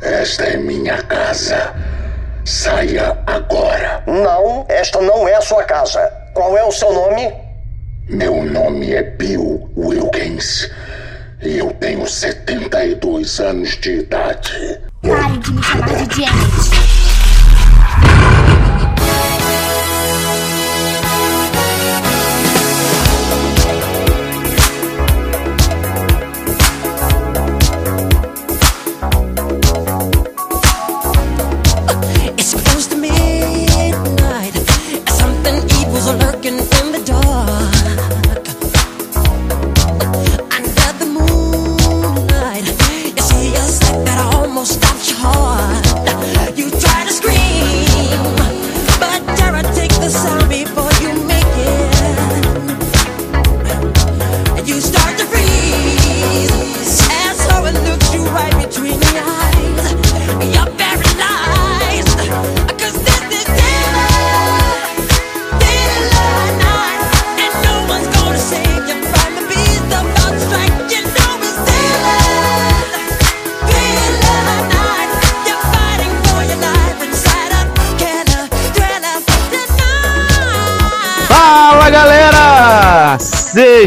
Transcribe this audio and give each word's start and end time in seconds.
Esta 0.00 0.44
é 0.44 0.56
minha 0.56 1.02
casa. 1.02 1.74
Saia 2.44 3.16
agora. 3.26 4.02
Não, 4.06 4.66
esta 4.68 5.00
não 5.00 5.26
é 5.26 5.34
a 5.34 5.40
sua 5.40 5.64
casa. 5.64 6.00
Qual 6.34 6.56
é 6.56 6.64
o 6.64 6.70
seu 6.70 6.92
nome? 6.92 7.32
Meu 8.08 8.44
nome 8.44 8.92
é 8.92 9.02
Bill 9.02 9.68
Wilkins. 9.76 10.70
E 11.42 11.58
eu 11.58 11.72
tenho 11.72 12.06
72 12.06 13.40
anos 13.40 13.76
de 13.78 14.00
idade. 14.00 14.80
Pare 15.02 15.38
de 15.38 15.52
me 15.52 15.62
chamar 15.62 16.06
de 16.06 16.22
Janet. 16.22 16.85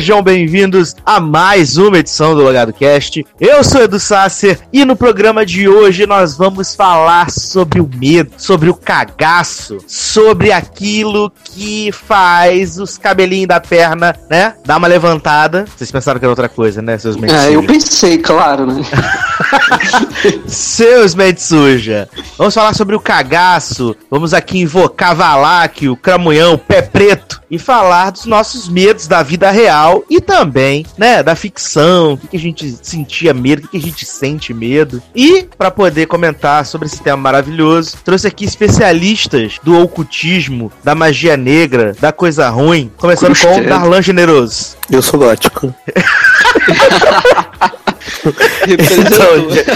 Sejam 0.10 0.24
bem-vindos 0.24 0.96
a 1.06 1.20
mais 1.20 1.78
uma 1.78 2.00
edição 2.00 2.34
do 2.34 2.42
Logado 2.42 2.74
Cast. 2.74 3.24
Eu 3.40 3.64
sou 3.64 3.84
Edu 3.84 4.00
Sasser 4.00 4.60
e 4.74 4.84
no 4.84 4.96
programa 4.96 5.46
de 5.46 5.70
hoje 5.70 6.08
nós 6.08 6.36
vamos 6.36 6.74
falar 6.74 7.30
sobre 7.30 7.80
o 7.80 7.88
medo, 7.88 8.32
sobre 8.36 8.72
o 8.72 8.74
cagaço, 8.74 9.78
sobre 9.86 10.52
aquilo 10.52 11.32
que 11.44 11.92
faz 11.92 12.80
os 12.80 12.98
cabelinhos 12.98 13.50
da 13.50 13.60
perna, 13.60 14.16
né? 14.28 14.56
Dar 14.66 14.78
uma 14.78 14.88
levantada. 14.88 15.66
Vocês 15.78 15.92
pensaram 15.92 16.18
que 16.18 16.26
era 16.26 16.32
outra 16.32 16.50
coisa, 16.50 16.82
né, 16.82 16.98
seus 16.98 17.16
É, 17.22 17.54
eu 17.54 17.62
pensei, 17.62 18.18
claro, 18.18 18.66
né? 18.66 18.82
Seus 20.48 21.16
mente 21.16 21.42
suja. 21.42 22.10
Vamos 22.38 22.54
falar 22.54 22.74
sobre 22.74 22.96
o 22.96 23.00
cagaço. 23.00 23.96
Vamos 24.10 24.34
aqui 24.34 24.60
invocar 24.60 25.16
Valak, 25.16 25.88
o 25.88 25.96
Cramunhão, 25.96 26.54
o 26.54 26.58
Pé 26.58 26.82
Preto. 26.82 27.42
E 27.50 27.58
falar 27.58 28.12
dos 28.12 28.26
nossos 28.26 28.70
medos 28.70 29.08
da 29.08 29.24
vida 29.24 29.50
real 29.50 30.04
e 30.10 30.22
também, 30.22 30.86
né, 30.98 31.24
da 31.24 31.36
ficção. 31.36 32.14
O 32.14 32.18
que, 32.18 32.28
que 32.28 32.38
a 32.38 32.40
gente 32.40 32.78
sentia 32.82 33.34
medo, 33.34 33.60
o 33.60 33.62
que, 33.64 33.70
que 33.70 33.78
a 33.78 33.90
gente 33.90 34.06
sente 34.06 34.54
medo. 34.54 35.02
E, 35.16 35.48
para 35.58 35.72
poder 35.72 36.06
comentar 36.06 36.66
sobre 36.66 36.88
esse 36.88 37.02
tema 37.02 37.18
maravilhoso, 37.18 37.98
trouxe 38.04 38.28
aqui 38.28 38.46
especialistas 38.46 39.58
do 39.64 39.82
ocultismo, 39.82 40.72
da 40.84 40.94
magia 40.94 41.36
negra, 41.36 41.96
da 42.00 42.12
coisa 42.12 42.50
ruim. 42.50 42.92
Começando 42.98 43.38
com 43.38 43.56
Credo. 43.56 43.70
Darlan 43.70 44.02
Generoso. 44.02 44.78
Eu 44.92 45.02
sou 45.02 45.20
gótico. 45.20 45.74
Representou. 48.66 49.50
gente- 49.52 49.70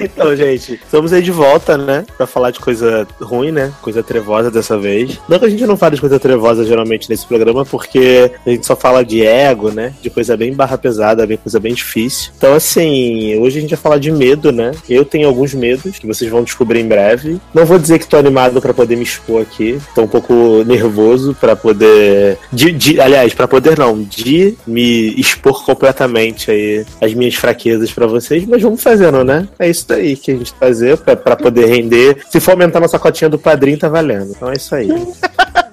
então, 0.00 0.36
gente, 0.36 0.74
estamos 0.74 1.12
aí 1.12 1.22
de 1.22 1.30
volta, 1.30 1.76
né? 1.76 2.04
Pra 2.16 2.26
falar 2.26 2.50
de 2.50 2.60
coisa 2.60 3.06
ruim, 3.20 3.50
né? 3.50 3.72
Coisa 3.82 4.02
trevosa 4.02 4.50
dessa 4.50 4.78
vez. 4.78 5.18
Não 5.28 5.38
que 5.38 5.46
a 5.46 5.48
gente 5.48 5.66
não 5.66 5.76
fale 5.76 5.94
de 5.94 6.00
coisa 6.00 6.18
trevosa 6.18 6.64
geralmente 6.64 7.08
nesse 7.08 7.26
programa, 7.26 7.64
porque 7.64 8.30
a 8.46 8.50
gente 8.50 8.66
só 8.66 8.76
fala 8.76 9.04
de 9.04 9.24
ego, 9.24 9.70
né? 9.70 9.94
De 10.02 10.10
coisa 10.10 10.36
bem 10.36 10.52
barra 10.52 10.76
pesada, 10.78 11.26
bem 11.26 11.36
coisa 11.36 11.58
bem 11.58 11.74
difícil. 11.74 12.30
Então, 12.36 12.54
assim, 12.54 13.38
hoje 13.38 13.58
a 13.58 13.60
gente 13.60 13.70
vai 13.70 13.78
falar 13.78 13.98
de 13.98 14.10
medo, 14.12 14.52
né? 14.52 14.72
Eu 14.88 15.04
tenho 15.04 15.26
alguns 15.26 15.54
medos 15.54 15.98
que 15.98 16.06
vocês 16.06 16.30
vão 16.30 16.42
descobrir 16.44 16.80
em 16.80 16.88
breve. 16.88 17.40
Não 17.54 17.64
vou 17.64 17.78
dizer 17.78 17.98
que 17.98 18.06
tô 18.06 18.16
animado 18.16 18.60
pra 18.60 18.74
poder 18.74 18.96
me 18.96 19.02
expor 19.04 19.42
aqui. 19.42 19.78
Tô 19.94 20.02
um 20.02 20.08
pouco 20.08 20.62
nervoso 20.66 21.34
pra 21.40 21.56
poder. 21.56 22.38
De, 22.52 22.70
de- 22.72 23.00
aliás, 23.00 23.32
pra 23.34 23.48
poder 23.48 23.78
não, 23.78 24.02
de 24.02 24.56
me 24.66 25.14
expor 25.18 25.64
completamente 25.64 26.50
aí 26.50 26.84
as 27.00 27.12
minhas 27.14 27.34
fraquezas 27.34 27.55
pra 27.94 28.06
vocês, 28.06 28.46
mas 28.46 28.62
vamos 28.62 28.82
fazendo, 28.82 29.24
né? 29.24 29.48
É 29.58 29.68
isso 29.68 29.86
daí 29.88 30.16
que 30.16 30.30
a 30.30 30.36
gente 30.36 30.52
fazer 30.58 30.96
pra 30.98 31.36
poder 31.36 31.66
render. 31.66 32.18
Se 32.30 32.40
for 32.40 32.52
aumentar 32.52 32.80
nossa 32.80 32.98
cotinha 32.98 33.28
do 33.28 33.38
padrinho, 33.38 33.78
tá 33.78 33.88
valendo. 33.88 34.30
Então 34.30 34.50
é 34.50 34.54
isso 34.54 34.74
aí. 34.74 34.88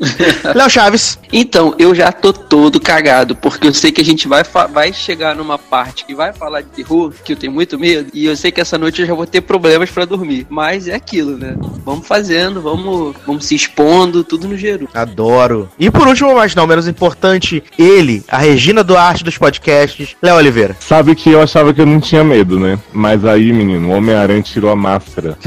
Léo 0.54 0.70
Chaves. 0.70 1.18
Então, 1.32 1.74
eu 1.78 1.94
já 1.94 2.12
tô 2.12 2.32
todo 2.32 2.80
cagado, 2.80 3.34
porque 3.36 3.66
eu 3.66 3.74
sei 3.74 3.90
que 3.90 4.00
a 4.00 4.04
gente 4.04 4.28
vai, 4.28 4.42
vai 4.72 4.92
chegar 4.92 5.34
numa 5.34 5.58
parte 5.58 6.04
que 6.04 6.14
vai 6.14 6.32
falar 6.32 6.60
de 6.60 6.68
terror, 6.68 7.12
que 7.24 7.32
eu 7.32 7.36
tenho 7.36 7.52
muito 7.52 7.78
medo, 7.78 8.10
e 8.12 8.26
eu 8.26 8.36
sei 8.36 8.52
que 8.52 8.60
essa 8.60 8.78
noite 8.78 9.00
eu 9.00 9.06
já 9.06 9.14
vou 9.14 9.26
ter 9.26 9.40
problemas 9.40 9.90
pra 9.90 10.04
dormir. 10.04 10.46
Mas 10.48 10.88
é 10.88 10.94
aquilo, 10.94 11.36
né? 11.36 11.56
Vamos 11.84 12.06
fazendo, 12.06 12.60
vamos, 12.60 13.16
vamos 13.26 13.46
se 13.46 13.54
expondo, 13.54 14.24
tudo 14.24 14.48
no 14.48 14.56
geru. 14.56 14.88
Adoro. 14.94 15.68
E 15.78 15.90
por 15.90 16.06
último, 16.06 16.34
mas 16.34 16.54
não 16.54 16.66
menos 16.66 16.86
importante, 16.86 17.62
ele, 17.78 18.22
a 18.28 18.38
Regina 18.38 18.84
Duarte 18.84 19.24
dos 19.24 19.38
podcasts, 19.38 20.16
Léo 20.22 20.36
Oliveira. 20.36 20.76
Sabe 20.80 21.14
que 21.14 21.30
eu 21.30 21.42
achava 21.42 21.72
que 21.72 21.80
eu 21.80 21.86
não 21.86 22.00
tinha 22.00 22.22
medo, 22.22 22.58
né? 22.58 22.78
Mas 22.92 23.24
aí, 23.24 23.52
menino, 23.52 23.88
o 23.88 23.92
Homem-Aranha 23.92 24.42
tirou 24.42 24.70
a 24.70 24.76
máscara. 24.76 25.36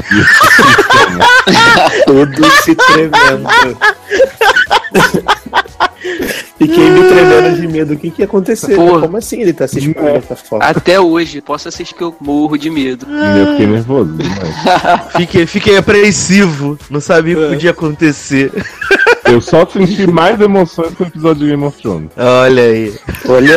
E 1.10 1.52
eu 1.52 1.86
fiquei 1.86 2.04
Tudo 2.04 2.50
se 2.62 2.74
tremendo. 2.74 3.76
Fiquei 6.58 6.90
me 6.90 7.08
tremendo 7.08 7.56
de 7.60 7.66
medo. 7.66 7.94
O 7.94 7.96
que 7.96 8.10
que 8.10 8.20
ia 8.22 8.26
acontecer? 8.26 8.76
Porra. 8.76 9.02
Como 9.02 9.16
assim 9.16 9.40
ele 9.40 9.52
tá 9.52 9.66
se 9.66 9.78
expondo 9.78 10.12
dessa 10.12 10.36
forma? 10.36 10.64
Até 10.64 11.00
hoje, 11.00 11.40
posso 11.40 11.68
assistir 11.68 11.94
que 11.94 12.02
eu 12.02 12.14
morro 12.20 12.58
de 12.58 12.68
medo. 12.68 13.06
eu 13.08 13.52
fiquei 13.52 13.66
nervoso 13.66 14.12
demais. 14.12 14.54
Fiquei, 15.16 15.46
fiquei 15.46 15.76
apreensivo, 15.76 16.78
não 16.90 17.00
sabia 17.00 17.38
o 17.38 17.40
que 17.42 17.48
podia 17.48 17.70
acontecer. 17.70 18.52
Eu 19.24 19.40
só 19.40 19.66
senti 19.66 20.06
mais 20.06 20.40
emoções 20.40 20.94
com 20.94 21.04
o 21.04 21.06
episódio 21.06 21.44
de 21.44 21.50
Game 21.50 21.64
of 21.64 21.80
Thrones. 21.80 22.10
Olha 22.16 22.62
aí. 22.62 22.94
Olha, 23.28 23.56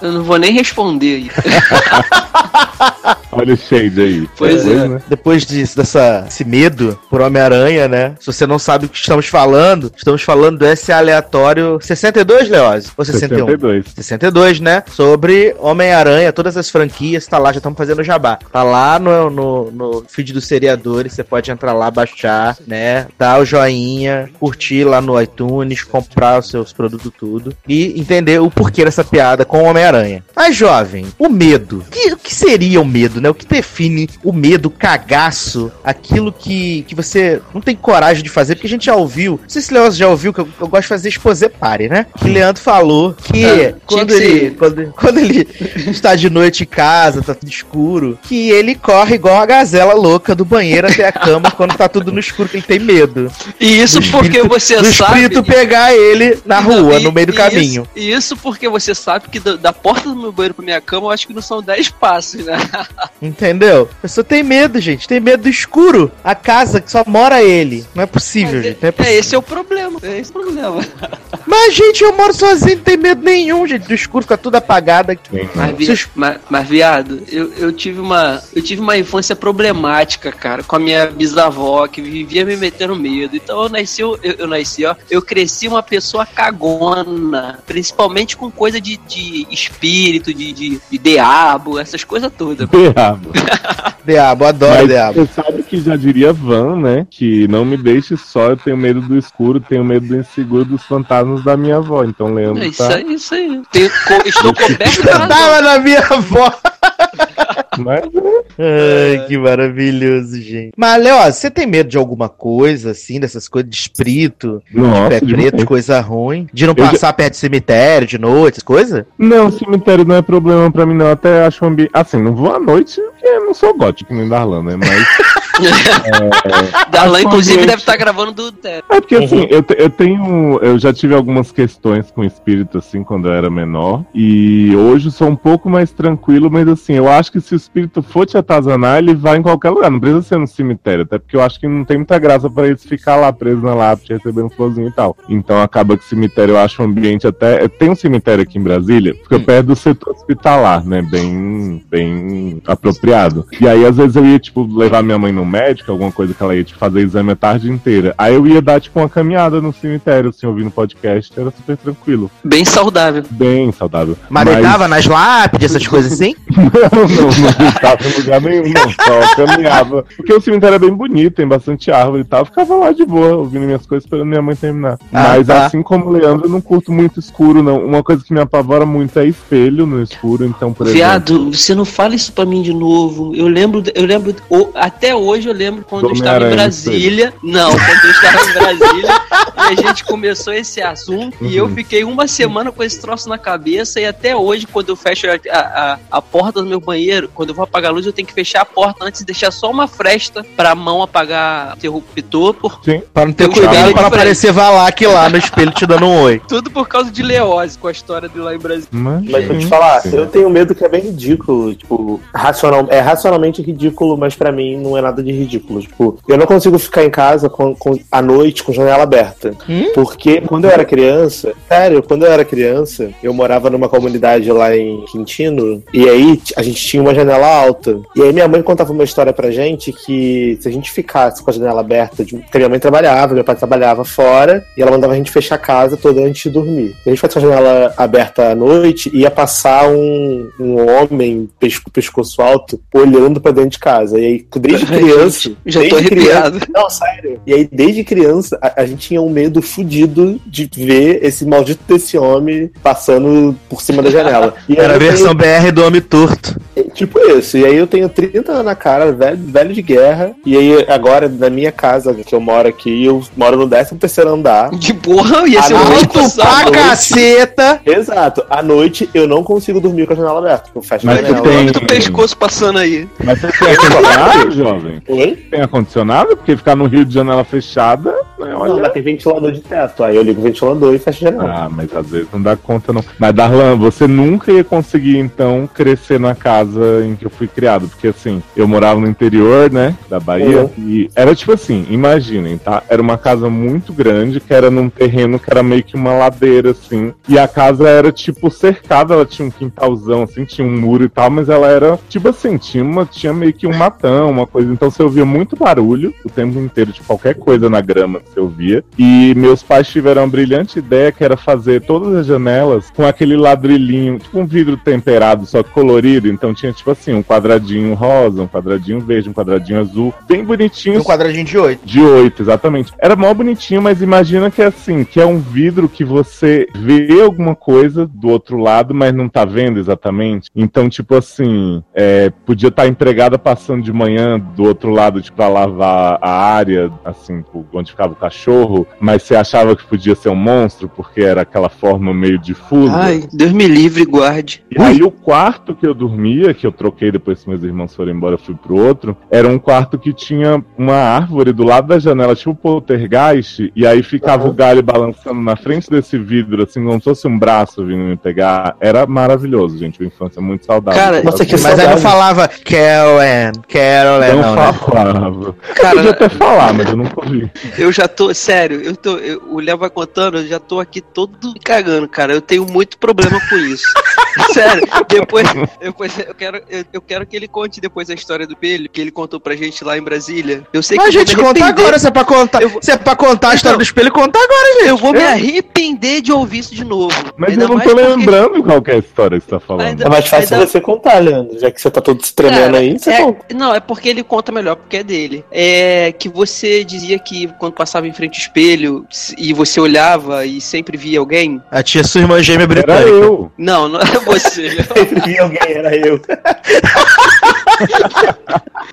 Eu 0.00 0.12
não 0.12 0.24
vou 0.24 0.36
nem 0.38 0.52
responder 0.52 1.14
aí. 1.16 1.30
Olha 3.32 3.54
o 3.54 3.56
shade 3.56 4.00
aí. 4.00 4.28
Pois 4.36 4.66
é. 4.66 4.88
né? 4.88 5.02
Depois 5.08 5.44
disso, 5.46 5.76
dessa, 5.76 6.24
esse 6.28 6.44
medo 6.44 6.98
por 7.10 7.20
Homem-Aranha, 7.20 7.88
né? 7.88 8.14
Se 8.20 8.26
você 8.26 8.46
não 8.46 8.58
sabe 8.58 8.86
o 8.86 8.88
que 8.88 8.98
estamos 8.98 9.26
falando, 9.26 9.90
estamos 9.96 10.22
falando 10.22 10.58
do 10.58 10.66
S 10.66 10.92
aleatório 10.92 11.78
62, 11.80 12.48
Leoz? 12.48 12.92
Ou 12.96 13.04
61? 13.04 13.46
62. 13.46 13.84
62, 13.94 14.60
né? 14.60 14.82
Sobre 14.90 15.54
Homem-Aranha, 15.58 16.32
todas 16.32 16.56
as 16.56 16.68
franquias, 16.68 17.26
tá 17.26 17.38
lá, 17.38 17.52
já 17.52 17.58
estamos 17.58 17.76
fazendo 17.78 18.02
jabá. 18.04 18.38
Tá 18.52 18.62
lá 18.62 18.98
no, 18.98 19.30
no, 19.30 19.70
no 19.70 20.04
feed 20.08 20.32
dos 20.32 20.44
seriadores, 20.46 21.12
você 21.14 21.24
pode 21.24 21.50
entrar 21.50 21.72
lá, 21.72 21.90
baixar, 21.90 22.56
né? 22.66 23.06
Dar 23.18 23.40
o 23.40 23.44
joinha, 23.44 24.28
curtir 24.38 24.84
lá 24.84 25.00
no 25.00 25.20
iTunes, 25.20 25.82
comprar 25.82 26.38
os 26.40 26.50
seus 26.50 26.72
produtos 26.72 27.10
tudo 27.18 27.54
e 27.66 27.98
entender 27.98 28.40
o 28.40 28.50
porquê 28.50 28.84
dessa 28.84 29.02
piada 29.04 29.44
com 29.44 29.62
o 29.62 29.64
Homem-Aranha. 29.66 30.22
Mas, 30.36 30.54
jovem, 30.56 31.06
o 31.18 31.28
medo. 31.28 31.82
Que- 31.90 32.12
O 32.12 32.16
que 32.16 32.34
seria 32.34 32.80
o 32.80 32.84
medo, 32.84 33.20
né? 33.22 33.30
O 33.30 33.34
que 33.34 33.46
define 33.46 34.08
o 34.22 34.32
medo, 34.32 34.66
o 34.66 34.70
cagaço, 34.70 35.70
aquilo 35.84 36.32
que, 36.32 36.82
que 36.82 36.94
você 36.94 37.40
não 37.54 37.60
tem 37.60 37.74
coragem 37.76 38.22
de 38.22 38.28
fazer, 38.28 38.54
porque 38.54 38.66
a 38.66 38.70
gente 38.70 38.86
já 38.86 38.94
ouviu, 38.94 39.38
não 39.42 39.48
sei 39.48 39.62
se 39.62 39.70
o 39.70 39.74
Leandro 39.74 39.92
já 39.96 40.08
ouviu, 40.08 40.32
que 40.32 40.40
eu, 40.40 40.48
eu 40.60 40.68
gosto 40.68 40.82
de 40.82 40.88
fazer 40.88 41.08
exposé 41.08 41.48
pare, 41.48 41.88
né? 41.88 42.06
Que 42.18 42.24
o 42.28 42.32
Leandro 42.32 42.60
falou 42.62 43.14
que 43.14 43.44
Ah, 43.44 43.74
quando, 43.86 44.08
que 44.08 44.14
ele, 44.22 44.50
quando, 44.52 44.92
quando 44.92 45.18
ele 45.18 45.48
está 45.90 46.14
de 46.14 46.28
noite 46.28 46.64
em 46.64 46.66
casa, 46.66 47.22
tá 47.22 47.34
tudo 47.34 47.48
escuro, 47.48 48.18
que 48.22 48.50
ele 48.50 48.74
corre 48.74 49.14
igual 49.14 49.36
a 49.40 49.46
gazela 49.46 49.94
louca 49.94 50.34
do 50.34 50.44
banheiro 50.44 50.88
até 50.88 51.06
a 51.06 51.12
cama 51.12 51.50
quando 51.56 51.74
tá 51.76 51.88
tudo 51.88 52.10
no 52.12 52.18
escuro, 52.20 52.48
que 52.48 52.56
ele 52.56 52.62
tem 52.66 52.78
medo. 52.78 53.30
E 53.60 53.80
isso 53.80 54.00
Do 54.00 54.10
porque 54.10 54.38
espírito- 54.38 54.48
você 54.48 54.76
do 54.78 54.92
sabe. 54.92 55.20
espírito 55.22 55.42
pegar 55.44 55.94
ele 55.94 56.38
na 56.44 56.60
rua, 56.60 56.98
E- 57.00 57.02
no 57.04 57.12
meio 57.12 57.26
do 57.28 57.32
e 57.32 57.36
caminho. 57.36 57.82
Isso, 57.94 58.06
e 58.06 58.12
isso 58.12 58.36
porque 58.36 58.68
você 58.68 58.94
sabe 58.94 59.28
que 59.28 59.38
da, 59.40 59.56
da 59.56 59.72
porta 59.72 60.08
do 60.08 60.16
meu 60.16 60.32
banheiro 60.32 60.54
pra 60.54 60.64
minha 60.64 60.80
cama, 60.80 61.06
eu 61.06 61.10
acho 61.10 61.26
que 61.26 61.32
não 61.34 61.42
são 61.42 61.62
10 61.62 61.90
passos, 61.90 62.44
né? 62.44 62.56
Entendeu? 63.20 63.88
A 63.98 64.02
pessoa 64.02 64.24
tem 64.24 64.42
medo, 64.42 64.80
gente. 64.80 65.06
Tem 65.06 65.20
medo 65.20 65.44
do 65.44 65.48
escuro. 65.48 66.10
A 66.24 66.34
casa 66.34 66.80
que 66.80 66.90
só 66.90 67.04
mora 67.06 67.42
ele. 67.42 67.84
Não 67.94 68.02
é 68.02 68.06
possível, 68.06 68.54
Mas 68.56 68.64
gente. 68.64 68.78
Não 68.82 68.86
é, 68.86 68.88
é, 68.88 68.92
possível. 68.92 69.18
esse 69.18 69.34
é 69.34 69.38
o 69.38 69.42
problema. 69.42 69.98
É 70.02 70.18
esse 70.18 70.30
o 70.30 70.32
problema. 70.34 70.84
Mas, 71.46 71.74
gente, 71.74 72.02
eu 72.02 72.16
moro 72.16 72.32
sozinho, 72.32 72.76
não 72.76 72.82
tem 72.84 72.96
medo 72.96 73.22
nenhum, 73.22 73.66
gente. 73.66 73.86
Do 73.86 73.94
escuro 73.94 74.22
fica 74.22 74.36
tudo 74.36 74.56
apagado 74.56 75.12
aqui. 75.12 75.48
Mas, 75.54 75.76
vi- 75.76 76.06
mas- 76.14 76.38
mas, 76.48 76.68
viado, 76.68 77.22
eu, 77.30 77.52
eu 77.54 77.72
tive 77.72 78.00
uma. 78.00 78.42
Eu 78.54 78.62
tive 78.62 78.80
uma 78.80 78.96
infância 78.96 79.36
problemática, 79.36 80.32
cara, 80.32 80.62
com 80.62 80.76
a 80.76 80.78
minha 80.78 81.06
bisavó, 81.06 81.86
que 81.86 82.00
vivia 82.02 82.44
me 82.44 82.56
metendo 82.56 82.96
medo. 82.96 83.36
Então 83.36 83.62
eu 83.62 83.68
nasci, 83.68 84.02
eu, 84.02 84.18
eu 84.22 84.46
nasci, 84.48 84.84
ó. 84.84 84.94
Eu 85.10 85.20
cresci 85.22 85.68
uma 85.68 85.82
pessoa 85.82 86.26
cagona. 86.26 87.58
Principalmente 87.66 88.36
com 88.36 88.50
coisa 88.50 88.80
de, 88.80 88.96
de 88.96 89.46
espírito, 89.50 90.32
de, 90.34 90.52
de, 90.52 90.80
de 90.90 90.98
diabo, 90.98 91.78
essas 91.78 92.02
coisas 92.04 92.30
todas. 92.36 92.68
Diabo. 93.02 93.32
Diabo, 94.04 94.44
adoro 94.46 94.74
Mas 94.80 94.88
diabo. 94.88 95.20
você 95.26 95.32
sabe 95.32 95.62
que 95.62 95.80
já 95.80 95.94
diria 95.94 96.32
Van, 96.32 96.74
né? 96.76 97.06
Que 97.08 97.46
não 97.46 97.64
me 97.64 97.76
deixe 97.76 98.16
só, 98.16 98.50
eu 98.50 98.56
tenho 98.56 98.76
medo 98.76 99.00
do 99.00 99.16
escuro, 99.16 99.60
tenho 99.60 99.84
medo 99.84 100.08
do 100.08 100.16
inseguro 100.16 100.64
dos 100.64 100.82
fantasmas 100.82 101.44
da 101.44 101.56
minha 101.56 101.76
avó. 101.76 102.02
Então 102.02 102.34
Leandro 102.34 102.64
É 102.64 102.66
isso 102.66 102.78
tá. 102.78 102.96
aí, 102.96 103.14
isso 103.14 103.32
aí. 103.32 103.62
Tenho 103.70 103.90
estou 104.26 104.52
coberto 104.54 105.02
tava 105.28 105.60
na 105.62 105.78
minha 105.78 106.00
avó. 106.00 106.52
Mas, 107.78 108.02
Ai, 108.58 109.26
que 109.26 109.38
maravilhoso, 109.38 110.40
gente. 110.40 110.72
Mas, 110.76 111.02
Léo, 111.02 111.32
você 111.32 111.50
tem 111.50 111.66
medo 111.66 111.88
de 111.88 111.96
alguma 111.96 112.28
coisa, 112.28 112.90
assim, 112.90 113.18
dessas 113.18 113.48
coisas 113.48 113.70
de 113.70 113.76
espírito, 113.76 114.62
nossa, 114.72 115.08
pé 115.08 115.20
demais. 115.20 115.50
preto, 115.50 115.66
coisa 115.66 116.00
ruim? 116.00 116.46
De 116.52 116.66
não 116.66 116.74
Eu 116.76 116.84
já- 116.84 116.90
passar 116.92 117.12
perto 117.14 117.32
de 117.32 117.38
cemitério 117.38 118.06
de 118.06 118.18
noite, 118.18 118.54
essas 118.54 118.62
coisas? 118.64 119.04
Não, 119.18 119.50
cemitério 119.50 120.04
não 120.04 120.16
é 120.16 120.22
problema 120.22 120.70
pra 120.70 120.84
mim, 120.86 120.94
não. 120.94 121.10
Até 121.10 121.44
acho 121.46 121.64
um 121.64 121.68
ambiente. 121.68 121.90
Assim, 121.94 122.20
não 122.22 122.34
vou 122.34 122.54
à 122.54 122.58
noite, 122.58 123.00
porque 123.00 123.26
eu 123.26 123.46
não 123.46 123.54
sou 123.54 123.74
gótico 123.76 124.12
nem 124.14 124.28
Darlan, 124.28 124.62
né? 124.62 124.76
Mas. 124.76 125.31
Darlan, 126.90 127.18
Acho 127.18 127.26
inclusive, 127.26 127.66
deve 127.66 127.74
estar 127.78 127.96
gravando 127.96 128.32
do 128.32 128.52
Tero. 128.52 128.84
É 128.90 129.00
porque 129.00 129.16
assim, 129.16 129.46
eu, 129.50 129.62
te- 129.62 129.76
eu 129.78 129.90
tenho. 129.90 130.58
Eu 130.62 130.78
já 130.78 130.92
tive 130.92 131.14
algumas 131.14 131.50
questões 131.52 132.10
com 132.10 132.24
espírito, 132.24 132.78
assim, 132.78 133.02
quando 133.02 133.28
eu 133.28 133.32
era 133.32 133.50
menor. 133.50 134.04
E 134.14 134.74
hoje 134.76 135.08
eu 135.08 135.12
sou 135.12 135.28
um 135.28 135.36
pouco 135.36 135.68
mais 135.70 135.90
tranquilo, 135.92 136.50
mas 136.50 136.68
assim, 136.68 136.94
eu 136.94 137.08
acho 137.08 137.30
que 137.32 137.40
se 137.40 137.54
o 137.54 137.56
espírito 137.56 138.02
for 138.02 138.26
te 138.26 138.36
atazanar, 138.36 138.98
ele 138.98 139.14
vai 139.14 139.38
em 139.38 139.42
qualquer 139.42 139.70
lugar. 139.70 139.90
Não 139.90 140.00
precisa 140.00 140.22
ser 140.22 140.38
no 140.38 140.46
cemitério, 140.46 141.02
até 141.04 141.18
porque 141.18 141.36
eu 141.36 141.42
acho 141.42 141.58
que 141.58 141.66
não 141.68 141.84
tem 141.84 141.96
muita 141.98 142.18
graça 142.18 142.48
pra 142.50 142.66
eles 142.66 142.84
ficar 142.84 143.16
lá 143.16 143.32
presos 143.32 143.62
na 143.62 143.74
lápide 143.74 144.14
recebendo 144.14 144.50
florzinho 144.50 144.88
e 144.88 144.92
tal. 144.92 145.16
Então 145.28 145.60
acaba 145.60 145.96
que 145.96 146.04
cemitério 146.04 146.52
eu 146.54 146.58
acho 146.58 146.82
um 146.82 146.86
ambiente 146.86 147.26
até. 147.26 147.66
Tem 147.68 147.90
um 147.90 147.94
cemitério 147.94 148.42
aqui 148.42 148.58
em 148.58 148.62
Brasília, 148.62 149.14
fica 149.14 149.38
perto 149.40 149.66
do 149.68 149.76
setor 149.76 150.14
hospitalar, 150.14 150.84
né? 150.84 151.02
Bem, 151.02 151.84
bem 151.90 152.62
apropriado. 152.66 153.46
E 153.60 153.68
aí, 153.68 153.84
às 153.84 153.96
vezes, 153.96 154.16
eu 154.16 154.24
ia, 154.24 154.38
tipo, 154.38 154.64
levar 154.76 155.02
minha 155.02 155.18
mãe 155.18 155.32
no 155.32 155.44
médico, 155.52 155.92
alguma 155.92 156.10
coisa 156.10 156.32
que 156.32 156.42
ela 156.42 156.56
ia, 156.56 156.64
tipo, 156.64 156.78
fazer 156.78 157.00
exame 157.00 157.32
a 157.32 157.36
tarde 157.36 157.70
inteira. 157.70 158.14
Aí 158.16 158.34
eu 158.34 158.46
ia 158.46 158.62
dar, 158.62 158.80
tipo, 158.80 158.98
uma 158.98 159.08
caminhada 159.08 159.60
no 159.60 159.72
cemitério, 159.72 160.30
assim, 160.30 160.46
ouvindo 160.46 160.70
podcast, 160.70 161.32
era 161.38 161.50
super 161.50 161.76
tranquilo. 161.76 162.30
Bem 162.42 162.64
saudável. 162.64 163.22
Bem 163.30 163.70
saudável. 163.72 164.16
Mas, 164.30 164.46
deitava 164.46 164.88
nas 164.88 165.06
lápides, 165.06 165.70
essas 165.70 165.86
coisas 165.86 166.12
assim? 166.12 166.34
Não, 166.52 167.08
não, 167.08 167.24
não 167.24 167.52
deitava 167.58 168.06
em 168.06 168.20
lugar 168.20 168.40
nenhum, 168.40 168.72
não. 168.72 168.90
Só 168.90 169.34
caminhava. 169.36 170.04
Porque 170.16 170.32
o 170.32 170.40
cemitério 170.40 170.76
é 170.76 170.78
bem 170.78 170.92
bonito, 170.92 171.34
tem 171.34 171.46
bastante 171.46 171.90
árvore 171.90 172.22
e 172.22 172.24
tal. 172.24 172.40
Eu 172.40 172.46
ficava 172.46 172.74
lá 172.76 172.92
de 172.92 173.04
boa, 173.04 173.36
ouvindo 173.36 173.64
minhas 173.64 173.86
coisas, 173.86 174.04
esperando 174.04 174.28
minha 174.28 174.42
mãe 174.42 174.54
terminar. 174.54 174.98
Ah, 175.12 175.34
Mas 175.36 175.46
tá. 175.46 175.66
assim 175.66 175.82
como 175.82 176.06
o 176.06 176.12
Leandro, 176.12 176.46
eu 176.46 176.50
não 176.50 176.60
curto 176.60 176.92
muito 176.92 177.18
escuro, 177.18 177.62
não. 177.62 177.84
Uma 177.84 178.02
coisa 178.02 178.22
que 178.24 178.32
me 178.32 178.40
apavora 178.40 178.84
muito 178.86 179.18
é 179.18 179.26
espelho 179.26 179.86
no 179.86 180.02
escuro, 180.02 180.44
então, 180.44 180.72
por 180.72 180.86
exemplo. 180.86 180.98
Viado, 180.98 181.52
você 181.52 181.74
não 181.74 181.84
fala 181.84 182.14
isso 182.14 182.32
pra 182.32 182.44
mim 182.44 182.62
de 182.62 182.72
novo. 182.72 183.34
Eu 183.34 183.48
lembro, 183.48 183.82
eu 183.94 184.04
lembro, 184.04 184.34
até 184.74 185.14
hoje 185.14 185.31
eu 185.36 185.52
lembro 185.52 185.84
quando 185.88 186.02
Do 186.02 186.08
eu 186.10 186.12
estava 186.14 186.46
em 186.46 186.50
Brasília. 186.50 187.32
Não, 187.42 187.70
quando 187.70 188.04
eu 188.04 188.10
estava 188.10 188.50
em 188.50 188.52
Brasília 188.52 189.10
e 189.56 189.60
a 189.60 189.88
gente 189.88 190.04
começou 190.04 190.52
esse 190.52 190.80
assunto 190.82 191.36
e 191.40 191.56
eu 191.56 191.66
Uhum. 191.66 191.74
fiquei 191.74 192.04
uma 192.04 192.26
semana 192.26 192.70
com 192.72 192.82
esse 192.82 193.00
troço 193.00 193.28
na 193.28 193.38
cabeça 193.38 194.00
e 194.00 194.06
até 194.06 194.34
hoje, 194.36 194.66
quando 194.66 194.88
eu 194.90 194.96
fecho 194.96 195.26
a, 195.28 195.38
a, 195.52 195.98
a 196.10 196.22
porta 196.22 196.60
do 196.60 196.66
meu 196.66 196.80
banheiro, 196.80 197.30
quando 197.34 197.50
eu 197.50 197.54
vou 197.54 197.62
apagar 197.64 197.90
a 197.90 197.94
luz, 197.94 198.04
eu 198.06 198.12
tenho 198.12 198.26
que 198.26 198.34
fechar 198.34 198.62
a 198.62 198.64
porta 198.64 199.04
antes 199.04 199.20
de 199.20 199.26
deixar 199.26 199.50
só 199.50 199.70
uma 199.70 199.86
fresta 199.86 200.44
pra 200.56 200.74
mão 200.74 201.02
apagar 201.02 201.72
o 201.72 201.76
interruptor, 201.76 202.54
por 202.54 202.80
Sim. 202.84 203.02
Pra 203.14 203.24
não 203.26 203.32
ter 203.32 203.44
Eu 203.44 203.52
cuidado 203.52 203.92
pra 203.92 204.06
aparecer 204.08 204.52
Valak 204.52 205.06
lá 205.06 205.28
no 205.28 205.36
espelho 205.38 205.70
te 205.72 205.86
dando 205.86 206.06
um 206.06 206.22
oi. 206.22 206.40
tudo 206.48 206.70
por 206.70 206.88
causa 206.88 207.10
de 207.10 207.22
Leose, 207.22 207.78
com 207.78 207.88
a 207.88 207.92
história 207.92 208.28
de 208.28 208.38
lá 208.38 208.54
em 208.54 208.58
Brasília. 208.58 208.88
Mas, 208.90 209.24
Mas 209.30 209.46
vou 209.46 209.58
te 209.58 209.66
falar, 209.66 210.00
sim. 210.00 210.14
eu 210.16 210.26
tenho 210.26 210.50
medo 210.50 210.74
que 210.74 210.84
é 210.84 210.88
bem 210.88 211.02
ridículo, 211.02 211.74
tipo, 211.74 212.20
racional, 212.34 212.86
é 212.90 213.00
racionalmente 213.00 213.62
ridículo, 213.62 214.16
mas 214.16 214.34
pra 214.34 214.50
mim 214.50 214.76
não 214.76 214.96
é 214.96 215.00
nada 215.02 215.21
de 215.22 215.32
ridículo. 215.32 215.80
Tipo, 215.80 216.18
eu 216.28 216.36
não 216.36 216.46
consigo 216.46 216.78
ficar 216.78 217.04
em 217.04 217.10
casa 217.10 217.48
com, 217.48 217.74
com- 217.74 217.98
à 218.10 218.20
noite 218.22 218.62
com 218.62 218.72
janela 218.72 219.02
aberta. 219.02 219.54
Porque 219.94 220.40
quando 220.42 220.64
eu 220.64 220.70
era 220.70 220.84
criança, 220.84 221.52
sério, 221.68 222.02
quando 222.02 222.24
eu 222.24 222.32
era 222.32 222.44
criança, 222.44 223.10
eu 223.22 223.32
morava 223.32 223.70
numa 223.70 223.88
comunidade 223.88 224.50
lá 224.50 224.76
em 224.76 225.04
Quintino, 225.06 225.82
e 225.92 226.08
aí 226.08 226.40
a 226.56 226.62
gente 226.62 226.84
tinha 226.84 227.02
uma 227.02 227.14
janela 227.14 227.46
alta. 227.46 228.00
E 228.16 228.22
aí 228.22 228.32
minha 228.32 228.48
mãe 228.48 228.62
contava 228.62 228.92
uma 228.92 229.04
história 229.04 229.32
pra 229.32 229.50
gente 229.50 229.92
que 229.92 230.58
se 230.60 230.68
a 230.68 230.72
gente 230.72 230.90
ficasse 230.90 231.42
com 231.42 231.50
a 231.50 231.54
janela 231.54 231.80
aberta, 231.80 232.24
de- 232.24 232.36
porque 232.36 232.58
minha 232.58 232.68
mãe 232.68 232.78
trabalhava, 232.78 233.34
meu 233.34 233.44
pai 233.44 233.54
trabalhava 233.56 234.04
fora, 234.04 234.64
e 234.76 234.82
ela 234.82 234.90
mandava 234.90 235.12
a 235.12 235.16
gente 235.16 235.30
fechar 235.30 235.54
a 235.56 235.58
casa 235.58 235.96
toda 235.96 236.20
antes 236.20 236.42
de 236.44 236.50
dormir. 236.50 236.94
Se 237.02 237.08
a 237.08 237.12
gente 237.12 237.18
ficasse 237.20 237.34
com 237.40 237.46
a 237.46 237.50
janela 237.50 237.94
aberta 237.96 238.50
à 238.50 238.54
noite, 238.54 239.10
ia 239.14 239.30
passar 239.30 239.88
um, 239.88 240.48
um 240.58 240.76
homem 240.96 241.48
pesco, 241.60 241.90
pescoço 241.90 242.40
alto 242.42 242.80
olhando 242.94 243.40
pra 243.40 243.52
dentro 243.52 243.70
de 243.70 243.78
casa. 243.78 244.18
E 244.18 244.24
aí, 244.24 244.46
desde 244.56 244.86
Ai, 244.92 245.00
criança. 245.14 245.50
já 245.66 245.80
tô 245.80 245.86
criança- 245.96 246.06
arrepiado. 246.14 246.60
não, 246.74 246.90
sério. 246.90 247.40
E 247.46 247.54
aí, 247.54 247.68
desde 247.70 248.04
criança, 248.04 248.58
a, 248.62 248.82
a 248.82 248.86
gente 248.86 249.08
tinha 249.08 249.20
um 249.22 249.30
medo 249.30 249.60
fudido 249.62 250.40
de 250.46 250.68
ver 250.76 251.20
esse 251.24 251.44
maldito 251.44 251.82
desse 251.86 252.16
homem 252.18 252.70
passando 252.82 253.54
por 253.68 253.80
cima 253.82 254.02
da 254.02 254.10
janela. 254.10 254.54
E 254.68 254.76
Era 254.78 254.94
a 254.94 254.96
eu 254.96 254.98
tenho- 254.98 255.10
versão 255.12 255.34
BR 255.34 255.72
do 255.72 255.84
Homem 255.84 256.00
Torto. 256.00 256.56
Tipo 256.94 257.18
isso. 257.20 257.56
E 257.58 257.64
aí 257.64 257.76
eu 257.76 257.86
tenho 257.86 258.08
30 258.08 258.52
anos 258.52 258.64
na 258.64 258.74
cara, 258.74 259.12
velho, 259.12 259.36
velho 259.38 259.72
de 259.74 259.82
guerra. 259.82 260.32
E 260.44 260.56
aí 260.56 260.84
agora, 260.88 261.28
na 261.28 261.48
minha 261.50 261.72
casa, 261.72 262.14
que 262.14 262.34
eu 262.34 262.40
moro 262.40 262.68
aqui, 262.68 263.04
eu 263.04 263.22
moro 263.36 263.56
no 263.56 263.68
13 263.68 263.94
terceiro 263.96 264.30
andar. 264.30 264.70
De 264.70 264.92
porra, 264.94 265.46
ia 265.48 265.62
ser 265.62 265.74
Alto 265.74 266.34
pra 266.36 266.70
caceta! 266.70 267.80
Exato. 267.84 268.44
À 268.48 268.62
noite 268.62 269.08
eu 269.14 269.26
não 269.26 269.42
consigo 269.42 269.80
dormir 269.80 270.06
com 270.06 270.12
a 270.12 270.16
janela 270.16 270.38
aberta. 270.38 270.70
Eu 270.74 270.82
fecho 270.82 271.08
a 271.08 271.12
Mas 271.14 271.18
Olha 271.24 271.26
tu 271.26 271.32
o 271.32 271.36
janela. 271.36 271.48
tem- 271.48 271.56
nome 271.58 271.70
do 271.72 271.80
pescoço 271.86 272.36
passando 272.36 272.78
aí. 272.78 273.08
Mas 273.24 273.40
você 273.40 273.48
tem 273.52 273.68
ar-condicionado, 273.72 274.50
jovem? 274.52 275.01
Oi? 275.08 275.36
Tem 275.50 275.60
ar-condicionado? 275.60 276.36
Porque 276.36 276.56
ficar 276.56 276.76
no 276.76 276.86
Rio 276.86 277.04
de 277.04 277.14
janela 277.14 277.44
fechada, 277.44 278.12
né? 278.38 278.50
Não, 278.50 278.60
Olha. 278.60 278.82
mas 278.82 278.92
tem 278.92 279.02
ventilador 279.02 279.52
de 279.52 279.60
teto. 279.60 280.04
Aí 280.04 280.16
eu 280.16 280.22
ligo 280.22 280.40
o 280.40 280.44
ventilador 280.44 280.94
e 280.94 280.98
fecho 280.98 281.26
a 281.26 281.30
janela. 281.30 281.54
Ah, 281.54 281.68
mas 281.68 281.94
às 281.94 282.08
vezes 282.08 282.28
não 282.32 282.42
dá 282.42 282.56
conta, 282.56 282.92
não. 282.92 283.04
Mas, 283.18 283.34
Darlan, 283.34 283.76
você 283.76 284.06
nunca 284.06 284.52
ia 284.52 284.64
conseguir, 284.64 285.18
então, 285.18 285.68
crescer 285.72 286.18
na 286.18 286.34
casa 286.34 287.04
em 287.04 287.14
que 287.14 287.26
eu 287.26 287.30
fui 287.30 287.46
criado. 287.46 287.88
Porque, 287.88 288.08
assim, 288.08 288.42
eu 288.56 288.66
morava 288.66 289.00
no 289.00 289.06
interior, 289.06 289.70
né, 289.70 289.96
da 290.08 290.18
Bahia. 290.18 290.62
Uhum. 290.62 290.70
E 290.78 291.10
era 291.14 291.34
tipo 291.34 291.52
assim, 291.52 291.86
imaginem, 291.90 292.58
tá? 292.58 292.82
Era 292.88 293.00
uma 293.00 293.18
casa 293.18 293.48
muito 293.48 293.92
grande, 293.92 294.40
que 294.40 294.52
era 294.52 294.70
num 294.70 294.88
terreno 294.88 295.38
que 295.38 295.50
era 295.50 295.62
meio 295.62 295.82
que 295.82 295.94
uma 295.94 296.12
ladeira, 296.12 296.70
assim. 296.70 297.12
E 297.28 297.38
a 297.38 297.46
casa 297.46 297.88
era, 297.88 298.10
tipo, 298.12 298.50
cercada, 298.50 299.14
ela 299.14 299.26
tinha 299.26 299.46
um 299.46 299.50
quintalzão, 299.50 300.22
assim, 300.22 300.44
tinha 300.44 300.66
um 300.66 300.80
muro 300.80 301.04
e 301.04 301.08
tal, 301.08 301.30
mas 301.30 301.48
ela 301.48 301.68
era, 301.68 301.98
tipo 302.08 302.28
assim, 302.28 302.56
tinha, 302.56 302.84
uma, 302.84 303.04
tinha 303.04 303.32
meio 303.32 303.52
que 303.52 303.66
um 303.66 303.76
matão, 303.76 304.30
uma 304.30 304.46
coisa. 304.46 304.72
Então 304.72 304.90
você 304.92 305.02
ouvia 305.02 305.24
muito 305.24 305.56
barulho 305.56 306.14
o 306.24 306.28
tempo 306.28 306.58
inteiro, 306.58 306.92
de 306.92 307.00
qualquer 307.00 307.34
coisa 307.34 307.68
na 307.68 307.80
grama 307.80 308.20
que 308.20 308.30
você 308.30 308.40
ouvia. 308.40 308.84
E 308.98 309.34
meus 309.36 309.62
pais 309.62 309.88
tiveram 309.88 310.24
a 310.24 310.26
brilhante 310.26 310.78
ideia 310.78 311.12
que 311.12 311.24
era 311.24 311.36
fazer 311.36 311.82
todas 311.82 312.14
as 312.14 312.26
janelas 312.26 312.90
com 312.90 313.06
aquele 313.06 313.36
ladrilhinho, 313.36 314.18
tipo 314.18 314.38
um 314.38 314.46
vidro 314.46 314.76
temperado, 314.76 315.46
só 315.46 315.62
que 315.62 315.70
colorido. 315.70 316.28
Então 316.28 316.54
tinha, 316.54 316.72
tipo 316.72 316.90
assim, 316.90 317.12
um 317.12 317.22
quadradinho 317.22 317.94
rosa, 317.94 318.42
um 318.42 318.48
quadradinho 318.48 319.00
verde, 319.00 319.28
um 319.28 319.32
quadradinho 319.32 319.80
azul, 319.80 320.14
bem 320.28 320.44
bonitinho. 320.44 321.00
Um 321.00 321.04
quadradinho 321.04 321.44
de 321.44 321.58
oito. 321.58 321.86
De 321.86 322.00
8, 322.00 322.42
exatamente. 322.42 322.92
Era 322.98 323.16
mó 323.16 323.32
bonitinho, 323.32 323.82
mas 323.82 324.02
imagina 324.02 324.50
que 324.50 324.62
é 324.62 324.66
assim, 324.66 325.04
que 325.04 325.20
é 325.20 325.26
um 325.26 325.38
vidro 325.38 325.88
que 325.88 326.04
você 326.04 326.66
vê 326.74 327.20
alguma 327.20 327.54
coisa 327.54 328.06
do 328.06 328.28
outro 328.28 328.56
lado, 328.56 328.94
mas 328.94 329.12
não 329.12 329.28
tá 329.28 329.44
vendo 329.44 329.78
exatamente. 329.78 330.50
Então, 330.54 330.88
tipo 330.88 331.14
assim, 331.14 331.82
é, 331.94 332.30
podia 332.44 332.68
estar 332.68 332.82
a 332.82 332.88
empregada 332.88 333.38
passando 333.38 333.82
de 333.82 333.92
manhã 333.92 334.38
do 334.38 334.64
outro 334.64 334.81
lado, 334.90 335.20
tipo, 335.20 335.36
pra 335.36 335.48
lavar 335.48 336.18
a 336.20 336.30
área, 336.30 336.90
assim, 337.04 337.44
onde 337.72 337.90
ficava 337.90 338.12
o 338.12 338.16
cachorro, 338.16 338.86
mas 339.00 339.22
você 339.22 339.36
achava 339.36 339.74
que 339.76 339.84
podia 339.84 340.14
ser 340.14 340.28
um 340.28 340.36
monstro, 340.36 340.88
porque 340.88 341.20
era 341.22 341.42
aquela 341.42 341.68
forma 341.68 342.12
meio 342.12 342.38
difusa. 342.38 342.94
Ai, 342.94 343.24
Deus 343.32 343.52
me 343.52 343.66
livre 343.66 344.02
e 344.02 344.06
guarde. 344.06 344.64
E 344.70 344.80
aí 344.80 345.02
o 345.02 345.10
quarto 345.10 345.74
que 345.74 345.86
eu 345.86 345.94
dormia, 345.94 346.54
que 346.54 346.66
eu 346.66 346.72
troquei 346.72 347.10
depois 347.10 347.42
que 347.42 347.50
meus 347.50 347.62
irmãos 347.62 347.94
foram 347.94 348.12
embora, 348.12 348.34
eu 348.34 348.38
fui 348.38 348.54
pro 348.54 348.76
outro, 348.76 349.16
era 349.30 349.48
um 349.48 349.58
quarto 349.58 349.98
que 349.98 350.12
tinha 350.12 350.62
uma 350.76 350.96
árvore 350.96 351.52
do 351.52 351.64
lado 351.64 351.88
da 351.88 351.98
janela, 351.98 352.34
tipo 352.34 352.54
poltergeist, 352.54 353.72
e 353.74 353.86
aí 353.86 354.02
ficava 354.02 354.48
o 354.48 354.52
galho 354.52 354.82
balançando 354.82 355.40
na 355.40 355.56
frente 355.56 355.90
desse 355.90 356.18
vidro, 356.18 356.62
assim, 356.62 356.84
como 356.84 356.98
se 356.98 357.04
fosse 357.04 357.26
um 357.26 357.38
braço 357.38 357.84
vindo 357.84 358.02
me 358.02 358.16
pegar. 358.16 358.76
Era 358.80 359.06
maravilhoso, 359.06 359.78
gente, 359.78 360.00
uma 360.00 360.06
infância 360.06 360.40
muito 360.40 360.64
saudável. 360.64 361.00
Cara, 361.00 361.22
Nossa, 361.22 361.44
que 361.44 361.60
Mas 361.60 361.78
aí 361.78 361.88
não 361.88 361.98
falava 361.98 362.48
Carol 362.48 363.18
Ann, 363.18 363.52
Carol 363.68 364.22
Ann, 364.22 364.42
não, 364.42 364.54
não, 364.54 364.71
né? 364.71 364.71
Falava. 364.74 365.54
Cara, 365.74 365.94
Podia 365.96 366.10
até 366.10 366.28
falar, 366.28 366.72
mas 366.72 366.88
eu 366.88 366.96
nunca 366.96 367.14
ouvi. 367.24 367.50
Eu 367.78 367.92
já 367.92 368.06
tô, 368.08 368.32
sério, 368.34 368.80
eu 368.80 368.96
tô, 368.96 369.16
eu- 369.18 369.42
o 369.50 369.60
Léo 369.60 369.78
vai 369.78 369.90
contando, 369.90 370.38
eu 370.38 370.46
já 370.46 370.58
tô 370.58 370.80
aqui 370.80 371.00
todo 371.00 371.54
cagando, 371.64 372.08
cara. 372.08 372.32
Eu 372.32 372.40
tenho 372.40 372.64
muito 372.66 372.98
problema 372.98 373.40
com 373.48 373.56
isso. 373.56 373.84
sério, 374.52 374.82
depois, 375.08 375.46
depois 375.80 376.18
eu, 376.18 376.34
quero, 376.34 376.62
eu, 376.68 376.84
eu 376.92 377.00
quero 377.00 377.26
que 377.26 377.36
ele 377.36 377.48
conte 377.48 377.80
depois 377.80 378.08
a 378.10 378.14
história 378.14 378.46
do 378.46 378.52
espelho, 378.54 378.88
que 378.88 379.00
ele 379.00 379.10
contou 379.10 379.40
pra 379.40 379.54
gente 379.56 379.84
lá 379.84 379.96
em 379.96 380.02
Brasília. 380.02 380.62
Eu 380.72 380.82
sei 380.82 380.96
Mas 380.96 381.08
a 381.08 381.10
que 381.10 381.16
eu 381.16 381.20
gente 381.26 381.36
conta 381.36 381.64
agora, 381.64 381.98
se 381.98 382.06
é 382.06 382.10
pra 382.10 382.24
contar. 382.24 382.62
Eu 382.62 382.68
vou- 382.68 382.82
Se 382.82 382.90
é 382.90 382.96
pra 382.96 383.14
contar 383.16 383.50
a 383.50 383.54
história 383.54 383.74
Então, 383.74 383.78
do 383.78 383.82
espelho, 383.82 384.12
conta 384.12 384.38
agora, 384.38 384.78
gente. 384.80 384.88
Eu 384.88 384.96
vou 384.96 385.12
me 385.12 385.22
arrepender 385.22 386.20
de 386.20 386.32
ouvir 386.32 386.58
isso 386.58 386.74
de 386.74 386.84
novo. 386.84 387.14
Mas 387.36 387.50
Ainda 387.50 387.64
eu 387.64 387.68
não 387.68 387.78
tô 387.78 387.90
porque- 387.90 388.02
lembrando 388.02 388.62
qual 388.62 388.82
que 388.82 388.90
é 388.90 388.94
a 388.94 388.98
história 388.98 389.38
que 389.38 389.44
você 389.44 389.50
tá 389.50 389.60
falando. 389.60 389.86
Ainda- 389.86 390.04
É 390.04 390.08
mais 390.08 390.26
fácil 390.26 390.54
Ainda- 390.54 390.66
você 390.66 390.80
contar, 390.80 391.18
Leandro. 391.18 391.58
Já 391.58 391.70
que 391.70 391.80
você 391.80 391.90
tá 391.90 392.00
todo 392.00 392.24
se 392.24 392.34
tremendo 392.34 392.60
Cara, 392.72 392.78
aí, 392.78 392.98
você 392.98 393.10
é- 393.10 393.22
conta. 393.22 393.46
Não, 393.54 393.74
é 393.74 393.80
porque 393.80 394.08
ele 394.08 394.22
conta 394.22 394.52
melhor, 394.52 394.76
porque 394.76 394.98
é 394.98 395.02
dele. 395.02 395.44
É 395.50 396.12
que 396.18 396.28
você 396.28 396.84
dizia 396.84 397.18
que 397.18 397.48
quando 397.58 397.72
passava 397.74 398.06
em 398.06 398.12
frente 398.12 398.36
ao 398.36 398.40
espelho 398.42 399.06
e 399.36 399.52
você 399.52 399.80
olhava 399.80 400.44
e 400.46 400.60
sempre 400.60 400.96
via 400.96 401.18
alguém. 401.18 401.60
A 401.70 401.82
tia 401.82 402.04
sua 402.04 402.20
irmã 402.22 402.42
gêmea 402.42 402.64
Era 402.64 402.66
britânica. 402.74 403.08
eu. 403.08 403.50
Não, 403.58 403.88
não 403.88 404.00
é 404.00 404.04
você. 404.24 404.70
E 405.28 405.38
alguém 405.38 405.72
era 405.76 405.94
eu. 405.96 406.20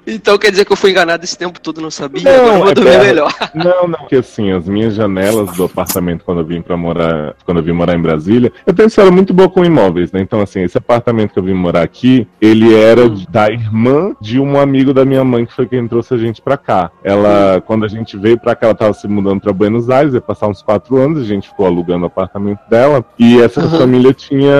então 0.05 0.37
quer 0.37 0.51
dizer 0.51 0.65
que 0.65 0.71
eu 0.71 0.77
fui 0.77 0.91
enganado 0.91 1.23
esse 1.23 1.37
tempo 1.37 1.59
todo, 1.59 1.81
não 1.81 1.91
sabia? 1.91 2.23
Não, 2.23 2.31
Agora 2.39 2.53
eu 2.55 2.59
vou 2.59 2.69
é 2.69 2.73
dormir 2.73 2.91
pera- 2.91 3.03
melhor. 3.03 3.33
Não, 3.53 3.87
não, 3.87 3.99
porque 3.99 4.15
assim, 4.17 4.51
as 4.51 4.67
minhas 4.67 4.93
janelas 4.95 5.51
do 5.55 5.63
apartamento 5.65 6.23
quando 6.23 6.39
eu 6.41 6.45
vim 6.45 6.61
para 6.61 6.77
morar, 6.77 7.35
quando 7.45 7.57
eu 7.59 7.63
vim 7.63 7.71
morar 7.71 7.95
em 7.95 8.01
Brasília, 8.01 8.51
eu 8.65 8.73
tenho 8.73 8.85
uma 8.85 8.89
história 8.89 9.11
muito 9.11 9.33
boa 9.33 9.49
com 9.49 9.63
imóveis, 9.65 10.11
né? 10.11 10.21
Então 10.21 10.41
assim, 10.41 10.61
esse 10.61 10.77
apartamento 10.77 11.33
que 11.33 11.39
eu 11.39 11.43
vim 11.43 11.53
morar 11.53 11.81
aqui, 11.83 12.27
ele 12.41 12.73
era 12.75 13.05
Hum. 13.05 13.23
da 13.29 13.49
irmã 13.49 14.13
de 14.21 14.39
um 14.39 14.59
amigo 14.59 14.93
da 14.93 15.05
minha 15.05 15.23
mãe 15.23 15.45
que 15.45 15.53
foi 15.53 15.65
quem 15.67 15.87
trouxe 15.87 16.13
a 16.13 16.17
gente 16.17 16.41
pra 16.41 16.57
cá. 16.57 16.91
Ela, 17.03 17.61
quando 17.65 17.85
a 17.85 17.87
gente 17.87 18.17
veio 18.17 18.39
pra 18.39 18.55
cá, 18.55 18.67
ela 18.67 18.75
tava 18.75 18.93
se 18.93 19.07
mudando 19.07 19.41
pra 19.41 19.53
Buenos 19.53 19.89
Aires, 19.89 20.13
ia 20.13 20.21
passar 20.21 20.47
uns 20.47 20.61
quatro 20.61 20.97
anos, 20.97 21.21
a 21.21 21.25
gente 21.25 21.47
ficou 21.49 21.65
alugando 21.65 22.03
o 22.03 22.07
apartamento 22.07 22.59
dela, 22.69 23.03
e 23.17 23.39
essa 23.41 23.61
Uhum. 23.61 23.79
família 23.79 24.13
tinha, 24.13 24.51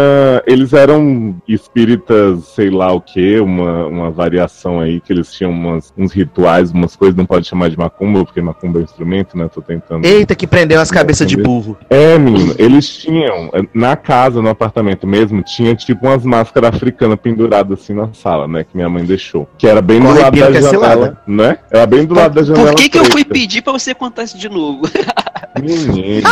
eles 0.60 0.74
eram 0.74 1.36
espíritas, 1.48 2.46
sei 2.56 2.70
lá 2.70 2.92
o 2.92 3.00
que, 3.00 3.40
uma, 3.40 3.86
uma 3.86 4.12
variação 4.12 4.80
aí, 4.80 5.00
que 5.00 5.14
eles 5.14 5.32
tinham 5.34 5.52
umas, 5.52 5.94
uns 5.98 6.12
rituais, 6.12 6.72
umas 6.72 6.96
coisas, 6.96 7.16
não 7.16 7.26
pode 7.26 7.48
chamar 7.48 7.70
de 7.70 7.78
macumba, 7.78 8.26
porque 8.26 8.42
macumba 8.42 8.80
é 8.80 8.84
instrumento, 8.84 9.38
né? 9.38 9.50
Tô 9.54 9.62
tentando. 9.62 10.06
Eita, 10.06 10.36
que 10.36 10.46
prendeu 10.46 10.82
as 10.82 10.92
cabeças 10.92 11.28
de 11.28 11.38
burro. 11.38 11.78
É, 11.90 12.18
menino, 12.18 12.54
eles 12.58 12.90
tinham, 12.90 13.50
na 13.74 13.96
casa, 13.96 14.42
no 14.42 14.50
apartamento 14.50 15.08
mesmo, 15.08 15.42
tinha 15.42 15.74
tipo 15.76 16.06
umas 16.06 16.26
máscaras 16.26 16.76
africanas 16.76 17.20
penduradas 17.20 17.80
assim 17.80 17.94
na 17.94 18.12
sala, 18.14 18.48
né? 18.48 18.64
Que 18.64 18.76
minha 18.76 18.90
mãe 18.90 19.06
deixou. 19.06 19.48
Que 19.58 19.68
era 19.68 19.82
bem 19.82 20.02
Corre 20.02 20.16
do 20.16 20.22
lado 20.22 20.38
da 20.38 20.62
janela, 20.62 21.22
né? 21.26 21.58
Era 21.72 21.86
bem 21.86 22.06
do 22.06 22.14
lado 22.14 22.36
da 22.36 22.44
janela. 22.44 22.72
Por 22.72 22.76
que, 22.76 22.90
que 22.90 23.00
eu 23.00 23.06
fui 23.06 23.24
pedir 23.24 23.62
pra 23.62 23.72
você 23.72 23.94
contar 23.94 24.24
isso 24.24 24.38
de 24.38 24.50
novo? 24.50 24.82
Menino. 25.62 26.28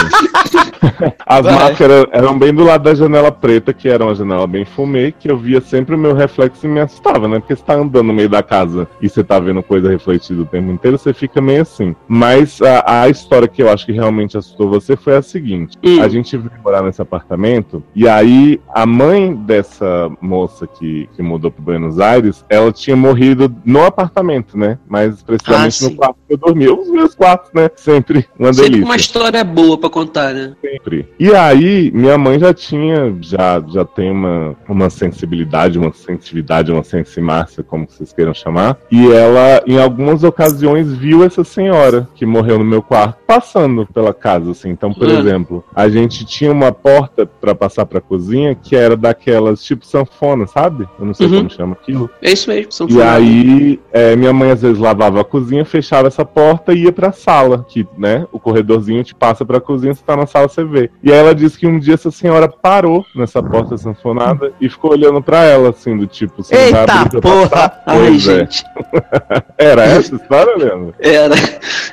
As 1.26 1.44
Vai. 1.44 1.54
máscaras 1.54 2.06
eram 2.12 2.38
bem 2.38 2.54
do 2.54 2.64
lado 2.64 2.84
da 2.84 2.94
janela 2.96 3.32
preta, 3.32 3.74
que 3.74 3.88
era 3.90 4.04
uma 4.04 4.16
janela 4.16 4.48
bem 4.48 4.66
fumê, 4.66 5.12
que 5.12 5.30
eu 5.30 5.38
via 5.38 5.62
sempre 5.62 5.96
o 5.96 5.98
meu 5.98 6.14
reflexo 6.14 6.66
e 6.66 6.70
me 6.70 6.80
assustava, 6.80 7.28
né? 7.28 7.40
Porque 7.40 7.56
você 7.56 7.64
tá 7.64 7.76
andando 7.76 8.08
no 8.08 8.14
meio 8.14 8.30
da 8.30 8.42
casa 8.44 8.88
e 9.02 9.10
você 9.10 9.24
tá 9.24 9.40
vendo 9.40 9.62
coisa 9.64 9.90
refletida 9.90 10.42
o 10.42 10.46
tempo 10.46 10.72
inteiro, 10.72 10.98
você 10.98 11.14
fica 11.14 11.42
meio 11.42 11.62
assim. 11.62 11.96
Mas 12.08 12.62
a, 12.62 13.04
a 13.04 13.10
história 13.10 13.48
que 13.48 13.62
eu 13.62 13.70
acho 13.70 13.86
que 13.86 13.92
realmente 13.92 14.38
assustou 14.38 14.70
você 14.70 14.96
foi 14.96 15.16
a 15.16 15.22
seguinte: 15.22 15.78
Hum. 15.84 16.02
a 16.02 16.08
gente 16.08 16.36
veio 16.38 16.52
morar 16.64 16.82
nesse 16.84 17.02
apartamento, 17.02 17.84
e 17.96 18.08
aí 18.08 18.60
a 18.74 18.86
mãe 18.86 19.34
dessa 19.36 20.10
moça 20.22 20.68
que, 20.68 21.10
que 21.16 21.22
mudou 21.22 21.52
para 21.52 21.64
Buenos 21.64 22.00
Aires, 22.00 22.44
ela 22.50 22.72
tinha 22.72 22.96
morrido 22.96 23.54
no 23.66 23.84
apartamento, 23.86 24.58
né? 24.58 24.78
Mais 24.88 25.22
precisamente 25.24 25.86
Ah, 25.86 25.90
no 25.90 25.96
quarto 25.96 26.18
que 26.28 26.34
eu 26.34 26.38
dormia. 26.38 26.74
Os 26.74 26.90
meus 26.90 27.16
quartos, 27.16 27.52
né? 27.54 27.70
Sempre 27.76 28.26
uma 28.38 28.54
Sempre 28.54 28.70
delícia 28.72 28.86
uma 28.86 28.97
história 28.98 29.44
boa 29.44 29.78
pra 29.78 29.90
contar, 29.90 30.34
né? 30.34 30.54
sempre. 30.62 31.08
E 31.20 31.34
aí, 31.34 31.92
minha 31.94 32.18
mãe 32.18 32.40
já 32.40 32.54
tinha, 32.54 33.16
já, 33.22 33.64
já 33.68 33.86
tem 33.86 34.12
uma, 34.12 34.56
uma 34.68 34.90
sensibilidade, 34.90 35.78
uma 35.80 35.92
sensitividade, 35.94 36.72
uma 36.72 36.84
sensimácia, 36.84 37.64
como 37.64 37.88
vocês 37.90 38.12
queiram 38.14 38.34
chamar. 38.34 38.78
E 38.92 39.12
ela, 39.12 39.64
em 39.66 39.80
algumas 39.80 40.24
ocasiões, 40.24 40.94
viu 40.94 41.24
essa 41.24 41.44
senhora 41.44 42.08
que 42.16 42.26
morreu 42.26 42.60
no 42.60 42.66
meu 42.66 42.82
quarto 42.82 43.18
passando 43.28 43.86
pela 43.94 44.14
casa, 44.14 44.52
assim. 44.52 44.70
Então, 44.70 44.94
por 44.94 45.08
Hum. 45.08 45.20
exemplo, 45.20 45.64
a 45.76 45.90
gente 45.90 46.26
tinha 46.26 46.52
uma 46.52 46.72
porta 46.72 47.26
pra 47.26 47.54
passar 47.54 47.86
pra 47.86 48.00
cozinha 48.02 48.56
que 48.56 48.76
era 48.76 48.96
daquelas 48.96 49.62
tipo 49.64 49.86
sanfona, 49.86 50.48
sabe? 50.48 50.88
Eu 51.00 51.06
não 51.06 51.14
sei 51.14 51.28
Uhum. 51.28 51.38
como 51.38 51.50
chama 51.52 51.74
aquilo. 51.74 52.10
É 52.22 52.32
isso 52.32 52.50
mesmo. 52.50 52.72
São 52.72 52.88
E 52.90 53.02
aí, 53.02 53.80
é, 53.92 54.16
minha 54.16 54.32
mãe 54.34 54.52
às 54.52 54.62
vezes 54.62 54.78
lavava 54.80 55.20
a 55.22 55.24
cozinha, 55.26 55.66
fechava 55.66 56.08
essa 56.08 56.24
porta 56.24 56.74
e 56.74 56.84
ia 56.84 56.92
pra 56.92 57.12
sala, 57.12 57.66
que, 57.68 57.86
né, 57.98 58.26
o 58.32 58.40
corredorzinho 58.40 58.87
te 59.04 59.14
passa 59.16 59.46
pra 59.46 59.60
cozinha, 59.60 59.94
você 59.94 60.02
tá 60.06 60.16
na 60.16 60.26
sala, 60.26 60.48
você 60.48 60.64
vê. 60.64 60.90
E 61.04 61.12
aí 61.12 61.18
ela 61.18 61.34
disse 61.36 61.58
que 61.58 61.68
um 61.68 61.80
dia 61.80 61.94
essa 61.96 62.12
senhora 62.12 62.48
parou 62.48 63.06
nessa 63.16 63.42
porta 63.42 63.78
sanfonada 63.78 64.52
e 64.60 64.70
ficou 64.70 64.92
olhando 64.92 65.22
pra 65.22 65.44
ela, 65.44 65.70
assim, 65.70 65.96
do 65.98 66.08
tipo, 66.08 66.44
você 66.44 66.56
não 66.56 66.72
vai 66.72 66.82
Eita 66.82 66.94
abrir 66.94 67.10
pra 67.10 67.22
porra! 67.22 67.50
passar? 67.50 67.84
Ai, 67.86 68.16
é. 68.16 68.20
gente. 68.20 68.64
Era 69.58 69.84
essa 69.86 70.16
a 70.16 70.18
história, 70.18 70.56
Leandro? 70.58 70.96
Era. 71.00 71.36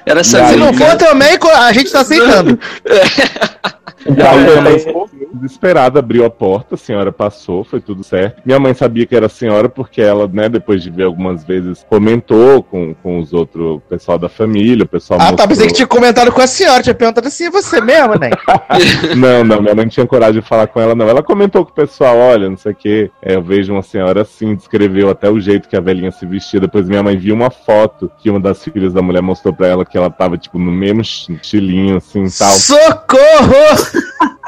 Era 0.07 0.21
essa 0.21 0.39
aí, 0.43 0.53
Se 0.55 0.57
não 0.57 0.73
for 0.73 0.97
também, 0.97 1.37
a 1.57 1.73
gente 1.73 1.91
tá 1.91 2.01
aceitando. 2.01 2.59
E 4.07 4.21
aí 4.21 4.39
minha 4.45 4.61
mãe 4.61 4.79
ficou 4.79 5.09
desesperada, 5.33 5.99
abriu 5.99 6.27
a 6.27 6.31
porta, 6.31 6.75
a 6.75 6.79
senhora 6.79 7.11
passou, 7.11 7.65
foi 7.65 7.81
tudo 7.81 8.05
certo. 8.05 8.43
Minha 8.45 8.59
mãe 8.59 8.75
sabia 8.75 9.07
que 9.07 9.17
era 9.17 9.27
a 9.27 9.31
senhora 9.31 9.67
porque 9.67 10.03
ela, 10.03 10.29
né, 10.31 10.47
depois 10.47 10.83
de 10.83 10.91
ver 10.91 11.05
algumas 11.05 11.43
vezes, 11.43 11.87
comentou 11.89 12.63
com, 12.63 12.93
com 13.03 13.19
os 13.19 13.33
outros, 13.33 13.77
o 13.77 13.81
pessoal 13.81 14.19
da 14.19 14.29
família, 14.29 14.85
o 14.85 14.89
pessoal 14.89 15.19
Ah, 15.19 15.25
tá, 15.25 15.31
mostrou- 15.31 15.49
pensei 15.49 15.67
que 15.69 15.73
tinha 15.73 15.87
comentado 15.87 16.31
com 16.33 16.43
a 16.43 16.47
senhora, 16.47 16.83
tinha 16.85 16.95
perguntado 16.95 17.27
assim, 17.27 17.45
é 17.45 17.51
você 17.51 17.81
mesmo, 17.81 18.15
né? 18.19 18.31
Não, 19.17 19.45
não, 19.45 19.61
minha 19.61 19.75
mãe 19.75 19.85
não 19.85 19.91
tinha 19.91 20.07
coragem 20.07 20.41
de 20.41 20.47
falar 20.47 20.67
com 20.67 20.81
ela, 20.81 20.95
não. 20.95 21.09
Ela 21.09 21.23
comentou 21.23 21.65
com 21.65 21.71
o 21.71 21.75
pessoal, 21.75 22.17
olha, 22.17 22.49
não 22.49 22.57
sei 22.57 22.73
o 22.73 22.75
que, 22.75 23.11
eu 23.23 23.43
vejo 23.43 23.73
uma 23.73 23.83
senhora 23.83 24.23
assim, 24.23 24.55
descreveu 24.55 25.11
até 25.11 25.31
o 25.31 25.41
jeito 25.41 25.69
que 25.69 25.77
a 25.77 25.81
velhinha 25.81 26.11
se 26.11 26.27
vestia. 26.27 26.61
Depois 26.61 26.89
minha 26.89 27.03
mãe 27.03 27.17
viu 27.17 27.35
uma 27.35 27.51
foto 27.51 28.11
que 28.19 28.31
uma 28.31 28.41
das 28.41 28.63
filhas 28.65 28.93
da 28.93 29.03
mulher 29.03 29.23
mostrou 29.23 29.55
pra 29.55 29.69
ela 29.69 29.85
que 29.85 29.97
ela 29.97 30.11
tava, 30.11 30.37
tipo, 30.37 30.59
no 30.59 30.73
mesmo 30.73 31.01
estilinho, 31.01 31.97
assim, 31.97 32.25
tal. 32.39 32.53
Socorro! 32.53 33.55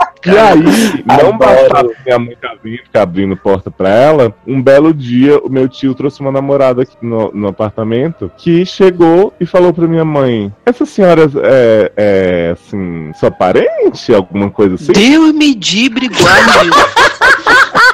E 0.26 0.38
aí, 0.38 1.04
não 1.22 1.38
bastava 1.38 1.90
minha 2.04 2.18
mãe 2.18 2.36
tá 2.40 2.54
vindo, 2.62 2.78
ficar 2.78 3.02
abrindo 3.02 3.36
porta 3.36 3.70
pra 3.70 3.88
ela, 3.88 4.34
um 4.46 4.60
belo 4.60 4.92
dia 4.92 5.38
o 5.38 5.48
meu 5.48 5.68
tio 5.68 5.94
trouxe 5.94 6.20
uma 6.20 6.32
namorada 6.32 6.82
aqui 6.82 6.96
no, 7.00 7.30
no 7.32 7.48
apartamento 7.48 8.30
que 8.36 8.64
chegou 8.66 9.32
e 9.40 9.46
falou 9.46 9.72
pra 9.72 9.86
minha 9.86 10.04
mãe: 10.04 10.52
Essa 10.64 10.84
senhora 10.84 11.30
é, 11.42 11.92
é 11.96 12.50
assim, 12.52 13.12
sua 13.14 13.30
parente? 13.30 14.12
Alguma 14.12 14.50
coisa 14.50 14.74
assim? 14.74 14.92
Deus 14.92 15.32
me 15.32 15.54
dibre 15.54 16.08
guarde. 16.08 16.70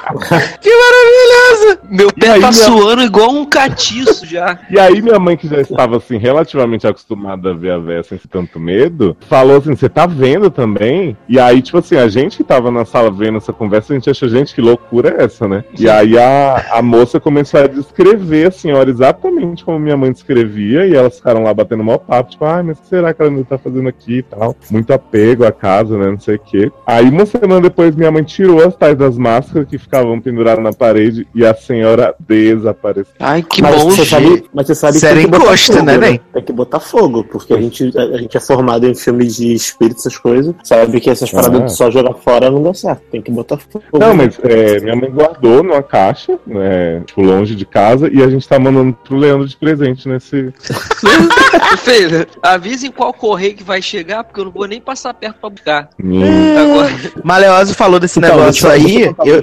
Que 0.61 0.71
maravilhosa! 0.71 1.81
Meu 1.89 2.13
pé 2.13 2.27
tá 2.27 2.39
minha- 2.39 2.53
suando 2.53 3.03
igual 3.03 3.31
um 3.31 3.45
catiço 3.45 4.27
já. 4.27 4.59
E 4.71 4.79
aí 4.79 5.01
minha 5.03 5.19
mãe, 5.19 5.37
que 5.37 5.49
já 5.49 5.61
estava 5.61 5.97
assim, 5.97 6.17
relativamente 6.17 6.87
acostumada 6.87 7.51
a 7.51 7.55
ver 7.55 7.73
a 7.73 7.79
véia 7.79 8.03
sem 8.03 8.19
tanto 8.31 8.59
medo, 8.59 9.17
falou 9.29 9.57
assim, 9.59 9.75
você 9.75 9.89
tá 9.89 10.07
vendo 10.07 10.51
também? 10.51 11.17
E 11.29 11.39
aí, 11.39 11.61
tipo 11.61 11.79
assim, 11.79 11.97
a 11.97 12.09
gente 12.09 12.37
que 12.39 12.45
tava 12.45 12.71
na 12.71 12.85
sala 12.85 13.11
vendo 13.11 13.39
essa 13.39 13.53
conversa, 13.53 13.93
a 13.93 13.97
gente 13.97 14.09
achou, 14.11 14.29
gente, 14.29 14.55
que 14.55 14.61
loucura 14.61 15.17
é 15.19 15.25
essa, 15.25 15.47
né? 15.49 15.65
E 15.79 15.89
aí 15.89 16.19
a, 16.19 16.67
a 16.73 16.83
moça 16.83 17.21
começou 17.21 17.61
a 17.61 17.67
descrever 17.67 18.49
a 18.49 18.51
senhora 18.51 18.91
exatamente 18.91 19.65
como 19.65 19.79
minha 19.79 19.97
mãe 19.97 20.13
descrevia, 20.13 20.87
e 20.87 20.95
elas 20.95 21.17
ficaram 21.17 21.43
lá 21.43 21.53
batendo 21.53 21.85
mal 21.85 21.99
papo, 21.99 22.31
tipo, 22.31 22.45
ai, 22.45 22.63
mas 22.63 22.79
o 22.79 22.83
que 22.83 22.89
será 22.89 23.13
que 23.13 23.21
ela 23.23 23.31
ainda 23.31 23.45
tá 23.45 23.59
fazendo 23.59 23.89
aqui 23.89 24.19
e 24.19 24.23
tal? 24.23 24.57
Muito 24.71 24.93
apego 24.93 25.45
à 25.45 25.53
casa, 25.53 25.97
né? 25.99 26.07
Não 26.11 26.19
sei 26.19 26.37
o 26.37 26.39
quê. 26.39 26.71
Aí 26.87 27.09
uma 27.09 27.27
semana 27.27 27.61
depois 27.61 27.95
minha 27.95 28.11
mãe 28.11 28.23
tirou 28.23 28.63
as 28.67 28.75
tais 28.77 28.97
das 28.97 29.17
máscaras 29.19 29.69
que 29.69 29.79
ficavam 29.93 30.19
penduradas 30.19 30.65
na 30.65 30.73
parede 30.73 31.27
e 31.35 31.45
a 31.45 31.55
senhora 31.55 32.15
desapareceu. 32.19 33.13
Ai, 33.21 33.43
que 33.43 33.61
mas, 33.61 33.77
bom, 33.77 33.91
você 33.91 33.97
gente. 34.05 34.09
sabe, 34.09 34.45
mas 34.55 34.67
você 34.67 34.75
sabe 34.75 34.93
que 34.95 34.99
Sério 35.01 35.17
tem 35.21 35.25
que 35.27 35.31
botar 35.31 35.45
encosto, 35.45 35.73
fogo, 35.75 35.85
né, 35.85 35.99
Ney? 35.99 36.21
Tem 36.33 36.43
que 36.43 36.53
botar 36.53 36.81
fogo, 36.81 37.25
porque 37.25 37.53
a 37.53 37.61
gente, 37.61 37.99
a, 37.99 38.03
a 38.03 38.17
gente 38.19 38.35
é 38.35 38.41
formado 38.41 38.87
em 38.87 38.95
filmes 38.95 39.37
de 39.37 39.53
espírito, 39.53 39.99
essas 39.99 40.17
coisas. 40.17 40.55
Sabe 40.65 40.99
que 40.99 41.11
essas 41.11 41.31
paradas 41.31 41.61
Ah. 41.61 41.65
de 41.67 41.77
só 41.77 41.91
jogar 41.91 42.15
fora 42.15 42.51
não 42.51 42.63
dá 42.63 42.73
certo. 42.73 43.03
Tem 43.11 43.21
que 43.21 43.31
botar 43.31 43.59
fogo. 43.59 43.85
Não, 43.93 44.15
mas 44.15 44.39
é, 44.43 44.81
minha 44.81 44.97
mãe 44.97 45.11
guardou 45.11 45.63
numa 45.63 45.83
caixa, 45.83 46.39
né, 46.47 47.03
tipo, 47.05 47.21
longe 47.21 47.55
de 47.55 47.67
casa, 47.67 48.09
e 48.11 48.23
a 48.23 48.31
gente 48.31 48.49
tá 48.49 48.59
mandando 48.59 48.95
pro 49.05 49.17
Leandro 49.19 49.47
de 49.47 49.57
presente 49.59 50.09
nesse. 50.09 50.55
Filha, 51.79 52.27
avisa 52.43 52.87
em 52.87 52.91
qual 52.91 53.13
correio 53.13 53.55
que 53.55 53.63
vai 53.65 53.83
chegar, 53.83 54.25
porque 54.25 54.41
eu 54.41 54.45
não 54.47 54.53
vou 54.53 54.67
nem 54.67 54.81
passar 54.81 55.13
perto 55.15 55.37
pra 55.41 55.51
buscar. 55.51 55.91
Hum. 56.03 56.23
Agora, 56.59 56.91
Maleose 57.25 57.75
falou 57.75 57.99
desse 58.01 58.19
Então, 58.19 58.37
negócio 58.37 58.69
aí. 58.71 59.13
eu 59.25 59.43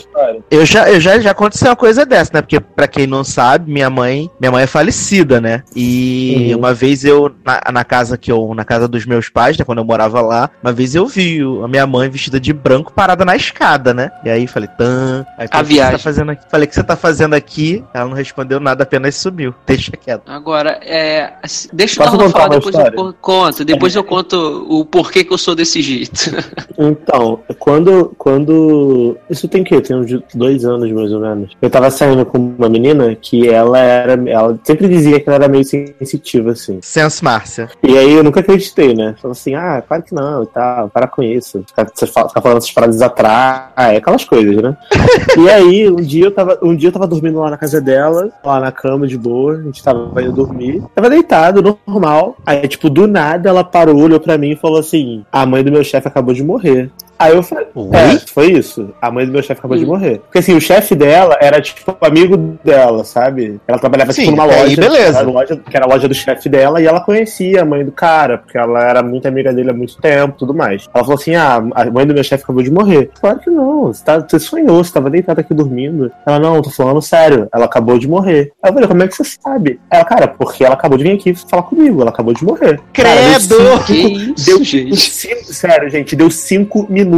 Eu, 0.50 0.66
já, 0.66 0.90
eu 0.90 1.00
já, 1.00 1.20
já 1.20 1.32
aconteceu 1.32 1.70
uma 1.70 1.76
coisa 1.76 2.06
dessa, 2.06 2.32
né? 2.34 2.42
Porque, 2.42 2.60
pra 2.60 2.88
quem 2.88 3.06
não 3.08 3.24
sabe, 3.24 3.72
minha 3.72 3.90
mãe, 3.90 4.30
minha 4.40 4.52
mãe 4.52 4.64
é 4.64 4.68
falecida, 4.68 5.40
né? 5.42 5.64
E 5.76 6.52
Uhum. 6.54 6.60
uma 6.60 6.74
vez 6.74 7.04
eu, 7.06 7.32
na, 7.46 7.62
na 7.72 7.84
casa 7.84 8.18
que 8.18 8.32
eu, 8.32 8.54
na 8.56 8.64
casa 8.66 8.88
dos 8.88 9.06
meus 9.06 9.30
pais, 9.30 9.58
né? 9.58 9.66
Quando 9.66 9.80
eu 9.80 9.86
morava 9.86 10.22
lá, 10.22 10.50
uma 10.64 10.72
vez 10.72 10.96
eu 10.96 11.06
vi 11.08 11.40
a 11.64 11.68
minha 11.68 11.86
mãe 11.88 12.10
vestida 12.10 12.40
de 12.40 12.52
branco 12.54 12.92
parada 12.94 13.24
na 13.26 13.36
escada, 13.36 13.94
né? 13.94 14.12
E 14.24 14.30
aí 14.30 14.48
falei, 14.48 14.70
tan. 14.78 15.26
Aí, 15.38 15.48
A 15.50 15.50
falei, 15.50 15.62
o 15.62 15.66
que 15.66 15.68
você 15.68 15.74
viagem. 15.74 15.92
tá 15.98 16.04
fazendo 16.04 16.32
aqui? 16.32 16.44
Falei, 16.50 16.66
o 16.66 16.70
que 16.70 16.76
você 16.76 16.84
tá 16.84 16.96
fazendo 16.96 17.34
aqui? 17.34 17.84
Ela 17.94 18.06
não 18.06 18.16
respondeu 18.16 18.60
nada, 18.60 18.84
apenas 18.84 19.16
sumiu. 19.16 19.54
Deixa 19.66 19.92
quieto. 19.92 20.24
Agora, 20.28 20.80
é. 20.84 21.34
assim, 21.44 21.70
Deixa 21.74 21.98
Posso 22.04 22.16
o 22.16 22.18
Darlan 22.18 22.32
contar 22.32 22.40
falar, 22.44 22.56
depois 22.56 22.76
eu 22.76 22.82
história? 22.88 23.14
conto. 23.22 23.66
Depois 23.66 23.96
eu 23.96 24.04
conto 24.04 24.66
o 24.70 24.86
porquê 24.86 25.24
que 25.24 25.34
eu 25.34 25.38
sou 25.38 25.56
desse 25.56 25.82
jeito. 25.82 26.32
Então, 26.78 27.42
quando, 27.58 28.14
quando. 28.18 29.18
Isso 29.30 29.48
tem 29.48 29.64
que 29.64 29.80
Tem 29.82 29.96
uns 29.98 30.12
dois 30.38 30.66
anos 30.66 30.92
mais 30.92 31.12
ou 31.12 31.20
menos. 31.20 31.56
Eu 31.62 31.70
tava 31.70 31.90
saindo 31.90 32.26
com 32.26 32.38
uma 32.38 32.70
menina 32.70 33.16
que 33.16 33.50
ela 33.50 33.80
era. 33.80 34.14
Ela 34.30 34.60
sempre 34.64 34.88
dizia 34.88 35.20
que 35.20 35.30
ela 35.30 35.36
era 35.36 35.48
meio 35.48 35.64
sensitiva, 35.64 36.52
assim. 36.52 36.80
Sense 36.82 37.24
Márcia. 37.24 37.70
E 37.84 37.98
aí 37.98 38.14
eu 38.14 38.24
nunca 38.24 38.40
acreditei, 38.40 38.94
né? 38.94 39.16
Falei 39.22 39.32
assim, 39.32 39.56
ah, 39.56 39.84
claro 39.88 40.04
que 40.04 40.14
não, 40.14 40.44
e 40.44 40.48
tal, 40.48 40.90
para 40.90 41.08
com 41.08 41.24
isso. 41.24 41.64
Ficar, 41.68 41.90
você 41.94 42.06
ficar 42.06 42.42
falando 42.42 42.58
essas 42.58 42.70
frases 42.70 43.02
atrás, 43.02 43.72
aquelas 43.76 44.24
coisas, 44.24 44.56
né? 44.58 44.78
e 45.38 45.50
aí, 45.50 45.90
um 45.90 45.98
dia 45.98 46.26
eu 46.26 46.32
tava, 46.32 46.60
um 46.62 46.76
dia 46.76 46.90
eu 46.90 46.94
tava 46.94 47.08
dormindo 47.08 47.40
lá 47.40 47.50
na 47.50 47.58
casa 47.58 47.82
dela, 47.82 48.32
lá 48.44 48.60
na 48.60 48.72
cama 48.72 49.08
de 49.08 49.18
boa, 49.18 49.58
a 49.58 49.62
gente 49.62 49.84
tava 49.84 50.22
indo 50.22 50.34
dormir. 50.34 50.84
Tava 50.96 51.10
deitado, 51.10 51.80
normal. 51.86 52.38
Aí, 52.46 52.68
tipo, 52.68 52.90
do 52.90 53.08
nada 53.08 53.50
ela 53.50 53.64
parou, 53.64 53.98
olhou 53.98 54.20
pra 54.20 54.38
mim 54.38 54.52
e 54.52 54.56
falou 54.56 54.80
assim: 54.80 55.26
a 55.32 55.46
mãe 55.46 55.64
do 55.64 55.72
meu 55.72 55.84
chefe 55.84 56.08
acabou 56.08 56.34
de 56.34 56.44
morrer. 56.44 56.90
Aí 57.20 57.34
eu 57.36 57.44
falei, 57.44 57.66
é, 57.94 58.18
foi 58.32 58.52
isso. 58.54 58.92
A 59.02 59.12
mãe 59.12 59.26
do 59.26 59.32
meu 59.34 59.42
chefe 59.44 59.60
acabou 59.60 59.78
de 59.78 59.84
Hum. 59.84 59.90
morrer. 59.90 60.20
Porque 60.20 60.40
assim, 60.40 60.56
o 60.56 60.62
chefe 60.62 60.96
dela 60.96 61.38
era 61.42 61.60
tipo 61.62 61.94
amigo 62.00 62.38
dela, 62.64 63.04
sabe? 63.04 63.60
Ela 63.68 63.78
trabalhava 63.78 64.14
Sim, 64.14 64.22
tipo 64.24 64.32
numa 64.38 64.46
aí 64.46 64.62
loja, 64.76 64.82
beleza. 64.82 65.12
que 65.12 65.18
era 65.18 65.20
a 65.20 65.32
loja, 65.32 65.58
que 65.70 65.78
era 65.78 65.86
a 65.86 65.90
loja 65.90 66.08
do 66.08 66.14
chefe 66.14 66.48
dela, 66.48 66.82
e 66.82 66.86
ela 66.88 67.02
conhecia 67.02 67.62
a 67.62 67.66
mãe 67.66 67.84
do 67.84 67.92
cara, 67.92 68.38
porque 68.38 68.58
ela 68.58 68.82
era 68.84 69.04
muito 69.04 69.28
amiga 69.28 69.52
dele 69.52 69.70
há 69.70 69.74
muito 69.74 69.98
tempo 69.98 70.36
tudo 70.40 70.54
mais. 70.54 70.88
Ela 70.94 71.04
falou 71.04 71.20
assim: 71.20 71.36
ah, 71.36 71.62
a 71.76 71.86
mãe 71.92 72.08
do 72.08 72.14
meu 72.14 72.24
chefe 72.24 72.44
acabou 72.46 72.64
de 72.64 72.72
morrer. 72.72 73.12
Claro 73.20 73.40
que 73.40 73.50
não, 73.50 73.88
você, 73.88 74.02
tá, 74.04 74.20
você 74.20 74.40
sonhou, 74.40 74.82
você 74.82 74.94
tava 74.94 75.10
deitado 75.10 75.42
aqui 75.42 75.54
dormindo. 75.54 76.10
Ela, 76.26 76.40
não, 76.40 76.62
tô 76.62 76.70
falando 76.70 77.02
sério, 77.02 77.50
ela 77.54 77.66
acabou 77.66 78.00
de 78.00 78.08
morrer. 78.08 78.54
Aí 78.64 78.70
eu 78.70 78.74
falei, 78.74 78.88
como 78.88 79.04
é 79.04 79.08
que 79.10 79.16
você 79.18 79.26
sabe? 79.26 79.78
Ela, 79.92 80.06
cara, 80.06 80.28
porque 80.30 80.64
ela 80.64 80.76
acabou 80.76 80.98
de 80.98 81.04
vir 81.04 81.12
aqui 81.16 81.36
falar 81.36 81.64
comigo, 81.64 82.00
ela 82.02 82.12
acabou 82.12 82.34
de 82.34 82.46
morrer. 82.46 82.80
Cara, 82.94 83.10
deu 83.40 83.58
Credo! 83.60 83.84
que 83.86 83.94
isso, 83.94 84.46
Deu 84.46 84.64
gente. 84.64 84.96
cinco- 84.98 85.54
sério, 85.54 85.90
gente, 85.90 86.16
deu 86.16 86.32
cinco 86.32 86.86
minutos. 86.90 87.09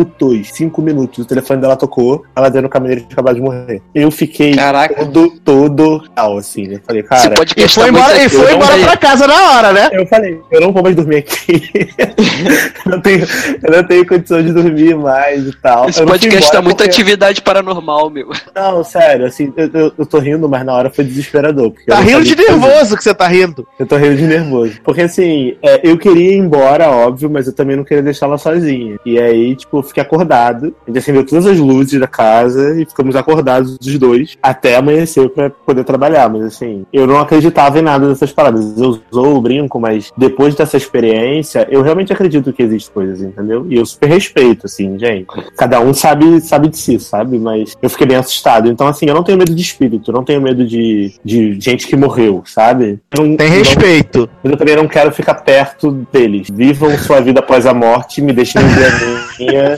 Cinco 0.52 0.82
minutos. 0.82 1.26
O 1.26 1.28
telefone 1.28 1.62
dela 1.62 1.76
tocou, 1.76 2.24
ela 2.36 2.50
dizendo 2.50 2.70
que 2.70 2.78
a 2.78 2.80
menina 2.80 3.02
tinha 3.02 3.12
acabado 3.14 3.36
de 3.36 3.42
morrer. 3.42 3.82
Eu 3.94 4.10
fiquei 4.12 4.54
Caraca. 4.56 5.06
todo, 5.06 5.40
todo 5.44 6.10
tal, 6.16 6.38
assim. 6.38 6.68
Eu 6.74 6.80
falei, 6.86 7.02
Esse 7.02 7.10
cara. 7.10 7.36
podcast 7.36 7.80
E 7.80 7.82
foi 7.82 7.90
embora, 7.90 8.24
e 8.24 8.30
foi 8.30 8.54
embora 8.54 8.78
pra 8.80 8.98
casa 8.98 9.28
na 9.28 9.52
hora, 9.52 9.74
né? 9.74 9.90
Eu 9.94 10.06
falei, 10.08 10.40
eu 10.52 10.62
não 10.62 10.72
vou 10.72 10.84
mais 10.84 10.96
dormir 10.96 11.18
aqui. 11.18 11.70
eu, 12.86 12.92
não 12.92 13.02
tenho, 13.02 13.28
eu 13.64 13.72
não 13.72 13.84
tenho 13.84 14.08
condição 14.08 14.42
de 14.44 14.54
dormir 14.54 14.96
mais 14.96 15.48
e 15.48 15.56
tal. 15.62 15.90
Esse 15.90 16.04
podcast 16.04 16.52
tá 16.52 16.62
muita 16.62 16.84
porque- 16.84 16.90
atividade 16.92 17.42
paranormal, 17.42 18.10
meu. 18.10 18.30
Não, 18.56 18.84
sério, 18.84 19.26
assim, 19.26 19.52
eu, 19.56 19.70
eu, 19.74 19.94
eu 19.98 20.06
tô 20.06 20.20
rindo, 20.20 20.48
mas 20.50 20.66
na 20.66 20.74
hora 20.74 20.90
foi 20.90 21.04
desesperador. 21.04 21.74
Tá 21.88 22.00
rindo 22.00 22.24
de 22.24 22.36
fazer. 22.36 22.50
nervoso 22.52 22.98
que 22.98 23.04
você 23.04 23.14
tá 23.14 23.28
rindo. 23.28 23.68
Eu 23.80 23.86
tô 23.86 23.96
rindo 23.98 24.16
de 24.16 24.28
nervoso. 24.28 24.74
Porque 24.84 25.02
assim, 25.02 25.56
é, 25.62 25.80
eu 25.84 25.98
queria 25.98 26.34
ir 26.34 26.38
embora, 26.38 26.90
óbvio, 26.90 27.30
mas 27.30 27.48
eu 27.48 27.54
também 27.54 27.76
não 27.76 27.84
queria 27.84 28.04
deixar 28.04 28.26
ela 28.26 28.38
sozinha. 28.38 28.98
E 29.06 29.20
aí, 29.20 29.56
tipo, 29.56 29.81
eu 29.82 29.88
fiquei 29.88 30.02
acordado. 30.04 30.74
A 30.86 30.90
gente 30.90 31.00
acendeu 31.00 31.26
todas 31.26 31.46
as 31.46 31.58
luzes 31.58 32.00
da 32.00 32.08
casa 32.08 32.80
e 32.82 32.86
ficamos 32.86 33.16
acordados 33.16 33.78
os 33.82 34.00
dois 34.00 34.38
até 34.42 34.76
amanhecer 34.76 35.30
pra 35.30 35.50
poder 35.50 35.84
trabalhar. 35.84 36.30
Mas 36.30 36.44
assim, 36.44 36.86
eu 36.94 37.06
não 37.08 37.20
acreditava 37.20 37.80
em 37.80 37.82
nada 37.82 38.08
dessas 38.08 38.32
paradas. 38.32 38.78
Eu 38.80 38.94
zoo, 39.14 39.26
eu 39.36 39.42
brinco, 39.42 39.80
mas 39.80 40.12
depois 40.18 40.56
dessa 40.56 40.78
experiência, 40.78 41.68
eu 41.70 41.82
realmente 41.82 42.14
acredito 42.14 42.54
que 42.54 42.64
existem 42.64 42.94
coisas, 42.94 43.22
entendeu? 43.22 43.66
E 43.70 43.76
eu 43.76 43.86
super 43.86 44.08
respeito, 44.08 44.66
assim, 44.66 44.98
gente. 44.98 45.28
Cada 45.58 45.80
um 45.80 45.94
sabe, 45.94 46.40
sabe 46.42 46.68
de 46.70 46.78
si, 46.78 47.00
sabe? 47.00 47.38
Mas 47.40 47.76
eu 47.82 47.90
fiquei 47.90 48.08
bem 48.08 48.18
assustado. 48.18 48.70
Então, 48.70 48.88
assim, 48.88 49.06
eu 49.08 49.16
não 49.16 49.24
tenho 49.24 49.38
medo 49.38 49.54
de 49.54 49.62
espírito, 49.62 50.12
não 50.12 50.24
tenho 50.24 50.42
medo 50.42 50.66
de, 50.66 51.14
de 51.24 51.60
gente 51.60 51.88
que 51.88 51.96
morreu, 51.96 52.44
sabe? 52.46 53.00
Não- 53.18 53.36
Tem 53.36 53.50
não- 53.50 53.58
respeito. 53.58 54.30
mas 54.44 54.52
eu 54.52 54.58
também 54.58 54.76
não 54.76 54.88
quero 54.88 55.12
ficar 55.12 55.36
perto 55.36 55.92
deles. 56.12 56.48
Vivam 56.52 56.98
sua 56.98 57.20
vida 57.22 57.40
após 57.40 57.66
a 57.66 57.74
morte, 57.74 58.22
me 58.22 58.34
deixem 58.34 58.62
viver 58.62 58.86
a 58.86 59.40
minha. 59.40 59.71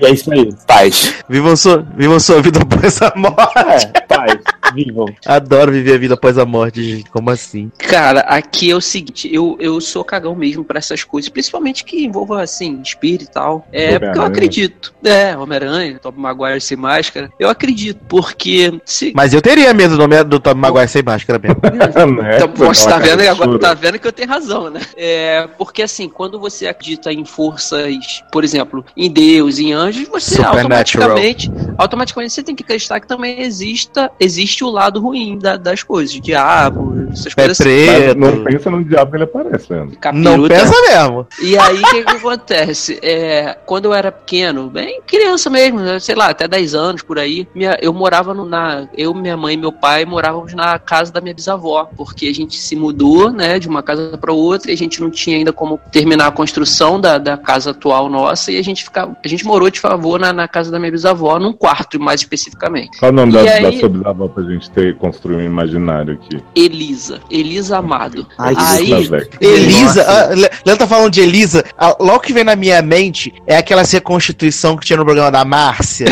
E 0.00 0.06
é 0.06 0.10
isso 0.10 0.32
aí. 0.32 0.52
Paz. 0.66 1.14
Vivam 1.28 1.56
sua, 1.56 1.86
vivam 1.94 2.18
sua 2.18 2.40
vida 2.40 2.60
após 2.60 3.00
a 3.02 3.12
morte. 3.16 3.90
É, 3.94 4.00
paz. 4.02 4.38
Vivam. 4.74 5.06
Adoro 5.26 5.72
viver 5.72 5.94
a 5.94 5.98
vida 5.98 6.14
após 6.14 6.38
a 6.38 6.46
morte, 6.46 6.82
gente. 6.82 7.10
Como 7.10 7.30
assim? 7.30 7.70
Cara, 7.78 8.20
aqui 8.20 8.70
é 8.70 8.74
o 8.74 8.80
seguinte, 8.80 9.32
eu, 9.32 9.56
eu 9.60 9.80
sou 9.80 10.04
cagão 10.04 10.34
mesmo 10.34 10.64
pra 10.64 10.78
essas 10.78 11.04
coisas, 11.04 11.28
principalmente 11.28 11.84
que 11.84 12.04
envolvam, 12.04 12.38
assim, 12.38 12.80
espírito 12.80 13.24
e 13.24 13.32
tal. 13.32 13.66
É, 13.70 13.98
porque 13.98 14.18
eu 14.18 14.22
acredito. 14.22 14.94
É, 15.04 15.36
Homem-Aranha, 15.36 15.98
Tom 15.98 16.12
Maguire 16.16 16.60
sem 16.60 16.76
máscara. 16.76 17.30
Eu 17.38 17.48
acredito, 17.48 18.00
porque 18.08 18.80
se... 18.84 19.12
Mas 19.14 19.34
eu 19.34 19.42
teria 19.42 19.74
medo 19.74 19.96
do, 19.96 20.24
do 20.24 20.40
Tom 20.40 20.54
Maguire 20.54 20.88
sem 20.88 21.02
máscara 21.02 21.38
mesmo. 21.38 21.60
né? 22.22 22.36
Então, 22.36 22.72
tá 22.72 22.98
vendo, 22.98 23.20
agora, 23.28 23.58
tá 23.58 23.74
vendo 23.74 23.98
que 23.98 24.06
eu 24.06 24.12
tenho 24.12 24.28
razão, 24.28 24.70
né? 24.70 24.80
É, 24.96 25.48
porque 25.58 25.82
assim, 25.82 26.08
quando 26.08 26.38
você 26.38 26.66
acredita 26.66 27.12
em 27.12 27.24
forças, 27.24 28.22
por 28.30 28.44
exemplo, 28.44 28.84
em 28.96 29.10
Deus, 29.10 29.31
em 29.58 29.72
anjos, 29.72 30.08
você 30.08 30.36
automaticamente, 30.42 31.50
automaticamente 31.78 32.32
você 32.34 32.42
tem 32.42 32.54
que 32.54 32.62
acreditar 32.62 33.00
que 33.00 33.06
também 33.06 33.40
exista, 33.40 34.10
existe 34.20 34.62
o 34.64 34.70
lado 34.70 35.00
ruim 35.00 35.38
da- 35.38 35.56
das 35.56 35.82
coisas, 35.82 36.14
o 36.14 36.20
diabo, 36.20 36.94
essas 37.12 37.34
Pé 37.34 37.46
coisas 37.46 37.60
assim. 37.60 38.14
não 38.18 38.44
pensa 38.44 38.70
no 38.70 38.84
diabo 38.84 39.10
que 39.10 39.16
ele 39.16 39.24
aparece, 39.24 39.66
Leandro. 39.72 39.98
Não 40.12 40.48
pensa 40.48 40.74
mesmo. 40.88 41.26
E 41.42 41.58
aí, 41.58 41.78
o 41.80 41.86
que, 41.90 42.04
que 42.04 42.10
acontece? 42.10 42.98
É, 43.02 43.56
quando 43.66 43.86
eu 43.86 43.94
era 43.94 44.10
pequeno, 44.12 44.68
bem 44.68 45.00
criança 45.06 45.48
mesmo, 45.50 45.80
né, 45.80 45.98
sei 45.98 46.14
lá, 46.14 46.28
até 46.28 46.46
10 46.48 46.74
anos 46.74 47.02
por 47.02 47.18
aí, 47.18 47.46
minha- 47.54 47.78
eu 47.80 47.92
morava 47.92 48.32
no- 48.34 48.44
na. 48.44 48.86
Eu, 48.96 49.14
minha 49.14 49.36
mãe 49.36 49.54
e 49.54 49.56
meu 49.56 49.72
pai 49.72 50.04
morávamos 50.04 50.54
na 50.54 50.78
casa 50.78 51.12
da 51.12 51.20
minha 51.20 51.34
bisavó, 51.34 51.88
porque 51.96 52.26
a 52.26 52.34
gente 52.34 52.56
se 52.56 52.74
mudou, 52.76 53.30
né, 53.30 53.58
de 53.58 53.68
uma 53.68 53.82
casa 53.82 54.16
para 54.18 54.32
outra 54.32 54.70
e 54.70 54.74
a 54.74 54.76
gente 54.76 55.00
não 55.00 55.10
tinha 55.10 55.36
ainda 55.36 55.52
como 55.52 55.78
terminar 55.90 56.26
a 56.26 56.30
construção 56.30 57.00
da, 57.00 57.18
da 57.18 57.36
casa 57.36 57.70
atual 57.70 58.08
nossa 58.08 58.50
e 58.52 58.56
a 58.58 58.62
gente 58.62 58.84
ficava. 58.84 59.11
A 59.24 59.28
gente 59.28 59.44
morou 59.44 59.70
de 59.70 59.80
favor 59.80 60.18
na, 60.18 60.32
na 60.32 60.46
casa 60.48 60.70
da 60.70 60.78
minha 60.78 60.90
bisavó, 60.90 61.38
num 61.38 61.52
quarto 61.52 62.00
mais 62.00 62.20
especificamente. 62.20 62.98
Qual 62.98 63.10
o 63.10 63.14
nome 63.14 63.32
da, 63.32 63.40
aí- 63.40 63.62
da 63.62 63.72
sua 63.72 63.88
bisavó 63.88 64.28
pra 64.28 64.42
gente 64.44 64.70
ter, 64.70 64.96
construir 64.96 65.36
um 65.36 65.40
imaginário 65.42 66.14
aqui? 66.14 66.42
Elisa. 66.54 67.20
Elisa 67.30 67.78
Amado. 67.78 68.26
Ai, 68.38 68.54
que 68.54 68.60
aí. 68.62 69.10
Elisa 69.40 70.02
ah, 70.06 70.34
Le- 70.34 70.50
Leandro 70.64 70.78
tá 70.78 70.86
falando 70.86 71.10
de 71.10 71.20
Elisa. 71.20 71.64
ah, 71.78 71.96
logo 72.00 72.20
que 72.20 72.32
vem 72.32 72.44
na 72.44 72.56
minha 72.56 72.80
mente 72.82 73.32
é 73.46 73.56
aquela 73.56 73.82
reconstituição 73.82 74.76
que 74.76 74.86
tinha 74.86 74.96
no 74.96 75.04
programa 75.04 75.30
da 75.30 75.44
Márcia, 75.44 76.06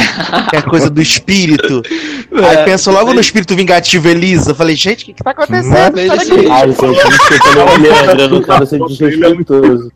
que 0.49 0.57
é 0.57 0.59
a 0.59 0.63
coisa 0.63 0.89
do 0.91 1.01
espírito. 1.01 1.83
Aí 2.33 2.57
É, 2.57 2.65
penso 2.65 2.91
logo 2.91 3.13
no 3.13 3.21
espírito 3.21 3.55
vingativo 3.57 4.09
Elisa. 4.09 4.55
Falei, 4.55 4.77
gente, 4.77 5.03
o 5.03 5.07
que, 5.07 5.13
que 5.15 5.23
tá 5.25 5.31
acontecendo? 5.33 5.95
Daqui. 5.95 6.49
Ai, 6.49 6.69
gente, 6.69 7.09
desculpa, 7.09 7.55
não, 7.57 7.77
Leandro, 7.83 8.21
eu 8.23 8.29
não 8.31 8.43
quero 8.43 8.67
ser 8.67 8.81
é 8.81 8.87
desrespeitoso. 8.87 9.93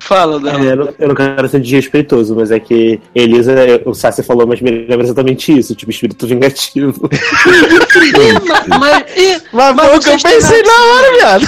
Fala. 0.00 0.36
É, 0.50 0.72
eu, 0.98 1.08
não, 1.08 1.14
quero 1.14 1.48
ser 1.48 1.60
desrespeitotoso, 2.16 2.34
mas 2.36 2.50
é 2.50 2.58
que 2.60 3.00
Elisa, 3.14 3.54
o 3.84 3.94
Sassi 3.94 4.22
falou, 4.22 4.46
mas 4.46 4.60
me 4.60 4.70
lembra 4.70 5.02
exatamente 5.02 5.56
isso, 5.56 5.74
tipo, 5.74 5.90
espírito 5.90 6.26
vingativo. 6.26 7.08
mas, 7.10 8.78
mas, 8.78 9.16
e- 9.16 9.42
Mas, 9.52 9.74
Mas 9.76 9.86
foi 9.88 9.96
o 9.96 10.00
que 10.00 10.08
eu 10.10 10.18
pensei 10.22 10.62
na 10.62 10.72
hora, 10.72 11.12
viado. 11.16 11.46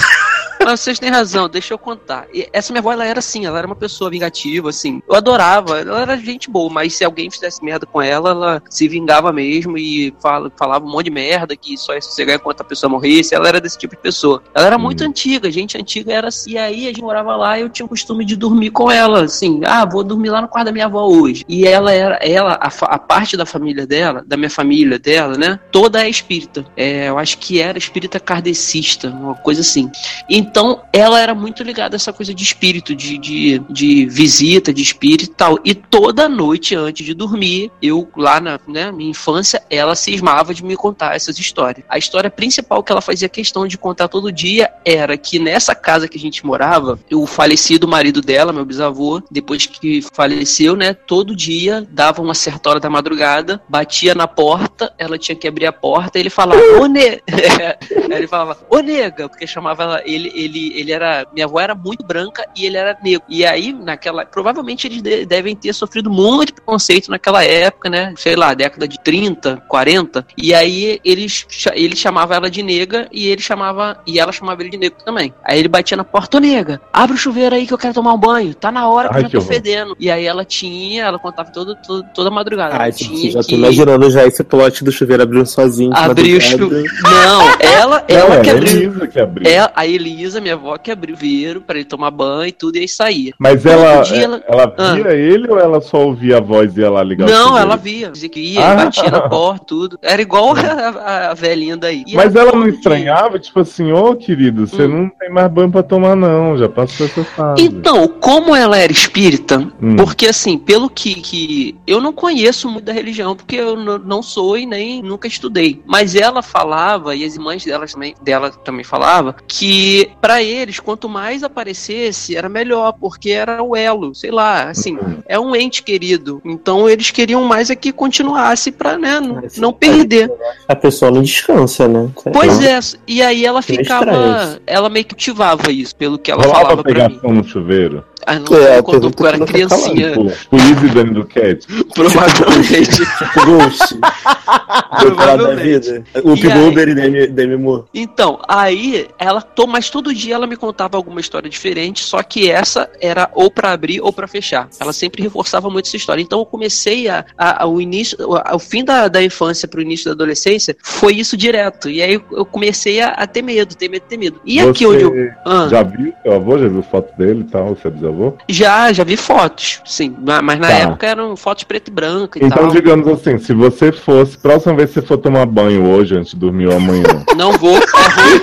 Mas 0.63 0.81
vocês 0.81 0.99
têm 0.99 1.09
razão, 1.09 1.47
deixa 1.47 1.73
eu 1.73 1.77
contar. 1.77 2.27
E 2.33 2.47
essa 2.51 2.73
minha 2.73 2.81
avó, 2.81 2.91
ela 2.91 3.05
era 3.05 3.19
assim, 3.19 3.45
ela 3.45 3.57
era 3.57 3.65
uma 3.65 3.75
pessoa 3.75 4.09
vingativa, 4.09 4.69
assim. 4.69 5.01
Eu 5.07 5.15
adorava, 5.15 5.79
ela 5.79 6.01
era 6.01 6.17
gente 6.17 6.49
boa, 6.49 6.69
mas 6.69 6.93
se 6.93 7.05
alguém 7.05 7.31
fizesse 7.31 7.63
merda 7.63 7.85
com 7.85 8.01
ela, 8.01 8.31
ela 8.31 8.63
se 8.69 8.87
vingava 8.87 9.31
mesmo 9.31 9.77
e 9.77 10.13
fala, 10.21 10.51
falava 10.57 10.85
um 10.85 10.91
monte 10.91 11.05
de 11.05 11.11
merda 11.11 11.55
que 11.55 11.77
só 11.77 11.93
ia 11.93 12.01
sossegar 12.01 12.35
enquanto 12.35 12.61
a 12.61 12.63
pessoa 12.63 12.89
morresse. 12.89 13.33
Ela 13.33 13.47
era 13.47 13.61
desse 13.61 13.77
tipo 13.77 13.95
de 13.95 14.01
pessoa. 14.01 14.43
Ela 14.53 14.67
era 14.67 14.77
muito 14.77 15.03
antiga, 15.03 15.49
gente 15.49 15.77
antiga 15.77 16.13
era 16.13 16.27
assim. 16.27 16.51
E 16.51 16.57
aí 16.57 16.83
a 16.85 16.89
gente 16.89 17.01
morava 17.01 17.35
lá 17.35 17.57
e 17.57 17.61
eu 17.61 17.69
tinha 17.69 17.85
o 17.85 17.89
costume 17.89 18.25
de 18.25 18.35
dormir 18.35 18.71
com 18.71 18.91
ela, 18.91 19.23
assim. 19.23 19.61
Ah, 19.65 19.85
vou 19.85 20.03
dormir 20.03 20.29
lá 20.29 20.41
no 20.41 20.47
quarto 20.47 20.65
da 20.65 20.71
minha 20.71 20.85
avó 20.85 21.05
hoje. 21.07 21.45
E 21.47 21.65
ela 21.65 21.91
era, 21.91 22.15
ela, 22.15 22.59
a, 22.61 22.67
a 22.67 22.99
parte 22.99 23.37
da 23.37 23.45
família 23.45 23.87
dela, 23.87 24.23
da 24.27 24.35
minha 24.35 24.49
família 24.49 24.99
dela, 24.99 25.37
né? 25.37 25.59
Toda 25.71 26.03
é 26.03 26.09
espírita. 26.09 26.65
É, 26.75 27.09
eu 27.09 27.17
acho 27.17 27.37
que 27.37 27.61
era 27.61 27.77
espírita 27.77 28.19
kardecista, 28.19 29.09
uma 29.09 29.35
coisa 29.35 29.61
assim. 29.61 29.89
Então, 30.29 30.48
ela 30.91 31.19
era 31.19 31.33
muito 31.33 31.63
ligada 31.63 31.95
a 31.95 31.97
essa 31.97 32.13
coisa 32.13 32.33
de 32.33 32.43
espírito, 32.43 32.95
de, 32.95 33.17
de, 33.17 33.59
de 33.69 34.05
visita, 34.05 34.73
de 34.73 34.81
espírito 34.81 35.31
e 35.31 35.33
tal. 35.33 35.59
E 35.63 35.73
toda 35.73 36.29
noite 36.29 36.75
antes 36.75 37.05
de 37.05 37.13
dormir, 37.13 37.71
eu 37.81 38.09
lá 38.15 38.39
na 38.39 38.59
né, 38.67 38.91
minha 38.91 39.11
infância, 39.11 39.61
ela 39.69 39.95
cismava 39.95 40.53
de 40.53 40.63
me 40.63 40.75
contar 40.75 41.15
essas 41.15 41.37
histórias. 41.39 41.85
A 41.89 41.97
história 41.97 42.29
principal 42.29 42.83
que 42.83 42.91
ela 42.91 43.01
fazia 43.01 43.29
questão 43.29 43.67
de 43.67 43.77
contar 43.77 44.07
todo 44.07 44.31
dia 44.31 44.71
era 44.83 45.17
que 45.17 45.39
nessa 45.39 45.75
casa 45.75 46.07
que 46.07 46.17
a 46.17 46.19
gente 46.19 46.45
morava, 46.45 46.99
o 47.11 47.25
falecido 47.25 47.87
marido 47.87 48.21
dela, 48.21 48.53
meu 48.53 48.65
bisavô, 48.65 49.21
depois 49.29 49.65
que 49.65 50.01
faleceu, 50.13 50.75
né, 50.75 50.93
todo 50.93 51.35
dia 51.35 51.87
dava 51.89 52.21
uma 52.21 52.33
certa 52.33 52.69
hora 52.69 52.79
da 52.79 52.89
madrugada, 52.89 53.61
batia 53.67 54.15
na 54.15 54.27
porta, 54.27 54.93
ela 54.97 55.17
tinha 55.17 55.35
que 55.35 55.47
abrir 55.47 55.65
a 55.65 55.73
porta, 55.73 56.17
e 56.17 56.21
ele 56.21 56.29
falava, 56.29 56.61
ô 56.79 56.85
ne... 56.87 57.21
ele 58.09 58.27
falava, 58.27 58.57
ô 58.69 58.79
nega, 58.79 59.29
porque 59.29 59.47
chamava 59.47 59.83
ela, 59.83 60.01
ele, 60.05 60.31
ele, 60.43 60.73
ele 60.75 60.91
era, 60.91 61.25
minha 61.33 61.45
avó 61.45 61.59
era 61.59 61.75
muito 61.75 62.03
branca 62.05 62.45
e 62.55 62.65
ele 62.65 62.77
era 62.77 62.97
negro. 63.03 63.23
E 63.29 63.45
aí, 63.45 63.73
naquela, 63.73 64.25
provavelmente 64.25 64.87
eles 64.87 65.01
de- 65.01 65.25
devem 65.25 65.55
ter 65.55 65.73
sofrido 65.73 66.09
muito 66.09 66.53
preconceito 66.53 67.09
naquela 67.09 67.43
época, 67.43 67.89
né, 67.89 68.13
sei 68.17 68.35
lá, 68.35 68.53
década 68.53 68.87
de 68.87 68.99
30, 68.99 69.57
40, 69.67 70.25
e 70.37 70.53
aí 70.53 70.99
eles, 71.03 71.45
ele 71.73 71.95
chamava 71.95 72.35
ela 72.35 72.49
de 72.49 72.61
nega 72.63 73.07
e 73.11 73.27
ele 73.27 73.41
chamava, 73.41 73.99
e 74.05 74.19
ela 74.19 74.31
chamava 74.31 74.61
ele 74.61 74.69
de 74.69 74.77
negro 74.77 74.97
também. 75.03 75.33
Aí 75.43 75.59
ele 75.59 75.67
batia 75.67 75.97
na 75.97 76.03
porta, 76.03 76.37
ô 76.37 76.39
nega, 76.39 76.81
abre 76.91 77.15
o 77.15 77.19
chuveiro 77.19 77.55
aí 77.55 77.65
que 77.67 77.73
eu 77.73 77.77
quero 77.77 77.93
tomar 77.93 78.13
um 78.13 78.17
banho, 78.19 78.53
tá 78.53 78.71
na 78.71 78.87
hora 78.87 79.09
que 79.09 79.15
Ai, 79.15 79.21
eu 79.21 79.29
já 79.29 79.39
tô 79.39 79.41
fedendo. 79.41 79.95
E 79.99 80.09
aí 80.11 80.25
ela 80.25 80.45
tinha, 80.45 81.03
ela 81.05 81.19
contava 81.19 81.51
todo, 81.51 81.75
todo- 81.75 82.03
toda 82.13 82.29
madrugada. 82.31 82.75
ela 82.75 82.83
Ai, 82.85 82.91
tinha 82.91 83.31
já 83.31 83.41
tô 83.41 83.47
que- 83.47 83.55
imaginando 83.55 84.09
já 84.09 84.25
esse 84.25 84.43
plot 84.43 84.83
do 84.83 84.91
chuveiro 84.91 85.23
abrindo 85.23 85.45
sozinho. 85.45 85.91
de 85.91 85.99
Abrir 85.99 86.37
o 86.37 86.41
chuveiro. 86.41 86.87
Não, 87.03 87.49
ela, 87.59 87.97
Não, 87.99 88.03
ela 88.07 88.33
era 88.35 88.41
que 88.41 88.49
a 88.49 88.53
abriu. 88.53 89.07
Que 89.09 89.19
abriu. 89.19 89.47
É, 89.49 89.71
a 89.75 89.87
Elisa, 89.87 90.28
minha 90.41 90.53
avó, 90.55 90.77
que 90.77 90.91
abriu 90.91 91.15
o 91.15 91.17
chuveiro 91.17 91.61
pra 91.61 91.75
ele 91.77 91.85
tomar 91.85 92.11
banho 92.11 92.47
e 92.47 92.51
tudo, 92.51 92.75
e 92.77 92.79
aí 92.81 92.87
saía. 92.87 93.33
Mas 93.39 93.65
ela, 93.65 94.03
ela- 94.13 94.43
ela 94.47 94.75
Ah. 94.77 94.93
via 94.95 95.11
ele 95.13 95.47
ou 95.49 95.59
ela 95.59 95.81
só 95.81 96.05
ouvia 96.05 96.37
a 96.37 96.41
voz 96.41 96.75
e 96.77 96.81
ia 96.81 96.89
lá 96.89 97.03
ligar 97.03 97.27
Não, 97.29 97.57
ela 97.57 97.75
via. 97.75 98.09
Dizia 98.11 98.29
que 98.29 98.39
ia, 98.39 98.65
Ah. 98.71 98.75
batia 98.85 99.09
na 99.11 99.21
porta, 99.29 99.65
tudo. 99.65 99.99
Era 100.01 100.21
igual 100.21 100.53
a, 100.55 101.29
a- 101.31 101.33
velhinha 101.33 101.75
daí. 101.77 102.03
E 102.07 102.15
Mas 102.15 102.35
ela 102.35 102.51
não 102.51 102.63
dia- 102.63 102.73
estranhava, 102.73 103.39
tipo 103.39 103.59
assim, 103.59 103.91
ô 103.91 104.15
querido, 104.15 104.67
você 104.67 104.83
Hum. 104.83 105.03
não 105.03 105.09
tem 105.09 105.29
mais 105.29 105.51
banho 105.51 105.71
pra 105.71 105.83
tomar, 105.83 106.15
não. 106.15 106.57
Já 106.57 106.67
passou 106.69 107.05
essa 107.05 107.23
fase. 107.23 107.63
Então, 107.63 108.07
como 108.07 108.55
ela 108.55 108.77
era 108.77 108.91
espírita, 108.91 109.67
Hum. 109.81 109.95
porque 109.95 110.27
assim, 110.27 110.57
pelo 110.57 110.89
que, 110.89 111.15
que 111.15 111.75
eu 111.87 111.99
não 112.01 112.11
conheço 112.13 112.69
muito 112.69 112.85
da 112.85 112.93
religião, 112.93 113.35
porque 113.35 113.55
eu 113.55 113.75
não 113.75 114.21
sou 114.21 114.57
e 114.57 114.65
nem 114.65 115.01
nunca 115.01 115.27
estudei. 115.27 115.81
Mas 115.85 116.15
ela 116.15 116.41
falava, 116.41 117.15
e 117.15 117.23
as 117.23 117.35
irmãs 117.35 117.63
delas 117.63 117.93
também, 117.93 118.13
dela 118.21 118.49
também 118.51 118.83
falava, 118.83 119.35
que 119.47 120.09
pra 120.21 120.41
eles, 120.43 120.79
quanto 120.79 121.07
mais 121.09 121.43
aparecesse, 121.43 122.35
era 122.35 122.49
melhor, 122.49 122.93
porque 122.99 123.29
era 123.31 123.61
o 123.63 123.75
elo, 123.75 124.13
sei 124.13 124.31
lá, 124.31 124.69
assim, 124.69 124.97
é 125.27 125.39
um 125.39 125.55
ente 125.55 125.81
querido. 125.83 126.41
Então 126.45 126.89
eles 126.89 127.11
queriam 127.11 127.43
mais 127.43 127.69
é 127.69 127.75
que 127.75 127.91
continuasse 127.91 128.71
pra, 128.71 128.97
né, 128.97 129.19
não, 129.19 129.35
Mas, 129.35 129.57
não 129.57 129.73
perder. 129.73 130.31
A 130.67 130.75
pessoa 130.75 131.11
não 131.11 131.21
descansa, 131.21 131.87
né? 131.87 132.09
Pois 132.33 132.61
é, 132.63 132.79
e 133.07 133.21
aí 133.21 133.45
ela 133.45 133.61
ficava, 133.61 134.59
ela 134.67 134.89
meio 134.89 135.05
que 135.05 135.15
ativava 135.15 135.71
isso, 135.71 135.95
pelo 135.95 136.17
que 136.17 136.31
ela 136.31 136.41
Rolava 136.43 136.61
falava 136.61 136.83
pra 136.83 137.09
mim. 137.09 137.19
no 137.23 137.43
chuveiro. 137.43 138.03
Ah, 138.27 138.37
não, 138.37 138.57
É, 138.57 138.81
porque 138.81 139.23
eu 139.23 139.27
era 139.27 139.39
tá 139.39 139.45
criancinha. 139.45 140.19
O 140.19 140.55
Easy 140.57 140.89
Dani 140.93 141.11
do 141.11 141.25
Cat. 141.25 141.65
Provavelmente. 141.95 143.01
Ghost. 143.45 143.95
Do 143.95 145.05
outro 145.05 145.15
lado 145.15 145.37
da 145.37 145.55
Provavelmente. 145.55 145.91
vida. 145.91 146.03
O 146.23 146.35
E? 146.35 146.67
Uber 146.67 146.89
e 146.89 147.27
Demi, 147.27 147.55
Moore. 147.57 147.83
Então, 147.93 148.39
aí 148.47 149.07
ela 149.17 149.41
to, 149.41 149.65
mas 149.67 149.89
todo 149.89 150.08
dia 150.13 150.35
ela 150.35 150.47
me 150.47 150.55
contava 150.55 150.97
alguma 150.97 151.19
história 151.19 151.49
diferente, 151.49 152.03
só 152.03 152.21
que 152.23 152.49
essa 152.49 152.89
era 153.01 153.29
ou 153.33 153.49
pra 153.51 153.71
abrir 153.71 154.01
ou 154.01 154.11
pra 154.13 154.27
fechar. 154.27 154.67
Ela 154.79 154.93
sempre 154.93 155.21
reforçava 155.23 155.69
muito 155.69 155.87
essa 155.87 155.97
história. 155.97 156.21
Então 156.21 156.39
eu 156.39 156.45
comecei 156.45 157.07
a, 157.09 157.25
a- 157.37 157.65
o 157.67 157.79
início, 157.81 158.17
o 158.53 158.59
fim 158.59 158.83
da, 158.83 159.07
da 159.07 159.23
infância 159.23 159.67
pro 159.67 159.81
início 159.81 160.05
da 160.05 160.11
adolescência 160.11 160.75
foi 160.83 161.13
isso 161.15 161.35
direto. 161.37 161.89
E 161.89 162.01
aí 162.01 162.21
eu- 162.31 162.45
comecei 162.45 163.01
a, 163.01 163.09
a 163.09 163.27
ter 163.27 163.41
medo, 163.41 163.75
ter 163.75 163.89
medo, 163.89 164.03
ter 164.07 164.17
medo. 164.17 164.41
E 164.45 164.59
aqui 164.59 164.85
Você 164.85 164.87
onde 164.87 165.03
eu 165.03 165.29
Ah. 165.45 165.67
Já 165.69 165.83
viu 165.83 166.13
seu 166.23 166.33
avô? 166.33 166.57
Já 166.57 166.67
viu 166.67 166.83
foto 166.83 167.17
dele 167.17 167.41
e 167.41 167.51
tal, 167.51 167.75
seu 167.81 167.91
bisavô? 167.91 168.33
já 168.49 168.91
já 168.93 169.03
vi 169.03 169.15
fotos, 169.17 169.81
sim, 169.85 170.15
ma- 170.25 170.41
mas 170.41 170.59
na 170.59 170.67
Tá. 170.67 170.73
época 170.73 171.07
eram 171.07 171.35
fotos 171.35 171.63
preto 171.63 171.89
e 171.89 171.91
branco 171.91 172.37
e 172.37 172.45
Então, 172.45 172.57
tal. 172.63 172.71
digamos 172.71 173.07
assim, 173.07 173.37
se 173.37 173.53
você 173.53 173.91
fosse, 173.91 174.37
próxima 174.37 174.75
vez 174.75 174.89
que 174.89 174.99
você 174.99 175.05
for 175.05 175.17
tomar 175.17 175.45
banho 175.45 175.85
hoje, 175.89 176.15
antes 176.15 176.31
de 176.33 176.37
dormir 176.39 176.67
ou 176.67 176.75
amanhã, 176.77 177.03
Não 177.37 177.51
vou, 177.53 177.75
é 177.77 177.79
ruim. 177.79 178.39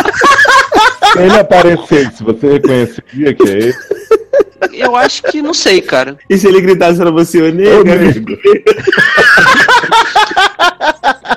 se 1.12 1.18
ele 1.18 1.38
aparecesse, 1.38 2.22
você 2.22 2.52
reconheceria 2.52 3.34
que 3.34 3.48
é 3.48 3.52
ele? 3.52 3.74
eu 4.72 4.96
acho 4.96 5.22
que 5.24 5.42
não 5.42 5.54
sei, 5.54 5.80
cara. 5.80 6.16
E 6.28 6.36
se 6.36 6.46
ele 6.46 6.60
gritasse 6.60 6.98
pra 6.98 7.10
você, 7.10 7.40
ô 7.42 7.50
digo. 8.12 8.36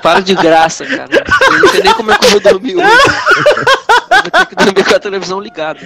Para 0.02 0.20
de 0.20 0.34
graça, 0.34 0.84
cara. 0.84 1.24
Eu 1.50 1.58
não 1.58 1.68
sei 1.68 1.82
nem 1.82 1.94
como 1.94 2.10
é 2.10 2.18
que 2.18 2.24
eu 2.24 2.30
vou 2.30 2.40
dormir 2.40 2.76
hoje. 2.76 2.86
Eu 2.86 4.22
vou 4.22 4.30
ter 4.30 4.46
que 4.46 4.54
dormir 4.54 4.84
com 4.84 4.94
a 4.94 5.00
televisão 5.00 5.40
ligada. 5.40 5.80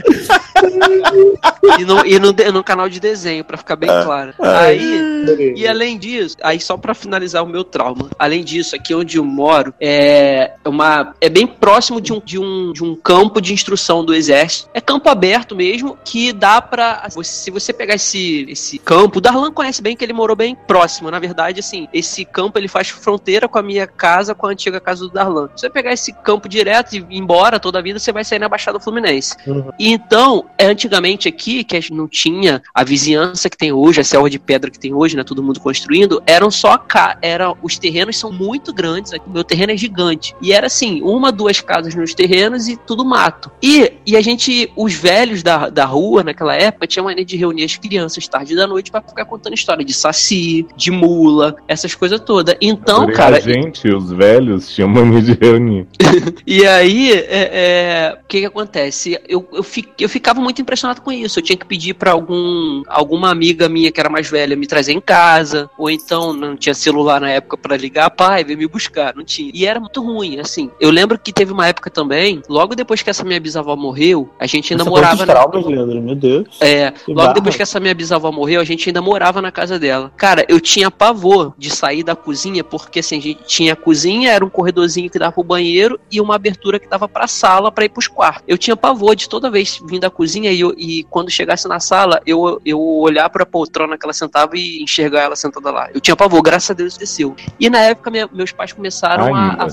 E 1.78 1.84
no, 1.84 2.06
e 2.06 2.18
no, 2.18 2.32
no 2.52 2.64
canal 2.64 2.88
de 2.88 3.00
desenho, 3.00 3.44
pra 3.44 3.56
ficar 3.56 3.76
bem 3.76 3.88
claro. 3.88 4.34
Aí, 4.40 5.54
e 5.56 5.66
além 5.66 5.98
disso, 5.98 6.36
aí 6.42 6.60
só 6.60 6.76
pra 6.76 6.94
finalizar 6.94 7.42
o 7.42 7.46
meu 7.46 7.64
trauma, 7.64 8.10
além 8.18 8.42
disso, 8.44 8.74
aqui 8.74 8.94
onde 8.94 9.18
eu 9.18 9.24
moro 9.24 9.74
é 9.80 10.52
uma 10.64 11.14
é 11.20 11.28
bem 11.28 11.46
próximo 11.46 12.00
de 12.00 12.12
um, 12.12 12.20
de 12.20 12.38
um, 12.38 12.72
de 12.72 12.84
um 12.84 12.94
campo 12.94 13.40
de 13.40 13.52
instrução 13.52 14.04
do 14.04 14.14
exército. 14.14 14.68
É 14.74 14.80
campo 14.80 15.08
aberto 15.08 15.54
mesmo, 15.54 15.98
que 16.04 16.32
dá 16.32 16.60
pra. 16.60 17.08
Se 17.22 17.50
você 17.50 17.72
pegar 17.72 17.94
esse, 17.94 18.46
esse 18.48 18.78
campo, 18.78 19.18
o 19.18 19.20
Darlan 19.20 19.52
conhece 19.52 19.82
bem 19.82 19.96
que 19.96 20.04
ele 20.04 20.12
morou 20.12 20.36
bem 20.36 20.54
próximo. 20.54 21.10
Na 21.10 21.18
verdade, 21.18 21.60
assim, 21.60 21.88
esse 21.92 22.24
campo 22.24 22.58
ele 22.58 22.68
faz 22.68 22.88
fronteira 22.88 23.48
com 23.48 23.58
a 23.58 23.62
minha 23.62 23.86
casa, 23.98 24.34
com 24.34 24.46
a 24.46 24.50
antiga 24.50 24.80
casa 24.80 25.00
do 25.00 25.10
Darlan. 25.10 25.48
Se 25.56 25.62
você 25.62 25.70
pegar 25.70 25.92
esse 25.92 26.12
campo 26.12 26.48
direto 26.48 26.94
e 26.94 26.98
ir 26.98 27.18
embora 27.18 27.58
toda 27.58 27.78
a 27.80 27.82
vida, 27.82 27.98
você 27.98 28.12
vai 28.12 28.24
sair 28.24 28.38
na 28.38 28.48
Baixada 28.48 28.78
Fluminense. 28.78 29.36
E 29.78 29.92
então, 29.92 30.46
é, 30.56 30.66
antigamente 30.66 31.26
aqui, 31.28 31.64
que 31.64 31.76
a 31.76 31.80
gente 31.80 31.92
não 31.92 32.06
tinha 32.06 32.62
a 32.72 32.84
vizinhança 32.84 33.50
que 33.50 33.56
tem 33.56 33.72
hoje, 33.72 34.00
a 34.00 34.04
selva 34.04 34.30
de 34.30 34.38
pedra 34.38 34.70
que 34.70 34.78
tem 34.78 34.94
hoje, 34.94 35.16
né? 35.16 35.24
Todo 35.24 35.42
mundo 35.42 35.58
construindo, 35.60 36.22
eram 36.26 36.50
só 36.50 36.78
ca... 36.78 37.18
era 37.20 37.52
Os 37.62 37.78
terrenos 37.78 38.16
são 38.16 38.30
muito 38.30 38.72
grandes, 38.72 39.12
aqui, 39.12 39.28
o 39.28 39.32
meu 39.32 39.42
terreno 39.42 39.72
é 39.72 39.76
gigante. 39.76 40.34
E 40.40 40.52
era 40.52 40.68
assim, 40.68 41.02
uma, 41.02 41.32
duas 41.32 41.60
casas 41.60 41.94
nos 41.94 42.14
terrenos 42.14 42.68
e 42.68 42.76
tudo 42.76 43.04
mato. 43.04 43.50
E, 43.62 43.92
e 44.06 44.16
a 44.16 44.20
gente, 44.20 44.72
os 44.76 44.94
velhos 44.94 45.42
da, 45.42 45.68
da 45.68 45.84
rua 45.84 46.22
naquela 46.22 46.54
época, 46.54 46.86
tinha 46.86 47.02
mania 47.02 47.24
de 47.24 47.36
reunir 47.36 47.64
as 47.64 47.76
crianças 47.76 48.28
tarde 48.28 48.54
da 48.54 48.66
noite 48.66 48.90
pra 48.90 49.00
ficar 49.00 49.24
contando 49.24 49.54
história 49.54 49.84
de 49.84 49.92
saci, 49.92 50.66
de 50.76 50.90
mula, 50.90 51.56
essas 51.66 51.94
coisas 51.94 52.20
todas. 52.20 52.56
Então, 52.60 53.00
Porém, 53.00 53.16
cara, 53.16 53.36
A 53.36 53.40
gente, 53.40 53.87
os 53.94 54.10
velhos, 54.12 54.68
tinham 54.74 54.88
mania 54.88 55.20
de 55.22 55.32
reunir. 55.32 55.86
e 56.46 56.66
aí, 56.66 57.12
é, 57.12 57.26
é, 57.30 58.18
o 58.22 58.26
que 58.26 58.40
que 58.40 58.46
acontece? 58.46 59.18
Eu, 59.28 59.46
eu, 59.52 59.62
fi- 59.62 59.88
eu 59.98 60.08
ficava 60.08 60.40
muito 60.40 60.60
impressionado 60.62 61.00
com 61.02 61.10
isso. 61.12 61.38
Eu 61.38 61.42
tinha 61.42 61.56
que 61.56 61.66
pedir 61.66 61.94
pra 61.94 62.12
algum, 62.12 62.82
alguma 62.88 63.30
amiga 63.30 63.68
minha 63.68 63.90
que 63.92 64.00
era 64.00 64.08
mais 64.08 64.28
velha 64.30 64.56
me 64.56 64.66
trazer 64.66 64.92
em 64.92 65.00
casa, 65.00 65.68
ou 65.78 65.90
então 65.90 66.32
não 66.32 66.56
tinha 66.56 66.74
celular 66.74 67.20
na 67.20 67.30
época 67.30 67.56
pra 67.56 67.76
ligar, 67.76 68.10
pai, 68.10 68.44
vem 68.44 68.56
me 68.56 68.66
buscar, 68.66 69.14
não 69.14 69.24
tinha. 69.24 69.50
E 69.54 69.66
era 69.66 69.78
muito 69.80 70.02
ruim, 70.02 70.38
assim. 70.38 70.70
Eu 70.80 70.90
lembro 70.90 71.18
que 71.18 71.32
teve 71.32 71.52
uma 71.52 71.66
época 71.68 71.90
também, 71.90 72.42
logo 72.48 72.74
depois 72.74 73.02
que 73.02 73.10
essa 73.10 73.24
minha 73.24 73.40
bisavó 73.40 73.76
morreu, 73.76 74.28
a 74.38 74.46
gente 74.46 74.72
ainda 74.72 74.84
Nossa, 74.84 74.90
morava 74.96 75.16
quantos 75.18 75.26
na, 75.26 75.32
traumas, 75.34 75.66
Leandro, 75.66 76.00
meu 76.02 76.14
Deus. 76.14 76.46
é, 76.60 76.90
Que 76.90 77.10
logo 77.12 77.22
barra. 77.22 77.32
depois 77.34 77.56
que 77.56 77.62
essa 77.62 77.80
minha 77.80 77.94
bisavó 77.94 78.30
morreu, 78.32 78.60
a 78.60 78.64
gente 78.64 78.88
ainda 78.88 79.02
morava 79.02 79.40
na 79.42 79.50
casa 79.52 79.78
dela. 79.78 80.12
Cara, 80.16 80.44
eu 80.48 80.60
tinha 80.60 80.90
pavor 80.90 81.54
de 81.58 81.70
sair 81.70 82.02
da 82.02 82.14
cozinha, 82.16 82.62
porque 82.64 83.00
assim, 83.00 83.18
a 83.18 83.20
gente 83.22 83.40
tinha 83.46 83.76
cozinha, 83.78 84.30
era 84.32 84.44
um 84.44 84.50
corredorzinho 84.50 85.08
que 85.08 85.18
dava 85.18 85.32
pro 85.32 85.42
banheiro 85.42 85.98
e 86.10 86.20
uma 86.20 86.34
abertura 86.34 86.78
que 86.78 86.88
dava 86.88 87.08
pra 87.08 87.26
sala 87.26 87.70
pra 87.72 87.84
ir 87.84 87.88
pros 87.88 88.06
quartos. 88.08 88.42
Eu 88.46 88.58
tinha 88.58 88.76
pavor 88.76 89.14
de 89.16 89.28
toda 89.28 89.50
vez 89.50 89.80
vir 89.88 89.98
da 90.00 90.10
cozinha 90.10 90.50
e, 90.52 90.60
eu- 90.60 90.74
e 90.76 91.04
quando 91.10 91.30
chegasse 91.30 91.66
na 91.68 91.80
sala, 91.80 92.20
eu, 92.26 92.60
eu 92.64 92.80
olhar 92.80 93.28
pra 93.30 93.46
poltrona 93.46 93.96
que 93.96 94.04
ela 94.04 94.12
sentava 94.12 94.56
e 94.56 94.82
enxergar 94.82 95.22
ela 95.22 95.36
sentada 95.36 95.70
lá. 95.70 95.88
Eu 95.94 96.00
tinha 96.00 96.16
pavor, 96.16 96.42
graças 96.42 96.70
a 96.70 96.74
Deus 96.74 96.96
desceu. 96.96 97.34
E 97.58 97.70
na 97.70 97.78
época 97.80 98.10
minha- 98.10 98.28
meus 98.32 98.52
pais 98.52 98.72
começaram 98.72 99.34
a, 99.34 99.52
a- 99.64 99.68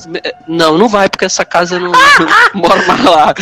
Não, 0.47 0.77
não 0.77 0.87
vai, 0.87 1.09
porque 1.09 1.25
essa 1.25 1.43
casa 1.43 1.75
eu 1.75 1.79
não, 1.81 1.91
não 1.91 1.99
moro 2.61 2.87
mais 2.87 3.03
lá. 3.03 3.33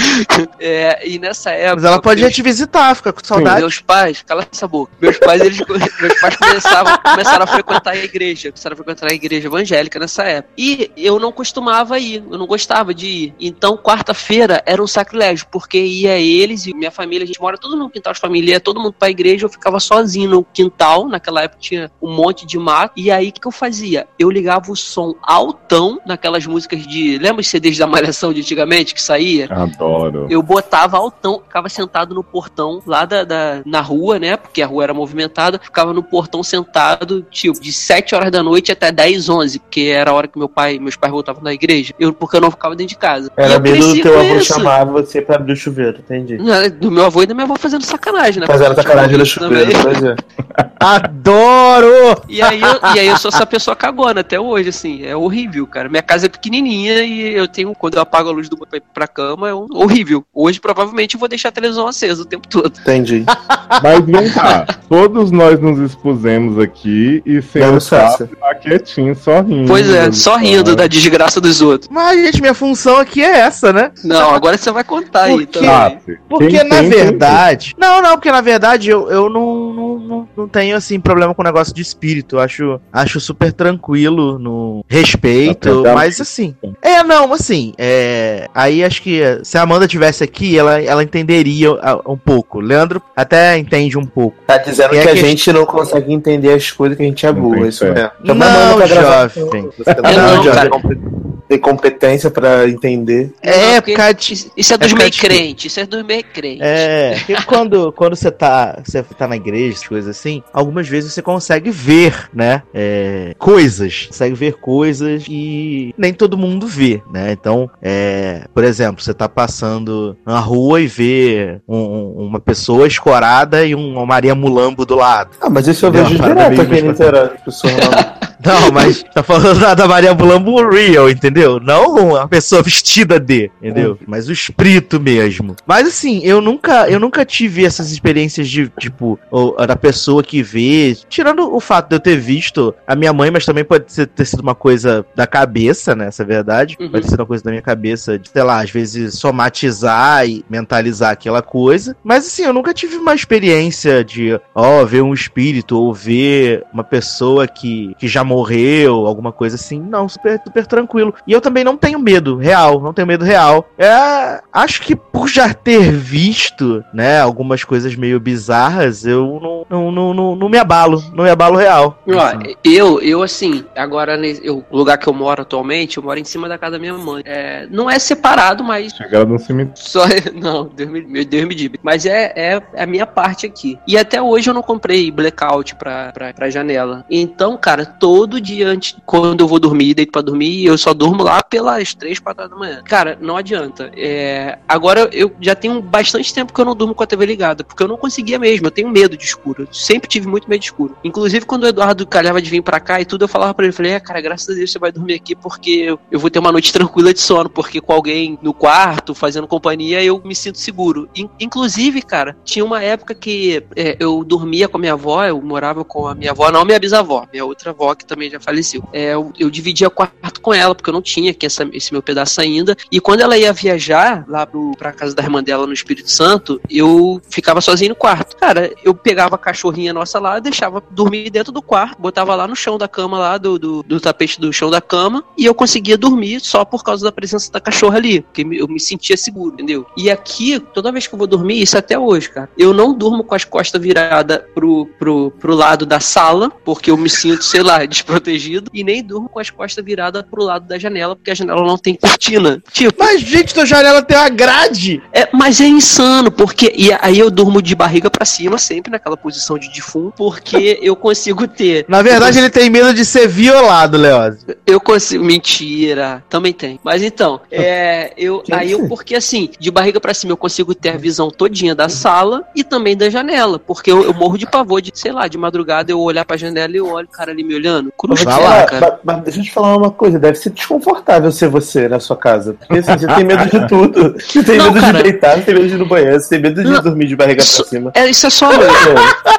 É, 0.60 1.08
e 1.08 1.20
nessa 1.20 1.52
época. 1.52 1.76
Mas 1.76 1.84
ela 1.86 2.02
pode 2.02 2.22
ir 2.22 2.24
meus- 2.24 2.36
te 2.36 2.42
visitar, 2.42 2.96
fica 2.96 3.12
com 3.14 3.24
saudade. 3.24 3.60
meus 3.62 3.80
pais, 3.80 4.22
cala 4.22 4.46
essa 4.52 4.68
boca. 4.68 4.92
Meus 5.02 5.18
pais, 5.18 5.42
eles, 5.42 5.58
meus 5.68 6.20
pais 6.22 6.36
começavam, 6.38 6.98
começaram 6.98 7.44
a 7.44 7.48
frequentar 7.48 7.92
a 7.92 7.98
igreja, 7.98 8.52
começaram 8.52 8.74
a 8.74 8.78
frequentar 8.78 9.12
a 9.12 9.14
igreja 9.14 9.48
evangélica 9.48 10.00
nessa 10.00 10.24
época. 10.24 10.53
E 10.58 10.92
eu 10.96 11.20
não 11.20 11.32
costumava 11.32 11.98
ir, 12.00 12.24
eu 12.30 12.38
não 12.38 12.46
gostava 12.46 12.94
de 12.94 13.08
ir. 13.08 13.34
Então, 13.40 13.76
quarta-feira 13.78 14.62
era 14.66 14.82
um 14.84 14.88
sacrilégio, 14.88 15.48
porque 15.52 15.80
ia 15.84 16.18
eles 16.20 16.66
e 16.68 16.74
minha 16.76 16.92
família, 16.92 17.24
a 17.24 17.28
gente 17.28 17.42
mora 17.42 17.58
todo 17.58 17.76
no 17.76 17.90
quintal 17.90 18.14
de 18.14 18.20
família, 18.20 18.54
ia 18.54 18.60
todo 18.60 18.80
mundo 18.80 18.94
pra 18.98 19.10
igreja, 19.10 19.46
eu 19.46 19.50
ficava 19.50 19.80
sozinho 19.80 20.30
no 20.30 20.44
quintal, 20.44 21.08
naquela 21.08 21.44
época 21.44 21.60
tinha 21.62 21.92
um 22.02 22.14
monte 22.14 22.46
de 22.46 22.58
mato, 22.60 22.94
e 22.98 23.10
aí 23.12 23.30
o 23.30 23.32
que, 23.32 23.40
que 23.42 23.48
eu 23.48 23.52
fazia? 23.52 24.08
Eu 24.18 24.30
ligava 24.30 24.72
o 24.72 24.76
som 24.76 25.16
altão 25.22 26.00
naquelas 26.06 26.46
músicas 26.46 26.86
de. 26.86 27.18
Lembra 27.18 27.42
os 27.42 27.48
CDs 27.48 27.78
da 27.78 27.88
Malhação 27.88 28.34
de 28.34 28.42
antigamente 28.42 28.94
que 28.94 29.02
saía? 29.02 29.48
Adoro. 29.52 30.28
Eu 30.30 30.42
botava 30.42 30.98
altão, 30.98 31.42
ficava 31.44 31.70
sentado 31.70 32.14
no 32.14 32.24
portão 32.24 32.82
lá 32.86 33.06
da, 33.06 33.24
da- 33.24 33.62
na 33.66 33.82
rua, 33.82 34.20
né? 34.20 34.38
Porque 34.38 34.62
a 34.62 34.68
rua 34.68 34.84
era 34.84 34.94
movimentada, 34.94 35.60
ficava 35.60 35.94
no 35.94 36.04
portão 36.04 36.44
sentado, 36.44 37.26
tipo, 37.32 37.60
de 37.60 37.72
7 37.74 38.16
horas 38.16 38.32
da 38.32 38.44
noite 38.44 38.72
até 38.72 38.92
10, 38.92 39.30
11, 39.30 39.60
porque 39.60 39.82
era 39.82 40.12
a 40.12 40.14
hora 40.14 40.28
que 40.34 40.40
meu 40.40 40.50
pai, 40.50 40.80
meus 40.80 40.96
pais 40.96 41.12
voltavam 41.12 41.42
da 41.44 41.54
igreja. 41.54 41.94
Eu, 42.00 42.12
porque 42.12 42.36
eu 42.36 42.42
não 42.42 42.52
ficava 42.52 42.76
dentro 42.76 42.90
de 42.90 42.98
casa. 42.98 43.32
Era 43.38 43.60
medo 43.60 43.88
do 43.88 44.02
teu 44.02 44.20
avô 44.20 44.36
isso. 44.36 44.54
chamar 44.54 44.84
você 44.86 45.22
pra 45.22 45.36
abrir 45.36 45.54
o 45.54 45.56
chuveiro, 45.56 46.00
entendi. 46.00 46.38
Não, 46.38 46.70
Do 46.70 46.92
meu 46.92 47.06
avô 47.06 47.22
e 47.24 47.28
da 47.28 47.34
minha 47.34 47.46
avó 47.46 47.56
fazendo 47.56 47.86
sacanagem, 47.86 48.42
né? 48.42 48.48
Fazendo 48.48 48.76
sacanagem 48.76 49.18
no 49.18 49.26
chuveiro, 49.26 49.72
pois 49.82 50.04
é. 50.04 50.16
Adoro! 50.80 52.22
E 52.28 52.42
aí, 52.42 52.62
eu, 52.62 52.80
e 52.96 53.00
aí 53.00 53.08
eu 53.08 53.18
sou 53.18 53.30
essa 53.30 53.46
pessoa 53.46 53.76
cagona 53.76 54.22
até 54.22 54.40
hoje, 54.40 54.70
assim. 54.70 55.06
É 55.06 55.16
horrível, 55.16 55.66
cara. 55.68 55.88
Minha 55.88 56.02
casa 56.04 56.26
é 56.26 56.30
pequenininha 56.30 57.04
e 57.04 57.34
eu 57.36 57.48
tenho, 57.48 57.74
quando 57.76 57.96
eu 57.96 58.02
apago 58.02 58.30
a 58.30 58.32
luz 58.32 58.50
do 58.50 58.58
pra 58.58 58.78
ir 58.78 58.84
pra 58.94 59.08
cama, 59.08 59.50
é 59.50 59.54
um- 59.54 59.68
horrível. 59.72 60.26
Hoje, 60.34 60.60
provavelmente, 60.60 61.16
eu 61.16 61.20
vou 61.20 61.30
deixar 61.30 61.50
a 61.50 61.52
televisão 61.52 61.88
acesa 61.88 62.24
o 62.24 62.26
tempo 62.26 62.48
todo. 62.48 62.74
Entendi. 62.82 63.24
Mas 63.82 64.06
vem 64.06 64.30
cá, 64.32 64.66
todos 64.90 65.32
nós 65.32 65.60
nos 65.60 65.80
expusemos 65.80 66.60
aqui 66.60 67.22
e 67.26 67.42
sem 67.42 67.62
Dando 67.62 67.78
o 67.78 68.38
tá 68.38 68.56
quietinho, 68.56 69.16
só 69.16 69.42
rindo. 69.42 69.68
Pois 69.68 69.90
é, 69.90 70.12
só 70.24 70.38
rindo 70.38 70.74
da 70.76 70.88
desgraça 70.88 71.42
dos 71.42 71.62
outros. 71.62 71.90
Mas, 71.92 72.18
gente, 72.26 72.40
minha 72.40 72.54
função 72.54 72.98
aqui 72.98 73.22
é 73.22 73.40
essa, 73.40 73.74
né? 73.74 73.92
Não, 74.04 74.34
agora 74.34 74.58
você 74.58 74.72
vai 74.72 74.84
contar 74.84 75.24
aí 75.24 75.46
também. 75.46 75.70
Sabe? 75.70 76.20
Porque 76.30 76.48
Quem 76.48 76.64
na 76.64 76.78
tem, 76.78 76.90
tem. 76.90 76.90
verdade. 76.90 77.76
Não, 77.78 78.02
não, 78.02 78.12
porque 78.12 78.32
na 78.32 78.40
verdade 78.40 78.90
eu, 78.90 79.10
eu 79.12 79.30
não, 79.30 79.74
não, 79.74 79.93
não, 80.04 80.28
não 80.36 80.48
tenho 80.48 80.76
assim 80.76 81.00
problema 81.00 81.34
com 81.34 81.42
o 81.42 81.46
negócio 81.46 81.74
de 81.74 81.82
espírito. 81.82 82.40
Acho, 82.40 82.80
acho 82.92 83.20
super 83.20 83.52
tranquilo 83.54 84.38
no 84.40 84.84
respeito. 84.88 85.84
Mas 85.94 86.20
assim. 86.22 86.56
É, 86.82 87.04
não, 87.04 87.32
assim. 87.34 87.74
É, 87.78 88.48
aí 88.54 88.84
acho 88.84 89.02
que 89.02 89.22
eh, 89.22 89.40
se 89.44 89.58
a 89.58 89.62
Amanda 89.64 89.88
tivesse 89.88 90.24
aqui, 90.24 90.58
ela, 90.58 90.82
ela 90.82 91.04
entenderia 91.04 91.72
um 92.08 92.18
pouco. 92.18 92.60
Leandro 92.60 93.02
até 93.16 93.58
entende 93.58 93.98
um 93.98 94.06
pouco. 94.06 94.38
Tá 94.46 94.58
dizendo 94.58 94.96
É 94.96 95.02
que 95.02 95.10
a 95.10 95.14
que- 95.14 95.18
gente 95.20 95.52
não 95.54 95.66
consegue 95.66 96.14
entender 96.14 96.54
as 96.54 96.72
coisas 96.72 96.98
que 96.98 97.04
a 97.04 97.06
gente 97.08 97.26
é 97.26 97.32
burro, 97.32 97.56
tem 97.56 97.68
isso 97.68 97.86
mesmo. 97.86 98.12
Não, 98.24 98.36
tá 98.80 98.86
jovem. 98.86 99.44
Eu 99.44 100.64
não, 100.64 100.70
compet- 100.70 101.23
Tem 101.48 101.58
competência 101.60 102.32
pra 102.32 102.68
entender. 102.68 103.32
É, 103.42 103.76
Não, 103.76 103.82
por 103.82 103.94
causa 103.94 104.14
de- 104.14 104.52
Isso 104.58 104.74
é 104.74 104.78
dos 104.78 104.92
é 104.94 104.96
meio 104.96 105.12
crentes, 105.12 105.66
isso 105.72 105.80
é 105.80 105.86
dos 105.86 106.04
meio 106.04 106.24
crentes. 106.24 106.62
É, 106.62 107.16
porque 107.18 107.36
quando, 107.46 107.92
quando 107.92 108.16
você 108.16 108.32
tá, 108.32 108.80
você 108.84 109.04
tá 109.04 109.28
na 109.28 109.36
igreja, 109.36 109.74
essas 109.76 109.88
coisas 109.88 110.18
assim, 110.18 110.42
algumas 110.54 110.88
vezes 110.88 111.14
você 111.14 111.22
consegue 111.22 111.70
ver, 111.70 112.30
né, 112.34 112.64
é, 112.74 113.34
coisas, 113.38 114.08
consegue 114.08 114.36
ver 114.36 114.54
coisas 114.54 115.26
e 115.30 115.94
nem 115.98 116.14
todo 116.14 116.38
mundo 116.38 116.66
vê, 116.68 117.02
né, 117.12 117.32
então, 117.32 117.70
é, 117.82 118.46
por 118.54 118.64
exemplo, 118.64 119.04
você 119.04 119.14
tá 119.14 119.28
passando 119.30 120.18
na 120.26 120.40
rua 120.40 120.82
e 120.82 120.88
vê 120.88 121.60
um- 121.68 122.14
uma 122.28 122.40
pessoa 122.40 122.88
escorada 122.88 123.66
e 123.66 123.76
um, 123.76 123.94
uma 123.94 124.06
Maria 124.06 124.34
Mulambo 124.36 124.86
do 124.86 124.96
lado. 124.96 125.32
Ah, 125.42 125.50
mas 125.50 125.68
isso 125.68 125.86
eu 125.86 125.92
vejo 125.92 126.16
direto 126.16 126.62
aqui 126.62 126.76
em 126.78 126.82
Niterói. 126.84 127.30
Pessoas 127.44 127.74
lá. 127.76 128.20
Não, 128.46 128.72
mas 128.72 129.04
tá 129.14 129.24
falando 129.24 129.60
da, 129.60 129.74
da 129.74 129.88
Maria 129.88 130.14
Mulambo 130.14 130.70
real, 130.70 131.10
entendeu? 131.10 131.60
Não 131.60 132.16
a 132.16 132.28
pessoa 132.28 132.62
vestida 132.62 133.20
de, 133.20 133.50
entendeu? 133.62 133.98
Mas 134.08 134.28
o 134.28 134.32
espírito 134.32 135.00
mesmo. 135.00 135.56
Mas 135.66 135.88
assim, 135.88 136.22
eu 136.24 136.42
nunca, 136.42 136.90
eu 136.90 137.00
nunca 137.00 137.26
tive 137.26 137.66
essas 137.66 137.92
experiências 137.92 138.50
de, 138.50 138.70
tipo, 138.80 139.20
ou, 139.32 139.56
da 139.66 139.76
pessoa 139.76 140.24
que 140.24 140.42
vê. 140.44 140.96
Tirando 141.10 141.54
o 141.56 141.60
fato 141.60 141.90
de 141.90 141.96
eu 141.96 142.00
ter 142.00 142.18
visto 142.18 142.74
a 142.88 142.96
minha 142.96 143.14
mãe, 143.14 143.32
mas 143.32 143.46
também 143.46 143.64
pode 143.64 143.92
ser- 143.92 144.08
ter 144.08 144.26
sido 144.26 144.42
uma 144.42 144.56
coisa 144.56 145.06
da 145.16 145.26
cabeça, 145.28 145.96
né? 145.96 146.08
Essa 146.08 146.24
é 146.24 146.26
a 146.26 146.28
verdade. 146.28 146.78
Uhum. 146.80 146.90
Pode 146.90 147.08
ser 147.08 147.16
uma 147.16 147.26
coisa 147.26 147.44
da 147.44 147.52
minha 147.52 147.62
cabeça, 147.62 148.18
de, 148.20 148.30
sei 148.30 148.44
lá, 148.44 148.62
às 148.62 148.70
vezes 148.70 149.16
somatizar 149.18 150.28
e 150.28 150.44
mentalizar 150.50 151.12
aquela 151.12 151.42
coisa. 151.42 151.96
Mas 152.04 152.26
assim, 152.28 152.44
eu 152.44 152.54
nunca 152.54 152.74
tive 152.74 152.98
uma 152.98 153.14
experiência 153.14 154.04
de, 154.04 154.40
ó, 154.54 154.84
ver 154.86 155.02
um 155.02 155.14
espírito 155.14 155.78
ou 155.78 155.94
ver 155.94 156.64
uma 156.74 156.84
pessoa 156.84 157.48
que, 157.48 157.96
que 157.98 158.08
já 158.08 158.24
morreu, 158.24 158.33
alguma 158.42 159.32
coisa 159.32 159.56
assim. 159.56 159.80
Não, 159.80 160.08
super, 160.10 160.42
super 160.46 160.66
tranquilo. 160.66 161.14
E 161.28 161.32
eu 161.32 161.42
também 161.42 161.64
não 161.64 161.78
tenho 161.78 162.00
medo 162.00 162.38
real, 162.38 162.80
não 162.82 162.94
tenho 162.94 163.08
medo 163.08 163.24
real. 163.26 163.68
É, 163.78 164.42
acho 164.52 164.82
que 164.82 164.96
por 164.96 165.28
já 165.28 165.54
ter 165.54 165.92
visto, 165.92 166.84
né, 166.94 167.20
algumas 167.20 167.64
coisas 167.64 167.96
meio 167.96 168.20
bizarras, 168.20 169.06
eu 169.06 169.40
não, 169.42 169.66
não, 169.70 169.92
não, 169.92 170.14
não, 170.14 170.36
não 170.36 170.50
me 170.50 170.58
abalo, 170.58 171.04
não 171.14 171.24
me 171.24 171.30
abalo 171.30 171.58
real. 171.58 172.00
Ó, 172.08 172.20
Assim. 172.20 172.56
eu, 172.64 173.00
eu 173.02 173.22
assim, 173.24 173.64
agora 173.76 174.16
nesse- 174.18 174.46
eu- 174.46 174.64
o 174.70 174.78
lugar 174.78 174.98
que 174.98 175.08
eu 175.08 175.14
moro 175.14 175.42
atualmente, 175.42 175.98
eu 175.98 176.04
moro 176.04 176.20
em 176.20 176.24
cima 176.24 176.48
da 176.48 176.58
casa 176.58 176.74
da 176.74 176.80
minha 176.80 176.94
mãe. 176.94 177.22
É, 177.26 177.68
não 177.70 177.90
é 177.90 178.00
separado, 178.00 178.64
mas 178.64 178.94
Chegaram 178.94 179.26
no 179.28 179.40
cemitério. 179.40 179.74
só 179.82 180.04
não, 180.34 180.66
Deus 180.68 180.90
me, 180.90 181.02
meu 181.06 181.26
Deus 181.26 181.46
me 181.48 181.56
diga. 181.56 181.78
Mas 181.84 182.06
é, 182.06 182.32
é 182.36 182.62
a 182.82 182.86
minha 182.86 183.06
parte 183.06 183.46
aqui. 183.46 183.78
E 183.88 183.98
até 183.98 184.22
hoje 184.22 184.50
eu 184.50 184.54
não 184.54 184.62
comprei 184.62 185.12
blackout 185.12 185.76
pra, 185.76 186.12
pra, 186.12 186.34
pra 186.34 186.50
janela. 186.50 187.06
Então, 187.10 187.58
cara, 187.58 187.86
todo 187.86 188.23
dia 188.28 188.68
antes, 188.68 188.96
quando 189.06 189.42
eu 189.42 189.48
vou 189.48 189.60
dormir, 189.60 189.94
deito 189.94 190.12
pra 190.12 190.22
dormir, 190.22 190.66
eu 190.66 190.78
só 190.78 190.94
durmo 190.94 191.24
lá 191.24 191.42
pelas 191.44 191.94
3, 191.94 192.20
4 192.20 192.44
horas 192.44 192.52
da 192.52 192.58
manhã. 192.60 192.82
Cara, 192.84 193.18
não 193.22 193.38
adianta. 193.38 193.92
É, 193.96 194.60
agora 194.68 195.10
eu 195.12 195.32
já 195.40 195.56
tenho 195.56 195.82
bastante 195.82 196.34
tempo 196.34 196.54
que 196.54 196.60
eu 196.60 196.66
não 196.66 196.76
durmo 196.76 196.96
com 196.96 197.04
a 197.04 197.08
TV 197.08 197.26
ligada, 197.26 197.64
porque 197.64 197.82
eu 197.84 197.88
não 197.88 197.98
conseguia 197.98 198.40
mesmo. 198.40 198.68
Eu 198.68 198.72
tenho 198.72 198.90
medo 198.90 199.18
de 199.18 199.24
escuro. 199.24 199.64
Eu 199.64 199.74
sempre 199.74 200.08
tive 200.10 200.28
muito 200.28 200.50
medo 200.50 200.60
de 200.60 200.66
escuro. 200.66 200.96
Inclusive, 201.04 201.46
quando 201.46 201.64
o 201.64 201.68
Eduardo 201.68 202.06
calhava 202.08 202.42
de 202.42 202.50
vir 202.50 202.62
pra 202.62 202.80
cá 202.80 203.02
e 203.02 203.06
tudo, 203.06 203.24
eu 203.24 203.28
falava 203.28 203.54
pra 203.54 203.66
ele, 203.66 203.74
falei, 203.74 203.94
é, 203.94 204.00
cara, 204.00 204.22
graças 204.22 204.50
a 204.50 204.54
Deus 204.54 204.72
você 204.72 204.80
vai 204.80 204.92
dormir 204.92 205.14
aqui 205.16 205.36
porque 205.36 205.98
eu, 206.12 206.20
vou 206.20 206.30
ter 206.30 206.40
uma 206.40 206.52
noite 206.52 206.72
tranquila 206.72 207.14
de 207.14 207.20
sono, 207.20 207.50
porque 207.50 207.82
com 207.82 207.94
alguém 207.94 208.38
no 208.42 208.54
quarto, 208.54 209.14
fazendo 209.14 209.48
companhia, 209.48 210.04
eu 210.04 210.22
me 210.24 210.36
sinto 210.36 210.58
seguro. 210.58 211.10
In- 211.16 211.30
inclusive, 211.40 212.02
cara, 212.02 212.36
tinha 212.44 212.64
uma 212.64 212.82
época 212.82 213.14
que 213.16 213.64
é, 213.76 213.98
eu 214.00 214.24
dormia 214.24 214.68
com 214.68 214.78
a 214.78 214.80
minha 214.80 214.94
avó, 214.94 215.24
eu 215.26 215.42
morava 215.42 215.84
com 215.84 216.08
a 216.08 216.16
minha 216.16 216.32
avó, 216.32 216.52
não 216.52 216.66
minha 216.66 216.80
bisavó, 216.80 217.26
minha 217.32 217.46
outra 217.46 217.72
avó 217.72 217.94
que 217.96 218.06
também 218.14 218.30
já 218.30 218.40
faleceu. 218.40 218.84
É, 218.94 219.14
eu, 219.14 219.32
eu 219.40 219.50
dividia 219.50 219.90
quarto 219.90 220.40
com 220.42 220.54
ela, 220.54 220.76
porque 220.76 220.90
eu 220.90 220.94
não 220.94 221.02
tinha 221.02 221.32
aqui 221.32 221.46
essa- 221.46 221.68
esse 221.74 221.92
meu 221.92 222.02
pedaço 222.02 222.40
ainda. 222.40 222.76
E 222.92 223.00
quando 223.00 223.22
ela 223.22 223.38
ia 223.38 223.52
viajar 223.52 224.24
lá 224.28 224.46
pro, 224.46 224.72
pra 224.78 224.92
casa 224.92 225.16
da 225.16 225.24
irmã 225.24 225.44
dela 225.44 225.66
no 225.66 225.74
Espírito 225.74 226.10
Santo, 226.12 226.62
eu 226.70 227.22
ficava 227.30 227.60
sozinho 227.62 227.90
no 227.90 227.96
quarto. 227.96 228.36
Cara, 228.38 228.72
eu 228.84 228.94
pegava 228.94 229.36
a 229.36 229.38
cachorrinha 229.38 229.94
nossa 229.94 230.20
lá, 230.20 230.40
deixava 230.40 230.82
dormir 230.92 231.30
dentro 231.30 231.52
do 231.52 231.62
quarto, 231.62 232.00
botava 232.00 232.36
lá 232.36 232.48
no 232.48 232.56
chão 232.56 232.78
da 232.78 232.88
cama, 232.88 233.18
lá 233.18 233.38
do, 233.38 233.58
do, 233.58 233.84
do 233.84 234.00
tapete 234.00 234.40
do 234.40 234.52
chão 234.54 234.70
da 234.70 234.82
cama, 234.82 235.24
e 235.38 235.46
eu 235.46 235.56
conseguia 235.56 235.98
dormir 235.98 236.40
só 236.40 236.64
por 236.64 236.84
causa 236.84 237.04
da 237.04 237.12
presença 237.12 237.52
da 237.52 237.60
cachorra 237.60 237.98
ali, 237.98 238.22
porque 238.22 238.42
eu 238.52 238.68
me 238.68 238.80
sentia 238.80 239.18
seguro, 239.18 239.54
entendeu? 239.54 239.86
E 239.98 240.10
aqui, 240.10 240.60
toda 240.60 240.92
vez 240.92 241.08
que 241.08 241.14
eu 241.14 241.18
vou 241.18 241.28
dormir, 241.28 241.62
isso 241.62 241.78
até 241.78 241.98
hoje, 241.98 242.30
cara, 242.30 242.50
eu 242.58 242.74
não 242.74 242.94
durmo 242.94 243.24
com 243.24 243.36
as 243.36 243.44
costas 243.46 243.82
viradas 243.82 244.42
pro, 244.54 244.86
pro, 245.00 245.32
pro 245.40 245.56
lado 245.56 245.86
da 245.86 246.00
sala, 246.00 246.52
porque 246.64 246.92
eu 246.92 246.98
me 246.98 247.10
sinto, 247.10 247.44
sei 247.44 247.62
lá, 247.64 247.86
desprotegido, 248.04 248.70
e 248.74 248.84
nem 248.84 249.02
durmo 249.02 249.30
com 249.30 249.40
as 249.40 249.50
costas 249.50 249.84
viradas 249.84 250.24
pro 250.30 250.44
lado 250.44 250.68
da 250.68 250.78
janela, 250.78 251.16
porque 251.16 251.32
a 251.32 251.36
janela 251.36 251.62
não 251.62 251.78
tem 251.78 251.96
cortina. 251.96 252.62
Tipo, 252.72 252.96
Mas, 253.00 253.22
gente, 253.22 253.54
tua 253.54 253.66
janela 253.66 254.02
tem 254.02 254.18
uma 254.18 254.30
grade! 254.30 255.02
é, 255.14 255.30
mas 255.32 255.62
é 255.62 255.68
insano, 255.68 256.32
porque. 256.32 256.74
E 256.76 256.92
aí 257.00 257.20
eu 257.20 257.32
durmo 257.32 257.62
de 257.62 257.76
barriga 257.76 258.10
pra 258.10 258.26
cima, 258.26 258.58
sempre 258.58 258.92
naquela 258.92 259.16
posição 259.16 259.58
de 259.58 259.72
defunto, 259.72 260.14
porque 260.18 260.80
eu 260.82 260.96
consigo 260.96 261.48
ter. 261.48 261.86
Na 261.88 262.02
verdade, 262.02 262.40
ele 262.40 262.50
tem 262.50 262.70
medo 262.70 262.94
de 262.94 263.06
ser 263.06 263.28
violado, 263.28 263.98
Leoz. 263.98 264.46
Eu 264.66 264.80
consigo. 264.80 265.24
Mentira, 265.24 266.24
também 266.30 266.54
tem. 266.54 266.80
Mas 266.84 267.02
então, 267.02 267.42
é. 267.52 268.14
Eu, 268.18 268.42
Que 268.42 268.54
aí 268.54 268.72
eu, 268.72 268.88
porque 268.88 269.16
assim, 269.16 269.50
de 269.60 269.72
barriga 269.72 270.00
pra 270.00 270.14
cima 270.14 270.34
eu 270.34 270.38
consigo 270.38 270.76
ter 270.76 270.90
a 270.90 270.98
visão 270.98 271.30
todinha 271.30 271.74
da 271.74 271.88
sala 271.88 272.44
e 272.56 272.64
também 272.64 272.96
da 272.98 273.10
janela. 273.10 273.58
Porque 273.58 273.92
eu, 273.92 274.04
eu 274.04 274.14
morro 274.14 274.38
de 274.38 274.46
pavor 274.46 274.82
de, 274.82 274.92
sei 274.94 275.12
lá, 275.12 275.28
de 275.28 275.38
madrugada 275.38 275.92
eu 275.92 276.00
olhar 276.00 276.26
pra 276.26 276.38
janela 276.38 276.74
e 276.74 276.78
eu 276.78 276.88
olho 276.88 277.08
o 277.08 277.12
cara 277.12 277.32
ali 277.32 277.44
me 277.44 277.56
olhando. 277.56 277.83
Cruz 277.98 278.24
Vai 278.24 278.34
credo, 278.36 278.50
lá, 278.50 278.66
cara. 278.66 279.00
Mas, 279.04 279.16
mas 279.16 279.24
deixa 279.26 279.40
eu 279.40 279.44
te 279.44 279.52
falar 279.52 279.78
uma 279.78 279.92
coisa, 279.92 280.20
deve 280.20 280.38
ser 280.38 280.50
desconfortável 280.52 281.32
ser 281.32 281.48
você 281.50 281.88
na 281.88 282.00
sua 282.00 282.16
casa. 282.18 282.54
Porque 282.54 282.80
assim, 282.80 282.98
você 282.98 283.08
tem 283.08 283.24
medo 283.24 283.46
de 283.50 283.68
tudo. 283.68 284.16
Você 284.20 284.44
tem 284.44 284.58
Não, 284.58 284.66
medo 284.72 284.82
cara. 284.82 284.98
de 284.98 285.04
deitar, 285.04 285.36
você 285.38 285.42
tem 285.44 285.56
medo 285.56 285.68
de 285.68 285.74
ir 285.74 285.78
no 285.78 285.86
banheiro, 285.86 286.20
você 286.20 286.30
tem 286.30 286.40
medo 286.42 286.64
de 286.64 286.70
Não. 286.70 286.82
dormir 286.82 287.08
de 287.08 287.16
barriga 287.16 287.42
Isso- 287.42 287.62
pra 287.62 287.70
cima. 287.70 287.92
É, 287.96 288.10
isso 288.10 288.26
é 288.28 288.30
só 288.30 288.46
a 288.52 288.58
noite. 288.58 288.74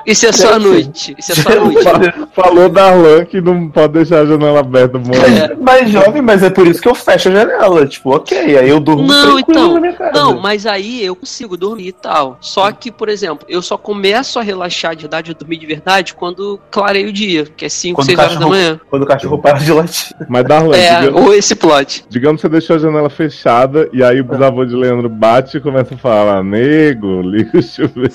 Isso 0.06 0.26
é 0.26 0.32
só 0.32 0.52
a 0.54 0.58
noite. 0.58 1.14
Isso 1.18 1.32
é 1.32 1.34
só 1.34 1.48
a 1.50 1.54
noite. 1.54 2.14
Falou 2.34 2.68
Darlan 2.68 3.24
que 3.24 3.40
não 3.40 3.68
pode 3.68 3.92
deixar 3.94 4.20
a 4.20 4.26
janela 4.26 4.60
aberta, 4.60 4.98
mano. 4.98 5.14
É. 5.14 5.54
Mas 5.60 5.90
jovem, 5.90 6.20
mas 6.22 6.42
é 6.42 6.50
por 6.50 6.66
isso 6.66 6.80
que 6.80 6.88
eu 6.88 6.94
fecho 6.94 7.28
a 7.28 7.32
janela. 7.32 7.86
Tipo, 7.86 8.16
ok, 8.16 8.58
aí 8.58 8.68
eu 8.68 8.80
durmo 8.80 9.06
Não, 9.06 9.34
tranquilo 9.36 9.44
então. 9.60 9.74
na 9.74 9.80
minha 9.80 9.92
casa. 9.92 10.12
Não, 10.12 10.40
mas 10.40 10.66
aí 10.66 11.04
eu 11.04 11.16
consigo 11.16 11.56
dormir 11.56 11.88
e 11.88 11.92
tal. 11.92 12.36
Só 12.40 12.70
que, 12.72 12.90
por 12.90 13.08
exemplo, 13.08 13.46
eu 13.48 13.62
só 13.62 13.76
começo 13.76 14.38
a 14.38 14.42
relaxar 14.42 14.94
de 14.94 15.02
verdade, 15.02 15.30
a 15.30 15.34
dormir 15.34 15.58
de 15.58 15.66
verdade, 15.66 16.14
quando 16.14 16.58
clareia 16.70 17.08
o 17.08 17.12
dia, 17.12 17.44
que 17.56 17.64
é 17.64 17.68
5, 17.68 17.96
Quando 18.00 18.06
6 18.06 18.18
o 18.18 18.22
horas 18.22 18.33
horas 18.36 18.40
da 18.40 18.46
manhã. 18.46 18.80
Quando 18.90 19.02
o 19.02 19.06
cachorro 19.06 19.38
para 19.38 19.58
de 19.58 19.72
latir. 19.72 20.14
Mas 20.28 20.44
Darlan, 20.44 20.76
É, 20.76 21.00
digamos, 21.00 21.22
ou 21.22 21.34
esse 21.34 21.54
plot. 21.54 22.04
digamos 22.08 22.40
que 22.40 22.46
você 22.46 22.52
deixou 22.52 22.76
a 22.76 22.78
janela 22.78 23.10
fechada 23.10 23.88
e 23.92 24.02
aí 24.02 24.20
o 24.20 24.24
bisavô 24.24 24.64
de 24.64 24.74
Leandro 24.74 25.08
bate 25.08 25.56
e 25.56 25.60
começa 25.60 25.94
a 25.94 25.98
falar: 25.98 26.42
Nego, 26.44 27.22
liga 27.22 27.58
o 27.58 27.62
chuveiro. 27.62 28.10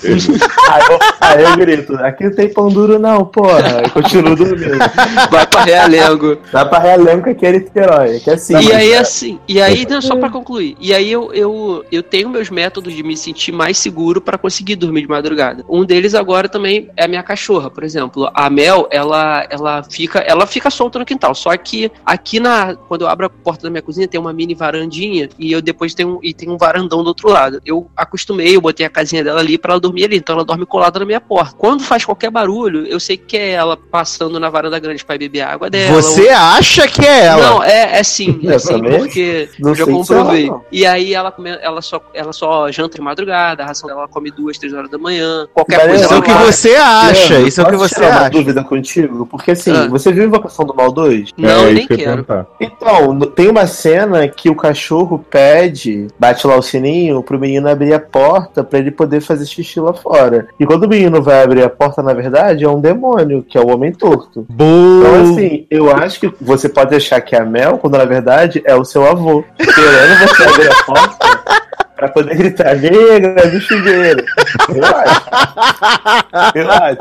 Aí 0.70 0.82
eu, 0.88 0.98
aí 1.20 1.42
eu 1.42 1.56
grito, 1.56 1.96
aqui 1.96 2.24
não 2.24 2.34
tem 2.34 2.48
pão 2.52 2.68
duro 2.68 2.96
não, 2.98 3.24
porra. 3.24 3.82
E 3.84 3.90
continuo 3.90 4.36
dormindo. 4.36 4.78
Vai 5.30 5.44
pra 5.46 5.62
Realengo. 5.64 6.38
Dá 6.52 6.64
pra 6.64 6.78
realengo 6.78 7.24
que 7.24 7.30
aqui 7.30 7.46
é 7.46 7.52
Niterói, 7.52 8.20
que 8.20 8.30
é 8.30 8.34
assim. 8.34 8.56
E 8.60 8.72
aí, 8.72 8.94
assim, 8.94 9.38
e 9.48 9.60
aí, 9.60 9.84
não, 9.88 10.00
só 10.00 10.14
pra 10.16 10.30
concluir. 10.30 10.76
E 10.80 10.94
aí 10.94 11.10
eu, 11.10 11.32
eu, 11.32 11.84
eu 11.90 12.02
tenho 12.04 12.28
meus 12.28 12.50
métodos 12.50 12.94
de 12.94 13.02
me 13.02 13.16
sentir 13.16 13.50
mais 13.52 13.78
seguro 13.78 14.20
pra 14.20 14.38
conseguir 14.38 14.76
dormir 14.76 15.02
de 15.02 15.08
madrugada. 15.08 15.64
Um 15.68 15.84
deles 15.84 16.14
agora 16.14 16.48
também 16.48 16.88
é 16.96 17.04
a 17.04 17.08
minha 17.08 17.22
cachorra, 17.22 17.68
por 17.70 17.82
exemplo. 17.82 18.30
A 18.32 18.48
Mel, 18.48 18.86
ela, 18.90 19.44
ela 19.50 19.82
fica, 19.82 20.09
ela 20.18 20.46
fica 20.46 20.70
solta 20.70 20.98
no 20.98 21.04
quintal. 21.04 21.34
Só 21.34 21.56
que 21.56 21.90
aqui 22.04 22.40
na, 22.40 22.74
quando 22.74 23.02
eu 23.02 23.08
abro 23.08 23.26
a 23.26 23.30
porta 23.30 23.62
da 23.64 23.70
minha 23.70 23.82
cozinha, 23.82 24.08
tem 24.08 24.20
uma 24.20 24.32
mini 24.32 24.54
varandinha 24.54 25.28
e 25.38 25.52
eu 25.52 25.60
depois 25.62 25.94
tenho, 25.94 26.18
e 26.22 26.32
tem 26.34 26.48
um 26.48 26.56
varandão 26.56 27.02
do 27.02 27.08
outro 27.08 27.28
lado. 27.28 27.60
Eu 27.64 27.90
acostumei, 27.96 28.56
eu 28.56 28.60
botei 28.60 28.84
a 28.86 28.90
casinha 28.90 29.22
dela 29.24 29.40
ali 29.40 29.56
pra 29.58 29.72
ela 29.72 29.80
dormir 29.80 30.04
ali. 30.04 30.16
Então 30.16 30.34
ela 30.34 30.44
dorme 30.44 30.66
colada 30.66 30.98
na 30.98 31.04
minha 31.04 31.20
porta. 31.20 31.54
Quando 31.56 31.82
faz 31.82 32.04
qualquer 32.04 32.30
barulho, 32.30 32.86
eu 32.86 32.98
sei 33.00 33.16
que 33.16 33.36
é 33.36 33.50
ela 33.50 33.76
passando 33.76 34.38
na 34.40 34.48
varanda 34.50 34.78
grande 34.78 35.04
pra 35.04 35.16
beber 35.18 35.40
a 35.42 35.52
água 35.52 35.70
dela. 35.70 36.00
Você 36.00 36.28
acha 36.28 36.86
que 36.88 37.04
é 37.04 37.26
ela? 37.26 37.42
Não, 37.50 37.62
é, 37.62 37.98
é 37.98 38.02
sim, 38.02 38.40
é 38.48 38.54
Eu 38.54 38.60
sim, 38.60 38.68
também 38.74 38.98
porque 38.98 39.48
não 39.58 39.70
eu 39.70 39.74
já 39.76 39.84
comprovei. 39.86 40.48
ela. 40.48 40.62
E 40.72 40.86
aí 40.86 41.14
ela, 41.14 41.30
come, 41.32 41.50
ela, 41.50 41.82
só, 41.82 42.00
ela 42.14 42.32
só 42.32 42.70
janta 42.70 42.96
de 42.96 43.00
madrugada, 43.02 43.62
a 43.62 43.66
ração 43.66 43.86
dela 43.88 44.00
ela 44.00 44.08
come 44.08 44.30
duas, 44.30 44.56
três 44.58 44.72
horas 44.72 44.90
da 44.90 44.98
manhã, 44.98 45.46
qualquer 45.52 45.78
Mas 45.78 45.86
coisa. 45.88 46.04
Isso 46.04 46.14
é 46.14 46.18
o 46.18 46.22
que 46.22 46.32
vai. 46.32 46.44
você 46.46 46.74
acha, 46.76 47.40
isso 47.40 47.60
é 47.60 47.64
o 47.64 47.66
que 47.70 47.76
você 47.76 47.94
tirar 47.94 48.08
uma 48.10 48.20
acha. 48.20 48.30
dúvida 48.30 48.64
contigo? 48.64 49.26
Porque 49.26 49.50
assim, 49.52 49.70
Ah. 49.72 49.86
Você 50.00 50.12
viu 50.12 50.24
Invocação 50.24 50.64
do 50.64 50.74
Mal 50.74 50.90
2? 50.90 51.30
Não, 51.36 51.66
é, 51.66 51.72
nem 51.72 51.86
que 51.86 51.96
quero. 51.96 52.24
perguntar. 52.24 52.46
Então, 52.60 53.20
tem 53.20 53.48
uma 53.48 53.66
cena 53.66 54.26
que 54.28 54.48
o 54.48 54.54
cachorro 54.54 55.24
pede, 55.30 56.08
bate 56.18 56.46
lá 56.46 56.56
o 56.56 56.62
sininho, 56.62 57.22
pro 57.22 57.38
menino 57.38 57.68
abrir 57.68 57.92
a 57.92 58.00
porta 58.00 58.64
pra 58.64 58.78
ele 58.78 58.90
poder 58.90 59.20
fazer 59.20 59.46
xixi 59.46 59.80
lá 59.80 59.92
fora. 59.92 60.48
E 60.58 60.66
quando 60.66 60.84
o 60.84 60.88
menino 60.88 61.22
vai 61.22 61.42
abrir 61.42 61.62
a 61.62 61.70
porta, 61.70 62.02
na 62.02 62.12
verdade, 62.12 62.64
é 62.64 62.68
um 62.68 62.80
demônio, 62.80 63.42
que 63.42 63.56
é 63.56 63.60
o 63.60 63.68
homem 63.68 63.92
torto. 63.92 64.46
Então, 64.50 64.56
Boa. 64.56 65.22
assim, 65.22 65.66
eu 65.70 65.94
acho 65.94 66.20
que 66.20 66.32
você 66.40 66.68
pode 66.68 66.94
achar 66.94 67.20
que 67.20 67.36
é 67.36 67.40
a 67.40 67.44
Mel, 67.44 67.78
quando 67.78 67.98
na 67.98 68.04
verdade 68.04 68.62
é 68.64 68.74
o 68.74 68.84
seu 68.84 69.06
avô, 69.06 69.44
esperando 69.58 70.28
você 70.28 70.42
abrir 70.42 70.70
a 70.70 70.84
porta 70.84 71.69
pra 72.00 72.08
poder 72.08 72.34
gritar, 72.34 72.74
chuveiro. 73.60 74.24
Eu 74.74 74.84
acho. 74.84 75.20
Eu 76.54 76.70
acho. 76.70 76.98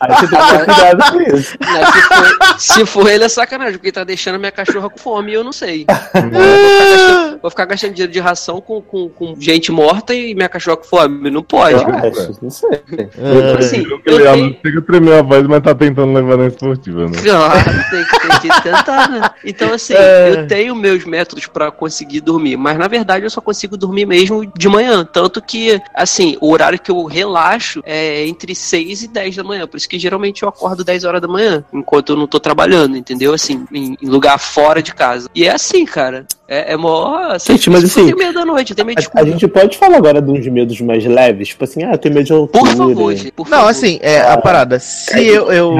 Aí 0.00 0.14
você 0.14 0.26
tem 0.26 0.40
que 0.40 0.48
ter 0.48 0.64
cuidado 0.64 1.12
com 1.12 1.20
isso. 1.20 1.56
Né, 1.60 1.84
se, 1.84 2.02
for, 2.02 2.58
se 2.58 2.86
for 2.86 3.10
ele 3.10 3.24
é 3.24 3.28
sacanagem, 3.28 3.74
porque 3.74 3.88
ele 3.88 3.92
tá 3.92 4.04
deixando 4.04 4.36
a 4.36 4.38
minha 4.38 4.50
cachorra 4.50 4.88
com 4.88 4.98
fome 4.98 5.32
e 5.32 5.34
eu 5.34 5.44
não 5.44 5.52
sei. 5.52 5.84
Eu 6.14 7.31
vou, 7.42 7.50
ficar 7.50 7.64
gastando, 7.66 7.92
dinheiro 7.92 8.12
de 8.12 8.20
ração 8.20 8.60
com, 8.60 8.80
com, 8.80 9.08
com 9.08 9.34
gente 9.38 9.70
morta 9.72 10.14
e 10.14 10.34
minha 10.34 10.48
cachorra 10.48 10.76
com 10.78 10.84
fome. 10.84 11.30
Não 11.30 11.42
pode, 11.42 11.74
Eu 11.74 11.84
cara. 11.86 12.08
acho, 12.08 12.38
não 12.40 12.50
sei. 12.50 12.70
Então, 12.90 13.58
assim, 13.58 13.82
Viu 13.82 13.98
que 14.00 14.10
eu 14.10 14.20
ela 14.26 14.32
tenho- 14.34 14.56
chega 14.64 14.78
a 14.78 14.82
tremer 14.82 15.14
a 15.18 15.22
voz, 15.22 15.46
mas 15.46 15.62
tá 15.62 15.74
tentando 15.74 16.12
levar 16.12 16.36
na 16.38 16.46
esportiva, 16.46 17.06
né? 17.08 17.18
Claro, 17.22 17.70
tem 17.90 18.04
que, 18.04 18.20
tem 18.40 18.50
que 18.52 18.62
tentar, 18.62 19.08
né? 19.10 19.30
Então, 19.44 19.72
assim, 19.72 19.94
É. 19.94 20.30
eu 20.30 20.46
tenho 20.46 20.74
meus 20.74 21.04
métodos 21.04 21.46
pra 21.46 21.70
conseguir 21.70 22.20
dormir, 22.20 22.56
mas 22.56 22.78
na 22.78 22.88
verdade 22.88 23.24
eu 23.26 23.30
só 23.30 23.40
consigo 23.40 23.76
dormir 23.76 24.06
mesmo 24.06 24.46
de 24.56 24.68
manhã. 24.68 25.04
Tanto 25.04 25.40
que, 25.42 25.80
assim, 25.94 26.36
o 26.40 26.50
horário 26.52 26.78
que 26.78 26.90
eu 26.90 27.04
relaxo 27.04 27.82
é 27.84 28.26
entre 28.26 28.54
6 28.54 29.02
e 29.02 29.08
10 29.08 29.36
da 29.36 29.44
manhã. 29.44 29.66
Por 29.66 29.76
isso 29.76 29.88
que 29.88 29.98
geralmente 29.98 30.42
eu 30.42 30.48
acordo 30.48 30.84
10 30.84 31.04
horas 31.04 31.20
da 31.20 31.28
manhã, 31.28 31.64
enquanto 31.72 32.10
eu 32.10 32.16
não 32.16 32.26
tô 32.26 32.38
trabalhando, 32.40 32.96
entendeu? 32.96 33.32
Assim, 33.34 33.64
em, 33.72 33.96
em 34.00 34.08
lugar 34.08 34.38
fora 34.38 34.82
de 34.82 34.94
casa. 34.94 35.28
E 35.34 35.44
é 35.46 35.50
assim, 35.52 35.84
cara. 35.84 36.26
É, 36.48 36.72
é 36.74 36.76
mó. 36.76 37.31
Gente, 37.38 37.70
mas 37.70 37.82
Eu 37.82 37.86
assim, 37.88 38.04
tenho 38.06 38.16
medo 38.16 38.32
da 38.34 38.44
noite, 38.44 38.74
tenho 38.74 38.86
medo 38.86 39.00
de 39.00 39.08
A, 39.14 39.20
a 39.20 39.24
gente 39.24 39.46
pode 39.48 39.76
falar 39.78 39.96
agora 39.96 40.20
de 40.20 40.30
uns 40.30 40.46
medos 40.46 40.80
mais 40.80 41.04
leves? 41.04 41.48
Tipo 41.48 41.64
assim, 41.64 41.82
ah, 41.84 41.92
eu 41.92 41.98
tenho 41.98 42.14
medo 42.14 42.26
de 42.26 42.32
altura. 42.32 42.64
Por 42.64 42.76
favor, 42.76 43.14
gente, 43.16 43.32
por 43.32 43.48
Não, 43.48 43.58
favor. 43.58 43.70
assim, 43.70 43.98
é 44.02 44.20
a 44.20 44.36
parada. 44.38 44.78
Se 44.78 45.26
eu. 45.26 45.50
eu. 45.52 45.76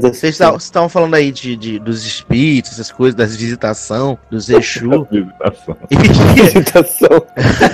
Vocês 0.00 0.38
estavam 0.58 0.88
falando 0.88 1.14
aí 1.14 1.30
de, 1.30 1.56
de- 1.56 1.78
dos 1.78 2.04
espíritos, 2.04 2.72
essas 2.72 2.90
coisas, 2.90 3.14
das 3.14 3.36
visitação, 3.36 4.18
dos 4.30 4.48
Exu. 4.48 5.06
Visitação. 5.10 5.76
e, 5.90 6.42
Visitação. 6.42 7.26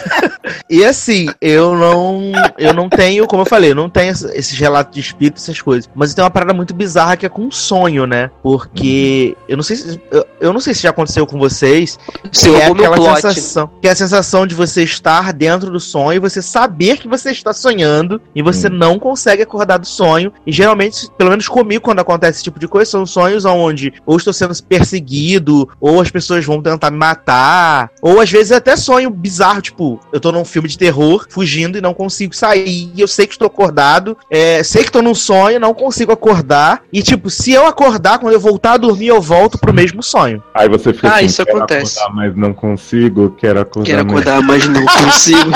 e 0.68 0.84
assim, 0.84 1.28
eu 1.40 1.74
não. 1.76 2.32
Eu 2.58 2.72
não 2.74 2.88
tenho, 2.88 3.26
como 3.26 3.42
eu 3.42 3.46
falei, 3.46 3.70
eu 3.70 3.74
não 3.74 3.88
tenho 3.88 4.12
esse- 4.12 4.30
esses 4.36 4.58
relatos 4.58 4.94
de 4.94 5.00
espírito, 5.00 5.38
essas 5.38 5.60
coisas. 5.60 5.88
Mas 5.94 6.14
tem 6.14 6.22
uma 6.24 6.30
parada 6.30 6.52
muito 6.52 6.74
bizarra 6.74 7.16
que 7.16 7.26
é 7.26 7.28
com 7.28 7.50
sonho, 7.50 8.06
né? 8.06 8.30
Porque. 8.42 9.36
Eu 9.48 9.56
não 9.56 9.62
sei 9.64 9.76
se. 9.76 10.00
Eu, 10.10 10.26
eu 10.40 10.52
não 10.52 10.60
sei 10.60 10.74
se 10.74 10.82
já 10.82 10.90
aconteceu 10.90 11.26
com 11.26 11.38
vocês. 11.38 11.98
Você 12.30 12.50
que 12.50 12.56
é 12.56 12.66
aquela 12.66 12.96
plot. 12.96 13.20
sensação. 13.22 13.70
Que 13.80 13.88
é 13.88 13.90
a 13.92 13.96
sensação 13.96 14.46
de 14.46 14.54
você 14.54 14.82
estar 14.82 15.32
dentro 15.32 15.70
do 15.70 15.80
sonho 15.80 16.16
e 16.16 16.20
você 16.20 16.42
saber 16.42 16.98
que 16.98 17.08
você 17.08 17.30
está 17.30 17.52
sonhando 17.52 18.20
e 18.34 18.42
você 18.42 18.68
Hum. 18.68 18.70
não 18.70 18.98
consegue 18.98 19.42
acordar 19.42 19.78
do 19.78 19.86
sonho. 19.86 20.32
E 20.46 20.52
geralmente, 20.52 21.08
pelo 21.16 21.30
menos 21.30 21.48
comigo, 21.48 21.82
quando 21.92 22.00
acontece 22.00 22.38
esse 22.38 22.44
tipo 22.44 22.58
de 22.58 22.66
coisa, 22.66 22.90
são 22.90 23.04
sonhos 23.04 23.44
onde 23.44 23.92
ou 24.06 24.16
estou 24.16 24.32
sendo 24.32 24.54
perseguido, 24.62 25.68
ou 25.80 26.00
as 26.00 26.10
pessoas 26.10 26.44
vão 26.44 26.62
tentar 26.62 26.90
me 26.90 26.96
matar, 26.96 27.90
ou 28.00 28.20
às 28.20 28.30
vezes 28.30 28.50
é 28.50 28.56
até 28.56 28.76
sonho 28.76 29.10
bizarro, 29.10 29.60
tipo, 29.60 30.00
eu 30.12 30.18
tô 30.18 30.32
num 30.32 30.44
filme 30.44 30.68
de 30.68 30.78
terror, 30.78 31.26
fugindo 31.28 31.76
e 31.76 31.80
não 31.80 31.92
consigo 31.92 32.34
sair. 32.34 32.90
E 32.94 33.00
eu 33.00 33.06
sei 33.08 33.26
que 33.26 33.34
estou 33.34 33.46
acordado, 33.46 34.16
é, 34.30 34.62
sei 34.62 34.82
que 34.82 34.88
estou 34.88 35.02
num 35.02 35.14
sonho, 35.14 35.60
não 35.60 35.74
consigo 35.74 36.12
acordar. 36.12 36.82
E 36.92 37.02
tipo, 37.02 37.28
se 37.28 37.52
eu 37.52 37.66
acordar, 37.66 38.18
quando 38.18 38.32
eu 38.32 38.40
voltar 38.40 38.72
a 38.72 38.76
dormir, 38.78 39.08
eu 39.08 39.20
volto 39.20 39.58
pro 39.58 39.72
mesmo 39.72 40.02
sonho. 40.02 40.42
Aí 40.54 40.68
você 40.68 40.92
fica 40.92 41.08
Ah, 41.08 41.16
assim, 41.16 41.26
isso 41.26 41.44
quero 41.44 41.58
acontece. 41.58 41.98
acordar, 41.98 42.14
mas 42.16 42.36
não 42.36 42.54
consigo, 42.54 43.30
quero 43.38 43.60
acordar, 43.60 43.86
Quero 43.86 44.04
mas... 44.06 44.12
acordar, 44.12 44.42
mas 44.42 44.68
não 44.68 44.84
consigo. 45.04 45.50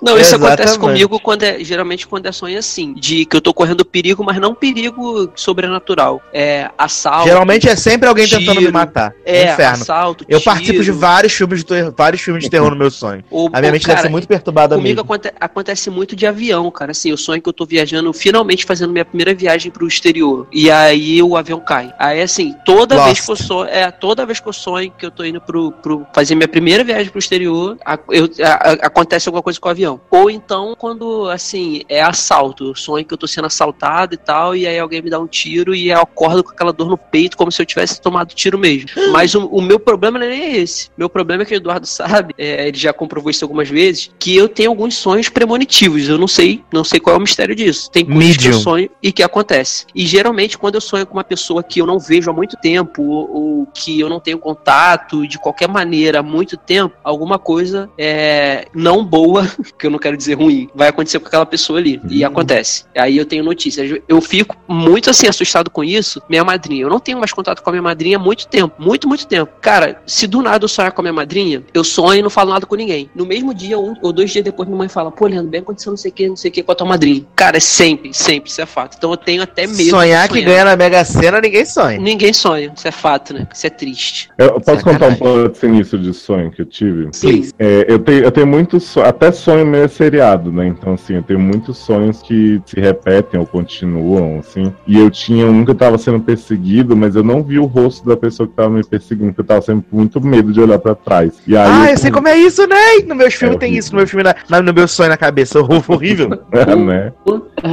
Não, 0.00 0.18
isso 0.18 0.34
acontece 0.36 0.70
Exatamente. 0.70 0.78
comigo 0.78 1.20
quando 1.20 1.42
é, 1.42 1.62
geralmente 1.62 2.06
quando 2.06 2.26
é 2.26 2.32
sonho 2.32 2.58
assim, 2.58 2.94
de 2.94 3.24
que 3.24 3.36
eu 3.36 3.40
tô 3.40 3.52
correndo 3.52 3.84
perigo, 3.84 4.24
mas 4.24 4.38
não 4.38 4.54
perigo 4.54 5.28
sobrenatural. 5.50 6.22
É 6.32 6.70
assalto. 6.78 7.28
Geralmente 7.28 7.68
é 7.68 7.74
sempre 7.76 8.08
alguém 8.08 8.26
tentando 8.28 8.54
me 8.56 8.60
tiro, 8.60 8.72
matar. 8.72 9.12
é 9.24 9.42
É 9.42 9.52
inferno. 9.52 9.82
assalto. 9.82 10.24
Eu 10.28 10.38
tiro, 10.38 10.50
participo 10.50 10.82
de 10.82 10.90
vários 10.92 11.32
filmes 11.32 11.58
de 11.60 11.66
terror, 11.66 11.94
vários 11.96 12.22
filmes 12.22 12.44
de 12.44 12.50
terror 12.50 12.70
no 12.70 12.76
meu 12.76 12.90
sonho. 12.90 13.24
ou- 13.30 13.50
A 13.52 13.60
minha 13.60 13.72
mente 13.72 13.82
cara, 13.86 13.96
deve 13.96 14.08
ser 14.08 14.12
muito 14.12 14.28
perturbada 14.28 14.76
Comigo 14.76 14.88
mesmo. 14.88 15.00
aconte- 15.02 15.32
acontece 15.40 15.90
muito 15.90 16.14
de 16.14 16.26
avião, 16.26 16.70
cara. 16.70 16.92
Assim, 16.92 17.10
eu 17.10 17.16
sonho 17.16 17.42
que 17.42 17.48
eu 17.48 17.52
tô 17.52 17.64
viajando, 17.66 18.12
finalmente 18.12 18.64
fazendo 18.64 18.92
minha 18.92 19.04
primeira 19.04 19.34
viagem 19.34 19.70
pro 19.70 19.86
exterior. 19.86 20.46
E 20.52 20.70
aí 20.70 21.22
o 21.22 21.36
avião 21.36 21.60
cai. 21.60 21.92
Aí, 21.98 22.22
assim, 22.22 22.54
toda 22.64 22.94
Lost. 22.94 23.06
vez 23.06 23.20
que 23.20 23.30
eu 23.32 23.36
sonho, 23.36 23.68
é, 23.70 23.90
toda 23.90 24.24
vez 24.24 24.38
que 24.40 24.48
eu 24.48 24.52
sonho 24.52 24.92
que 24.96 25.04
eu 25.04 25.10
tô 25.10 25.24
indo 25.24 25.40
pro, 25.40 25.72
pro 25.72 26.06
fazer 26.14 26.34
minha 26.34 26.48
primeira 26.48 26.84
viagem 26.84 27.10
pro 27.10 27.18
exterior, 27.18 27.76
a- 27.84 27.98
eu- 28.10 28.28
a- 28.44 28.70
a- 28.70 28.86
acontece 28.86 29.28
alguma 29.28 29.42
coisa 29.42 29.58
com 29.58 29.68
o 29.68 29.70
avião. 29.70 30.00
Ou 30.10 30.30
então, 30.30 30.74
quando, 30.78 31.28
assim, 31.28 31.82
é 31.88 32.00
assalto. 32.02 32.66
Eu 32.68 32.74
sonho 32.74 33.04
que 33.04 33.12
eu 33.14 33.18
tô 33.18 33.26
sendo 33.26 33.46
assaltado 33.46 34.14
e 34.14 34.18
tal, 34.18 34.54
e 34.54 34.66
aí 34.66 34.78
alguém 34.78 35.02
me 35.02 35.10
dá 35.10 35.18
um 35.18 35.26
tiro 35.26 35.39
e 35.48 35.90
eu 35.90 36.00
acordo 36.00 36.44
com 36.44 36.50
aquela 36.50 36.72
dor 36.72 36.88
no 36.88 36.98
peito, 36.98 37.36
como 37.36 37.50
se 37.50 37.60
eu 37.60 37.66
tivesse 37.66 38.00
tomado 38.00 38.34
tiro 38.34 38.58
mesmo. 38.58 38.88
Mas 39.12 39.34
o, 39.34 39.46
o 39.46 39.62
meu 39.62 39.78
problema 39.78 40.18
não 40.18 40.26
é 40.26 40.30
nem 40.30 40.56
esse. 40.56 40.90
Meu 40.96 41.08
problema 41.08 41.42
é 41.42 41.46
que 41.46 41.54
o 41.54 41.56
Eduardo 41.56 41.86
sabe, 41.86 42.34
é, 42.38 42.68
ele 42.68 42.76
já 42.76 42.92
comprovou 42.92 43.30
isso 43.30 43.44
algumas 43.44 43.68
vezes, 43.68 44.10
que 44.18 44.36
eu 44.36 44.48
tenho 44.48 44.70
alguns 44.70 44.94
sonhos 44.94 45.28
premonitivos. 45.28 46.08
Eu 46.08 46.18
não 46.18 46.28
sei, 46.28 46.62
não 46.72 46.84
sei 46.84 47.00
qual 47.00 47.16
é 47.16 47.18
o 47.18 47.22
mistério 47.22 47.54
disso. 47.54 47.90
Tem 47.90 48.04
coisas 48.04 48.36
que 48.36 48.48
eu 48.48 48.54
sonho 48.54 48.90
e 49.02 49.12
que 49.12 49.22
acontece. 49.22 49.86
E 49.94 50.06
geralmente, 50.06 50.58
quando 50.58 50.74
eu 50.76 50.80
sonho 50.80 51.06
com 51.06 51.14
uma 51.14 51.24
pessoa 51.24 51.62
que 51.62 51.80
eu 51.80 51.86
não 51.86 51.98
vejo 51.98 52.30
há 52.30 52.32
muito 52.32 52.56
tempo, 52.56 53.02
ou, 53.02 53.30
ou 53.30 53.66
que 53.66 54.00
eu 54.00 54.08
não 54.08 54.20
tenho 54.20 54.38
contato 54.38 55.26
de 55.26 55.38
qualquer 55.38 55.68
maneira 55.68 56.20
há 56.20 56.22
muito 56.22 56.56
tempo, 56.56 56.96
alguma 57.02 57.38
coisa 57.38 57.90
é, 57.98 58.66
não 58.74 59.04
boa, 59.04 59.50
que 59.78 59.86
eu 59.86 59.90
não 59.90 59.98
quero 59.98 60.16
dizer 60.16 60.34
ruim, 60.34 60.68
vai 60.74 60.88
acontecer 60.88 61.18
com 61.18 61.26
aquela 61.26 61.46
pessoa 61.46 61.78
ali. 61.78 62.00
E 62.08 62.24
acontece. 62.24 62.84
Aí 62.96 63.16
eu 63.16 63.24
tenho 63.24 63.44
notícias. 63.44 64.00
Eu 64.08 64.20
fico 64.20 64.56
muito 64.68 65.10
assim 65.10 65.26
assustado 65.30 65.70
com 65.70 65.82
isso. 65.82 66.22
Minha 66.28 66.44
madrinha, 66.44 66.82
eu 66.82 66.90
não 66.90 67.00
tenho 67.00 67.18
mais 67.18 67.32
contato 67.32 67.62
com 67.62 67.70
a 67.70 67.72
minha 67.72 67.82
madrinha 67.82 68.16
há 68.16 68.20
muito 68.20 68.46
tempo. 68.46 68.74
Muito, 68.78 69.08
muito 69.08 69.26
tempo. 69.26 69.50
Cara, 69.60 70.02
se 70.06 70.26
do 70.26 70.42
nada 70.42 70.64
eu 70.64 70.68
sonhar 70.68 70.92
com 70.92 71.00
a 71.00 71.04
minha 71.04 71.12
madrinha, 71.12 71.62
eu 71.72 71.84
sonho 71.84 72.20
e 72.20 72.22
não 72.22 72.30
falo 72.30 72.50
nada 72.50 72.66
com 72.66 72.74
ninguém. 72.74 73.10
No 73.14 73.26
mesmo 73.26 73.54
dia, 73.54 73.78
um 73.78 73.94
ou 74.02 74.12
dois 74.12 74.30
dias 74.30 74.44
depois, 74.44 74.68
minha 74.68 74.78
mãe 74.78 74.88
fala: 74.88 75.10
Pô, 75.10 75.26
Leandro, 75.26 75.50
bem 75.50 75.60
aconteceu 75.60 75.90
não 75.90 75.96
sei 75.96 76.10
o 76.10 76.14
que, 76.14 76.28
não 76.28 76.36
sei 76.36 76.50
o 76.50 76.54
que 76.54 76.62
com 76.62 76.72
a 76.72 76.74
tua 76.74 76.86
madrinha. 76.86 77.24
Cara, 77.34 77.56
é 77.56 77.60
sempre, 77.60 78.12
sempre, 78.12 78.50
isso 78.50 78.60
é 78.60 78.66
fato. 78.66 78.96
Então 78.96 79.10
eu 79.10 79.16
tenho 79.16 79.42
até 79.42 79.66
medo. 79.66 79.76
de 79.76 79.90
Sonhar 79.90 80.28
que 80.28 80.40
ganha 80.42 80.64
na 80.64 80.76
Mega 80.76 81.04
Sena, 81.04 81.40
ninguém 81.40 81.64
sonha. 81.64 81.98
Ninguém 81.98 82.32
sonha, 82.32 82.72
isso 82.74 82.86
é 82.86 82.90
fato, 82.90 83.34
né? 83.34 83.48
Isso 83.52 83.66
é 83.66 83.70
triste. 83.70 84.28
Eu 84.38 84.60
posso 84.60 84.84
contar 84.84 85.08
um 85.08 85.10
Sacanagem. 85.10 85.18
plot 85.18 85.58
sinistro 85.58 85.98
de 85.98 86.14
sonho 86.14 86.50
que 86.50 86.62
eu 86.62 86.66
tive? 86.66 87.08
Sim. 87.12 87.50
É, 87.58 87.86
eu 87.88 87.98
tenho, 87.98 88.24
eu 88.24 88.30
tenho 88.30 88.46
muitos 88.46 88.84
sonhos, 88.84 89.08
até 89.08 89.32
sonho 89.32 89.66
meio 89.66 89.88
seriado, 89.88 90.52
né? 90.52 90.66
Então, 90.66 90.94
assim, 90.94 91.14
eu 91.14 91.22
tenho 91.22 91.38
muitos 91.38 91.78
sonhos 91.78 92.22
que 92.22 92.60
se 92.66 92.80
repetem 92.80 93.38
ou 93.38 93.46
continuam, 93.46 94.38
assim. 94.38 94.72
E 94.86 94.98
eu 94.98 95.10
tinha 95.20 95.46
um 95.46 95.64
que 95.64 95.70
eu 95.70 95.74
tava 95.74 95.98
sendo 95.98 96.18
perseguido, 96.20 96.96
mas 96.96 97.14
eu 97.14 97.22
não 97.22 97.42
vi 97.42 97.58
o 97.58 97.66
rosto 97.66 98.08
da 98.08 98.16
pessoa 98.16 98.48
que 98.48 98.54
tava 98.54 98.70
me 98.70 98.82
perseguindo, 98.82 99.28
porque 99.28 99.42
eu 99.42 99.44
tava 99.44 99.60
sempre 99.60 99.84
com 99.90 99.96
muito 99.98 100.18
medo 100.20 100.50
de 100.52 100.60
olhar 100.60 100.78
pra 100.78 100.94
trás. 100.94 101.32
E 101.46 101.54
aí, 101.56 101.68
Ah, 101.70 101.90
eu 101.90 101.98
sei 101.98 102.10
como 102.10 102.26
é 102.28 102.36
isso, 102.38 102.66
né? 102.66 102.76
No 103.06 103.14
meus 103.14 103.34
filmes 103.34 103.56
É 103.56 103.58
tem 103.60 103.68
horrível. 103.68 103.78
isso, 103.80 103.92
no 103.92 103.98
meu 103.98 104.06
filme, 104.08 104.22
na, 104.24 104.34
na- 104.48 104.62
no 104.62 104.72
meu 104.72 104.88
sonho 104.88 105.10
na 105.10 105.16
cabeça. 105.18 105.58
Horrível. 105.60 106.30
é, 106.52 106.74
né? 106.74 107.12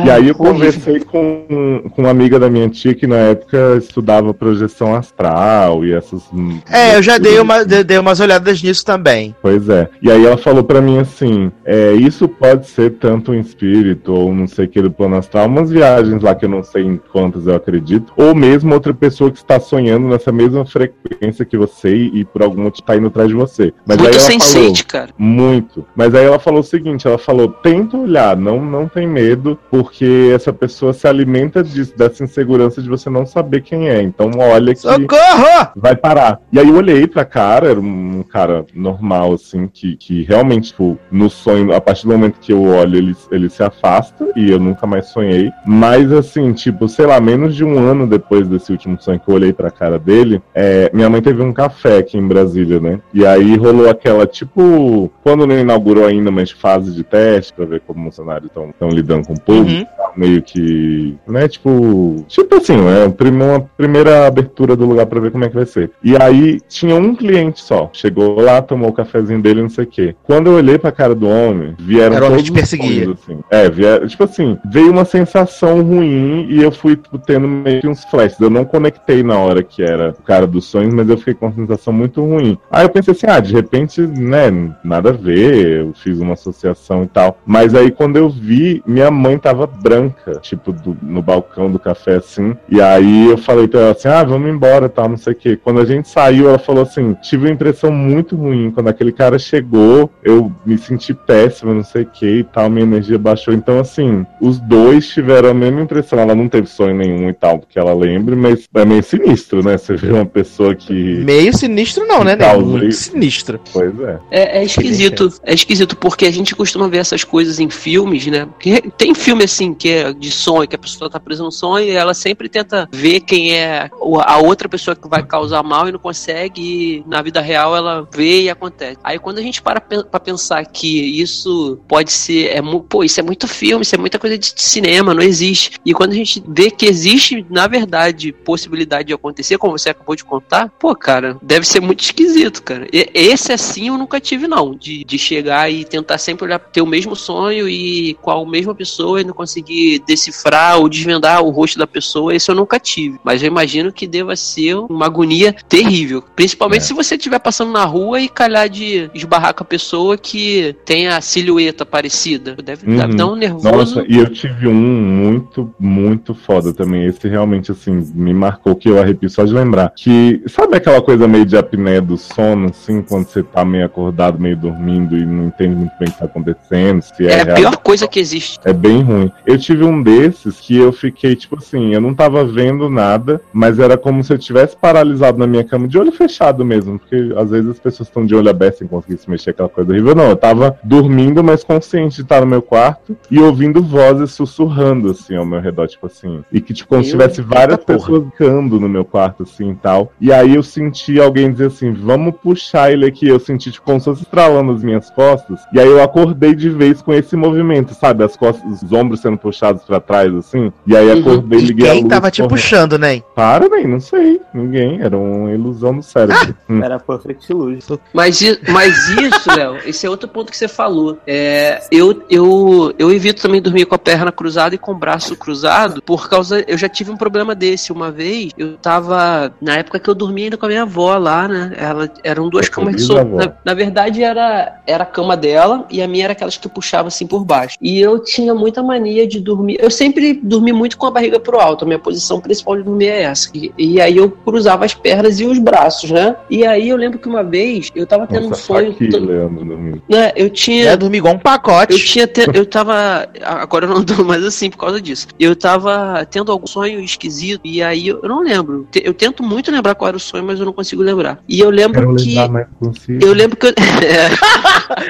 E 0.06 0.10
aí 0.10 0.28
eu 0.30 0.36
conversei 0.36 1.00
com, 1.00 1.84
com 1.92 2.02
uma 2.02 2.10
amiga 2.10 2.40
da 2.40 2.50
minha 2.50 2.70
tia 2.70 2.94
que 2.94 3.08
na 3.08 3.16
época 3.18 3.76
estudava 3.78 4.34
projeção 4.34 4.96
astral 4.96 5.86
e 5.86 5.94
essas. 5.94 6.24
É, 6.72 6.96
eu 6.98 7.02
já 7.04 7.18
dei, 7.18 7.40
uma, 7.40 7.64
de- 7.64 7.84
dei 7.84 7.98
umas 7.98 8.20
olhadas 8.20 8.62
nisso 8.62 8.84
também. 8.86 9.36
Pois 9.42 9.70
é. 9.70 9.90
E 10.02 10.12
aí 10.12 10.26
ela 10.26 10.38
falou 10.38 10.64
pra 10.64 10.82
mim 10.82 11.00
assim: 11.00 11.52
é, 11.66 11.94
isso 11.94 12.28
pode 12.28 12.68
ser 12.68 12.92
tanto 12.92 13.32
um 13.32 13.40
espírito 13.40 14.14
ou 14.14 14.34
não 14.34 14.48
sei 14.48 14.66
o 14.66 14.68
que 14.68 14.82
do 14.82 14.92
plano 14.92 15.16
astral, 15.18 15.48
umas 15.48 15.70
viagens 15.70 16.22
lá 16.22 16.36
que 16.36 16.46
eu 16.46 16.50
não 16.50 16.64
sei 16.64 16.84
em 16.84 17.00
quantas 17.12 17.48
eu 17.48 17.56
acredito, 17.56 18.12
ou 18.18 18.34
mesmo 18.36 18.74
outra 18.74 18.94
pessoa 18.94 19.32
que 19.32 19.38
está 19.38 19.60
sonhando 19.60 20.08
nessa 20.08 20.32
mesma 20.32 20.66
frequência 20.66 21.46
que 21.46 21.58
você 21.58 21.96
e 21.96 22.26
por 22.26 22.44
algum 22.44 22.64
motivo 22.64 22.86
tá 22.86 22.96
indo 22.96 23.08
atrás 23.08 23.28
de 23.30 23.36
você. 23.36 23.74
Mas 23.86 23.98
Muito 23.98 24.10
aí 24.10 24.16
ela 24.16 24.24
falou, 24.30 24.42
sense 24.42 24.84
cara. 24.86 25.10
muito. 25.18 25.86
Mas 25.96 26.14
aí 26.14 26.26
ela 26.26 26.40
falou 26.40 26.60
o 26.60 26.64
seguinte, 26.64 27.08
ela 27.08 27.18
falou, 27.18 27.48
tenta 27.50 27.98
olhar, 27.98 28.36
não, 28.36 28.64
não 28.64 28.88
tem 28.88 29.08
medo, 29.08 29.58
porque 29.78 30.32
essa 30.34 30.52
pessoa 30.52 30.92
se 30.92 31.08
alimenta 31.08 31.64
disso, 31.64 31.96
dessa 31.96 32.24
insegurança 32.24 32.82
de 32.82 32.90
você 32.90 33.12
não 33.12 33.28
saber 33.28 33.62
quem 33.62 33.88
é. 33.88 34.02
Então 34.02 34.32
olha 34.36 34.74
que 34.74 34.82
Socorro! 34.82 35.72
vai 35.76 35.96
parar. 35.96 36.42
E 36.52 36.60
aí 36.60 36.68
eu 36.68 36.76
olhei 36.76 37.06
pra 37.06 37.24
cara, 37.24 37.70
era 37.70 37.80
um 37.80 38.24
cara 38.24 38.66
normal, 38.74 39.34
assim, 39.34 39.68
que, 39.68 39.96
que 39.96 40.24
realmente, 40.24 40.70
tipo, 40.70 40.98
no 41.12 41.30
sonho, 41.30 41.72
a 41.76 41.80
partir 41.80 42.08
do 42.08 42.12
momento 42.12 42.40
que 42.40 42.52
eu 42.52 42.64
olho, 42.64 42.98
ele, 42.98 43.16
ele 43.32 43.50
se 43.50 43.62
afasta 43.62 44.28
e 44.36 44.50
eu 44.50 44.60
nunca 44.60 44.88
mais 44.88 45.10
sonhei. 45.10 45.52
Mas 45.64 46.12
assim, 46.12 46.52
tipo, 46.54 46.88
sei 46.88 47.06
lá, 47.06 47.22
menos 47.22 47.56
de 47.56 47.64
um 47.64 47.78
ano 47.78 48.08
depois 48.08 48.48
desse 48.48 48.72
último 48.72 49.00
sonho 49.00 49.20
que 49.20 49.30
eu 49.30 49.36
olhei 49.36 49.54
pra 49.54 49.70
cara 49.70 50.00
dele, 50.00 50.42
é, 50.56 50.90
minha 50.92 51.08
mãe 51.08 51.22
teve 51.22 51.44
um 51.44 51.54
café 51.54 51.98
aqui 51.98 52.18
em 52.18 52.28
Brasília, 52.28 52.80
né? 52.80 53.00
E 53.14 53.24
aí 53.24 53.56
rolou 53.58 53.88
aquela, 53.88 54.26
tipo, 54.26 55.12
quando 55.22 55.46
não 55.46 55.60
inaugurou 55.60 56.08
ainda, 56.08 56.32
mas 56.32 56.50
fase 56.50 56.92
de 56.92 57.04
teste 57.04 57.54
pra 57.54 57.66
ver 57.66 57.82
como 57.82 58.00
os 58.00 58.16
funcionários 58.16 58.50
estão 58.50 58.90
lidando 58.90 59.28
com 59.28 59.34
o 59.34 59.40
público 59.40 59.67
Uhum. 59.68 59.86
meio 60.16 60.42
que, 60.42 61.16
né, 61.28 61.48
tipo, 61.48 62.26
tipo 62.28 62.56
assim, 62.56 62.74
é 62.76 63.06
uma 63.06 63.60
primeira 63.78 64.26
abertura 64.26 64.76
do 64.76 64.86
lugar 64.86 65.06
pra 65.06 65.20
ver 65.20 65.32
como 65.32 65.46
é 65.46 65.50
que 65.50 65.56
vai 65.56 65.66
ser. 65.66 65.92
E 66.04 66.16
aí 66.20 66.60
tinha 66.68 66.96
um 66.96 67.16
cliente 67.16 67.62
só, 67.62 67.90
chegou 67.94 68.40
lá, 68.42 68.62
tomou 68.62 68.90
o 68.90 68.94
cafezinho 68.94 69.42
dele, 69.42 69.62
não 69.62 69.70
sei 69.70 69.84
o 69.84 69.88
quê. 69.88 70.16
Quando 70.24 70.48
eu 70.48 70.54
olhei 70.54 70.78
pra 70.78 70.92
cara 70.92 71.14
do 71.14 71.28
homem, 71.28 71.76
vieram 71.80 72.16
Era 72.16 72.26
o 72.26 72.32
homem 72.32 72.44
te 72.44 72.52
perseguia. 72.52 73.12
assim. 73.12 73.40
É, 73.52 73.70
vieram, 73.70 74.08
tipo 74.08 74.24
assim, 74.24 74.58
veio 74.66 74.92
uma 74.92 75.06
sensação 75.06 75.82
ruim 75.84 76.48
e 76.50 76.62
eu 76.64 76.72
fui 76.72 76.96
tipo, 76.96 77.18
tendo 77.20 77.48
meio 77.48 77.82
que 77.82 77.88
uns 77.88 78.04
flashes. 78.06 78.40
Eu 78.40 78.50
não 78.50 78.66
conectei 78.66 79.22
na 79.24 79.38
hora 79.38 79.62
que 79.62 79.84
era 79.84 80.16
o 80.18 80.24
cara 80.24 80.48
dos 80.48 80.66
sonhos, 80.66 80.94
mas 80.94 81.10
eu 81.10 81.18
fiquei 81.18 81.34
com 81.34 81.48
uma 81.48 81.56
sensação 81.56 81.94
muito 81.94 82.22
ruim. 82.22 82.58
Aí 82.72 82.86
eu 82.86 82.90
pensei 82.90 83.14
assim, 83.14 83.28
ah, 83.28 83.40
de 83.40 83.54
repente, 83.54 84.02
né, 84.02 84.52
nada 84.84 85.10
a 85.10 85.14
ver, 85.14 85.82
eu 85.82 85.94
fiz 85.94 86.20
uma 86.20 86.34
associação 86.34 87.04
e 87.04 87.08
tal. 87.08 87.38
Mas 87.46 87.76
aí 87.76 87.92
quando 87.92 88.18
eu 88.18 88.30
vi, 88.30 88.82
minha 88.86 89.12
mãe 89.12 89.38
tava 89.38 89.57
branca, 89.66 90.34
tipo, 90.42 90.72
do- 90.72 90.98
no 91.02 91.22
balcão 91.22 91.72
do 91.72 91.80
café 91.80 92.16
assim. 92.18 92.56
E 92.70 92.82
aí 92.82 93.30
eu 93.30 93.38
falei 93.38 93.68
pra 93.68 93.80
ela 93.80 93.92
assim, 93.92 94.08
ah, 94.08 94.24
vamos 94.24 94.50
embora, 94.50 94.90
tal, 94.90 95.10
não 95.10 95.18
sei 95.18 95.34
o 95.34 95.36
quê. 95.36 95.58
Quando 95.62 95.80
a 95.80 95.86
gente 95.86 96.08
saiu, 96.10 96.50
ela 96.50 96.60
falou 96.60 96.84
assim, 96.84 97.16
tive 97.22 97.46
uma 97.48 97.54
impressão 97.54 97.92
muito 97.92 98.36
ruim. 98.36 98.70
Quando 98.72 98.90
aquele 98.90 99.12
cara 99.12 99.40
chegou, 99.40 100.12
eu 100.24 100.52
me 100.66 100.78
senti 100.78 101.14
péssimo, 101.14 101.74
não 101.74 101.84
sei 101.84 102.04
o 102.04 102.06
que 102.06 102.26
e 102.40 102.44
tal, 102.44 102.70
minha 102.70 102.84
energia 102.86 103.18
baixou. 103.18 103.54
Então, 103.54 103.80
assim, 103.80 104.26
os 104.42 104.60
dois 104.60 105.08
tiveram 105.08 105.50
a 105.50 105.54
mesma 105.54 105.82
impressão. 105.82 106.20
Ela 106.20 106.36
não 106.36 106.48
teve 106.50 106.68
sonho 106.68 106.96
nenhum 106.96 107.30
e 107.30 107.34
tal, 107.34 107.60
porque 107.60 107.80
ela 107.80 107.94
lembre, 107.94 108.36
mas 108.36 108.68
é 108.74 108.86
meio 108.86 109.04
sinistro, 109.04 109.64
né? 109.64 109.78
Você 109.78 109.96
vê 109.96 110.12
uma 110.12 110.26
pessoa 110.26 110.76
que. 110.76 110.94
Meio 111.24 111.56
sinistro 111.56 112.06
não, 112.06 112.24
né, 112.24 112.36
Causa 112.36 112.58
Nego? 112.58 112.78
Muito 112.78 112.92
sinistro. 112.96 113.60
Pois 113.72 114.00
é. 114.00 114.20
É, 114.32 114.60
é 114.60 114.64
esquisito, 114.64 115.32
é 115.44 115.54
esquisito, 115.54 115.96
porque 115.96 116.26
a 116.26 116.32
gente 116.32 116.56
costuma 116.56 116.88
ver 116.88 116.98
essas 116.98 117.24
coisas 117.24 117.60
em 117.60 117.70
filmes, 117.70 118.26
né? 118.28 118.46
Porque 118.46 118.82
tem 118.98 119.14
filme 119.14 119.44
assim 119.48 119.74
que 119.74 119.90
é 119.90 120.14
de 120.14 120.32
sonho, 120.32 120.68
que 120.68 120.76
a 120.76 120.80
pessoa 120.80 121.10
tá 121.10 121.20
presa 121.20 121.44
num 121.44 121.52
sonho 121.52 121.86
e 121.88 121.92
ela 121.92 122.14
sempre 122.14 122.48
tenta 122.48 122.88
ver 122.92 123.22
quem 123.22 123.54
é 123.54 123.90
a 124.26 124.38
outra 124.38 124.70
pessoa 124.70 124.96
que 124.96 125.08
vai 125.08 125.24
causar 125.24 125.64
mal 125.64 125.88
e 125.88 125.92
não 125.92 126.00
consegue, 126.00 126.62
e 126.62 127.04
na 127.08 127.22
vida 127.22 127.42
real 127.42 127.76
ela 127.76 128.08
vê 128.14 128.44
e 128.44 128.50
acontece. 128.50 128.98
Aí 129.04 129.18
quando 129.20 129.40
a 129.40 129.42
gente 129.42 129.62
para 129.62 129.82
pra 129.82 130.20
pensar 130.20 130.66
que 130.66 131.22
isso 131.22 131.80
pode 131.88 132.12
ser, 132.12 132.48
é, 132.48 132.62
pô, 132.90 133.04
isso 133.04 133.20
é 133.20 133.24
muito 133.24 133.48
filme, 133.48 133.82
isso 133.84 133.96
é 133.96 133.98
muita 133.98 134.20
coisa 134.20 134.38
de 134.38 134.54
cinema, 134.56 135.14
não 135.14 135.22
existe. 135.24 135.80
E 135.86 135.94
quando 135.94 136.12
a 136.12 136.16
gente 136.16 136.44
vê 136.48 136.70
que 136.70 136.86
existe, 136.86 137.46
na 137.50 137.68
verdade, 137.68 138.32
possibilidade 138.32 139.08
de 139.08 139.14
acontecer, 139.14 139.58
como 139.58 139.78
você 139.78 139.90
acabou 139.90 140.16
de 140.16 140.24
contar, 140.24 140.70
pô, 140.80 140.96
cara, 140.96 141.38
deve 141.42 141.66
ser 141.68 141.80
muito 141.80 142.02
esquisito, 142.02 142.62
cara. 142.64 142.88
E- 142.92 143.10
esse 143.14 143.52
assim 143.52 143.88
eu 143.88 143.98
nunca 143.98 144.20
tive, 144.20 144.48
não. 144.48 144.76
De, 144.76 145.04
de 145.04 145.18
chegar 145.18 145.72
e 145.72 145.86
tentar 145.86 146.18
sempre 146.18 146.46
olhar, 146.46 146.60
ter 146.60 146.82
o 146.82 146.86
mesmo 146.86 147.16
sonho 147.16 147.68
e 147.68 148.14
com 148.16 148.32
a 148.32 148.46
mesma 148.46 148.76
pessoa 148.76 149.22
e 149.22 149.24
não 149.24 149.34
conseguir 149.38 150.04
decifrar 150.06 150.78
ou 150.80 150.90
desvendar 150.90 151.42
o 151.44 151.50
rosto 151.50 151.78
da 151.80 151.88
pessoa, 151.88 152.36
esse 152.36 152.50
eu 152.50 152.56
nunca 152.56 152.80
tive. 152.80 153.20
Mas 153.24 153.42
eu 153.42 153.48
imagino 153.48 153.92
que 153.94 154.08
deva 154.08 154.36
ser 154.36 154.76
uma 154.76 155.06
agonia 155.06 155.54
terrível. 155.70 156.24
Principalmente 156.36 156.82
É. 156.82 156.86
se 156.86 156.94
você 156.94 157.16
estiver 157.16 157.40
passando 157.40 157.72
na 157.72 157.86
rua 157.86 158.20
e 158.20 158.28
calhar 158.28 158.68
de 158.68 159.10
esbarrar 159.14 159.54
com 159.54 159.64
a 159.64 159.66
pessoa 159.66 160.18
que 160.18 160.76
tem 160.86 161.08
a 161.08 161.22
silhueta 161.22 161.86
parecida. 161.86 162.56
Deve, 162.56 162.86
deve 162.88 163.12
Uhum. 163.12 163.16
dar 163.16 163.28
um 163.28 163.36
nervoso. 163.36 163.70
Nossa, 163.72 164.06
e 164.08 164.18
eu 164.18 164.28
tive 164.32 164.68
um 164.68 164.74
muito, 164.74 165.74
muito 165.80 166.34
foda 166.34 166.74
também. 166.74 167.06
Esse 167.06 167.28
realmente, 167.28 167.72
assim, 167.72 167.92
me 168.16 168.34
marcou 168.34 168.76
que 168.76 168.90
eu 168.90 169.00
arrepio 169.00 169.30
só 169.30 169.44
de 169.46 169.54
lembrar. 169.54 169.92
Que, 169.96 170.42
sabe 170.48 170.78
aquela 170.78 171.02
coisa 171.02 171.28
meio 171.28 171.46
de 171.46 171.56
apneia 171.58 172.02
do 172.02 172.18
sono, 172.18 172.70
assim, 172.70 173.02
quando 173.02 173.28
você 173.28 173.44
tá 173.44 173.64
meio 173.64 173.86
acordado, 173.86 174.40
meio 174.40 174.58
dormindo 174.58 175.18
e 175.18 175.26
não 175.26 175.48
entende 175.48 175.76
muito 175.76 175.92
bem 176.00 176.08
o 176.10 176.12
que 176.12 176.20
tá 176.20 176.26
acontecendo? 176.26 177.02
Se 177.02 177.26
é, 177.28 177.32
é 177.32 177.42
a 177.42 177.44
real. 177.44 177.56
pior 177.58 177.78
coisa 177.78 178.08
que 178.08 178.20
existe. 178.20 178.58
É 178.66 178.74
bem 178.74 179.02
ruim. 179.02 179.27
Eu 179.46 179.58
tive 179.58 179.84
um 179.84 180.02
desses 180.02 180.60
que 180.60 180.78
eu 180.78 180.92
fiquei, 180.92 181.36
tipo 181.36 181.58
assim, 181.58 181.94
eu 181.94 182.02
não 182.02 182.14
tava 182.14 182.44
vendo 182.44 182.90
nada, 182.90 183.42
mas 183.54 183.80
era 183.80 183.98
como 183.98 184.24
se 184.24 184.34
eu 184.34 184.38
tivesse 184.38 184.76
paralisado 184.76 185.38
na 185.38 185.48
minha 185.48 185.64
cama, 185.64 185.88
de 185.88 185.98
olho 185.98 186.12
fechado 186.12 186.64
mesmo, 186.66 187.00
porque 187.00 187.34
às 187.36 187.50
vezes 187.50 187.70
as 187.70 187.80
pessoas 187.80 188.08
estão 188.10 188.26
de 188.26 188.36
olho 188.36 188.50
aberto 188.50 188.80
sem 188.80 188.88
conseguir 188.88 189.18
se 189.18 189.30
mexer, 189.30 189.52
aquela 189.52 189.70
coisa 189.70 189.92
horrível. 189.92 190.16
Não, 190.16 190.30
eu 190.30 190.36
tava 190.36 190.78
dormindo, 190.84 191.44
mas 191.44 191.64
consciente 191.64 192.18
de 192.18 192.22
estar 192.22 192.42
no 192.42 192.48
meu 192.48 192.62
quarto 192.62 193.18
e 193.30 193.40
ouvindo 193.40 193.82
vozes 193.82 194.32
sussurrando, 194.32 195.12
assim, 195.12 195.36
ao 195.36 195.46
meu 195.46 195.60
redor, 195.60 195.88
tipo 195.88 196.06
assim. 196.08 196.44
E 196.52 196.62
que, 196.62 196.74
tipo, 196.74 196.90
como 196.90 197.04
se 197.04 197.12
tivesse 197.12 197.42
várias 197.42 197.84
pessoas 197.84 198.24
ficando 198.26 198.80
no 198.80 198.90
meu 198.90 199.06
quarto, 199.06 199.44
assim, 199.44 199.72
e 199.72 199.76
tal. 199.76 200.12
E 200.20 200.32
aí 200.32 200.56
eu 200.56 200.64
senti 200.64 201.20
alguém 201.20 201.52
dizer 201.52 201.68
assim, 201.68 201.92
vamos 201.94 202.36
puxar 202.36 202.92
ele 202.92 203.06
aqui. 203.06 203.28
Eu 203.28 203.40
senti, 203.40 203.72
tipo, 203.72 203.86
como 203.86 204.00
se 204.00 204.06
fosse 204.06 204.24
estralando 204.24 204.72
as 204.72 204.84
minhas 204.84 205.10
costas. 205.10 205.62
E 205.74 205.80
aí 205.80 205.88
eu 205.88 206.02
acordei 206.02 206.54
de 206.56 206.70
vez 206.70 207.02
com 207.02 207.14
esse 207.14 207.36
movimento, 207.36 207.94
sabe? 207.94 208.24
As 208.24 208.36
costas, 208.36 208.84
os 208.84 208.92
ombros 208.92 209.17
sendo 209.18 209.38
puxados 209.38 209.84
pra 209.84 210.00
trás, 210.00 210.34
assim. 210.34 210.72
E 210.86 210.96
aí 210.96 211.08
Uhum. 211.12 211.20
acordei, 211.20 211.60
E 211.60 211.62
liguei 211.66 211.90
a 211.90 211.94
quem 211.94 212.02
luz. 212.04 212.10
tava 212.10 212.32
te 212.32 212.42
correndo. 212.42 212.50
puxando, 212.50 212.98
né? 212.98 213.22
Para, 213.36 213.68
nem, 213.70 213.88
não 213.88 214.00
sei. 214.00 214.40
Ninguém. 214.54 215.02
Era 215.02 215.18
uma 215.18 215.52
ilusão 215.52 215.96
do 215.96 216.04
cérebro. 216.04 216.56
Hum. 216.70 216.84
Era 216.84 217.00
Perfect 217.00 217.52
Illusion. 217.52 217.98
Mas, 218.14 218.40
mas 218.70 219.10
isso, 219.10 219.52
Léo, 219.56 219.78
esse 219.86 220.06
é 220.06 220.10
outro 220.10 220.28
ponto 220.30 220.52
que 220.52 220.58
você 220.58 220.68
falou. 220.68 221.18
É, 221.26 221.82
eu, 221.92 222.24
eu, 222.30 222.94
eu 223.00 223.12
evito 223.12 223.42
também 223.42 223.62
dormir 223.62 223.86
com 223.86 223.96
a 223.96 224.00
perna 224.00 224.32
cruzada 224.32 224.76
e 224.76 224.78
com 224.78 224.92
o 224.92 224.96
braço 224.96 225.36
cruzado, 225.36 226.02
por 226.02 226.30
causa. 226.30 226.64
Eu 226.68 226.78
já 226.78 226.90
tive 226.90 227.12
um 227.12 227.18
problema 227.18 227.56
desse 227.56 227.92
uma 227.92 228.12
vez. 228.12 228.52
Eu 228.58 228.78
tava. 228.78 229.52
Na 229.62 229.76
época 229.78 230.00
que 230.00 230.10
eu 230.10 230.16
dormia 230.16 230.46
ainda 230.46 230.58
com 230.58 230.66
a 230.66 230.70
minha 230.70 230.82
avó 230.84 231.18
lá, 231.18 231.48
né? 231.48 231.74
Ela, 231.78 232.10
eram 232.24 232.50
duas 232.50 232.66
Sua 232.66 232.76
camas 232.76 232.96
de 232.96 233.02
solto. 233.02 233.36
Na, 233.36 233.54
na 233.64 233.74
verdade, 233.74 234.24
era, 234.24 234.82
era 234.86 235.04
a 235.04 235.08
cama 235.08 235.36
dela 235.38 235.86
e 235.90 236.02
a 236.02 236.08
minha 236.08 236.26
era 236.26 236.34
aquelas 236.34 236.58
que 236.58 236.68
puxava 236.68 237.08
assim 237.08 237.26
por 237.28 237.44
baixo. 237.46 237.78
E 237.82 238.00
eu 238.00 238.20
tinha 238.24 238.54
muita 238.54 238.82
mania 238.84 238.97
de 239.02 239.40
dormir. 239.40 239.78
Eu 239.80 239.90
sempre 239.92 240.34
dormi 240.42 240.72
muito 240.74 240.98
com 240.98 241.06
a 241.06 241.12
barriga 241.12 241.40
pro 241.40 241.60
alto. 241.60 241.84
A 241.84 241.88
minha 241.88 242.00
posição 242.00 242.40
principal 242.42 242.78
de 242.78 242.84
dormir 242.84 243.08
é 243.08 243.24
essa. 243.24 243.50
E, 243.54 243.72
e 243.78 244.02
aí 244.02 244.18
eu 244.18 244.30
cruzava 244.30 244.86
as 244.86 244.94
pernas 244.94 245.40
e 245.40 245.46
os 245.46 245.58
braços, 245.60 246.10
né? 246.12 246.36
E 246.50 246.66
aí 246.66 246.90
eu 246.90 246.98
lembro 246.98 247.20
que 247.20 247.28
uma 247.28 247.44
vez 247.44 247.92
eu 247.96 248.06
tava 248.08 248.26
tendo 248.28 248.50
Nossa, 248.50 248.62
um 248.62 248.76
sonho. 248.76 248.92
aqui, 248.92 249.10
to- 249.10 249.20
Leandro, 249.20 249.66
dormindo. 249.66 250.02
né, 250.10 250.32
eu 250.36 250.50
tinha. 250.50 250.84
Ia 250.86 250.98
dormir 250.98 251.18
igual 251.20 251.36
um 251.36 251.40
pacote. 251.40 251.94
Eu 251.94 252.00
tinha 252.00 252.28
te- 252.28 252.50
eu 252.54 252.66
tava. 252.66 253.28
Agora 253.44 253.86
eu 253.86 253.90
não 253.90 254.04
tô 254.04 254.24
mais 254.24 254.44
assim 254.44 254.70
por 254.70 254.78
causa 254.78 255.02
disso. 255.02 255.28
Eu 255.40 255.56
tava 255.56 256.26
tendo 256.30 256.52
algum 256.52 256.68
sonho 256.68 257.00
esquisito. 257.00 257.62
E 257.64 257.82
aí 257.82 258.08
eu, 258.08 258.20
eu 258.24 258.30
não 258.30 258.42
lembro. 258.42 258.88
Eu 258.96 259.14
tento 259.14 259.44
muito 259.44 259.72
lembrar 259.72 259.96
qual 259.96 260.08
era 260.10 260.18
o 260.18 260.20
sonho, 260.20 260.44
mas 260.44 260.60
eu 260.60 260.66
não 260.66 260.74
consigo 260.74 261.02
lembrar. 261.02 261.40
E 261.48 261.60
eu 261.60 261.70
lembro 261.70 262.02
Quero 262.02 262.16
que. 262.16 262.30
lembrar, 262.36 262.50
mas 262.50 262.68
consigo. 262.80 263.26
Eu 263.26 263.34
lembro 263.34 263.58
que 263.58 263.68
eu. 263.68 263.74
É, 264.08 264.30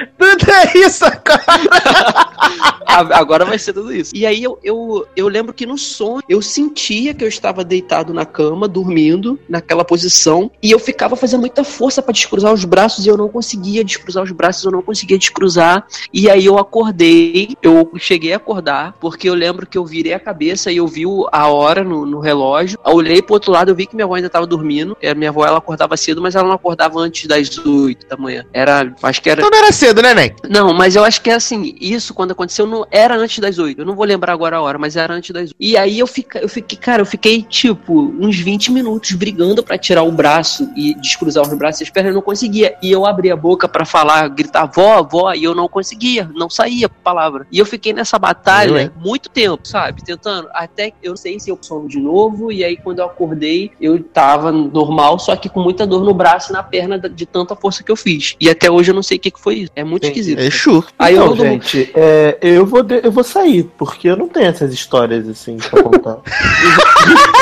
Tudo 0.18 0.50
é 0.50 0.78
isso, 0.78 1.04
cara. 1.22 1.42
a- 2.86 3.18
agora 3.18 3.44
vai 3.44 3.58
ser 3.58 3.72
tudo 3.80 3.92
isso. 3.92 4.12
E 4.14 4.24
aí 4.24 4.42
eu, 4.42 4.58
eu, 4.62 5.06
eu 5.16 5.28
lembro 5.28 5.52
que 5.52 5.66
no 5.66 5.76
sonho 5.76 6.22
eu 6.28 6.40
sentia 6.40 7.12
que 7.12 7.24
eu 7.24 7.28
estava 7.28 7.64
deitado 7.64 8.14
na 8.14 8.24
cama, 8.24 8.68
dormindo, 8.68 9.38
naquela 9.48 9.84
posição, 9.84 10.50
e 10.62 10.70
eu 10.70 10.78
ficava 10.78 11.16
fazendo 11.16 11.40
muita 11.40 11.64
força 11.64 12.00
pra 12.00 12.12
descruzar 12.12 12.52
os 12.52 12.64
braços 12.64 13.04
e 13.04 13.08
eu 13.08 13.16
não 13.16 13.28
conseguia 13.28 13.84
descruzar 13.84 14.22
os 14.22 14.30
braços, 14.30 14.64
eu 14.64 14.70
não 14.70 14.82
conseguia 14.82 15.18
descruzar. 15.18 15.86
E 16.12 16.30
aí 16.30 16.46
eu 16.46 16.58
acordei, 16.58 17.56
eu 17.62 17.90
cheguei 17.96 18.32
a 18.32 18.36
acordar, 18.36 18.94
porque 19.00 19.28
eu 19.28 19.34
lembro 19.34 19.66
que 19.66 19.76
eu 19.76 19.84
virei 19.84 20.12
a 20.12 20.20
cabeça 20.20 20.70
e 20.70 20.76
eu 20.76 20.86
vi 20.86 21.04
a 21.32 21.48
hora 21.48 21.82
no, 21.82 22.06
no 22.06 22.20
relógio. 22.20 22.78
Eu 22.84 22.92
olhei 22.92 23.20
pro 23.20 23.34
outro 23.34 23.52
lado, 23.52 23.70
eu 23.70 23.74
vi 23.74 23.86
que 23.86 23.94
minha 23.94 24.04
avó 24.04 24.14
ainda 24.14 24.26
estava 24.26 24.46
dormindo. 24.46 24.96
É, 25.00 25.14
Minha 25.14 25.30
avó 25.30 25.44
ela 25.44 25.58
acordava 25.58 25.96
cedo, 25.96 26.20
mas 26.20 26.34
ela 26.34 26.46
não 26.46 26.54
acordava 26.54 26.98
antes 27.00 27.26
das 27.26 27.56
8 27.58 28.06
da 28.06 28.16
manhã. 28.16 28.44
Era, 28.52 28.94
acho 29.02 29.22
que 29.22 29.30
era 29.30 29.40
Então 29.40 29.50
não 29.50 29.58
era 29.58 29.72
cedo, 29.72 30.02
né, 30.02 30.14
Nen? 30.14 30.34
não, 30.48 30.74
mas 30.74 30.96
eu 30.96 31.04
acho 31.04 31.20
que 31.20 31.30
é 31.30 31.34
assim, 31.34 31.74
isso 31.80 32.14
quando 32.14 32.28
quando 32.28 32.32
aconteceu, 32.32 32.66
não 32.66 32.86
era 32.90 33.16
antes 33.16 33.38
das 33.38 33.58
8. 33.58 33.67
Eu 33.76 33.84
não 33.84 33.94
vou 33.94 34.04
lembrar 34.04 34.32
agora 34.32 34.56
a 34.56 34.60
hora, 34.62 34.78
mas 34.78 34.96
era 34.96 35.12
antes 35.14 35.30
das 35.30 35.50
8. 35.50 35.56
E 35.58 35.76
aí 35.76 35.98
eu 35.98 36.06
fiquei, 36.06 36.42
eu 36.42 36.48
fiquei, 36.48 36.78
cara, 36.78 37.02
eu 37.02 37.06
fiquei 37.06 37.42
tipo 37.42 38.14
uns 38.18 38.38
20 38.38 38.72
minutos 38.72 39.12
brigando 39.12 39.62
pra 39.62 39.76
tirar 39.76 40.02
o 40.02 40.12
braço 40.12 40.68
e 40.76 40.94
descruzar 40.94 41.42
os 41.42 41.52
braços 41.58 41.80
e 41.80 41.84
as 41.84 41.90
pernas, 41.90 42.10
eu 42.10 42.14
não 42.14 42.22
conseguia. 42.22 42.76
E 42.82 42.90
eu 42.90 43.04
abri 43.06 43.30
a 43.30 43.36
boca 43.36 43.68
pra 43.68 43.84
falar, 43.84 44.28
gritar 44.28 44.66
vó, 44.66 45.02
vó, 45.02 45.32
e 45.32 45.44
eu 45.44 45.54
não 45.54 45.68
conseguia, 45.68 46.30
não 46.34 46.48
saía 46.48 46.86
a 46.86 46.88
palavra. 46.88 47.46
E 47.50 47.58
eu 47.58 47.66
fiquei 47.66 47.92
nessa 47.92 48.18
batalha 48.18 48.92
muito 48.96 49.28
tempo, 49.28 49.66
sabe? 49.66 50.02
Tentando, 50.04 50.48
até 50.52 50.92
eu 51.02 51.16
sei 51.16 51.38
se 51.40 51.50
eu 51.50 51.58
sono 51.60 51.88
de 51.88 51.98
novo, 51.98 52.50
e 52.52 52.64
aí 52.64 52.76
quando 52.76 53.00
eu 53.00 53.06
acordei, 53.06 53.70
eu 53.80 54.02
tava 54.02 54.50
normal, 54.52 55.18
só 55.18 55.34
que 55.36 55.48
com 55.48 55.60
muita 55.60 55.86
dor 55.86 56.04
no 56.04 56.14
braço 56.14 56.50
e 56.50 56.52
na 56.52 56.62
perna 56.62 56.98
de 56.98 57.26
tanta 57.26 57.54
força 57.56 57.82
que 57.82 57.90
eu 57.90 57.96
fiz. 57.96 58.36
E 58.40 58.48
até 58.48 58.70
hoje 58.70 58.90
eu 58.90 58.94
não 58.94 59.02
sei 59.02 59.16
o 59.16 59.20
que, 59.20 59.30
que 59.30 59.40
foi 59.40 59.54
isso. 59.56 59.72
É 59.74 59.84
muito 59.84 60.04
Entendi. 60.06 60.20
esquisito. 60.20 60.40
Exu. 60.40 60.84
Aí 60.98 61.14
eu 61.14 61.24
Então, 61.32 61.36
gente, 61.36 61.90
é, 61.94 62.38
eu, 62.40 62.64
vou 62.66 62.82
de- 62.82 63.00
eu 63.02 63.10
vou 63.12 63.24
sair, 63.24 63.57
porque 63.62 64.08
eu 64.08 64.16
não 64.16 64.28
tenho 64.28 64.46
essas 64.46 64.72
histórias 64.72 65.28
assim 65.28 65.56
pra 65.56 65.82
contar. 65.82 66.16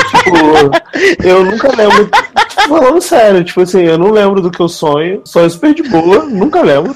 tipo, 0.09 1.27
eu 1.27 1.43
nunca 1.45 1.75
lembro. 1.75 2.09
Falando 2.67 3.01
sério, 3.01 3.43
tipo 3.43 3.61
assim, 3.61 3.83
eu 3.83 3.97
não 3.97 4.11
lembro 4.11 4.41
do 4.41 4.51
que 4.51 4.59
eu 4.59 4.67
sonho. 4.67 5.21
Sonho 5.23 5.49
super 5.49 5.73
de 5.73 5.83
boa, 5.83 6.25
nunca 6.25 6.61
lembro. 6.61 6.93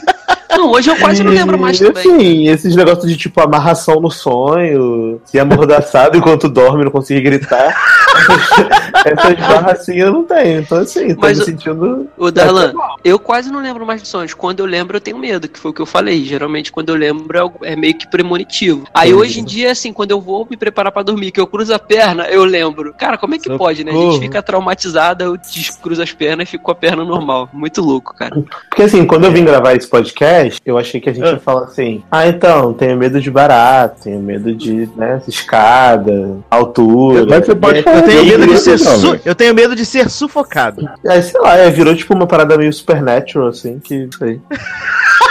Não, 0.52 0.72
hoje 0.72 0.89
eu 0.89 0.95
quase 0.97 1.24
não 1.24 1.32
lembro 1.32 1.58
mais 1.58 1.80
também. 1.80 2.02
Assim, 2.02 2.47
esses 2.47 2.76
negócios 2.76 3.10
de 3.10 3.18
tipo 3.18 3.41
amarração 3.41 3.99
no 3.99 4.12
sonho, 4.12 5.20
se 5.26 5.39
amordaçado 5.39 6.18
enquanto 6.18 6.47
dorme, 6.49 6.84
não 6.84 6.91
conseguir 6.91 7.22
gritar. 7.22 7.76
Essas 9.04 9.34
barras 9.39 9.80
assim 9.80 9.95
eu 9.95 10.12
não 10.12 10.24
tenho. 10.24 10.60
Então, 10.62 10.78
assim, 10.80 11.16
tô 11.16 11.22
Mas 11.22 11.38
me 11.38 11.43
o- 11.43 11.45
sentindo. 11.45 12.08
Ô, 12.18 12.30
Darlan, 12.30 12.74
eu 13.04 13.18
quase 13.18 13.52
não 13.52 13.60
lembro 13.62 13.86
mais 13.86 14.02
de 14.02 14.08
sonhos. 14.08 14.34
Quando 14.34 14.60
eu 14.60 14.66
lembro, 14.66 14.97
eu 14.97 15.02
tenho 15.02 15.18
medo, 15.18 15.47
que 15.47 15.58
foi 15.60 15.72
o 15.72 15.74
que 15.74 15.82
eu 15.82 15.86
falei. 15.86 16.24
Geralmente, 16.24 16.72
quando 16.72 16.89
eu 16.89 16.95
lembro, 16.95 17.38
é 17.64 17.72
é 17.72 17.76
meio 17.76 17.93
que 17.97 18.06
premonitivo. 18.06 18.86
Aí, 18.93 19.14
hoje 19.14 19.39
em 19.39 19.45
dia, 19.45 19.72
assim, 19.72 19.93
quando 19.93 20.12
eu 20.12 20.20
vou 20.20 20.45
me 20.49 20.58
preparar 20.58 20.91
pra 20.91 21.02
dormir, 21.04 21.32
que 21.32 21.39
eu 21.39 21.47
cruzo 21.47 21.74
a 21.74 21.80
perna, 21.80 22.26
eu 22.26 22.43
lembro. 22.43 22.93
Cara, 22.97 23.18
como 23.18 23.34
é 23.34 23.39
que 23.39 23.49
pode, 23.58 23.84
né? 23.86 23.91
A 23.91 23.93
gente 23.93 24.04
Socorro. 24.04 24.22
fica 24.22 24.41
traumatizada, 24.43 25.24
eu 25.24 25.38
descruzo 25.38 26.04
as 26.04 26.12
pernas 26.12 26.47
e 26.47 26.52
fico 26.52 26.66
com 26.66 26.72
a 26.72 26.76
perna 26.76 27.04
normal. 27.06 27.49
Muito 27.54 27.82
louco, 27.82 28.14
cara. 28.14 28.43
Porque 28.70 28.84
assim, 28.84 29.06
quando 29.06 29.24
eu 29.26 29.32
vim 29.32 29.45
gravar 29.45 29.74
esse 29.74 29.88
podcast, 29.88 30.40
eu 30.65 30.77
achei 30.77 30.99
que 31.01 31.09
a 31.09 31.13
gente 31.13 31.25
ia 31.27 31.39
falar 31.39 31.65
assim: 31.65 32.03
ah, 32.11 32.27
então, 32.27 32.73
tenho 32.73 32.97
medo 32.97 33.19
de 33.21 33.29
barato, 33.31 34.03
tenho 34.03 34.19
medo 34.19 34.53
de, 34.55 34.89
né, 34.95 35.21
escada, 35.27 36.37
altura. 36.49 37.25
Mas 37.29 37.45
você 37.45 37.55
pode 37.55 37.79
Eu 37.79 37.83
fazer 37.83 38.03
tenho 38.03 38.25
medo 38.25 38.47
de 38.47 38.57
ser 38.57 38.79
não, 38.79 38.97
su- 38.97 39.19
eu 39.25 39.35
tenho 39.35 39.53
medo 39.55 39.75
de 39.75 39.85
ser 39.85 40.09
sufocado. 40.09 40.87
Aí, 41.07 41.21
sei 41.23 41.39
lá, 41.41 41.57
é, 41.57 41.69
virou 41.69 41.95
tipo 41.95 42.13
uma 42.13 42.27
parada 42.27 42.57
meio 42.57 42.71
supernatural, 42.73 43.49
assim, 43.49 43.79
que 43.79 44.07
sei. 44.17 44.39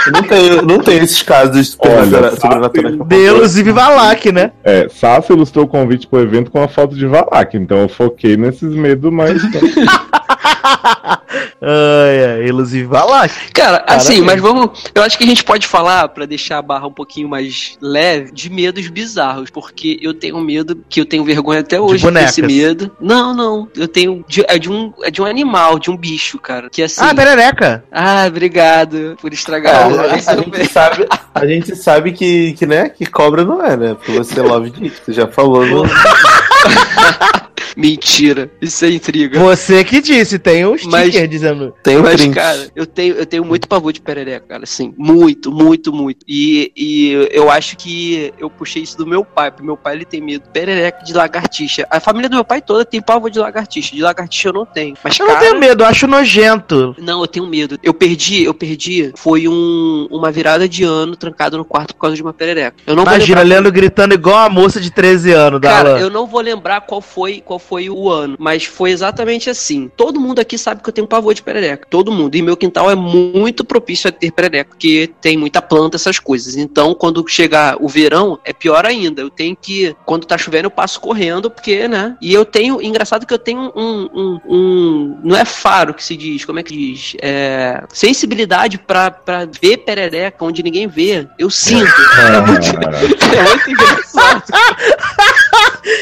Eu 0.07 0.11
não 0.13 0.23
tenho, 0.23 0.61
não 0.63 0.79
tenho 0.79 1.03
esses 1.03 1.21
casos 1.21 1.71
sobrenaturais. 1.71 2.97
Deus 3.07 3.55
e 3.57 3.63
Vivalak, 3.63 4.31
né? 4.31 4.51
É, 4.63 4.87
Sassi 4.89 5.31
ilustrou 5.31 5.65
o 5.65 5.67
convite 5.67 6.07
pro 6.07 6.19
evento 6.21 6.49
com 6.49 6.61
a 6.61 6.67
foto 6.67 6.95
de 6.95 7.05
Valak, 7.05 7.55
então 7.55 7.77
eu 7.79 7.89
foquei 7.89 8.35
nesses 8.35 8.73
medos, 8.73 9.11
mas 9.11 9.41
Ai, 11.63 12.25
ai, 12.25 12.43
Deus 12.45 12.73
e 12.73 12.79
Vivalak. 12.81 13.51
Cara, 13.53 13.83
assim, 13.87 14.23
Parabéns. 14.23 14.25
mas 14.25 14.41
vamos. 14.41 14.83
Eu 14.93 15.03
acho 15.03 15.17
que 15.17 15.23
a 15.23 15.27
gente 15.27 15.43
pode 15.43 15.67
falar, 15.67 16.07
pra 16.09 16.25
deixar 16.25 16.57
a 16.57 16.61
barra 16.61 16.87
um 16.87 16.91
pouquinho 16.91 17.29
mais 17.29 17.77
leve, 17.79 18.31
de 18.31 18.49
medos 18.49 18.87
bizarros. 18.87 19.49
Porque 19.49 19.99
eu 20.01 20.13
tenho 20.13 20.39
medo, 20.41 20.83
que 20.89 20.99
eu 20.99 21.05
tenho 21.05 21.23
vergonha 21.23 21.59
até 21.59 21.79
hoje 21.79 22.09
desse 22.11 22.41
medo. 22.41 22.91
Não, 22.99 23.33
não. 23.33 23.67
Eu 23.75 23.87
tenho. 23.87 24.25
de- 24.27 24.43
é, 24.47 24.57
de 24.57 24.69
um, 24.71 24.91
é 25.03 25.11
de 25.11 25.21
um 25.21 25.25
animal, 25.25 25.77
de 25.79 25.89
um 25.91 25.97
bicho, 25.97 26.39
cara. 26.39 26.69
Que 26.69 26.81
assim. 26.83 27.01
Ah, 27.03 27.13
perereca. 27.13 27.83
Ah, 27.91 28.25
obrigado 28.27 29.15
por 29.21 29.31
estragar. 29.31 29.89
É, 29.91 29.99
a- 29.99 30.17
gente 30.17 30.67
sabe, 30.71 31.07
a 31.35 31.45
gente 31.45 31.75
sabe 31.75 32.11
que, 32.11 32.53
que, 32.53 32.65
né, 32.65 32.89
que 32.89 33.05
cobra 33.05 33.45
não 33.45 33.63
é, 33.63 33.77
né? 33.77 33.93
Porque 33.93 34.11
você 34.11 34.41
love 34.41 34.71
disso, 34.71 35.01
você 35.05 35.13
já 35.13 35.27
falou 35.27 35.65
no. 35.65 35.83
Mentira. 37.75 38.49
Isso 38.61 38.83
é 38.85 38.89
intriga. 38.91 39.39
Você 39.39 39.83
que 39.83 40.01
disse, 40.01 40.37
tem 40.39 40.65
um 40.65 40.77
sticker 40.77 40.91
Mas- 40.91 41.29
dizendo. 41.29 41.73
Tem 41.83 41.97
um 41.97 42.01
Mas, 42.03 42.25
cara, 42.27 42.69
eu 42.75 42.85
tenho, 42.85 43.15
eu 43.15 43.25
tenho 43.25 43.43
muito 43.45 43.67
pavor 43.67 43.91
de 43.93 44.01
perereca, 44.01 44.45
cara, 44.47 44.63
assim, 44.63 44.93
muito, 44.97 45.51
muito, 45.51 45.91
muito. 45.93 46.25
E, 46.27 46.71
e 46.75 47.27
eu 47.31 47.49
acho 47.49 47.75
que 47.77 48.33
eu 48.37 48.49
puxei 48.49 48.83
isso 48.83 48.97
do 48.97 49.05
meu 49.07 49.23
pai, 49.23 49.51
porque 49.51 49.63
meu 49.65 49.77
pai 49.77 49.95
ele 49.95 50.05
tem 50.05 50.21
medo 50.21 50.43
de 50.43 50.49
perereca 50.49 51.03
de 51.03 51.13
lagartixa. 51.13 51.87
A 51.89 51.99
família 51.99 52.29
do 52.29 52.35
meu 52.35 52.45
pai 52.45 52.61
toda 52.61 52.83
tem 52.85 53.01
pavor 53.01 53.29
de 53.29 53.39
lagartixa. 53.39 53.95
De 53.95 54.01
lagartixa 54.01 54.49
eu 54.49 54.53
não 54.53 54.65
tenho. 54.65 54.95
Mas, 55.03 55.19
Eu 55.19 55.25
cara, 55.27 55.39
não 55.39 55.45
tenho 55.47 55.59
medo, 55.59 55.83
eu 55.83 55.87
acho 55.87 56.07
nojento. 56.07 56.95
Não, 56.99 57.21
eu 57.21 57.27
tenho 57.27 57.47
medo. 57.47 57.77
Eu 57.83 57.93
perdi, 57.93 58.43
eu 58.43 58.53
perdi. 58.53 59.11
Foi 59.15 59.47
um, 59.47 60.07
uma 60.11 60.31
virada 60.31 60.67
de 60.67 60.83
ano 60.83 61.15
trancado 61.15 61.57
no 61.57 61.65
quarto 61.65 61.93
por 61.95 62.01
causa 62.01 62.15
de 62.15 62.21
uma 62.21 62.33
perereca. 62.33 62.77
Eu 62.85 62.95
não 62.95 63.03
vou 63.03 63.13
Imagina, 63.13 63.39
lembrar- 63.41 63.49
Leandro 63.55 63.71
gritando 63.71 64.13
igual 64.13 64.37
a 64.39 64.49
moça 64.49 64.79
de 64.79 64.91
13 64.91 65.31
anos 65.31 65.61
da 65.61 65.69
Cara, 65.69 65.89
Alan. 65.91 65.99
eu 65.99 66.09
não 66.09 66.25
vou 66.27 66.41
lembrar 66.41 66.81
qual 66.81 67.01
foi, 67.01 67.41
qual 67.41 67.59
foi 67.61 67.89
o 67.89 68.09
ano, 68.09 68.35
mas 68.39 68.65
foi 68.65 68.91
exatamente 68.91 69.49
assim. 69.49 69.89
Todo 69.95 70.19
mundo 70.19 70.39
aqui 70.39 70.57
sabe 70.57 70.81
que 70.81 70.89
eu 70.89 70.93
tenho 70.93 71.07
pavor 71.07 71.33
de 71.33 71.41
perereca. 71.43 71.87
Todo 71.89 72.11
mundo. 72.11 72.35
E 72.35 72.41
meu 72.41 72.57
quintal 72.57 72.89
é 72.89 72.95
muito 72.95 73.63
propício 73.63 74.07
a 74.09 74.11
ter 74.11 74.31
perereca, 74.31 74.69
porque 74.71 75.09
tem 75.21 75.37
muita 75.37 75.61
planta, 75.61 75.95
essas 75.97 76.19
coisas. 76.19 76.55
Então, 76.55 76.93
quando 76.93 77.25
chegar 77.27 77.77
o 77.79 77.87
verão, 77.87 78.39
é 78.43 78.51
pior 78.53 78.85
ainda. 78.85 79.21
Eu 79.21 79.29
tenho 79.29 79.55
que, 79.55 79.95
quando 80.05 80.25
tá 80.25 80.37
chovendo, 80.37 80.65
eu 80.67 80.71
passo 80.71 80.99
correndo, 80.99 81.49
porque, 81.49 81.87
né? 81.87 82.17
E 82.21 82.33
eu 82.33 82.43
tenho, 82.45 82.81
engraçado 82.81 83.25
que 83.25 83.33
eu 83.33 83.39
tenho 83.39 83.71
um, 83.75 84.09
um, 84.13 84.39
um- 84.47 85.19
não 85.23 85.35
é 85.37 85.45
faro 85.45 85.93
que 85.93 86.03
se 86.03 86.15
diz, 86.17 86.43
como 86.45 86.59
é 86.59 86.63
que 86.63 86.75
diz? 86.75 87.15
É, 87.21 87.83
sensibilidade 87.93 88.77
pra, 88.77 89.11
pra 89.11 89.45
ver 89.45 89.77
perereca 89.77 90.43
onde 90.43 90.63
ninguém 90.63 90.87
vê. 90.87 91.27
Eu 91.37 91.49
sinto. 91.49 91.91
É 92.19 92.41
muito, 92.41 92.65
é 93.35 93.43
muito 93.43 93.71
engraçado. 93.71 94.43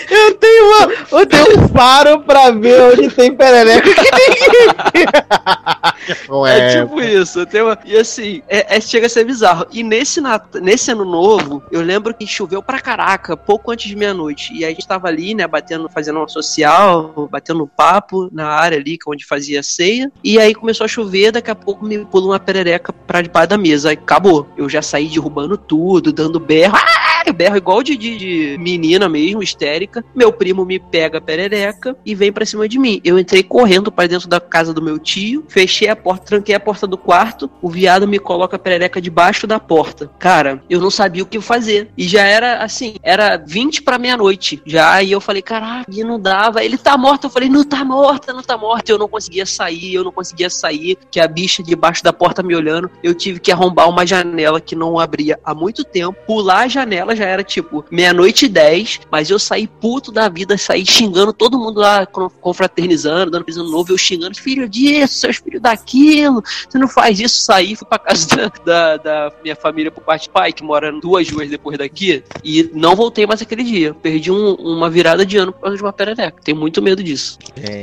Eu 0.09 0.33
tenho, 0.35 0.65
uma, 0.65 1.19
eu 1.19 1.25
tenho 1.25 1.59
um 1.59 1.67
faro 1.69 2.19
pra 2.21 2.51
ver 2.51 2.81
onde 2.93 3.09
tem 3.09 3.33
perereca 3.35 3.81
que 3.93 4.11
ninguém 4.11 5.05
É 6.47 6.81
tipo 6.81 7.01
isso. 7.01 7.39
eu 7.39 7.45
tenho 7.45 7.65
uma- 7.67 7.77
E 7.85 7.95
assim, 7.97 8.41
é, 8.47 8.75
é- 8.77 8.81
chega 8.81 9.05
a 9.05 9.09
ser 9.09 9.23
bizarro. 9.23 9.65
E 9.71 9.83
nesse, 9.83 10.19
Nat- 10.21 10.55
nesse 10.55 10.91
ano 10.91 11.05
novo, 11.05 11.63
eu 11.71 11.81
lembro 11.81 12.13
que 12.13 12.25
choveu 12.27 12.61
pra 12.61 12.79
caraca, 12.79 13.37
pouco 13.37 13.71
antes 13.71 13.87
de 13.87 13.95
meia-noite. 13.95 14.53
E 14.53 14.65
a 14.65 14.69
gente 14.69 14.87
tava 14.87 15.07
ali, 15.07 15.33
né, 15.33 15.47
batendo, 15.47 15.87
fazendo 15.89 16.17
uma 16.19 16.27
social, 16.27 17.27
batendo 17.31 17.63
um 17.63 17.67
papo 17.67 18.29
na 18.31 18.47
área 18.47 18.77
ali, 18.77 18.97
que 18.97 19.09
é 19.09 19.11
onde 19.13 19.25
fazia 19.25 19.59
a 19.59 19.63
ceia. 19.63 20.11
E 20.23 20.39
aí 20.39 20.53
começou 20.53 20.85
a 20.85 20.87
chover, 20.87 21.31
daqui 21.31 21.51
a 21.51 21.55
pouco 21.55 21.85
me 21.85 21.99
pula 22.05 22.27
uma 22.27 22.39
perereca 22.39 22.91
pra 22.91 23.21
debaixo 23.21 23.49
da 23.49 23.57
mesa. 23.57 23.89
Aí 23.89 23.95
acabou. 23.95 24.47
Eu 24.57 24.67
já 24.69 24.81
saí 24.81 25.07
derrubando 25.07 25.57
tudo, 25.57 26.11
dando 26.11 26.39
berro. 26.39 26.75
Ah, 26.75 27.18
berro 27.33 27.57
igual 27.57 27.81
de, 27.83 27.95
de- 27.97 28.17
de 28.17 28.57
menina 28.59 29.07
mesmo, 29.07 29.41
histérica. 29.43 30.03
Meu 30.15 30.31
primo 30.31 30.65
me 30.65 30.79
pega 30.79 31.17
a 31.17 31.21
perereca 31.21 31.95
e 32.05 32.13
vem 32.15 32.31
pra 32.31 32.45
cima 32.45 32.67
de 32.67 32.77
mim. 32.79 32.99
Eu 33.03 33.17
entrei 33.19 33.43
correndo 33.43 33.91
pra 33.91 34.07
dentro 34.07 34.27
da 34.27 34.39
casa 34.39 34.73
do 34.73 34.81
meu 34.81 34.97
tio, 34.99 35.45
fechei 35.47 35.87
a 35.87 35.95
porta, 35.95 36.25
tranquei 36.25 36.55
a 36.55 36.59
porta 36.59 36.85
do 36.87 36.97
quarto. 36.97 37.49
O 37.61 37.69
viado 37.69 38.07
me 38.07 38.19
coloca 38.19 38.55
a 38.55 38.59
perereca 38.59 39.01
debaixo 39.01 39.45
da 39.47 39.59
porta. 39.59 40.09
Cara, 40.19 40.61
eu 40.69 40.79
não 40.79 40.89
sabia 40.91 41.23
o 41.23 41.25
que 41.25 41.39
fazer. 41.39 41.89
E 41.97 42.07
já 42.07 42.23
era 42.23 42.63
assim, 42.63 42.95
era 43.03 43.37
20 43.37 43.81
pra 43.83 43.97
meia-noite 43.97 44.61
já. 44.65 45.01
E 45.01 45.11
eu 45.11 45.21
falei, 45.21 45.41
caraca, 45.41 45.85
não 46.05 46.19
dava. 46.19 46.63
Ele 46.63 46.77
tá 46.77 46.97
morto. 46.97 47.25
Eu 47.25 47.29
falei, 47.29 47.49
não 47.49 47.63
tá 47.63 47.83
morta, 47.85 48.33
não 48.33 48.41
tá 48.43 48.57
morta. 48.57 48.91
Eu 48.91 48.97
não 48.97 49.07
conseguia 49.07 49.45
sair, 49.45 49.93
eu 49.93 50.03
não 50.03 50.11
conseguia 50.11 50.49
sair. 50.49 50.97
Que 51.11 51.19
a 51.19 51.27
bicha 51.27 51.61
debaixo 51.63 52.03
da 52.03 52.11
porta 52.13 52.41
me 52.43 52.55
olhando. 52.55 52.89
Eu 53.03 53.13
tive 53.13 53.39
que 53.39 53.51
arrombar 53.51 53.89
uma 53.89 54.05
janela 54.05 54.59
que 54.61 54.75
não 54.75 54.99
abria 54.99 55.39
há 55.43 55.53
muito 55.53 55.83
tempo. 55.83 56.17
Pular 56.25 56.61
a 56.63 56.67
janela 56.67 57.15
já 57.19 57.25
era 57.25 57.43
tipo 57.43 57.85
meia-noite 57.91 58.45
e 58.45 58.49
dez. 58.49 58.99
Mas 59.11 59.29
eu 59.29 59.37
saí 59.39 59.67
puto 59.67 60.11
da 60.11 60.27
vida, 60.29 60.57
saí 60.57 60.85
xingando 60.85 61.31
todo 61.33 61.57
mundo 61.59 61.79
lá, 61.79 62.05
con- 62.05 62.29
confraternizando, 62.41 63.31
dando 63.31 63.45
pisando 63.45 63.69
novo. 63.69 63.91
Eu 63.93 63.97
xingando, 63.97 64.37
filho 64.39 64.67
disso, 64.67 65.15
seus 65.15 65.37
filhos 65.37 65.61
daquilo. 65.61 66.43
Você 66.67 66.77
não 66.77 66.87
faz 66.87 67.19
isso. 67.19 67.41
Saí, 67.43 67.75
fui 67.75 67.87
pra 67.87 67.99
casa 67.99 68.27
da, 68.65 68.97
da, 68.97 68.97
da 68.97 69.31
minha 69.43 69.55
família 69.55 69.91
por 69.91 70.03
parte 70.03 70.23
de 70.23 70.29
pai, 70.29 70.51
que 70.53 70.63
mora 70.63 70.91
duas 70.91 71.29
ruas 71.29 71.49
depois 71.49 71.77
daqui. 71.77 72.23
E 72.43 72.69
não 72.73 72.95
voltei 72.95 73.25
mais 73.27 73.41
aquele 73.41 73.63
dia. 73.63 73.93
Perdi 73.93 74.31
um- 74.31 74.53
uma 74.55 74.89
virada 74.89 75.25
de 75.25 75.37
ano 75.37 75.51
por 75.51 75.61
causa 75.61 75.77
de 75.77 75.83
uma 75.83 75.93
perereca. 75.93 76.41
Tenho 76.43 76.57
muito 76.57 76.81
medo 76.81 77.03
disso. 77.03 77.37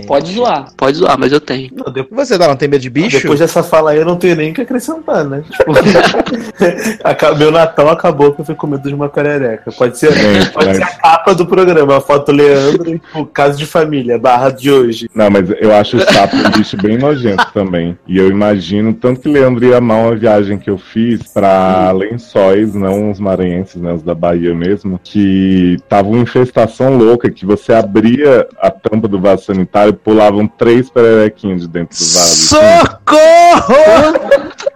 Pode 0.07 0.33
zoar, 0.33 0.73
pode 0.77 0.97
zoar, 0.99 1.19
mas 1.19 1.33
eu 1.33 1.41
tenho. 1.41 1.71
Não, 1.75 1.93
depois, 1.93 2.29
você, 2.29 2.39
Dala, 2.39 2.53
não 2.53 2.57
tem 2.59 2.69
medo 2.69 2.81
de 2.83 2.91
bicho? 2.91 3.19
depois 3.21 3.39
dessa 3.41 3.63
fala 3.63 3.91
aí 3.91 3.99
eu 3.99 4.05
não 4.05 4.17
tenho 4.17 4.37
nem 4.37 4.51
o 4.51 4.55
que 4.55 4.61
acrescentar, 4.63 5.25
né? 5.25 5.43
Tipo, 5.51 5.73
meu 7.39 7.51
Natal 7.51 7.89
acabou 7.91 8.33
que 8.33 8.41
eu 8.41 8.45
fui 8.45 8.55
com 8.55 8.67
medo 8.67 8.89
de 8.89 8.95
uma 8.95 9.09
perereca. 9.17 9.73
Pode 9.73 9.99
ser, 9.99 10.13
Gente, 10.13 10.51
pode 10.51 10.67
mas- 10.67 10.77
ser 10.77 10.83
a 10.83 10.87
capa 10.89 11.35
do 11.35 11.47
programa, 11.47 11.97
a 11.97 12.01
foto 12.01 12.27
do 12.31 12.37
Leandro 12.37 12.91
e 12.91 12.99
tipo, 12.99 13.25
caso 13.27 13.57
de 13.57 13.65
família, 13.65 14.19
barra 14.19 14.51
de 14.51 14.71
hoje. 14.71 15.09
Não, 15.15 15.31
mas 15.31 15.49
eu 15.59 15.75
acho 15.75 15.97
o 15.97 16.01
sapo 16.01 16.37
um 16.37 16.51
bicho 16.51 16.77
bem 16.77 16.99
nojento 16.99 17.47
também. 17.55 17.99
E 18.07 18.19
eu 18.19 18.29
imagino, 18.29 18.93
tanto 18.93 19.21
que 19.23 19.29
Leandro 19.29 19.65
ia 19.65 19.79
amar 19.79 19.99
uma 20.07 20.15
viagem 20.17 20.59
que 20.59 20.69
eu 20.69 20.77
fiz 20.77 21.23
pra 21.33 21.91
lençóis, 21.93 22.75
não 22.75 23.11
os 23.11 23.19
maranhenses, 23.19 23.77
né, 23.81 23.93
os 23.95 24.03
da 24.03 24.15
Bahia 24.15 24.55
mesmo, 24.55 25.01
que 25.03 25.79
tava 25.89 26.09
uma 26.09 26.19
infestação 26.19 26.97
louca, 26.99 27.31
que 27.31 27.47
você 27.47 27.73
abria 27.73 28.47
a 28.61 28.71
tampa 28.71 29.09
do 29.09 29.19
vaso 29.19 29.45
sanitário 29.45 29.91
e 29.91 29.97
pulavam 29.97 30.47
três 30.47 30.91
pererequinhos 30.91 31.63
de 31.63 31.69
dentro 31.69 31.97
do 31.99 32.05
vaso. 32.05 32.47
Socorro! 32.49 34.21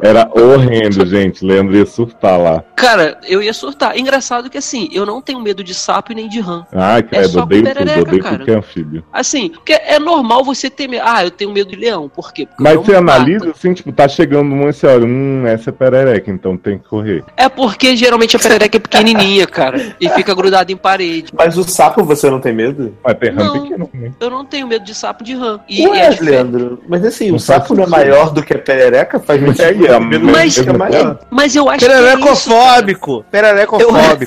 Era 0.03 0.30
horrendo, 0.34 1.05
gente. 1.05 1.45
Leandro 1.45 1.76
ia 1.76 1.84
surtar 1.84 2.38
lá. 2.38 2.64
Cara, 2.74 3.18
eu 3.28 3.43
ia 3.43 3.53
surtar. 3.53 3.99
Engraçado 3.99 4.30
que 4.51 4.59
assim, 4.59 4.89
eu 4.93 5.05
não 5.07 5.20
tenho 5.20 5.41
medo 5.41 5.64
de 5.64 5.74
sapo 5.74 6.12
e 6.12 6.14
nem 6.14 6.28
de 6.28 6.41
rã. 6.41 6.64
Ai, 6.72 7.01
É 7.01 7.03
credo, 7.03 7.28
só 7.28 7.39
com 7.39 7.45
odeio 7.45 7.64
perereca, 7.64 8.01
odeio 8.01 8.22
cara. 8.22 8.45
é 8.47 8.55
anfíbio. 8.55 9.05
Assim, 9.12 9.51
porque 9.51 9.72
é 9.72 9.99
normal 9.99 10.45
você 10.45 10.68
ter 10.70 10.87
medo. 10.89 11.03
Ah, 11.07 11.24
eu 11.24 11.31
tenho 11.31 11.51
medo 11.53 11.70
de 11.70 11.76
leão. 11.76 12.09
Por 12.09 12.33
quê? 12.33 12.47
Porque 12.47 12.62
Mas 12.62 12.76
você 12.76 12.95
analisa 12.95 13.47
mata. 13.47 13.57
assim, 13.59 13.74
tipo, 13.74 13.93
tá 13.93 14.07
chegando 14.09 14.53
um 14.55 14.68
e 14.68 14.72
você 14.72 14.87
olha, 14.87 15.05
hum, 15.07 15.47
essa 15.47 15.70
é 15.70 15.72
perereca, 15.72 16.31
então 16.31 16.57
tem 16.57 16.78
que 16.78 16.89
correr. 16.89 17.24
É 17.37 17.49
porque 17.49 17.97
geralmente 17.97 18.37
a 18.37 18.39
perereca 18.39 18.76
é 18.76 18.81
pequenininha, 18.81 19.47
cara. 19.47 19.95
E 20.01 20.09
fica 20.11 20.35
grudada 20.35 20.70
em 20.70 20.76
parede. 20.76 21.33
Mas 21.37 21.57
o 21.59 21.64
sapo 21.64 22.05
você 22.05 22.31
não 22.31 22.41
tem 22.41 22.53
medo? 22.53 22.97
Mas 23.05 23.18
tem 23.18 23.31
rã 23.31 23.45
Não. 23.45 23.62
pequeno 23.62 23.91
né? 23.95 24.12
Eu 24.20 24.31
não 24.31 24.45
tenho 24.45 24.66
medo 24.66 24.85
de 24.85 24.95
sapo 24.95 25.24
de 25.24 25.35
rã. 25.35 25.59
E, 25.68 25.87
Ué, 25.87 25.99
e 25.99 26.01
é. 26.01 26.20
Leandro, 26.20 26.81
mas 26.89 27.05
assim, 27.05 27.33
o 27.33 27.39
sapo 27.39 27.74
não 27.74 27.85
é 27.85 27.87
maior 27.87 28.31
do 28.31 28.43
que 28.43 28.55
a 28.55 28.59
perereca? 28.59 29.18
Faz 29.18 29.41
muito 29.41 29.61
É, 29.61 29.70
é, 29.70 29.99
mas- 29.99 30.59
é 30.59 30.72
maior. 30.72 31.18
Mas 31.31 31.57
eu 31.57 31.68
acho 31.68 31.85
que. 31.85 31.91
É 31.91 31.95
isso. 31.97 32.01
Pererecofóbico. 32.05 33.24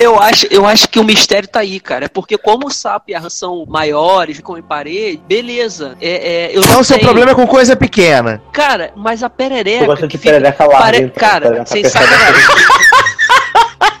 Pererecofóbico. 0.00 0.04
eu, 0.04 0.20
acho, 0.20 0.46
eu 0.50 0.66
acho 0.66 0.88
que 0.88 0.98
o 0.98 1.04
mistério 1.04 1.48
tá 1.48 1.60
aí, 1.60 1.78
cara. 1.80 2.06
É 2.06 2.08
porque 2.08 2.36
como 2.38 2.66
o 2.66 2.70
sapo 2.70 3.06
e 3.10 3.14
a 3.14 3.20
rã 3.20 3.28
são 3.30 3.64
maiores, 3.66 4.36
ficam 4.38 4.56
em 4.58 4.62
parede, 4.62 5.20
beleza. 5.26 5.96
É, 6.00 6.10
é, 6.10 6.56
eu 6.56 6.62
Então 6.62 6.74
não 6.74 6.80
o 6.80 6.84
seu 6.84 6.96
tenho. 6.96 7.06
problema 7.08 7.32
é 7.32 7.34
com 7.34 7.46
coisa 7.46 7.74
pequena. 7.76 8.42
Cara, 8.52 8.92
mas 8.96 9.22
a 9.22 9.30
perereca. 9.30 9.84
Eu 9.84 9.86
gosto 9.86 10.02
de 10.02 10.08
que 10.08 10.18
fica- 10.18 10.32
perereca 10.34 10.64
larga, 10.64 10.78
pare- 10.84 10.98
então, 10.98 11.14
Cara, 11.20 11.40
perereca 11.42 11.66
sem 11.66 11.84
sacanagem. 11.84 12.44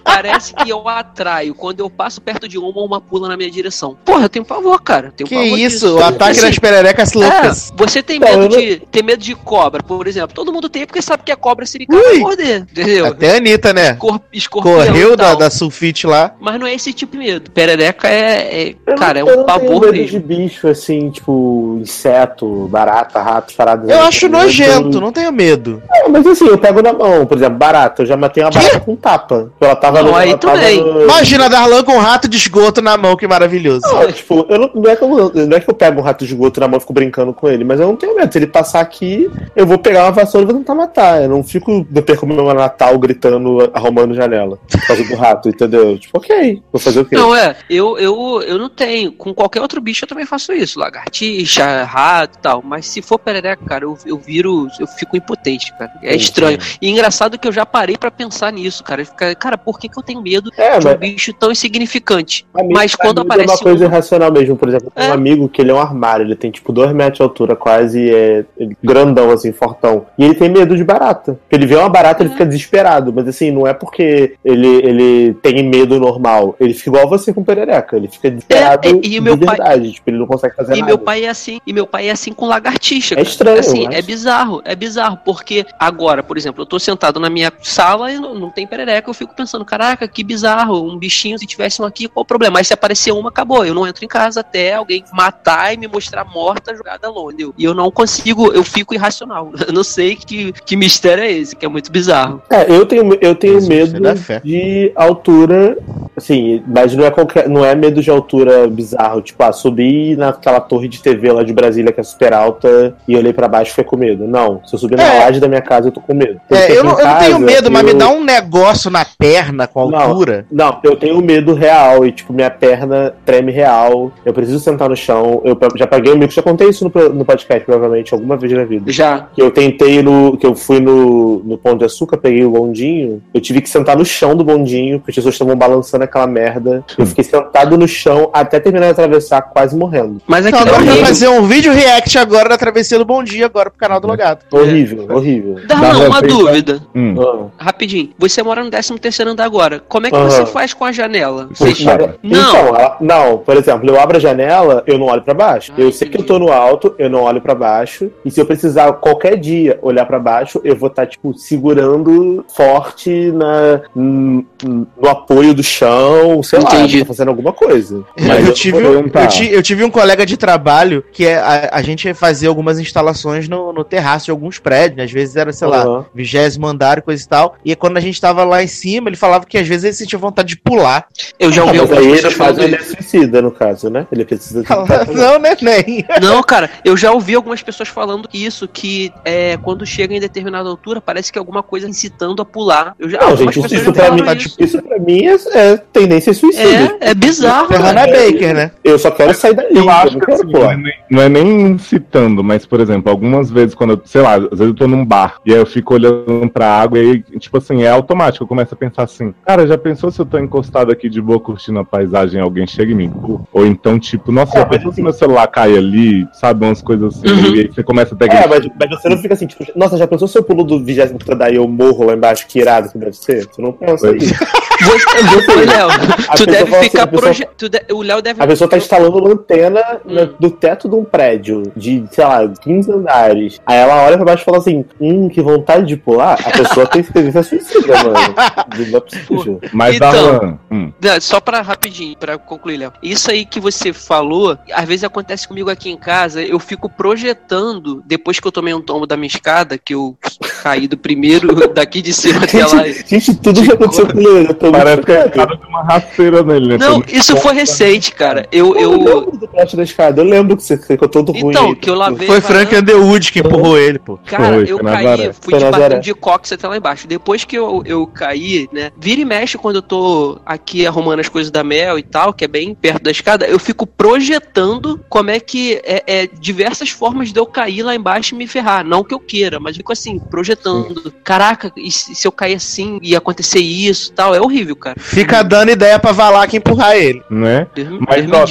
Parece 0.04 0.54
que 0.54 0.68
eu 0.68 0.86
atraio 0.88 1.54
quando 1.54 1.80
eu 1.80 1.88
passo 1.88 2.20
perto 2.20 2.46
de 2.46 2.58
uma, 2.58 2.68
uma 2.82 3.00
pula 3.00 3.26
na 3.28 3.36
minha 3.36 3.50
direção. 3.50 3.96
Porra, 4.04 4.24
eu 4.24 4.28
tenho 4.28 4.44
pavor, 4.44 4.80
cara. 4.82 5.12
Tenho 5.16 5.26
Que 5.28 5.34
pavor 5.34 5.58
isso? 5.58 5.86
disso. 5.86 5.96
O 5.96 6.04
ataque 6.04 6.32
Assim, 6.32 6.40
das 6.42 6.58
pererecas 6.58 7.12
loucas. 7.14 7.70
É, 7.70 7.76
você 7.76 8.02
tem 8.02 8.20
medo 8.20 8.48
de 8.48 8.76
tem 8.90 9.02
medo 9.02 9.22
de 9.22 9.34
cobra, 9.34 9.82
por 9.82 10.06
exemplo. 10.06 10.34
Todo 10.34 10.52
mundo 10.52 10.68
tem 10.68 10.86
porque 10.86 11.00
sabe 11.02 11.22
que 11.24 11.32
a 11.32 11.36
cobra 11.36 11.64
sirical 11.66 11.98
vai 12.00 12.18
morder, 12.18 12.60
entendeu? 12.70 13.06
Até 13.06 13.32
a 13.32 13.36
Anitta, 13.38 13.72
né? 13.72 13.94
Cor, 13.94 14.20
Correu 14.50 15.16
da, 15.16 15.34
da 15.34 15.50
sulfite 15.50 16.06
lá. 16.06 16.34
Mas 16.40 16.60
não 16.60 16.66
é 16.66 16.74
esse 16.74 16.92
tipo 16.92 17.12
de 17.12 17.18
medo. 17.18 17.50
Perereca 17.50 18.06
é, 18.08 18.68
é- 18.70 18.94
cara, 18.96 19.20
é 19.20 19.24
não- 19.24 19.30
eu 19.32 19.40
um 19.40 19.44
pavor 19.44 19.80
medo 19.80 19.92
mesmo. 19.92 20.06
de 20.06 20.18
bicho, 20.26 20.68
assim, 20.68 21.10
tipo, 21.10 21.78
inseto, 21.80 22.68
barata, 22.70 23.20
rato, 23.22 23.54
paradas. 23.54 23.88
Eu 23.88 23.98
assim, 23.98 24.08
acho 24.08 24.28
nojento, 24.28 25.00
não 25.00 25.12
tenho 25.12 25.32
medo. 25.32 25.82
Não, 25.90 26.08
mas 26.10 26.26
assim, 26.26 26.46
eu 26.46 26.58
pego 26.58 26.82
na 26.82 26.92
mão, 26.92 27.24
por 27.26 27.36
exemplo, 27.36 27.56
barata. 27.58 28.02
Eu 28.02 28.06
já 28.06 28.16
matei 28.16 28.42
uma 28.44 28.50
barata 28.50 28.80
com 28.80 28.94
tapa. 28.96 29.50
Ela 29.60 29.76
tava 29.76 29.93
Não, 30.02 30.10
no. 30.10 30.16
aí 30.16 30.36
tava 30.36 30.54
também. 30.54 30.80
no- 30.80 31.02
Imagina 31.02 31.48
Darlan 31.48 31.82
com 31.84 31.92
um 31.92 31.98
rato 31.98 32.28
de 32.28 32.36
esgoto 32.36 32.80
na 32.82 32.96
mão, 32.96 33.16
que 33.16 33.26
maravilhoso. 33.26 33.80
Não, 33.82 34.10
tipo, 34.12 34.46
eu 34.48 34.58
não, 34.58 34.70
não, 34.74 34.90
é 34.90 34.96
que 34.96 35.02
eu, 35.02 35.32
não 35.46 35.56
é 35.56 35.60
que 35.60 35.70
eu 35.70 35.74
pego 35.74 36.00
um 36.00 36.02
rato 36.04 36.24
de 36.24 36.32
esgoto 36.32 36.60
na 36.60 36.68
mão 36.68 36.78
e 36.78 36.80
fico 36.80 36.92
brincando 36.92 37.32
com 37.32 37.48
ele, 37.48 37.64
mas 37.64 37.80
eu 37.80 37.86
não 37.86 37.96
tenho 37.96 38.14
medo. 38.16 38.32
Se 38.32 38.38
ele 38.38 38.46
passar 38.46 38.80
aqui, 38.80 39.30
eu 39.54 39.66
vou 39.66 39.78
pegar 39.78 40.04
uma 40.04 40.12
vassoura 40.12 40.44
e 40.44 40.46
vou 40.46 40.56
tentar 40.56 40.74
matar. 40.74 41.22
Eu 41.22 41.28
não 41.28 41.42
fico, 41.42 41.86
eu 41.94 42.02
perco 42.02 42.26
meu 42.26 42.52
Natal 42.54 42.98
gritando, 42.98 43.70
arrumando 43.72 44.14
janela. 44.14 44.58
Por 44.70 44.86
causa 44.86 45.04
do 45.04 45.14
rato, 45.14 45.48
entendeu? 45.48 45.98
Tipo, 45.98 46.18
ok, 46.18 46.62
vou 46.72 46.80
fazer 46.80 47.00
o 47.00 47.04
quê? 47.04 47.16
Não, 47.16 47.34
é, 47.34 47.56
eu, 47.68 47.98
eu, 47.98 48.42
eu 48.46 48.58
não 48.58 48.68
tenho. 48.68 49.12
Com 49.12 49.32
qualquer 49.34 49.60
outro 49.60 49.80
bicho 49.80 50.04
eu 50.04 50.08
também 50.08 50.26
faço 50.26 50.52
isso. 50.52 50.78
Lagartixa, 50.78 51.84
rato 51.84 52.38
e 52.38 52.42
tal. 52.42 52.62
Mas 52.64 52.86
se 52.86 53.00
for 53.02 53.18
perereca, 53.18 53.62
cara, 53.64 53.84
eu, 53.84 53.96
eu 54.06 54.18
viro. 54.18 54.68
Eu 54.78 54.86
fico 54.86 55.16
impotente, 55.16 55.72
cara. 55.78 55.92
É 56.02 56.14
estranho. 56.14 56.58
E 56.80 56.88
engraçado 56.90 57.38
que 57.38 57.46
eu 57.46 57.52
já 57.52 57.64
parei 57.66 57.96
pra 57.96 58.10
pensar 58.10 58.52
nisso, 58.52 58.82
cara. 58.82 59.04
Fica, 59.04 59.34
cara, 59.34 59.56
por 59.58 59.78
que, 59.88 59.88
que 59.94 59.98
eu 59.98 60.02
tenho 60.02 60.22
medo 60.22 60.50
É, 60.56 60.78
de 60.78 60.86
um 60.86 60.90
mas 60.90 60.98
bicho 61.00 61.32
tão 61.32 61.50
insignificante? 61.52 62.46
Amigo, 62.54 62.72
Mas 62.74 62.94
quando 62.94 63.20
aparece 63.20 63.50
É 63.50 63.52
uma 63.54 63.58
coisa 63.62 63.84
um- 63.84 63.88
irracional 63.88 64.32
mesmo. 64.32 64.56
Por 64.56 64.68
exemplo, 64.68 64.90
tem 64.94 65.06
É. 65.06 65.10
um 65.10 65.12
amigo 65.12 65.48
que 65.48 65.60
ele 65.60 65.70
é 65.70 65.74
um 65.74 65.80
armário, 65.80 66.24
ele 66.24 66.36
tem 66.36 66.50
tipo 66.50 66.72
dois 66.72 66.92
metros 66.92 67.18
de 67.18 67.22
altura, 67.22 67.54
quase 67.56 68.10
é 68.14 68.44
grandão, 68.82 69.30
assim, 69.30 69.52
fortão. 69.52 70.06
E 70.18 70.24
ele 70.24 70.34
tem 70.34 70.48
medo 70.48 70.76
de 70.76 70.84
barata. 70.84 71.38
Ele 71.50 71.66
vê 71.66 71.76
uma 71.76 71.88
barata, 71.88 72.22
ele 72.22 72.30
fica 72.30 72.46
desesperado. 72.46 73.12
Mas 73.12 73.28
assim, 73.28 73.50
não 73.50 73.66
é 73.66 73.74
porque 73.74 74.34
ele, 74.44 74.66
ele 74.68 75.34
tem 75.42 75.62
medo 75.62 75.98
normal. 76.00 76.56
Ele 76.58 76.74
fica 76.74 76.90
igual 76.90 77.08
você 77.08 77.32
com 77.32 77.44
perereca. 77.44 77.96
Ele 77.96 78.08
fica 78.08 78.30
desesperado 78.30 78.86
É, 78.86 78.90
é, 78.90 79.00
e 79.02 79.18
o 79.18 79.22
meu 79.22 79.36
de 79.36 79.44
pai- 79.46 79.56
verdade. 79.56 79.92
Tipo, 79.92 80.10
ele 80.10 80.18
não 80.18 80.26
consegue 80.26 80.54
fazer 80.56 80.74
E 80.74 80.80
nada. 80.80 80.86
meu 80.86 80.98
pai 80.98 81.24
é 81.24 81.28
assim, 81.28 81.60
e 81.66 81.72
meu 81.72 81.86
pai 81.86 82.08
é 82.08 82.10
assim 82.12 82.32
com 82.32 82.46
lagartixa. 82.46 83.14
É 83.18 83.22
estranho, 83.22 83.58
Assim, 83.58 83.86
é 83.92 84.02
bizarro, 84.02 84.60
é 84.64 84.74
bizarro, 84.74 85.18
porque 85.24 85.64
agora, 85.78 86.22
por 86.22 86.36
exemplo, 86.36 86.62
eu 86.62 86.66
tô 86.66 86.78
sentado 86.78 87.18
na 87.20 87.30
minha 87.30 87.52
sala 87.62 88.10
e 88.12 88.18
não, 88.18 88.34
não 88.34 88.50
tem 88.50 88.66
perereca, 88.66 89.08
eu 89.08 89.14
fico 89.14 89.34
pensando, 89.34 89.64
caraca, 89.74 90.06
que 90.06 90.22
bizarro, 90.22 90.88
um 90.88 90.96
bichinho, 90.96 91.36
se 91.36 91.46
tivesse 91.46 91.82
um 91.82 91.84
aqui, 91.84 92.06
qual 92.06 92.22
o 92.22 92.26
problema? 92.26 92.54
Mas 92.54 92.68
se 92.68 92.74
aparecer 92.74 93.12
uma, 93.12 93.28
acabou. 93.28 93.66
Eu 93.66 93.74
não 93.74 93.86
entro 93.86 94.04
em 94.04 94.08
casa 94.08 94.40
até 94.40 94.74
alguém 94.74 95.04
matar 95.12 95.74
e 95.74 95.76
me 95.76 95.88
mostrar 95.88 96.24
morta 96.24 96.74
jogada 96.76 97.10
longe. 97.10 97.34
entendeu? 97.34 97.54
E 97.58 97.64
eu 97.64 97.74
não 97.74 97.90
consigo, 97.90 98.52
eu 98.52 98.62
fico 98.62 98.94
irracional. 98.94 99.52
Eu 99.64 99.72
não 99.72 99.82
sei 99.82 100.14
que, 100.14 100.52
que 100.52 100.76
mistério 100.76 101.24
é 101.24 101.32
esse, 101.32 101.56
que 101.56 101.64
é 101.64 101.68
muito 101.68 101.90
bizarro. 101.90 102.42
É, 102.50 102.70
eu 102.70 102.84
tenho, 102.84 103.16
eu 103.20 103.34
tenho 103.34 103.60
você 103.60 103.68
medo 103.68 103.98
de 104.44 104.92
altura, 104.94 105.78
assim, 106.16 106.62
mas 106.66 106.94
não 106.94 107.04
é 107.04 107.10
qualquer, 107.10 107.48
não 107.48 107.64
é 107.64 107.74
medo 107.74 108.02
de 108.02 108.10
altura 108.10 108.66
bizarro, 108.68 109.20
tipo, 109.20 109.42
ah, 109.42 109.52
subir 109.52 110.16
naquela 110.16 110.60
torre 110.60 110.88
de 110.88 111.00
TV 111.02 111.32
lá 111.32 111.42
de 111.42 111.52
Brasília 111.52 111.92
que 111.92 112.00
é 112.00 112.02
super 112.04 112.32
alta 112.32 112.96
e 113.06 113.16
olhei 113.16 113.32
pra 113.32 113.48
baixo 113.48 113.70
e 113.70 113.74
fiquei 113.74 113.84
com 113.84 113.96
medo. 113.96 114.26
Não, 114.26 114.60
se 114.66 114.74
eu 114.74 114.78
subir 114.78 114.96
na 114.96 115.02
É. 115.04 115.18
laje 115.24 115.40
da 115.40 115.48
minha 115.48 115.60
casa 115.62 115.88
eu 115.88 115.92
tô 115.92 116.00
com 116.00 116.14
medo. 116.14 116.40
É, 116.50 116.70
eu 116.72 116.84
não, 116.84 116.92
em 116.98 117.00
eu 117.00 117.06
não 117.06 117.18
tenho 117.18 117.32
casa, 117.32 117.38
medo, 117.38 117.70
mas 117.70 117.82
me 117.84 117.90
eu- 117.92 117.98
dá 117.98 118.08
um 118.08 118.22
negócio 118.24 118.90
na 118.90 119.04
perna 119.18 119.66
com 119.66 119.90
Não. 119.90 119.98
altura. 119.98 120.46
Não, 120.50 120.78
eu 120.82 120.96
tenho 120.96 121.20
medo 121.20 121.54
real 121.54 122.06
e, 122.06 122.12
tipo, 122.12 122.32
minha 122.32 122.50
perna 122.50 123.14
treme 123.24 123.50
real. 123.52 124.12
Eu 124.24 124.32
preciso 124.32 124.58
sentar 124.60 124.88
no 124.88 124.96
chão. 124.96 125.40
Eu 125.44 125.56
já 125.76 125.86
paguei 125.86 126.12
o 126.12 126.16
mico, 126.18 126.32
já 126.32 126.42
contei 126.42 126.68
isso 126.68 126.84
no, 126.84 127.08
no 127.10 127.24
podcast, 127.24 127.64
provavelmente, 127.64 128.12
alguma 128.14 128.36
vez 128.36 128.52
na 128.52 128.64
vida. 128.64 128.90
Já. 128.92 129.28
Que 129.34 129.42
eu 129.42 129.50
tentei 129.50 130.02
no. 130.02 130.36
Que 130.36 130.46
eu 130.46 130.54
fui 130.54 130.80
no, 130.80 131.40
no 131.44 131.58
Pão 131.58 131.76
de 131.76 131.84
Açúcar, 131.84 132.16
peguei 132.18 132.44
o 132.44 132.50
bondinho. 132.50 133.22
Eu 133.32 133.40
tive 133.40 133.60
que 133.60 133.68
sentar 133.68 133.96
no 133.96 134.04
chão 134.04 134.34
do 134.36 134.44
bondinho, 134.44 134.98
porque 134.98 135.10
as 135.10 135.16
pessoas 135.16 135.34
estavam 135.34 135.56
balançando 135.56 136.03
aquela 136.04 136.26
merda. 136.26 136.84
Eu 136.98 137.06
fiquei 137.06 137.24
sentado 137.24 137.76
no 137.76 137.86
chão 137.88 138.30
até 138.32 138.58
terminar 138.60 138.86
de 138.86 138.92
atravessar, 138.92 139.42
quase 139.42 139.76
morrendo. 139.76 140.20
Mas 140.26 140.46
Então 140.46 140.60
é 140.60 140.62
agora 140.62 140.76
vai 140.78 140.88
horrível. 140.88 141.06
fazer 141.06 141.28
um 141.28 141.42
vídeo 141.46 141.72
react 141.72 142.18
agora 142.18 142.48
da 142.48 142.58
travessia 142.58 142.98
do 142.98 143.04
Bom 143.04 143.22
Dia, 143.22 143.46
agora 143.46 143.70
pro 143.70 143.78
canal 143.78 144.00
do 144.00 144.06
Logado. 144.06 144.40
Horrível, 144.52 145.06
horrível. 145.10 145.54
Darlan, 145.66 145.88
Darlan, 145.88 146.06
uma 146.08 146.22
pensa- 146.22 146.36
dúvida. 146.36 146.80
Hum. 146.94 147.14
Ah. 147.58 147.64
Rapidinho. 147.64 148.10
Você 148.18 148.42
mora 148.42 148.62
no 148.62 148.70
13 148.70 148.98
terceiro 148.98 149.30
andar 149.30 149.44
agora. 149.44 149.82
Como 149.88 150.06
é 150.06 150.10
que 150.10 150.16
você 150.16 150.46
faz 150.46 150.72
com 150.72 150.84
a 150.84 150.92
janela? 150.92 151.48
Você 151.52 151.64
Puxa. 151.66 151.96
Mas- 151.98 152.10
Não. 152.22 152.40
Então, 152.74 152.96
não, 153.00 153.38
por 153.38 153.56
exemplo, 153.56 153.88
eu 153.88 153.98
abro 154.00 154.16
a 154.16 154.20
janela, 154.20 154.82
eu 154.86 154.98
não 154.98 155.06
olho 155.06 155.22
pra 155.22 155.34
baixo. 155.34 155.72
Ah, 155.76 155.80
eu 155.80 155.90
sei 155.92 156.08
que 156.08 156.18
eu 156.18 156.24
tô 156.24 156.38
no 156.38 156.52
alto, 156.52 156.94
eu 156.98 157.08
não 157.10 157.22
olho 157.22 157.40
pra 157.40 157.54
baixo. 157.54 158.10
E 158.24 158.30
se 158.30 158.40
eu 158.40 158.46
precisar 158.46 158.92
qualquer 158.94 159.36
dia 159.36 159.78
olhar 159.82 160.04
pra 160.06 160.18
baixo, 160.18 160.60
eu 160.64 160.76
vou 160.76 160.88
estar, 160.88 161.06
tipo, 161.06 161.34
segurando 161.34 162.44
forte 162.54 163.32
na, 163.32 163.80
no 163.94 165.08
apoio 165.08 165.54
do 165.54 165.62
chão, 165.62 165.93
sei 166.42 166.58
lá, 166.60 166.64
Entendi. 166.74 166.98
eu 166.98 167.04
tô 167.04 167.08
fazendo 167.14 167.28
alguma 167.28 167.52
coisa. 167.52 168.04
Mas 168.18 168.38
eu, 168.40 168.44
não 168.46 168.52
tive, 168.52 168.76
um- 168.78 169.10
eu, 169.14 169.28
ti- 169.28 169.50
eu 169.52 169.62
tive 169.62 169.84
um 169.84 169.90
colega 169.90 170.24
de 170.26 170.36
trabalho 170.36 171.04
que 171.12 171.26
é, 171.26 171.36
a, 171.36 171.70
a 171.72 171.82
gente 171.82 172.06
ia 172.06 172.14
fazer 172.14 172.46
algumas 172.48 172.78
instalações 172.78 173.48
no, 173.48 173.72
no 173.72 173.84
terraço 173.84 174.26
de 174.26 174.30
alguns 174.30 174.58
prédios, 174.58 174.96
né? 174.98 175.04
às 175.04 175.12
vezes 175.12 175.36
era, 175.36 175.52
sei 175.52 175.68
lá, 175.68 175.82
Aham. 175.82 176.06
vigésimo 176.14 176.66
andar 176.66 176.98
e 176.98 177.02
coisa 177.02 177.22
e 177.24 177.28
tal. 177.28 177.56
E 177.64 177.74
quando 177.76 177.96
a 177.96 178.00
gente 178.00 178.20
tava 178.20 178.44
lá 178.44 178.62
em 178.62 178.66
cima, 178.66 179.08
ele 179.08 179.16
falava 179.16 179.44
que 179.44 179.58
às 179.58 179.66
vezes 179.66 179.84
ele 179.84 179.92
sentia 179.94 180.18
vontade 180.18 180.48
de 180.48 180.56
pular. 180.56 181.06
Eu 181.38 181.50
já 181.52 181.62
Ah, 181.62 181.66
ouvi 181.66 181.78
mas 181.78 181.90
algumas 181.90 182.10
pessoas 182.12 182.34
faz 182.34 182.50
falando 182.56 182.62
ele 182.64 182.76
é 182.76 182.80
isso. 182.80 182.90
suicida, 182.96 183.42
no 183.42 183.50
caso, 183.50 183.90
né? 183.90 184.06
Ele 184.10 184.24
precisa 184.24 184.62
de 184.62 184.68
Não, 185.14 185.38
né, 185.38 185.56
nem. 185.60 186.04
Não, 186.20 186.42
cara, 186.42 186.70
eu 186.84 186.96
já 186.96 187.12
ouvi 187.12 187.34
algumas 187.34 187.62
pessoas 187.62 187.88
falando 187.88 188.28
isso, 188.32 188.66
que 188.68 189.12
é, 189.24 189.56
quando 189.58 189.84
chega 189.86 190.14
em 190.14 190.20
determinada 190.20 190.68
altura, 190.68 191.00
parece 191.00 191.32
que 191.32 191.38
alguma 191.38 191.62
coisa 191.62 191.88
incitando 191.88 192.40
a 192.42 192.44
pular. 192.44 192.94
Eu 192.98 193.08
já, 193.08 193.18
Não, 193.20 193.36
gente, 193.36 193.58
isso 193.60 193.84
já 193.84 193.92
pra, 193.92 194.10
mim, 194.10 194.22
isso. 194.36 194.56
isso 194.58 194.82
pra 194.82 194.98
mim 194.98 195.26
é, 195.26 195.34
é 195.58 195.80
tendência 195.92 196.32
suicida. 196.34 196.96
É, 197.00 197.10
é 197.10 197.14
bizarro, 197.14 197.68
Hannah 197.72 198.06
cara. 198.06 198.10
Baker, 198.12 198.54
né? 198.54 198.70
Eu 198.82 198.98
só 198.98 199.10
quero 199.10 199.32
sair 199.34 199.54
daí. 199.54 199.68
Eu 199.70 199.88
acho 199.88 200.12
não 200.14 200.20
que 200.20 200.26
quero 200.26 200.42
assim, 200.42 200.52
não, 200.52 200.70
é 200.70 200.76
nem, 200.76 200.92
não 201.10 201.22
é 201.22 201.28
nem 201.28 201.78
citando, 201.78 202.42
mas, 202.44 202.66
por 202.66 202.80
exemplo, 202.80 203.10
algumas 203.10 203.50
vezes 203.50 203.74
quando 203.74 203.90
eu, 203.94 204.02
sei 204.04 204.20
lá, 204.22 204.34
às 204.34 204.42
vezes 204.42 204.66
eu 204.66 204.74
tô 204.74 204.86
num 204.88 205.04
bar 205.04 205.36
e 205.46 205.52
aí 205.52 205.58
eu 205.58 205.66
fico 205.66 205.94
olhando 205.94 206.48
pra 206.52 206.66
água 206.68 206.98
e 206.98 207.10
aí, 207.32 207.38
tipo 207.38 207.58
assim, 207.58 207.82
é 207.82 207.90
automático, 207.90 208.44
eu 208.44 208.48
começo 208.48 208.74
a 208.74 208.76
pensar 208.76 209.02
assim, 209.04 209.34
cara, 209.46 209.66
já 209.66 209.78
pensou 209.78 210.10
se 210.10 210.20
eu 210.20 210.26
tô 210.26 210.38
encostado 210.38 210.90
aqui 210.92 211.08
de 211.08 211.20
boa 211.20 211.38
curtindo 211.40 211.78
a 211.78 211.84
paisagem 211.84 212.40
alguém 212.40 212.66
chega 212.66 212.92
e 212.92 212.94
me 212.94 213.04
empurra? 213.04 213.44
Ou 213.52 213.66
então, 213.66 213.98
tipo, 213.98 214.32
nossa, 214.32 214.56
É, 214.56 214.60
já 214.60 214.66
pensou 214.66 214.84
se 214.90 214.94
assim- 214.94 215.02
meu 215.02 215.12
celular 215.12 215.46
cai 215.48 215.76
ali, 215.76 216.26
sabe, 216.32 216.64
umas 216.64 216.82
coisas 216.82 217.16
assim, 217.16 217.28
Uhum. 217.32 217.54
e 217.54 217.60
aí 217.60 217.66
você 217.72 217.82
começa 217.82 218.14
a 218.14 218.24
É, 218.24 218.28
gritar. 218.28 218.48
mas, 218.48 218.66
mas 218.78 218.90
você 219.00 219.08
não 219.08 219.18
fica 219.18 219.34
assim, 219.34 219.46
tipo, 219.46 219.64
nossa, 219.76 219.96
já 219.96 220.06
pensou 220.06 220.26
se 220.28 220.36
eu 220.38 220.42
pulo 220.42 220.64
do 220.64 220.82
20 220.82 220.94
andar 221.30 221.52
e 221.52 221.56
eu 221.56 221.66
morro 221.68 222.04
lá 222.06 222.14
embaixo, 222.14 222.46
que 222.48 222.58
irado 222.58 222.88
que 222.90 222.98
deve 222.98 223.12
ser? 223.16 223.46
Você 223.50 223.60
não 223.62 223.72
pensa 223.72 224.08
Pois. 224.08 224.22
isso. 224.22 224.34
Você, 224.34 225.22
você- 225.22 225.66
Léo, 225.76 225.88
A 225.90 225.96
tu 226.36 226.44
pessoa 226.44 226.46
deve 226.46 226.76
assim, 226.76 226.84
ficar 226.90 227.02
a 227.02 227.06
pessoa- 227.06 227.22
proje... 227.22 227.48
tu 227.58 227.68
de- 227.68 227.84
O 227.92 228.02
Léo 228.02 228.22
deve. 228.22 228.42
A 228.42 228.46
pessoa 228.46 228.68
tá 228.68 228.76
instalando 228.76 229.18
uma 229.18 229.30
antena 229.32 229.80
Hum. 230.06 230.34
do 230.38 230.50
teto 230.50 230.88
de 230.88 230.94
um 230.94 231.04
prédio 231.04 231.62
de, 231.76 232.04
sei 232.10 232.24
lá, 232.24 232.48
15 232.48 232.90
andares. 232.92 233.60
Aí 233.66 233.76
ela 233.78 234.04
olha 234.04 234.16
pra 234.16 234.26
baixo 234.26 234.42
e 234.42 234.44
fala 234.44 234.58
assim: 234.58 234.84
Hum, 235.00 235.28
que 235.28 235.40
vontade 235.42 235.86
de 235.86 235.96
pular. 235.96 236.38
A 236.44 236.50
pessoa 236.50 236.86
tem 236.86 237.02
tendência 237.02 237.42
suicida, 237.42 237.94
mano. 238.02 238.14
Não 238.90 238.98
é 238.98 239.00
possível. 239.00 239.60
Mas 239.72 239.96
Então. 239.96 240.58
Hum, 240.70 240.92
Só 241.20 241.40
pra 241.40 241.60
rapidinho, 241.62 242.16
pra 242.16 242.36
concluir, 242.38 242.76
Léo. 242.78 242.92
Isso 243.02 243.30
aí 243.30 243.44
que 243.44 243.60
você 243.60 243.92
falou, 243.92 244.58
às 244.72 244.84
vezes 244.84 245.04
acontece 245.04 245.46
comigo 245.46 245.70
aqui 245.70 245.90
em 245.90 245.96
casa, 245.96 246.42
eu 246.42 246.58
fico 246.58 246.88
projetando, 246.88 248.02
depois 248.06 248.38
que 248.40 248.46
eu 248.46 248.52
tomei 248.52 248.74
um 248.74 248.80
tombo 248.80 249.06
da 249.06 249.16
minha 249.16 249.26
escada, 249.28 249.78
que 249.78 249.94
eu 249.94 250.16
caí 250.62 250.86
do 250.88 250.96
primeiro 250.96 251.48
daqui 251.72 252.02
de 252.02 252.12
cima 252.12 252.44
até 252.44 252.64
lá. 252.66 252.84
Gente, 253.06 253.34
tudo 253.36 253.64
já 253.64 253.74
aconteceu 253.74 254.06
com 254.06 254.18
ele. 254.18 254.48
Eu 254.50 254.54
tô 254.54 254.66
muito 254.70 254.78
parece 254.84 255.02
que 255.02 255.12
é 255.12 255.28
uma 255.68 255.82
rasteira 255.82 256.42
nele, 256.42 256.68
né? 256.68 256.76
Não, 256.78 257.02
isso 257.08 257.36
foi 257.36 257.54
recente, 257.54 258.12
cara. 258.12 258.46
Eu, 258.50 258.74
Eu 258.76 258.92
eu... 258.92 258.98
lembro 258.98 259.38
do 259.38 259.48
plot 259.48 259.76
da 259.76 259.82
escada, 259.82 260.20
eu 260.20 260.24
lembro 260.24 260.56
que 260.56 260.62
você 260.62 260.76
ficou 260.76 261.08
todo 261.08 261.32
ruim. 261.32 261.50
Então, 261.50 261.68
aí. 261.68 261.76
que 261.76 261.90
eu 261.90 261.94
lavei. 261.94 262.26
Foi 262.26 262.40
varanda. 262.40 262.66
Frank 262.66 262.82
Underwood 262.82 263.32
que 263.32 263.40
empurrou 263.40 263.78
ele, 263.78 263.98
pô. 263.98 264.18
Cara, 264.24 264.54
Foi, 264.54 264.70
eu 264.70 264.78
caí, 264.78 265.04
Nazaré. 265.04 265.32
fui 265.32 265.58
de 265.58 265.64
batendo 265.64 266.00
de 266.00 266.14
cox 266.14 266.52
até 266.52 266.68
lá 266.68 266.76
embaixo. 266.76 267.06
Depois 267.06 267.44
que 267.44 267.56
eu, 267.56 267.82
eu 267.84 268.06
caí, 268.06 268.68
né? 268.72 268.90
Vira 268.98 269.20
e 269.20 269.24
mexe 269.24 269.58
quando 269.58 269.76
eu 269.76 269.82
tô 269.82 270.38
aqui 270.44 270.86
arrumando 270.86 271.20
as 271.20 271.28
coisas 271.28 271.50
da 271.50 271.64
Mel 271.64 271.98
e 271.98 272.02
tal, 272.02 272.32
que 272.32 272.44
é 272.44 272.48
bem 272.48 272.74
perto 272.74 273.02
da 273.02 273.10
escada, 273.10 273.46
eu 273.46 273.58
fico 273.58 273.86
projetando 273.86 275.00
como 275.08 275.30
é 275.30 275.40
que 275.40 275.80
é, 275.84 276.02
é 276.06 276.26
diversas 276.26 276.90
formas 276.90 277.32
de 277.32 277.38
eu 277.38 277.46
cair 277.46 277.82
lá 277.82 277.94
embaixo 277.94 278.34
e 278.34 278.38
me 278.38 278.46
ferrar. 278.46 278.84
Não 278.84 279.04
que 279.04 279.14
eu 279.14 279.20
queira, 279.20 279.58
mas 279.60 279.76
fico 279.76 279.92
assim, 279.92 280.18
projetando. 280.18 281.12
Caraca, 281.22 281.72
e 281.76 281.90
se 281.90 282.26
eu 282.26 282.32
cair 282.32 282.54
assim 282.54 282.98
e 283.02 283.14
acontecer 283.16 283.60
isso 283.60 284.10
e 284.10 284.14
tal? 284.14 284.34
É 284.34 284.40
horrível, 284.40 284.76
cara. 284.76 284.96
Fica 284.98 285.42
dando 285.54 285.70
ideia 285.70 285.98
pra 286.00 286.10
Valak 286.10 286.56
empurrar 286.56 286.96
ele. 286.96 287.22
Né? 287.30 287.66
Me- 287.76 288.00
Mas, 288.08 288.26
ó, 288.32 288.44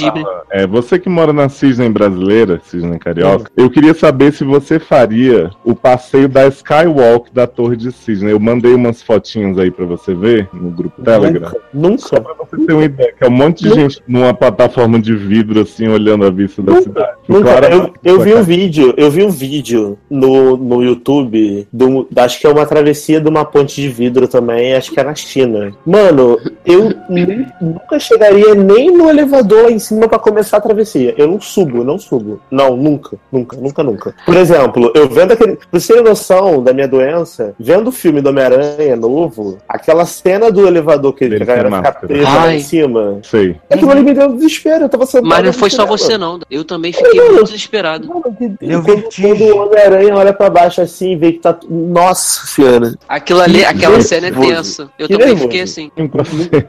é, 0.50 0.66
você 0.66 0.98
que 0.98 1.08
mora 1.08 1.32
na 1.34 1.48
Cisne 1.50 1.88
brasileira, 1.90 2.60
Cisne 2.64 2.98
Carioca, 2.98 3.50
Hum. 3.50 3.62
eu 3.64 3.70
queria 3.70 3.92
saber 3.92 4.32
se 4.32 4.42
você 4.44 4.78
faria 4.78 5.50
o 5.64 5.74
passeio 5.74 6.28
da 6.28 6.46
Skywalk 6.46 7.30
da 7.32 7.46
Torre 7.46 7.76
de 7.76 7.92
Cisne. 7.92 8.30
Eu 8.30 8.40
mandei 8.40 8.72
umas 8.72 9.02
fotinhas 9.02 9.58
aí 9.58 9.70
pra 9.70 9.84
você 9.84 10.14
ver 10.14 10.48
no 10.52 10.70
grupo 10.70 11.02
Telegram. 11.02 11.52
Nunca, 11.72 11.98
Só 12.08 12.20
pra 12.20 12.34
você 12.38 12.64
ter 12.64 12.72
uma 12.72 12.84
ideia, 12.84 13.12
que 13.12 13.24
é 13.24 13.28
um 13.28 13.30
monte 13.30 13.62
de 13.64 13.68
Nunca. 13.68 13.80
gente 13.82 14.02
numa 14.08 14.32
plataforma 14.32 14.98
de 14.98 15.14
vidro, 15.14 15.60
assim, 15.60 15.88
olhando 15.88 16.24
a 16.24 16.30
vista 16.30 16.62
da 16.62 16.72
Nunca, 16.72 16.82
cidade. 16.84 17.12
Nunca. 17.28 17.50
Eu, 17.70 17.92
eu 18.02 18.20
vi 18.20 18.34
um 18.34 18.42
vídeo, 18.42 18.94
eu 18.96 19.10
vi 19.10 19.22
um 19.22 19.30
vídeo 19.30 19.98
no, 20.08 20.56
no 20.56 20.82
YouTube, 20.82 21.66
do, 21.72 22.08
acho 22.16 22.40
que 22.40 22.46
é 22.46 22.50
uma 22.50 22.64
travessia 22.64 23.20
de 23.20 23.28
uma 23.28 23.44
ponte 23.44 23.80
de 23.80 23.88
vidro 23.88 24.26
também, 24.26 24.74
acho 24.74 24.90
que 24.92 25.00
é 25.00 25.04
na 25.04 25.14
China. 25.14 25.72
Mano, 25.84 26.38
eu 26.64 26.93
nem- 27.08 27.46
nunca 27.60 27.98
chegaria 27.98 28.54
nem 28.54 28.90
no 28.90 29.08
elevador 29.08 29.64
lá 29.64 29.70
em 29.70 29.78
cima 29.78 30.08
pra 30.08 30.18
começar 30.18 30.56
a 30.58 30.60
travessia. 30.60 31.14
Eu 31.16 31.28
não 31.28 31.40
subo, 31.40 31.78
eu 31.78 31.84
não 31.84 31.98
subo. 31.98 32.40
Não, 32.50 32.76
nunca, 32.76 33.16
nunca, 33.30 33.56
nunca, 33.56 33.82
nunca. 33.82 34.14
Por 34.24 34.34
exemplo, 34.36 34.90
eu 34.94 35.08
vendo 35.08 35.32
aquele. 35.32 35.56
Pra 35.56 35.80
você 35.80 35.94
ter 35.94 36.02
noção 36.02 36.62
da 36.62 36.72
minha 36.72 36.88
doença, 36.88 37.54
vendo 37.58 37.88
o 37.88 37.92
filme 37.92 38.20
do 38.20 38.28
Homem-Aranha 38.30 38.96
novo, 38.96 39.58
aquela 39.68 40.04
cena 40.06 40.50
do 40.50 40.66
elevador 40.66 41.12
que 41.14 41.28
Dele 41.28 41.42
a 41.42 41.46
galera 41.46 41.70
fica 42.00 42.22
lá 42.22 42.54
em 42.54 42.60
cima. 42.60 43.18
Sei. 43.22 43.56
Aquilo 43.70 43.90
ali 43.90 44.02
me 44.02 44.14
deu 44.14 44.32
desespero, 44.34 44.84
eu 44.84 44.88
tava 44.88 45.06
sentado. 45.06 45.28
Mas 45.28 45.44
não 45.44 45.52
foi 45.52 45.70
só 45.70 45.84
você, 45.86 46.16
não. 46.18 46.38
Eu 46.50 46.64
também 46.64 46.92
fiquei 46.92 47.20
muito 47.20 47.44
desesperado. 47.44 48.06
Mano, 48.08 48.22
que- 48.36 48.48
Deu 48.64 48.82
quando, 48.82 49.42
o 49.42 49.58
Homem-Aranha 49.66 50.14
olha 50.16 50.32
pra 50.32 50.48
baixo 50.50 50.80
assim 50.80 51.12
e 51.12 51.16
vê 51.16 51.32
que 51.32 51.38
tá. 51.40 51.56
Nossa 51.68 52.46
senhora. 52.46 52.94
Aquilo 53.08 53.40
ali, 53.40 53.58
Que 53.60 53.64
aquela 53.64 54.00
cena 54.00 54.28
é 54.28 54.30
tensa. 54.30 54.88
Eu 54.98 55.06
Que 55.06 55.12
também 55.14 55.28
nervoso. 55.28 55.44
fiquei 55.48 55.60
assim. 55.62 55.90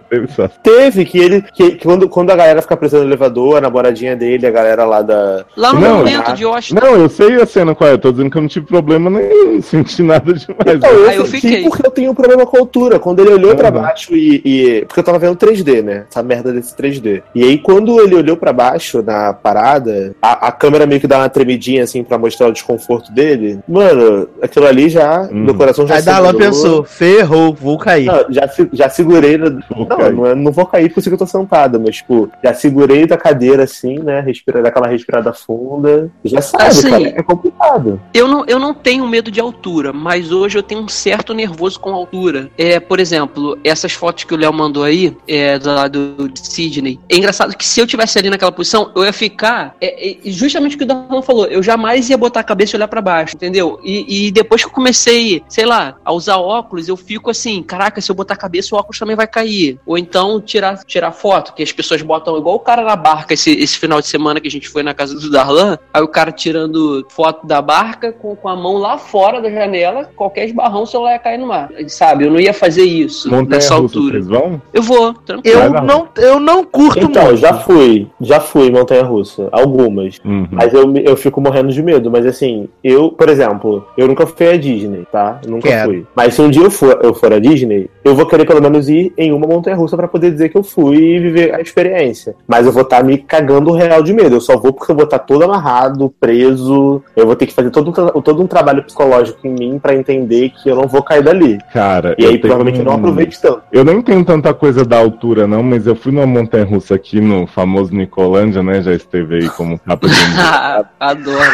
Pra 0.09 0.17
teve 0.19 0.31
só. 0.33 0.47
Teve 0.61 1.05
que 1.05 1.17
ele. 1.17 1.41
Que, 1.53 1.71
que 1.71 1.83
quando, 1.85 2.07
quando 2.09 2.31
a 2.31 2.35
galera 2.35 2.61
fica 2.61 2.77
presa 2.77 2.97
no 2.99 3.03
elevador, 3.05 3.57
a 3.57 3.61
namoradinha 3.61 4.15
dele, 4.15 4.45
a 4.47 4.51
galera 4.51 4.85
lá 4.85 5.01
da. 5.01 5.45
Lá 5.55 5.73
no 5.73 5.79
Não, 5.79 5.97
momento 5.97 6.33
de 6.33 6.45
Washington. 6.45 6.85
Não, 6.85 6.95
eu 6.95 7.09
sei 7.09 7.35
a 7.41 7.45
cena 7.45 7.73
qual 7.75 7.89
é. 7.89 7.93
Eu 7.93 7.97
tô 7.97 8.11
dizendo 8.11 8.29
que 8.29 8.37
eu 8.37 8.41
não 8.41 8.49
tive 8.49 8.65
problema 8.65 9.09
nenhum, 9.09 9.53
não 9.55 9.61
senti 9.63 10.01
nada 10.03 10.33
demais. 10.33 10.75
Então, 10.77 10.89
eu, 10.91 11.09
Ah, 11.09 11.15
eu 11.15 11.25
senti 11.25 11.41
fiquei. 11.41 11.63
porque 11.63 11.85
eu 11.85 11.91
tenho 11.91 12.11
um 12.11 12.15
problema 12.15 12.45
com 12.45 12.57
a 12.57 12.59
altura. 12.59 12.99
Quando 12.99 13.19
ele 13.19 13.31
olhou 13.33 13.55
pra 13.55 13.67
Uhum. 13.69 13.81
baixo 13.81 14.15
e, 14.15 14.41
e- 14.45 14.85
Porque 14.85 14.99
eu 14.99 15.03
tava 15.03 15.19
vendo 15.19 15.35
3D, 15.35 15.81
né? 15.81 16.05
Essa 16.09 16.21
merda 16.23 16.51
desse 16.51 16.75
3D. 16.75 17.21
E 17.33 17.43
aí, 17.43 17.57
quando 17.57 17.99
ele 17.99 18.15
olhou 18.15 18.37
pra 18.37 18.53
baixo 18.53 19.01
na 19.01 19.33
parada, 19.33 20.15
a, 20.21 20.47
a 20.47 20.51
câmera 20.51 20.85
meio 20.85 21.01
que 21.01 21.07
dá 21.07 21.17
uma 21.19 21.29
tremidinha 21.29 21.83
assim 21.83 22.03
pra 22.03 22.17
mostrar 22.17 22.47
o 22.47 22.51
desconforto 22.53 23.11
dele. 23.11 23.59
Mano, 23.67 24.27
aquilo 24.41 24.67
ali 24.67 24.89
já. 24.89 25.21
Uhum. 25.23 25.45
Meu 25.45 25.55
coração 25.55 25.87
já 25.87 25.95
Aí 25.95 26.01
segurou. 26.01 26.33
pensou, 26.33 26.83
ferrou, 26.83 27.53
vou 27.53 27.77
cair. 27.77 28.05
Não, 28.05 28.25
já, 28.29 28.49
já 28.73 28.89
segurei. 28.89 29.37
na- 29.37 29.55
Vou 29.75 29.85
Não, 29.97 30.11
não, 30.11 30.25
é- 30.25 30.35
não 30.35 30.51
vou 30.51 30.65
cair 30.65 30.89
por 30.91 30.99
isso 30.99 31.09
que 31.09 31.13
eu 31.13 31.19
tô 31.19 31.27
sentado, 31.27 31.79
mas, 31.79 31.97
tipo, 31.97 32.29
já 32.43 32.53
segurei 32.53 33.05
da 33.05 33.17
cadeira 33.17 33.63
assim, 33.63 33.99
né? 33.99 34.19
Respira, 34.19 34.61
daquela 34.61 34.87
respirada 34.87 35.33
funda. 35.33 36.09
Já 36.23 36.41
sabe, 36.41 36.63
Assim, 36.65 36.89
cara, 36.89 37.07
é 37.07 37.23
complicado. 37.23 38.01
Eu 38.13 38.27
não, 38.27 38.45
eu 38.47 38.59
não 38.59 38.73
tenho 38.73 39.07
medo 39.07 39.31
de 39.31 39.39
altura, 39.39 39.91
mas 39.93 40.31
hoje 40.31 40.57
eu 40.57 40.63
tenho 40.63 40.81
um 40.81 40.87
certo 40.87 41.33
nervoso 41.33 41.79
com 41.79 41.93
altura. 41.93 42.49
É, 42.57 42.79
por 42.79 42.99
exemplo, 42.99 43.57
essas 43.63 43.93
fotos 43.93 44.23
que 44.23 44.33
o 44.33 44.37
Léo 44.37 44.53
mandou 44.53 44.83
aí, 44.83 45.15
é, 45.27 45.57
do 45.59 45.69
lado 45.73 46.29
de 46.31 46.39
Sydney. 46.39 46.99
É 47.09 47.17
engraçado 47.17 47.55
que 47.55 47.65
se 47.65 47.79
eu 47.79 47.87
tivesse 47.87 48.17
ali 48.17 48.29
naquela 48.29 48.51
posição, 48.51 48.91
eu 48.95 49.03
ia 49.03 49.13
ficar. 49.13 49.75
É, 49.81 50.11
é, 50.11 50.17
justamente 50.25 50.75
o 50.75 50.77
que 50.77 50.83
o 50.83 50.87
Darlan 50.87 51.21
falou, 51.21 51.45
eu 51.45 51.61
jamais 51.61 52.09
ia 52.09 52.17
botar 52.17 52.41
a 52.41 52.43
cabeça 52.43 52.75
e 52.75 52.77
olhar 52.77 52.87
pra 52.87 53.01
baixo, 53.01 53.35
entendeu? 53.35 53.79
E, 53.83 54.27
e 54.27 54.31
depois 54.31 54.61
que 54.61 54.67
eu 54.67 54.73
comecei, 54.73 55.43
sei 55.47 55.65
lá, 55.65 55.95
a 56.03 56.11
usar 56.11 56.37
óculos, 56.37 56.87
eu 56.87 56.97
fico 56.97 57.29
assim, 57.29 57.61
caraca, 57.63 58.01
se 58.01 58.11
eu 58.11 58.15
botar 58.15 58.33
a 58.33 58.37
cabeça, 58.37 58.75
o 58.75 58.77
óculos 58.77 58.99
também 58.99 59.15
vai 59.15 59.27
cair. 59.27 59.79
Ou 59.86 59.97
então 59.97 60.39
tirar, 60.41 60.77
tirar 60.86 61.11
foto, 61.11 61.53
que 61.53 61.61
as 61.63 61.71
pessoas 61.71 62.01
botam 62.01 62.38
igual 62.38 62.55
o 62.55 62.59
cara 62.59 62.83
na 62.83 62.95
barca 62.95 63.33
esse, 63.33 63.51
esse 63.51 63.77
final 63.77 64.01
de 64.01 64.07
semana 64.07 64.39
que 64.41 64.47
a 64.47 64.51
gente 64.51 64.67
foi 64.69 64.81
na 64.83 64.93
casa 64.93 65.13
do 65.19 65.29
Darlan, 65.29 65.77
aí 65.93 66.01
o 66.01 66.07
cara 66.07 66.31
tirando 66.31 67.05
foto 67.09 67.45
da 67.45 67.61
barca 67.61 68.11
com, 68.11 68.36
com 68.36 68.49
a 68.49 68.55
mão 68.55 68.77
lá 68.77 68.97
fora 68.97 69.41
da 69.41 69.49
janela, 69.49 70.09
qualquer 70.15 70.45
esbarrão 70.45 70.83
o 70.83 70.86
celular 70.88 71.13
ia 71.13 71.19
cair 71.19 71.38
no 71.38 71.47
mar. 71.47 71.69
Sabe, 71.88 72.25
eu 72.25 72.31
não 72.31 72.39
ia 72.39 72.53
fazer 72.53 72.83
isso 72.83 73.29
Montanha 73.29 73.49
nessa 73.57 73.75
russa, 73.75 73.97
altura. 73.97 74.13
vocês 74.13 74.27
vão? 74.27 74.61
Eu 74.73 74.81
vou, 74.81 75.13
tranquilo. 75.13 75.59
Eu 75.61 75.69
não, 75.81 76.07
eu 76.17 76.39
não 76.39 76.63
curto 76.63 76.99
Então, 77.05 77.25
muito. 77.25 77.38
já 77.38 77.53
fui. 77.53 78.07
Já 78.21 78.39
fui 78.39 78.71
Montanha 78.71 79.03
Russa. 79.03 79.47
Algumas. 79.51 80.19
Uhum. 80.25 80.47
Mas 80.51 80.73
eu, 80.73 80.91
eu 80.97 81.15
fico 81.15 81.39
morrendo 81.39 81.69
de 81.71 81.81
medo. 81.81 82.09
Mas 82.09 82.25
assim, 82.25 82.67
eu, 82.83 83.11
por 83.11 83.29
exemplo, 83.29 83.88
eu 83.97 84.07
nunca 84.07 84.25
fui 84.25 84.47
à 84.47 84.57
Disney, 84.57 85.05
tá? 85.11 85.39
Eu 85.43 85.51
nunca 85.51 85.67
Quero. 85.69 85.89
fui. 85.91 86.05
Mas 86.15 86.33
se 86.33 86.41
um 86.41 86.49
dia 86.49 86.63
eu 86.63 86.71
for, 86.71 86.99
eu 87.03 87.13
for 87.13 87.33
à 87.33 87.39
Disney, 87.39 87.89
eu 88.03 88.15
vou 88.15 88.25
querer 88.25 88.45
pelo 88.45 88.61
menos 88.61 88.89
ir 88.89 89.13
em 89.17 89.31
uma 89.31 89.47
montanha 89.47 89.74
russa 89.76 89.95
pra 89.97 90.07
poder 90.07 90.32
dizer 90.32 90.49
que 90.49 90.57
eu 90.57 90.63
fui 90.63 90.97
e 90.97 91.19
viver 91.19 91.53
a 91.53 91.61
experiência. 91.61 92.36
Mas 92.47 92.65
eu 92.65 92.71
vou 92.71 92.82
estar 92.84 93.03
me 93.03 93.17
cagando 93.17 93.71
real 93.71 94.01
de 94.01 94.13
medo. 94.13 94.36
Eu 94.36 94.41
só 94.41 94.57
vou 94.57 94.73
porque 94.73 94.91
eu 94.91 94.95
vou 94.95 95.05
estar 95.05 95.19
todo 95.19 95.43
amarrado, 95.43 96.13
preso. 96.19 97.01
Eu 97.15 97.26
vou 97.26 97.36
ter 97.36 97.45
que 97.45 97.53
fazer 97.53 97.69
todo 97.71 97.89
um, 97.89 97.93
tra- 97.93 98.11
todo 98.21 98.41
um 98.41 98.47
trabalho 98.47 98.84
psicológico 98.84 99.45
em 99.47 99.51
mim 99.51 99.80
pra 99.80 99.95
entender 99.95 100.49
que 100.51 100.69
eu 100.69 100.76
não 100.76 100.88
vou 100.88 101.03
cair 101.03 101.23
dali. 101.23 101.57
Cara, 101.73 102.15
E 102.17 102.23
eu 102.23 102.30
aí 102.30 102.34
tenho 102.38 102.41
provavelmente 102.41 102.80
eu 102.80 102.86
não 102.86 102.93
aproveite 102.93 103.41
tanto. 103.41 103.61
Eu 103.71 103.84
nem 103.86 104.01
tenho 104.01 104.23
tanta 104.26 104.53
coisa 104.53 104.84
da 104.86 104.97
altura, 104.97 105.47
não, 105.47 105.61
mas 105.61 105.86
eu 105.88 105.95
fui 105.95 106.11
numa 106.11 106.26
montanha 106.26 106.65
russa 106.65 106.95
aqui 106.95 107.19
no 107.21 107.45
famoso 107.47 107.93
Nicolândia, 107.93 108.63
né? 108.63 108.82
Já 108.82 108.93
esteve 108.93 109.36
aí 109.36 109.49
como 109.49 109.78
capa 109.80 110.07
de 110.07 110.13
um 110.15 110.86
Adoro. 110.99 111.51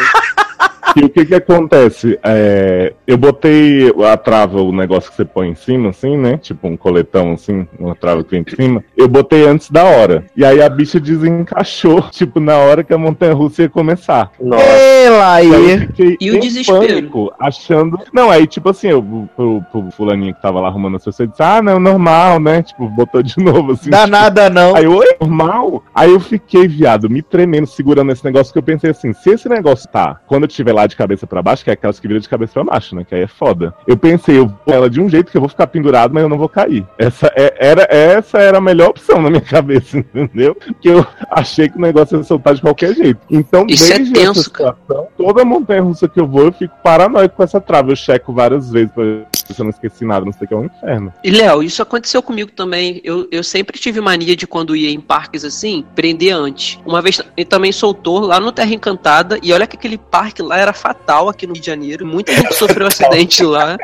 E 0.96 1.04
o 1.04 1.08
que 1.08 1.24
que 1.24 1.34
acontece? 1.34 2.18
É, 2.22 2.92
eu 3.06 3.16
botei 3.16 3.92
a 4.10 4.16
trava, 4.16 4.60
o 4.60 4.72
negócio 4.72 5.10
que 5.10 5.16
você 5.16 5.24
põe 5.24 5.48
em 5.48 5.54
cima, 5.54 5.90
assim, 5.90 6.16
né? 6.16 6.36
Tipo 6.38 6.68
um 6.68 6.76
coletão, 6.76 7.32
assim, 7.32 7.66
uma 7.78 7.94
trava 7.94 8.22
que 8.22 8.30
vem 8.30 8.44
em 8.46 8.54
cima. 8.54 8.84
Eu 8.96 9.08
botei 9.08 9.46
antes 9.46 9.70
da 9.70 9.84
hora. 9.84 10.24
E 10.36 10.44
aí 10.44 10.60
a 10.62 10.68
bicha 10.68 11.00
desencaixou, 11.00 12.02
tipo, 12.10 12.40
na 12.40 12.56
hora 12.58 12.84
que 12.84 12.92
a 12.92 12.98
montanha 12.98 13.32
russa 13.34 13.62
ia 13.62 13.68
começar. 13.68 14.30
Nossa. 14.40 14.64
Ela 14.64 15.42
E 15.42 15.54
aí 15.54 15.60
eu 15.62 15.66
aí. 15.66 15.78
fiquei 15.80 16.16
E 16.20 16.30
o 16.30 16.36
em 16.36 16.40
desespero? 16.40 16.80
pânico, 16.86 17.32
achando. 17.40 17.98
Não, 18.12 18.30
aí, 18.30 18.46
tipo 18.46 18.68
assim, 18.68 18.88
eu, 18.88 19.02
pro, 19.34 19.62
pro 19.72 19.90
fulaninho 19.92 20.34
que 20.34 20.42
tava 20.42 20.60
lá 20.60 20.68
arrumando 20.68 20.96
as 20.96 21.04
pessoas, 21.04 21.28
disse, 21.30 21.42
ah, 21.42 21.62
não, 21.62 21.78
normal, 21.80 22.38
né? 22.38 22.62
Tipo, 22.62 22.88
botou 22.88 23.22
de 23.22 23.34
novo, 23.42 23.72
assim. 23.72 23.90
Dá 23.90 24.06
nada 24.06 24.50
não. 24.50 24.74
Aí 24.76 24.84
eu, 24.84 24.92
oi, 24.96 25.16
normal? 25.20 25.82
Aí 25.94 26.10
eu 26.10 26.20
fiquei, 26.20 26.68
viado, 26.68 27.08
me 27.08 27.22
tremendo, 27.22 27.66
segurando 27.66 28.12
esse 28.12 28.24
negócio, 28.24 28.52
que 28.52 28.58
eu 28.58 28.62
pensei 28.62 28.90
assim, 28.90 29.12
se 29.12 29.30
esse 29.30 29.48
negócio 29.48 29.88
tá, 29.88 30.20
quando 30.26 30.44
eu 30.44 30.48
estiver 30.48 30.72
lá 30.72 30.81
de 30.86 30.96
cabeça 30.96 31.26
pra 31.26 31.42
baixo, 31.42 31.64
que 31.64 31.70
é 31.70 31.72
aquelas 31.72 31.98
que 32.00 32.06
viram 32.08 32.20
de 32.20 32.28
cabeça 32.28 32.52
pra 32.54 32.64
baixo, 32.64 32.94
né, 32.94 33.04
que 33.04 33.14
aí 33.14 33.22
é 33.22 33.26
foda. 33.26 33.74
Eu 33.86 33.96
pensei, 33.96 34.38
eu 34.38 34.46
vou 34.46 34.74
ela 34.74 34.88
de 34.90 35.00
um 35.00 35.08
jeito 35.08 35.30
que 35.30 35.36
eu 35.36 35.40
vou 35.40 35.48
ficar 35.48 35.66
pendurado, 35.66 36.12
mas 36.14 36.22
eu 36.22 36.28
não 36.28 36.38
vou 36.38 36.48
cair. 36.48 36.86
Essa, 36.98 37.32
é- 37.36 37.54
era, 37.58 37.86
essa 37.90 38.38
era 38.38 38.58
a 38.58 38.60
melhor 38.60 38.90
opção 38.90 39.20
na 39.20 39.30
minha 39.30 39.40
cabeça, 39.42 39.98
entendeu? 39.98 40.54
Porque 40.54 40.88
eu 40.88 41.06
achei 41.30 41.68
que 41.68 41.76
o 41.78 41.80
negócio 41.80 42.16
ia 42.18 42.24
soltar 42.24 42.54
de 42.54 42.60
qualquer 42.60 42.94
jeito. 42.94 43.20
Então, 43.30 43.66
Isso 43.68 43.92
é 43.92 43.96
desde 43.96 44.14
tenso, 44.14 44.30
essa 44.32 44.42
situação, 44.42 45.08
toda 45.16 45.44
montanha 45.44 45.82
russa 45.82 46.08
que 46.08 46.20
eu 46.20 46.26
vou, 46.26 46.46
eu 46.46 46.52
fico 46.52 46.74
paranoico 46.82 47.36
com 47.36 47.42
essa 47.42 47.60
trava. 47.60 47.90
Eu 47.90 47.96
checo 47.96 48.32
várias 48.32 48.70
vezes 48.70 48.90
pra 48.92 49.04
ver 49.04 49.26
se 49.32 49.60
eu 49.60 49.64
não 49.64 49.70
esqueci 49.70 50.04
nada, 50.04 50.24
não 50.24 50.32
sei 50.32 50.44
o 50.44 50.48
que 50.48 50.54
é 50.54 50.56
um 50.56 50.64
inferno. 50.64 51.12
E 51.22 51.30
Léo, 51.30 51.62
isso 51.62 51.82
aconteceu 51.82 52.22
comigo 52.22 52.50
também. 52.52 53.00
Eu, 53.04 53.26
eu 53.30 53.42
sempre 53.42 53.78
tive 53.78 54.00
mania 54.00 54.34
de 54.36 54.46
quando 54.46 54.74
ia 54.76 54.90
em 54.90 55.00
parques 55.00 55.44
assim, 55.44 55.84
prender 55.94 56.32
antes. 56.34 56.78
Uma 56.86 57.02
vez 57.02 57.20
ele 57.36 57.44
também 57.44 57.72
soltou 57.72 58.20
lá 58.20 58.40
no 58.40 58.52
Terra 58.52 58.72
Encantada, 58.72 59.38
e 59.42 59.52
olha 59.52 59.66
que 59.66 59.76
aquele 59.76 59.98
parque 59.98 60.42
lá 60.42 60.58
era 60.58 60.71
era 60.72 60.74
fatal 60.74 61.28
aqui 61.28 61.46
no 61.46 61.52
Rio 61.52 61.60
de 61.60 61.66
Janeiro. 61.66 62.06
Muita 62.06 62.34
gente 62.34 62.54
sofreu 62.54 62.86
acidente 62.86 63.44
lá. 63.44 63.76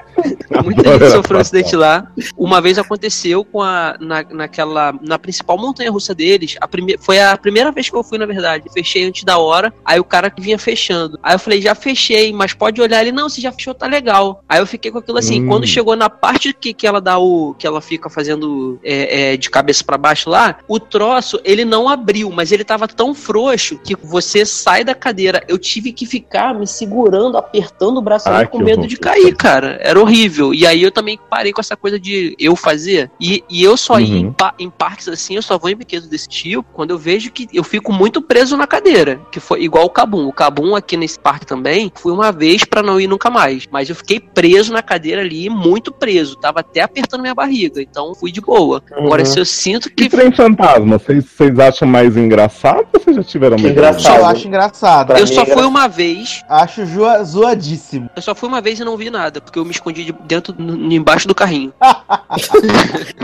Muita 0.65 0.99
gente 0.99 1.11
sofreu 1.11 1.41
acidente 1.41 1.77
lá. 1.77 2.11
Uma 2.37 2.61
vez 2.61 2.79
aconteceu 2.79 3.45
com 3.45 3.63
a 3.63 3.97
na, 4.01 4.23
naquela 4.23 4.95
na 5.03 5.19
principal 5.19 5.59
montanha 5.59 5.91
russa 5.91 6.15
deles. 6.15 6.57
A 6.61 6.67
prime, 6.67 6.97
foi 6.99 7.21
a 7.21 7.37
primeira 7.37 7.71
vez 7.71 7.89
que 7.91 7.97
eu 7.97 8.03
fui, 8.03 8.19
na 8.19 8.27
verdade. 8.27 8.65
Fechei 8.73 9.05
antes 9.05 9.23
da 9.25 9.39
hora. 9.39 9.73
Aí 9.85 10.01
o 10.01 10.05
cara 10.05 10.31
que 10.31 10.41
vinha 10.41 10.59
fechando. 10.59 11.19
Aí 11.23 11.35
eu 11.35 11.39
falei, 11.39 11.61
já 11.61 11.75
fechei, 11.75 12.33
mas 12.33 12.55
pode 12.55 12.81
olhar 12.81 13.03
ele. 13.03 13.13
Não, 13.13 13.29
se 13.29 13.41
já 13.41 13.53
fechou, 13.53 13.75
tá 13.75 13.87
legal. 13.87 14.43
Aí 14.49 14.59
eu 14.59 14.67
fiquei 14.67 14.91
com 14.91 14.99
aquilo 14.99 15.19
assim. 15.19 15.43
Hum. 15.43 15.49
Quando 15.49 15.67
chegou 15.67 15.95
na 15.95 16.09
parte 16.09 16.53
que, 16.53 16.73
que 16.73 16.87
ela 16.87 17.01
dá 17.01 17.19
o. 17.19 17.55
que 17.55 17.67
ela 17.67 17.81
fica 17.81 18.09
fazendo 18.09 18.81
é, 18.83 19.33
é, 19.33 19.37
de 19.37 19.51
cabeça 19.51 19.85
pra 19.85 19.99
baixo 19.99 20.31
lá, 20.31 20.59
o 20.67 20.81
troço, 20.81 21.41
ele 21.45 21.65
não 21.65 21.89
abriu, 21.89 22.31
mas 22.31 22.51
ele 22.53 22.65
tava 22.65 22.89
tão 22.89 23.15
frouxo 23.15 23.79
que 23.79 23.95
você 23.97 24.47
sai 24.47 24.85
da 24.85 24.95
cadeira. 24.95 25.43
Eu 25.49 25.59
tive 25.59 25.93
que 25.93 26.07
ficar 26.07 26.55
me 26.55 26.67
segurando, 26.79 27.37
apertando 27.37 27.99
o 27.99 28.03
braço 28.03 28.29
Ai, 28.29 28.47
com 28.47 28.59
que 28.59 28.65
medo 28.65 28.79
horror. 28.79 28.89
de 28.89 28.97
cair, 28.97 29.35
cara. 29.37 29.79
Era 29.83 30.01
horrível. 30.01 30.55
E 30.55 30.67
aí 30.67 30.83
eu 30.83 30.91
também 30.91 31.19
parei 31.29 31.53
com 31.53 31.61
essa 31.61 31.77
coisa 31.77 31.99
de 31.99 32.35
eu 32.39 32.55
fazer. 32.57 33.11
E, 33.21 33.43
e 33.51 33.63
eu 33.63 33.77
só 33.77 33.99
ia 33.99 34.09
Uhum. 34.09 34.17
em, 34.29 34.33
pa- 34.33 34.55
em 34.59 34.71
parques 34.71 35.09
assim, 35.09 35.37
eu 35.37 35.43
só 35.43 35.59
vou 35.59 35.71
em 35.71 35.75
brinquedos 35.77 36.09
desse 36.09 36.29
tipo 36.29 36.65
quando 36.73 36.91
eu 36.91 36.99
vejo 36.99 37.31
que 37.31 37.49
eu 37.53 37.65
fico 37.65 37.93
muito 37.93 38.23
preso 38.23 38.57
na 38.57 38.67
cadeira. 38.67 39.21
Que 39.31 39.41
foi 39.41 39.63
igual 39.63 39.85
o 39.85 39.91
Cabum. 39.91 40.27
O 40.27 40.33
Cabum 40.33 40.75
aqui 40.75 40.97
nesse 40.97 41.19
parque 41.19 41.47
também, 41.47 41.91
fui 41.95 42.13
uma 42.13 42.31
vez 42.33 42.65
pra 42.65 42.83
não 42.83 43.01
ir 43.01 43.07
nunca 43.07 43.31
mais. 43.31 43.67
Mas 43.71 43.89
eu 43.89 43.95
fiquei 43.97 44.21
preso 44.21 44.73
na 44.73 44.83
cadeira 44.83 45.21
ali, 45.23 45.49
muito 45.51 45.91
preso. 45.93 46.37
Tava 46.37 46.61
até 46.61 46.81
apertando 46.83 47.21
minha 47.23 47.35
barriga. 47.35 47.81
Então 47.83 48.15
fui 48.15 48.31
de 48.33 48.41
boa. 48.41 48.83
Agora, 48.93 49.23
Uhum. 49.23 49.27
se 49.27 49.39
eu 49.39 49.45
sinto 49.45 49.89
E 49.89 49.91
que. 49.91 50.09
trem 50.09 50.31
fantasma, 50.33 50.99
vocês 50.99 51.59
acham 51.59 51.89
mais 51.89 52.17
engraçado 52.17 52.87
ou 52.93 53.01
vocês 53.01 53.17
já 53.17 53.23
tiveram 53.25 53.57
Que 53.57 53.63
muito 53.63 53.75
engraçado. 53.75 54.19
Eu 54.19 54.27
acho 54.27 54.47
engraçado. 54.49 55.07
Pra 55.09 55.19
Eu 55.21 55.27
só 55.27 55.43
é 55.43 55.47
fui 55.47 55.65
uma 55.65 55.89
vez. 55.89 56.43
Acho 56.49 56.68
zoa- 56.69 57.23
zoadíssimo. 57.25 58.09
Eu 58.15 58.23
só 58.23 58.35
fui 58.35 58.49
uma 58.49 58.61
vez 58.61 58.79
e 58.81 58.85
não 58.85 58.97
vi 58.97 59.11
nada, 59.11 59.41
porque 59.41 59.59
eu 59.59 59.65
me 59.65 59.71
escondi 59.71 60.05
de- 60.05 60.15
dentro, 60.27 60.55
n- 60.59 60.95
embaixo 60.97 61.27
do 61.29 61.35
carrinho. 61.35 61.73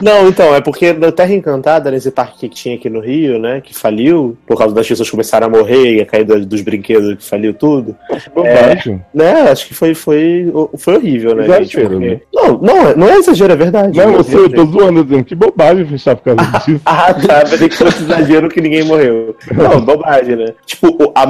Não, 0.02 0.28
então, 0.28 0.54
é 0.54 0.60
porque 0.60 0.92
na 0.92 1.10
Terra 1.12 1.32
Encantada, 1.34 1.90
nesse 1.90 2.10
parque 2.10 2.38
que 2.40 2.48
tinha 2.48 2.74
aqui 2.74 2.88
no 2.90 3.00
Rio, 3.00 3.38
né, 3.38 3.60
que 3.60 3.74
faliu, 3.74 4.36
por 4.46 4.56
causa 4.58 4.74
das 4.74 4.86
pessoas 4.86 5.08
começaram 5.10 5.46
a 5.46 5.50
morrer 5.50 5.96
e 5.96 6.00
a 6.00 6.06
cair 6.06 6.24
dos, 6.24 6.44
dos 6.46 6.60
brinquedos 6.60 7.14
que 7.16 7.24
faliu 7.24 7.54
tudo, 7.54 7.96
Bobagem. 8.34 9.02
né, 9.12 9.42
acho 9.50 9.66
que 9.68 9.74
foi, 9.74 9.94
foi, 9.94 10.52
foi 10.76 10.96
horrível, 10.96 11.34
né, 11.34 11.46
gente? 11.58 11.80
Porque- 11.80 11.94
né? 11.94 12.20
Não, 12.32 12.58
não, 12.58 12.96
não 12.96 13.08
é 13.08 13.16
exagero, 13.16 13.52
é 13.52 13.56
verdade. 13.56 13.98
Não, 13.98 14.12
eu, 14.12 14.24
sei, 14.24 14.38
eu 14.40 14.50
tô 14.52 14.66
zoando, 14.66 15.04
dizendo 15.04 15.24
que 15.24 15.34
bobagem 15.34 15.86
fechar 15.86 16.16
por 16.16 16.34
causa 16.34 16.50
disso. 16.66 16.80
Ah, 16.84 17.14
tá. 17.14 17.40
Pensei 17.48 17.68
que 17.68 17.76
fosse 17.76 18.02
exagero 18.02 18.48
que 18.48 18.60
ninguém 18.60 18.84
morreu. 18.84 19.36
Não, 19.52 19.80
bobagem, 19.80 20.36
né? 20.36 20.46
Tipo, 20.66 20.88
o, 20.88 21.12
a 21.14 21.24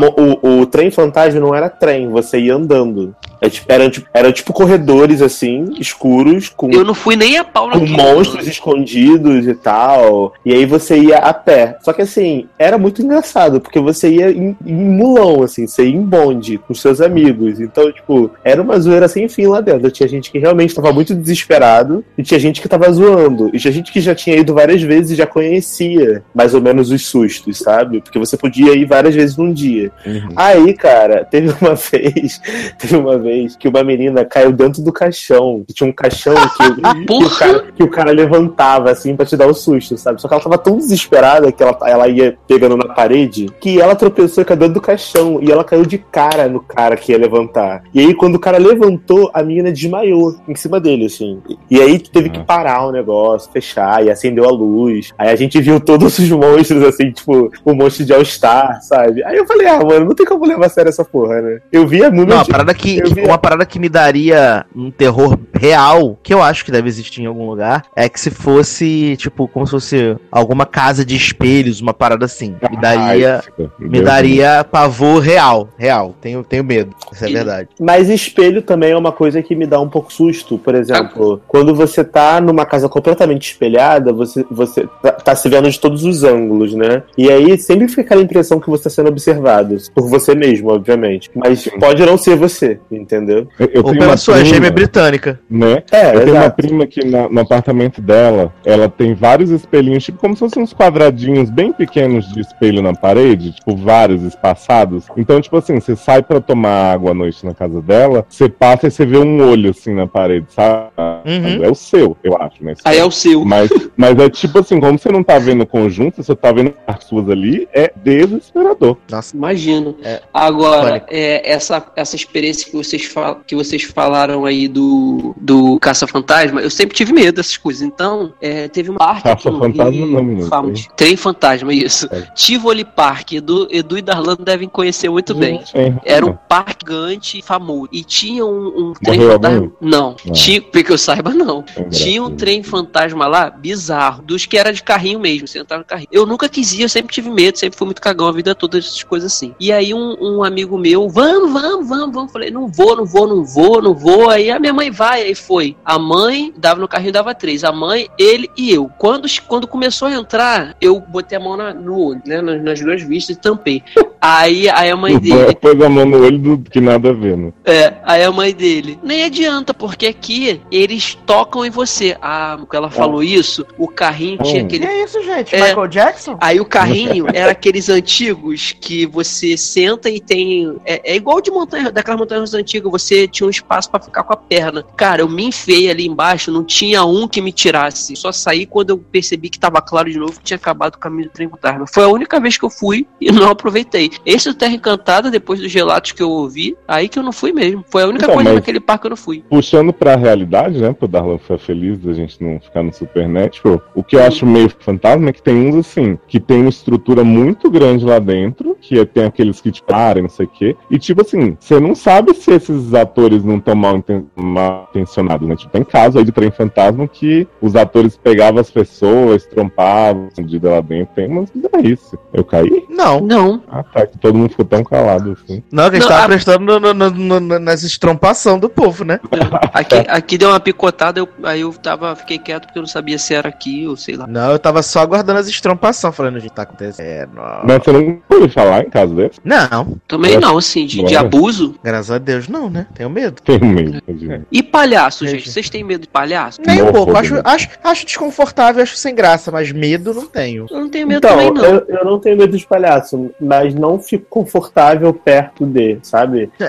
o, 0.44 0.60
o 0.60 0.66
trem 0.66 0.90
fantasma 0.90 1.38
não 1.40 1.54
era 1.54 1.68
trem, 1.68 2.03
você 2.10 2.38
ia 2.38 2.54
andando. 2.54 3.14
É 3.40 3.48
tipo- 3.50 3.70
Era 3.70 3.90
tipo, 3.90 4.08
era 4.14 4.32
tipo 4.32 4.52
corredores, 4.52 5.20
assim, 5.20 5.74
escuros, 5.78 6.48
com, 6.48 6.70
Eu 6.70 6.84
não 6.84 6.94
fui 6.94 7.14
nem 7.16 7.36
a 7.38 7.44
pau 7.44 7.68
com 7.70 7.78
monstros 7.86 8.46
escondidos 8.46 9.46
e 9.46 9.54
tal. 9.54 10.32
E 10.44 10.52
aí 10.52 10.64
você 10.64 10.96
ia 10.98 11.18
a 11.18 11.32
pé. 11.34 11.76
Só 11.82 11.92
que 11.92 12.02
assim, 12.02 12.46
era 12.58 12.78
muito 12.78 13.02
engraçado, 13.02 13.60
porque 13.60 13.78
você 13.80 14.08
ia 14.10 14.30
em, 14.30 14.56
em 14.64 14.74
mulão, 14.74 15.42
assim, 15.42 15.66
você 15.66 15.84
ia 15.84 15.94
em 15.96 16.02
bonde 16.02 16.58
com 16.58 16.74
seus 16.74 17.00
amigos. 17.00 17.60
Então, 17.60 17.90
tipo, 17.92 18.30
era 18.42 18.60
uma 18.62 18.78
zoeira 18.80 19.08
sem 19.08 19.28
fim 19.28 19.46
lá 19.46 19.60
dentro. 19.60 19.90
Tinha 19.90 20.08
gente 20.08 20.30
que 20.30 20.38
realmente 20.38 20.74
tava 20.74 20.92
muito 20.92 21.14
desesperado 21.14 22.04
e 22.16 22.22
tinha 22.22 22.40
gente 22.40 22.60
que 22.62 22.68
tava 22.68 22.90
zoando. 22.92 23.50
E 23.52 23.58
tinha 23.58 23.72
gente 23.72 23.92
que 23.92 24.00
já 24.00 24.14
tinha 24.14 24.36
ido 24.36 24.54
várias 24.54 24.80
vezes 24.82 25.12
e 25.12 25.14
já 25.16 25.26
conhecia 25.26 26.22
mais 26.34 26.54
ou 26.54 26.60
menos 26.60 26.90
os 26.90 27.06
sustos, 27.06 27.58
sabe? 27.58 28.00
Porque 28.00 28.18
você 28.18 28.36
podia 28.36 28.72
ir 28.74 28.84
várias 28.86 29.14
vezes 29.14 29.36
num 29.36 29.52
dia. 29.52 29.90
Uhum. 30.06 30.28
Aí, 30.36 30.72
cara, 30.74 31.24
teve 31.24 31.52
uma 31.60 31.74
vez, 31.74 31.93
teve 32.78 32.96
uma 32.96 33.18
vez 33.18 33.56
que 33.56 33.68
uma 33.68 33.82
menina 33.82 34.24
caiu 34.24 34.52
dentro 34.52 34.82
do 34.82 34.92
caixão. 34.92 35.64
Que 35.66 35.74
tinha 35.74 35.88
um 35.88 35.92
caixão 35.92 36.34
que, 36.34 37.06
que, 37.06 37.24
o 37.24 37.30
cara, 37.30 37.64
que 37.76 37.82
o 37.82 37.90
cara 37.90 38.12
levantava, 38.12 38.90
assim, 38.90 39.16
pra 39.16 39.26
te 39.26 39.36
dar 39.36 39.46
o 39.46 39.54
susto, 39.54 39.96
sabe? 39.96 40.20
Só 40.20 40.28
que 40.28 40.34
ela 40.34 40.42
tava 40.42 40.58
tão 40.58 40.76
desesperada 40.76 41.50
que 41.52 41.62
ela, 41.62 41.78
ela 41.86 42.08
ia 42.08 42.36
pegando 42.46 42.76
na 42.76 42.94
parede 42.94 43.46
que 43.60 43.80
ela 43.80 43.94
tropeçou 43.94 44.42
e 44.42 44.44
caiu 44.44 44.58
dentro 44.58 44.74
do 44.74 44.80
caixão. 44.80 45.40
E 45.42 45.50
ela 45.50 45.64
caiu 45.64 45.84
de 45.84 45.98
cara 45.98 46.48
no 46.48 46.60
cara 46.60 46.96
que 46.96 47.12
ia 47.12 47.18
levantar. 47.18 47.82
E 47.92 48.00
aí, 48.00 48.14
quando 48.14 48.36
o 48.36 48.40
cara 48.40 48.58
levantou, 48.58 49.30
a 49.32 49.42
menina 49.42 49.72
desmaiou 49.72 50.36
em 50.48 50.54
cima 50.54 50.80
dele, 50.80 51.06
assim. 51.06 51.40
E 51.70 51.80
aí 51.80 51.98
teve 51.98 52.28
que 52.28 52.38
Nossa. 52.38 52.46
parar 52.46 52.86
o 52.86 52.92
negócio, 52.92 53.50
fechar, 53.52 54.04
e 54.04 54.10
acendeu 54.10 54.44
a 54.44 54.50
luz. 54.50 55.12
Aí 55.18 55.28
a 55.28 55.36
gente 55.36 55.60
viu 55.60 55.80
todos 55.80 56.18
os 56.18 56.30
monstros, 56.30 56.82
assim, 56.82 57.10
tipo, 57.10 57.50
o 57.64 57.74
monstro 57.74 58.04
de 58.04 58.12
All-Star, 58.12 58.82
sabe? 58.82 59.24
Aí 59.24 59.36
eu 59.36 59.46
falei, 59.46 59.66
ah, 59.66 59.82
mano, 59.84 60.06
não 60.06 60.14
tem 60.14 60.26
como 60.26 60.46
levar 60.46 60.66
a 60.66 60.68
sério 60.68 60.88
essa 60.88 61.04
porra, 61.04 61.40
né? 61.40 61.60
Eu 61.74 61.86
vi 61.86 62.04
a 62.04 62.10
múmia. 62.10 62.26
Não, 62.26 62.36
uma 62.36 62.44
parada 62.46 62.72
que, 62.72 63.02
vi- 63.12 63.22
uma 63.22 63.36
parada 63.38 63.66
que 63.66 63.78
me 63.78 63.88
daria 63.88 64.64
um 64.74 64.90
terror 64.90 65.36
real, 65.52 66.16
que 66.22 66.32
eu 66.32 66.40
acho 66.42 66.64
que 66.64 66.70
deve 66.70 66.88
existir 66.88 67.22
em 67.22 67.26
algum 67.26 67.48
lugar, 67.48 67.84
é 67.96 68.08
que 68.08 68.20
se 68.20 68.30
fosse, 68.30 69.16
tipo, 69.16 69.48
como 69.48 69.66
se 69.66 69.72
fosse 69.72 70.16
alguma 70.30 70.64
casa 70.66 71.04
de 71.04 71.16
espelhos, 71.16 71.80
uma 71.80 71.92
parada 71.92 72.24
assim. 72.26 72.54
Me 72.70 72.76
daria, 72.80 73.42
Ai, 73.58 73.66
me 73.78 73.88
Deus. 73.88 74.04
daria 74.04 74.64
pavor 74.64 75.20
real, 75.20 75.68
real. 75.76 76.14
Tenho, 76.20 76.44
tenho 76.44 76.62
medo, 76.62 76.94
isso 77.12 77.24
é 77.24 77.30
E- 77.30 77.32
verdade. 77.32 77.68
Mas 77.80 78.08
espelho 78.08 78.62
também 78.62 78.92
é 78.92 78.96
uma 78.96 79.12
coisa 79.12 79.42
que 79.42 79.56
me 79.56 79.66
dá 79.66 79.80
um 79.80 79.88
pouco 79.88 80.12
susto. 80.12 80.56
Por 80.58 80.74
exemplo, 80.74 81.40
quando 81.48 81.74
você 81.74 82.04
tá 82.04 82.40
numa 82.40 82.64
casa 82.64 82.88
completamente 82.88 83.50
espelhada, 83.50 84.12
você, 84.12 84.44
você 84.50 84.86
tá, 85.02 85.12
tá 85.12 85.34
se 85.34 85.48
vendo 85.48 85.68
de 85.70 85.80
todos 85.80 86.04
os 86.04 86.22
ângulos, 86.22 86.72
né? 86.74 87.02
E 87.18 87.30
aí 87.30 87.58
sempre 87.58 87.88
fica 87.88 88.02
aquela 88.02 88.22
impressão 88.22 88.60
que 88.60 88.70
você 88.70 88.84
tá 88.84 88.90
sendo 88.90 89.08
observado. 89.08 89.76
Por 89.94 90.08
você 90.08 90.34
mesmo, 90.34 90.70
obviamente. 90.70 91.30
Mas 91.34 91.63
pode 91.70 92.04
não 92.04 92.16
ser 92.16 92.36
você, 92.36 92.78
entendeu? 92.90 93.48
Eu, 93.58 93.66
eu 93.72 93.78
Ou 93.78 93.84
tenho 93.84 93.98
pela 93.98 94.10
uma 94.12 94.16
sua 94.16 94.34
prima, 94.36 94.48
gêmea 94.54 94.70
britânica. 94.70 95.40
né? 95.50 95.82
É, 95.90 96.08
Eu 96.14 96.20
tenho 96.20 96.32
uma 96.36 96.40
exato. 96.44 96.56
prima 96.56 96.86
que 96.86 97.04
na- 97.04 97.28
no 97.28 97.40
apartamento 97.40 98.00
dela, 98.00 98.52
ela 98.64 98.88
tem 98.88 99.14
vários 99.14 99.50
espelhinhos, 99.50 100.04
tipo 100.04 100.18
como 100.18 100.34
se 100.34 100.40
fossem 100.40 100.62
uns 100.62 100.72
quadradinhos 100.72 101.50
bem 101.50 101.72
pequenos 101.72 102.26
de 102.32 102.40
espelho 102.40 102.82
na 102.82 102.94
parede, 102.94 103.52
tipo 103.52 103.76
vários 103.76 104.22
espaçados. 104.22 105.04
Então, 105.16 105.40
tipo 105.40 105.56
assim, 105.56 105.80
você 105.80 105.96
sai 105.96 106.22
pra 106.22 106.40
tomar 106.40 106.92
água 106.92 107.10
à 107.10 107.14
noite 107.14 107.44
na 107.44 107.54
casa 107.54 107.80
dela, 107.82 108.24
você 108.28 108.48
passa 108.48 108.86
e 108.86 108.90
você 108.90 109.04
vê 109.06 109.18
um 109.18 109.48
olho 109.48 109.70
assim 109.70 109.94
na 109.94 110.06
parede, 110.06 110.46
sabe? 110.50 110.88
Uhum. 111.26 111.64
É 111.64 111.68
o 111.70 111.74
seu, 111.74 112.16
eu 112.22 112.36
acho, 112.40 112.62
né? 112.64 112.74
Aí 112.84 112.98
é 112.98 113.04
o 113.04 113.10
seu. 113.10 113.44
Mas, 113.44 113.70
mas 113.96 114.18
é 114.18 114.28
tipo 114.28 114.58
assim, 114.58 114.80
como 114.80 114.98
você 114.98 115.10
não 115.10 115.22
tá 115.22 115.38
vendo 115.38 115.62
o 115.62 115.66
conjunto, 115.66 116.22
você 116.22 116.34
tá 116.34 116.52
vendo 116.52 116.72
as 116.86 117.04
suas 117.04 117.28
ali, 117.28 117.68
é 117.72 117.90
desesperador. 117.96 118.96
Nossa. 119.10 119.34
Imagino. 119.36 119.96
É, 120.02 120.20
Agora, 120.32 120.88
pânico. 120.90 121.06
é, 121.10 121.53
essa, 121.54 121.84
essa 121.96 122.16
experiência 122.16 122.66
que 122.70 122.76
vocês, 122.76 123.04
fal 123.04 123.40
que 123.46 123.54
vocês 123.54 123.82
falaram 123.82 124.44
aí 124.44 124.68
do, 124.68 125.34
do 125.36 125.78
Caça-Fantasma, 125.80 126.60
eu 126.60 126.70
sempre 126.70 126.96
tive 126.96 127.12
medo 127.12 127.36
dessas 127.36 127.56
coisas. 127.56 127.82
Então, 127.82 128.32
é, 128.40 128.68
teve 128.68 128.90
uma 128.90 128.98
parte 128.98 129.22
Caça-fantasma 129.22 129.90
Rio, 129.90 130.06
não, 130.06 130.22
menino. 130.22 130.48
famoso. 130.48 130.88
Trem 130.96 131.16
Fantasma, 131.16 131.72
isso. 131.72 132.08
É. 132.10 132.22
Tivoli 132.34 132.84
Park, 132.84 133.32
Edu, 133.32 133.68
Edu 133.70 133.98
e 133.98 134.02
Darlan 134.02 134.36
devem 134.38 134.68
conhecer 134.68 135.08
muito 135.08 135.34
bem. 135.34 135.62
É, 135.74 135.92
Era 136.04 136.26
um 136.26 136.36
parque 136.48 136.84
gigante 136.84 137.38
e 137.38 137.42
famoso. 137.42 137.88
E 137.90 138.04
tinha 138.04 138.44
um, 138.44 138.66
um 138.90 138.92
trem 138.92 139.18
Morreu 139.18 139.32
fantasma. 139.32 139.56
alguém? 139.56 139.72
Não. 139.80 139.94
Não. 140.24 140.32
Tinha, 140.32 140.60
porque 140.60 140.92
eu 140.92 140.98
saiba, 140.98 141.32
não. 141.32 141.64
é 141.76 141.82
Tinha 141.84 142.22
um 142.22 142.26
engraçado. 142.26 142.36
trem 142.36 142.62
fantasma 142.62 143.26
lá, 143.26 143.50
bizarro, 143.50 144.22
dos 144.22 144.44
que 144.46 144.56
era 144.56 144.72
de 144.72 144.82
carrinho 144.82 145.18
mesmo, 145.18 145.48
você 145.48 145.58
entrava 145.60 145.82
no 145.82 145.86
carrinho. 145.86 146.08
Eu 146.12 146.26
nunca 146.26 146.48
quis 146.48 146.72
ir, 146.74 146.82
eu 146.82 146.88
sempre 146.88 147.12
tive 147.14 147.30
medo, 147.30 147.58
sempre 147.58 147.78
fui 147.78 147.86
muito 147.86 148.02
cagão 148.02 148.28
a 148.28 148.32
vida 148.32 148.54
toda, 148.54 148.78
essas 148.78 149.02
coisas 149.02 149.32
assim. 149.32 149.54
E 149.58 149.72
aí 149.72 149.94
um, 149.94 150.16
um 150.20 150.44
amigo 150.44 150.76
meu, 150.76 151.08
vamos, 151.08 151.43
vamos, 151.52 151.88
vamos, 151.88 152.14
vamos. 152.14 152.32
Falei, 152.32 152.50
não 152.50 152.66
vou, 152.68 152.96
não 152.96 153.04
vou, 153.04 153.26
não 153.26 153.44
vou, 153.44 153.82
não 153.82 153.94
vou. 153.94 154.30
Aí 154.30 154.50
a 154.50 154.58
minha 154.58 154.72
mãe 154.72 154.90
vai, 154.90 155.22
aí 155.22 155.34
foi. 155.34 155.76
A 155.84 155.98
mãe 155.98 156.52
dava 156.56 156.80
no 156.80 156.88
carrinho, 156.88 157.12
dava 157.12 157.34
três. 157.34 157.64
A 157.64 157.72
mãe, 157.72 158.08
ele 158.18 158.50
e 158.56 158.72
eu. 158.72 158.90
Quando, 158.98 159.26
quando 159.46 159.66
começou 159.66 160.08
a 160.08 160.12
entrar, 160.12 160.76
eu 160.80 161.00
botei 161.00 161.36
a 161.36 161.40
mão 161.40 161.56
na- 161.56 161.74
no 161.74 161.98
olho, 161.98 162.22
né, 162.26 162.40
nas, 162.40 162.62
nas 162.62 162.80
duas 162.80 163.02
vistas 163.02 163.36
e 163.36 163.40
tampei. 163.40 163.82
Aí, 164.26 164.70
aí 164.70 164.90
a 164.90 164.96
mãe 164.96 165.18
dele, 165.18 165.54
Pôs 165.54 165.78
a 165.82 165.88
mão 165.88 166.06
no 166.06 166.24
olho 166.24 166.38
do 166.38 166.58
que 166.70 166.80
nada 166.80 167.10
a 167.10 167.12
ver, 167.12 167.36
né? 167.36 167.52
é, 167.66 167.92
aí 168.04 168.22
a 168.24 168.32
mãe 168.32 168.54
dele. 168.54 168.98
Nem 169.02 169.22
adianta, 169.24 169.74
porque 169.74 170.06
aqui 170.06 170.62
eles 170.72 171.14
tocam 171.26 171.62
em 171.62 171.68
você. 171.68 172.16
Ah, 172.22 172.56
quando 172.66 172.74
ela 172.84 172.90
falou 172.90 173.22
isso, 173.22 173.66
o 173.76 173.86
carrinho 173.86 174.38
tinha 174.42 174.62
Hum. 174.62 174.66
aquele. 174.66 174.86
é 174.86 175.04
isso, 175.04 175.22
gente? 175.22 175.54
É. 175.54 175.68
Michael 175.68 175.88
Jackson? 175.88 176.38
Aí 176.40 176.58
o 176.58 176.64
carrinho 176.64 177.26
era 177.34 177.52
aqueles 177.52 177.90
antigos 177.90 178.74
que 178.80 179.04
você 179.04 179.58
senta 179.58 180.08
e 180.08 180.18
tem. 180.18 180.74
É, 180.86 181.12
é 181.12 181.16
igual 181.16 181.42
de 181.42 181.50
montanha, 181.50 181.92
daquelas 181.92 182.18
montanhas 182.18 182.54
antigas, 182.54 182.90
você 182.90 183.28
tinha 183.28 183.46
um 183.46 183.50
espaço 183.50 183.90
pra 183.90 184.00
ficar 184.00 184.22
com 184.22 184.32
a 184.32 184.36
perna. 184.36 184.82
Cara, 184.96 185.20
eu 185.20 185.28
me 185.28 185.44
enfiei 185.44 185.90
ali 185.90 186.06
embaixo, 186.06 186.50
não 186.50 186.64
tinha 186.64 187.04
um 187.04 187.28
que 187.28 187.42
me 187.42 187.52
tirasse. 187.52 188.16
Só 188.16 188.32
saí 188.32 188.64
quando 188.64 188.88
eu 188.88 188.96
percebi 188.96 189.50
que 189.50 189.58
tava 189.58 189.82
claro 189.82 190.10
de 190.10 190.18
novo 190.18 190.32
que 190.38 190.44
tinha 190.44 190.56
acabado 190.56 190.94
o 190.94 190.98
caminho 190.98 191.28
do 191.28 191.32
trem 191.32 191.46
fantasma. 191.46 191.86
Foi 191.86 192.04
a 192.04 192.08
única 192.08 192.40
vez 192.40 192.56
que 192.56 192.64
eu 192.64 192.70
fui 192.70 193.06
e 193.20 193.30
não 193.30 193.50
aproveitei. 193.50 194.13
Esse 194.24 194.48
do 194.48 194.54
Terra 194.54 194.74
Encantada, 194.74 195.30
depois 195.30 195.60
dos 195.60 195.72
relatos 195.72 196.12
que 196.12 196.22
eu 196.22 196.30
ouvi, 196.30 196.76
aí 196.86 197.08
que 197.08 197.18
eu 197.18 197.22
não 197.22 197.32
fui 197.32 197.52
mesmo. 197.52 197.84
Foi 197.90 198.02
a 198.02 198.06
única 198.06 198.24
Então, 198.24 198.36
coisa 198.36 198.54
naquele 198.54 198.80
parque 198.80 199.02
que 199.02 199.06
eu 199.06 199.10
não 199.10 199.16
fui. 199.16 199.44
Puxando 199.48 199.92
pra 199.92 200.16
realidade, 200.16 200.80
né? 200.80 200.92
Pro 200.92 201.08
Darlan 201.08 201.38
ficar 201.38 201.58
feliz 201.58 201.98
da 201.98 202.12
gente 202.12 202.42
não 202.42 202.60
ficar 202.60 202.82
no 202.82 202.92
Supernatural. 202.92 203.82
O 203.94 204.02
que 204.02 204.16
eu 204.16 204.22
acho 204.22 204.46
meio 204.46 204.70
fantasma 204.80 205.28
é 205.30 205.32
que 205.32 205.42
tem 205.42 205.68
uns 205.68 205.76
assim, 205.76 206.18
que 206.26 206.38
tem 206.40 206.60
uma 206.60 206.68
estrutura 206.68 207.24
muito 207.24 207.70
grande 207.70 208.04
lá 208.04 208.18
dentro, 208.18 208.76
que 208.80 209.04
tem 209.06 209.24
aqueles 209.24 209.60
que 209.60 209.70
te 209.70 209.82
parem, 209.82 210.22
não 210.22 210.30
sei 210.30 210.46
o 210.46 210.48
quê. 210.48 210.76
E, 210.90 210.98
tipo 210.98 211.22
assim, 211.22 211.56
você 211.58 211.80
não 211.80 211.94
sabe 211.94 212.34
se 212.34 212.52
esses 212.52 212.94
atores 212.94 213.44
não 213.44 213.56
estão 213.58 213.74
mal, 213.74 213.96
inten 213.96 214.26
mal 214.34 214.88
intencionados, 214.90 215.48
né? 215.48 215.56
Tipo, 215.56 215.72
tem 215.72 215.84
caso 215.84 216.18
aí 216.18 216.24
de 216.24 216.32
trem 216.32 216.50
fantasma 216.50 217.06
que 217.08 217.46
os 217.60 217.76
atores 217.76 218.16
pegavam 218.16 218.60
as 218.60 218.70
pessoas, 218.70 219.46
trompavam, 219.46 220.28
escondido 220.28 220.68
lá 220.70 220.80
dentro. 220.80 221.14
Tem 221.14 221.26
umas 221.28 221.50
isso. 221.82 222.18
Eu 222.32 222.44
caí? 222.44 222.84
Não. 222.88 223.20
Não. 223.20 223.62
Ah, 223.68 223.82
tá. 223.82 224.03
Que 224.06 224.18
todo 224.18 224.36
mundo 224.36 224.50
ficou 224.50 224.64
tão 224.64 224.82
calado 224.84 225.32
assim. 225.44 225.62
Não, 225.70 225.84
que 225.90 225.96
a 225.96 226.00
gente 226.00 226.02
Não, 226.02 226.08
tava 226.08 226.24
a- 226.24 226.28
prestando 226.28 226.80
no, 226.80 226.94
no, 226.94 227.10
no, 227.10 227.40
no, 227.40 227.58
nessa 227.58 227.86
estrompação 227.86 228.58
do 228.58 228.68
povo, 228.68 229.04
né? 229.04 229.20
Aqui, 229.72 229.96
aqui 230.08 230.38
deu 230.38 230.50
uma 230.50 230.60
picotada, 230.60 231.18
eu, 231.18 231.28
aí 231.42 231.60
eu 231.62 231.72
tava, 231.72 232.14
fiquei 232.16 232.38
quieto 232.38 232.66
porque 232.66 232.78
eu 232.78 232.82
não 232.82 232.88
sabia 232.88 233.18
se 233.18 233.34
era 233.34 233.48
aqui 233.48 233.86
ou 233.86 233.96
sei 233.96 234.16
lá. 234.16 234.26
Não, 234.26 234.52
eu 234.52 234.58
tava 234.58 234.82
só 234.82 235.00
aguardando 235.00 235.38
as 235.40 235.48
estrompação, 235.48 236.12
falando, 236.12 236.38
gente, 236.40 236.52
tá 236.52 236.62
acontecendo. 236.62 237.30
Mas 237.64 237.82
você 237.82 237.92
não 237.92 238.18
ouviu 238.30 238.48
falar 238.50 238.82
em 238.84 238.90
caso 238.90 239.14
desse? 239.14 239.40
Não, 239.44 239.96
Também 240.06 240.34
Eu 240.34 240.40
não, 240.40 240.56
assim, 240.58 240.86
de, 240.86 241.02
de 241.02 241.16
abuso. 241.16 241.74
graças 241.82 242.10
a 242.10 242.18
Deus, 242.18 242.48
não, 242.48 242.70
né? 242.70 242.86
Tenho 242.94 243.10
medo. 243.10 243.40
Tenho 243.42 243.64
medo. 243.64 244.00
imagina. 244.06 244.46
E 244.50 244.62
palhaço, 244.62 245.24
Entendi. 245.24 245.38
gente? 245.40 245.50
Vocês 245.52 245.68
têm 245.70 245.82
medo 245.84 246.02
de 246.02 246.08
palhaço? 246.08 246.60
Nem 246.64 246.82
um 246.82 246.92
pouco. 246.92 247.12
de 247.12 247.18
Acho, 247.18 247.40
acho, 247.44 247.68
acho 247.82 248.06
desconfortável, 248.06 248.82
acho 248.82 248.96
sem 248.96 249.14
graça, 249.14 249.50
mas 249.50 249.72
medo 249.72 250.12
não 250.14 250.26
tenho. 250.26 250.66
Eu 250.70 250.80
não 250.80 250.88
tenho 250.88 251.06
medo 251.06 251.18
Então, 251.18 251.30
também, 251.30 251.52
não. 251.52 251.64
eu, 251.64 251.84
eu 251.88 252.04
não 252.04 252.18
tenho 252.20 252.36
medo 252.36 252.56
de 252.56 252.66
palhaço, 252.66 253.30
mas 253.40 253.74
não 253.90 253.98
fico 253.98 254.26
confortável 254.28 255.12
perto 255.12 255.64
de, 255.66 255.98
sabe? 256.02 256.50
É, 256.60 256.64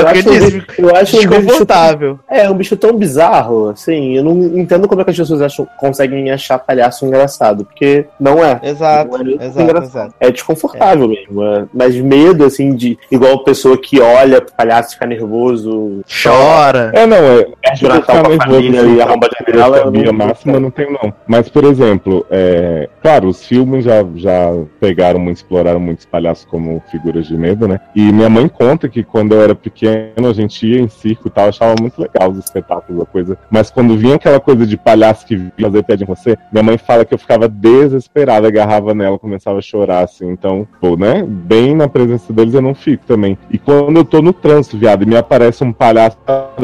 eu, 0.00 0.04
porque 0.04 0.18
acho 0.18 0.28
um 0.28 0.32
disse, 0.32 0.50
bicho, 0.52 0.66
eu 0.78 0.96
acho 0.96 1.16
um 1.16 1.20
bicho 1.20 1.28
desconfortável. 1.28 2.18
É, 2.28 2.50
um 2.50 2.54
bicho 2.54 2.76
tão 2.76 2.96
bizarro, 2.96 3.70
assim, 3.70 4.16
eu 4.16 4.24
não 4.24 4.58
entendo 4.58 4.86
como 4.88 5.00
é 5.00 5.04
que 5.04 5.10
as 5.10 5.16
pessoas 5.16 5.42
acham, 5.42 5.66
conseguem 5.78 6.30
achar 6.30 6.58
palhaço 6.58 7.04
engraçado, 7.06 7.64
porque 7.64 8.06
não 8.18 8.44
é. 8.44 8.60
Exato, 8.62 9.18
Não 9.18 9.26
é 9.26 9.46
exato, 9.46 9.60
engraçado. 9.60 9.84
exato. 9.88 10.14
É 10.20 10.30
desconfortável 10.30 11.08
mesmo, 11.08 11.42
é. 11.44 11.66
mas 11.72 11.96
medo, 11.96 12.44
assim, 12.44 12.74
de 12.74 12.98
igual 13.10 13.42
pessoa 13.44 13.76
que 13.78 14.00
olha 14.00 14.40
pro 14.40 14.54
palhaço 14.54 14.94
ficar 14.94 15.06
nervoso, 15.06 16.02
Chora. 16.22 16.90
É, 16.94 17.06
não, 17.06 17.16
é. 17.16 17.44
Tipo, 17.74 17.86
o 17.86 17.88
Natal 17.88 18.22
com 18.24 18.32
a 18.32 18.36
família 18.46 18.80
assim, 18.80 18.96
e 18.96 19.02
arromba 19.02 19.26
a 19.26 19.44
janela. 19.52 19.78
eu 19.78 19.90
não- 19.90 20.12
máxima 20.12 20.60
não 20.60 20.70
tenho, 20.70 20.92
não. 20.92 21.12
Mas, 21.26 21.48
por 21.48 21.64
exemplo, 21.64 22.26
é, 22.30 22.88
claro, 23.02 23.28
os 23.28 23.44
filmes 23.46 23.84
já, 23.84 24.04
já 24.16 24.52
pegaram 24.80 25.18
muito, 25.20 25.36
exploraram 25.38 25.80
muitos 25.80 26.04
palhaços 26.06 26.44
como 26.58 26.82
figuras 26.90 27.26
de 27.26 27.36
medo, 27.36 27.68
né? 27.68 27.80
E 27.94 28.12
minha 28.12 28.28
mãe 28.28 28.48
conta 28.48 28.88
que 28.88 29.04
quando 29.04 29.32
eu 29.32 29.42
era 29.42 29.54
pequeno, 29.54 30.28
a 30.28 30.32
gente 30.32 30.66
ia 30.66 30.80
em 30.80 30.88
circo 30.88 31.28
e 31.28 31.30
tal, 31.30 31.48
achava 31.48 31.74
muito 31.80 32.00
legal 32.00 32.30
os 32.30 32.38
espetáculos, 32.38 33.00
a 33.00 33.06
coisa. 33.06 33.38
Mas 33.48 33.70
quando 33.70 33.96
vinha 33.96 34.16
aquela 34.16 34.40
coisa 34.40 34.66
de 34.66 34.76
palhaço 34.76 35.24
que 35.24 35.36
vinha 35.36 35.52
fazer 35.62 35.82
piadinha 35.84 36.06
com 36.06 36.14
você, 36.14 36.36
minha 36.52 36.62
mãe 36.62 36.76
fala 36.76 37.04
que 37.04 37.14
eu 37.14 37.18
ficava 37.18 37.48
desesperado, 37.48 38.46
agarrava 38.46 38.92
nela, 38.94 39.18
começava 39.18 39.58
a 39.58 39.62
chorar, 39.62 40.04
assim. 40.04 40.28
Então, 40.28 40.66
pô, 40.80 40.96
né? 40.96 41.24
Bem 41.26 41.76
na 41.76 41.88
presença 41.88 42.32
deles 42.32 42.54
eu 42.54 42.62
não 42.62 42.74
fico 42.74 43.06
também. 43.06 43.38
E 43.50 43.58
quando 43.58 43.96
eu 43.96 44.04
tô 44.04 44.20
no 44.20 44.32
trânsito, 44.32 44.76
viado, 44.76 45.02
e 45.02 45.06
me 45.06 45.16
aparece 45.16 45.62
um 45.62 45.72
palhaço 45.72 46.18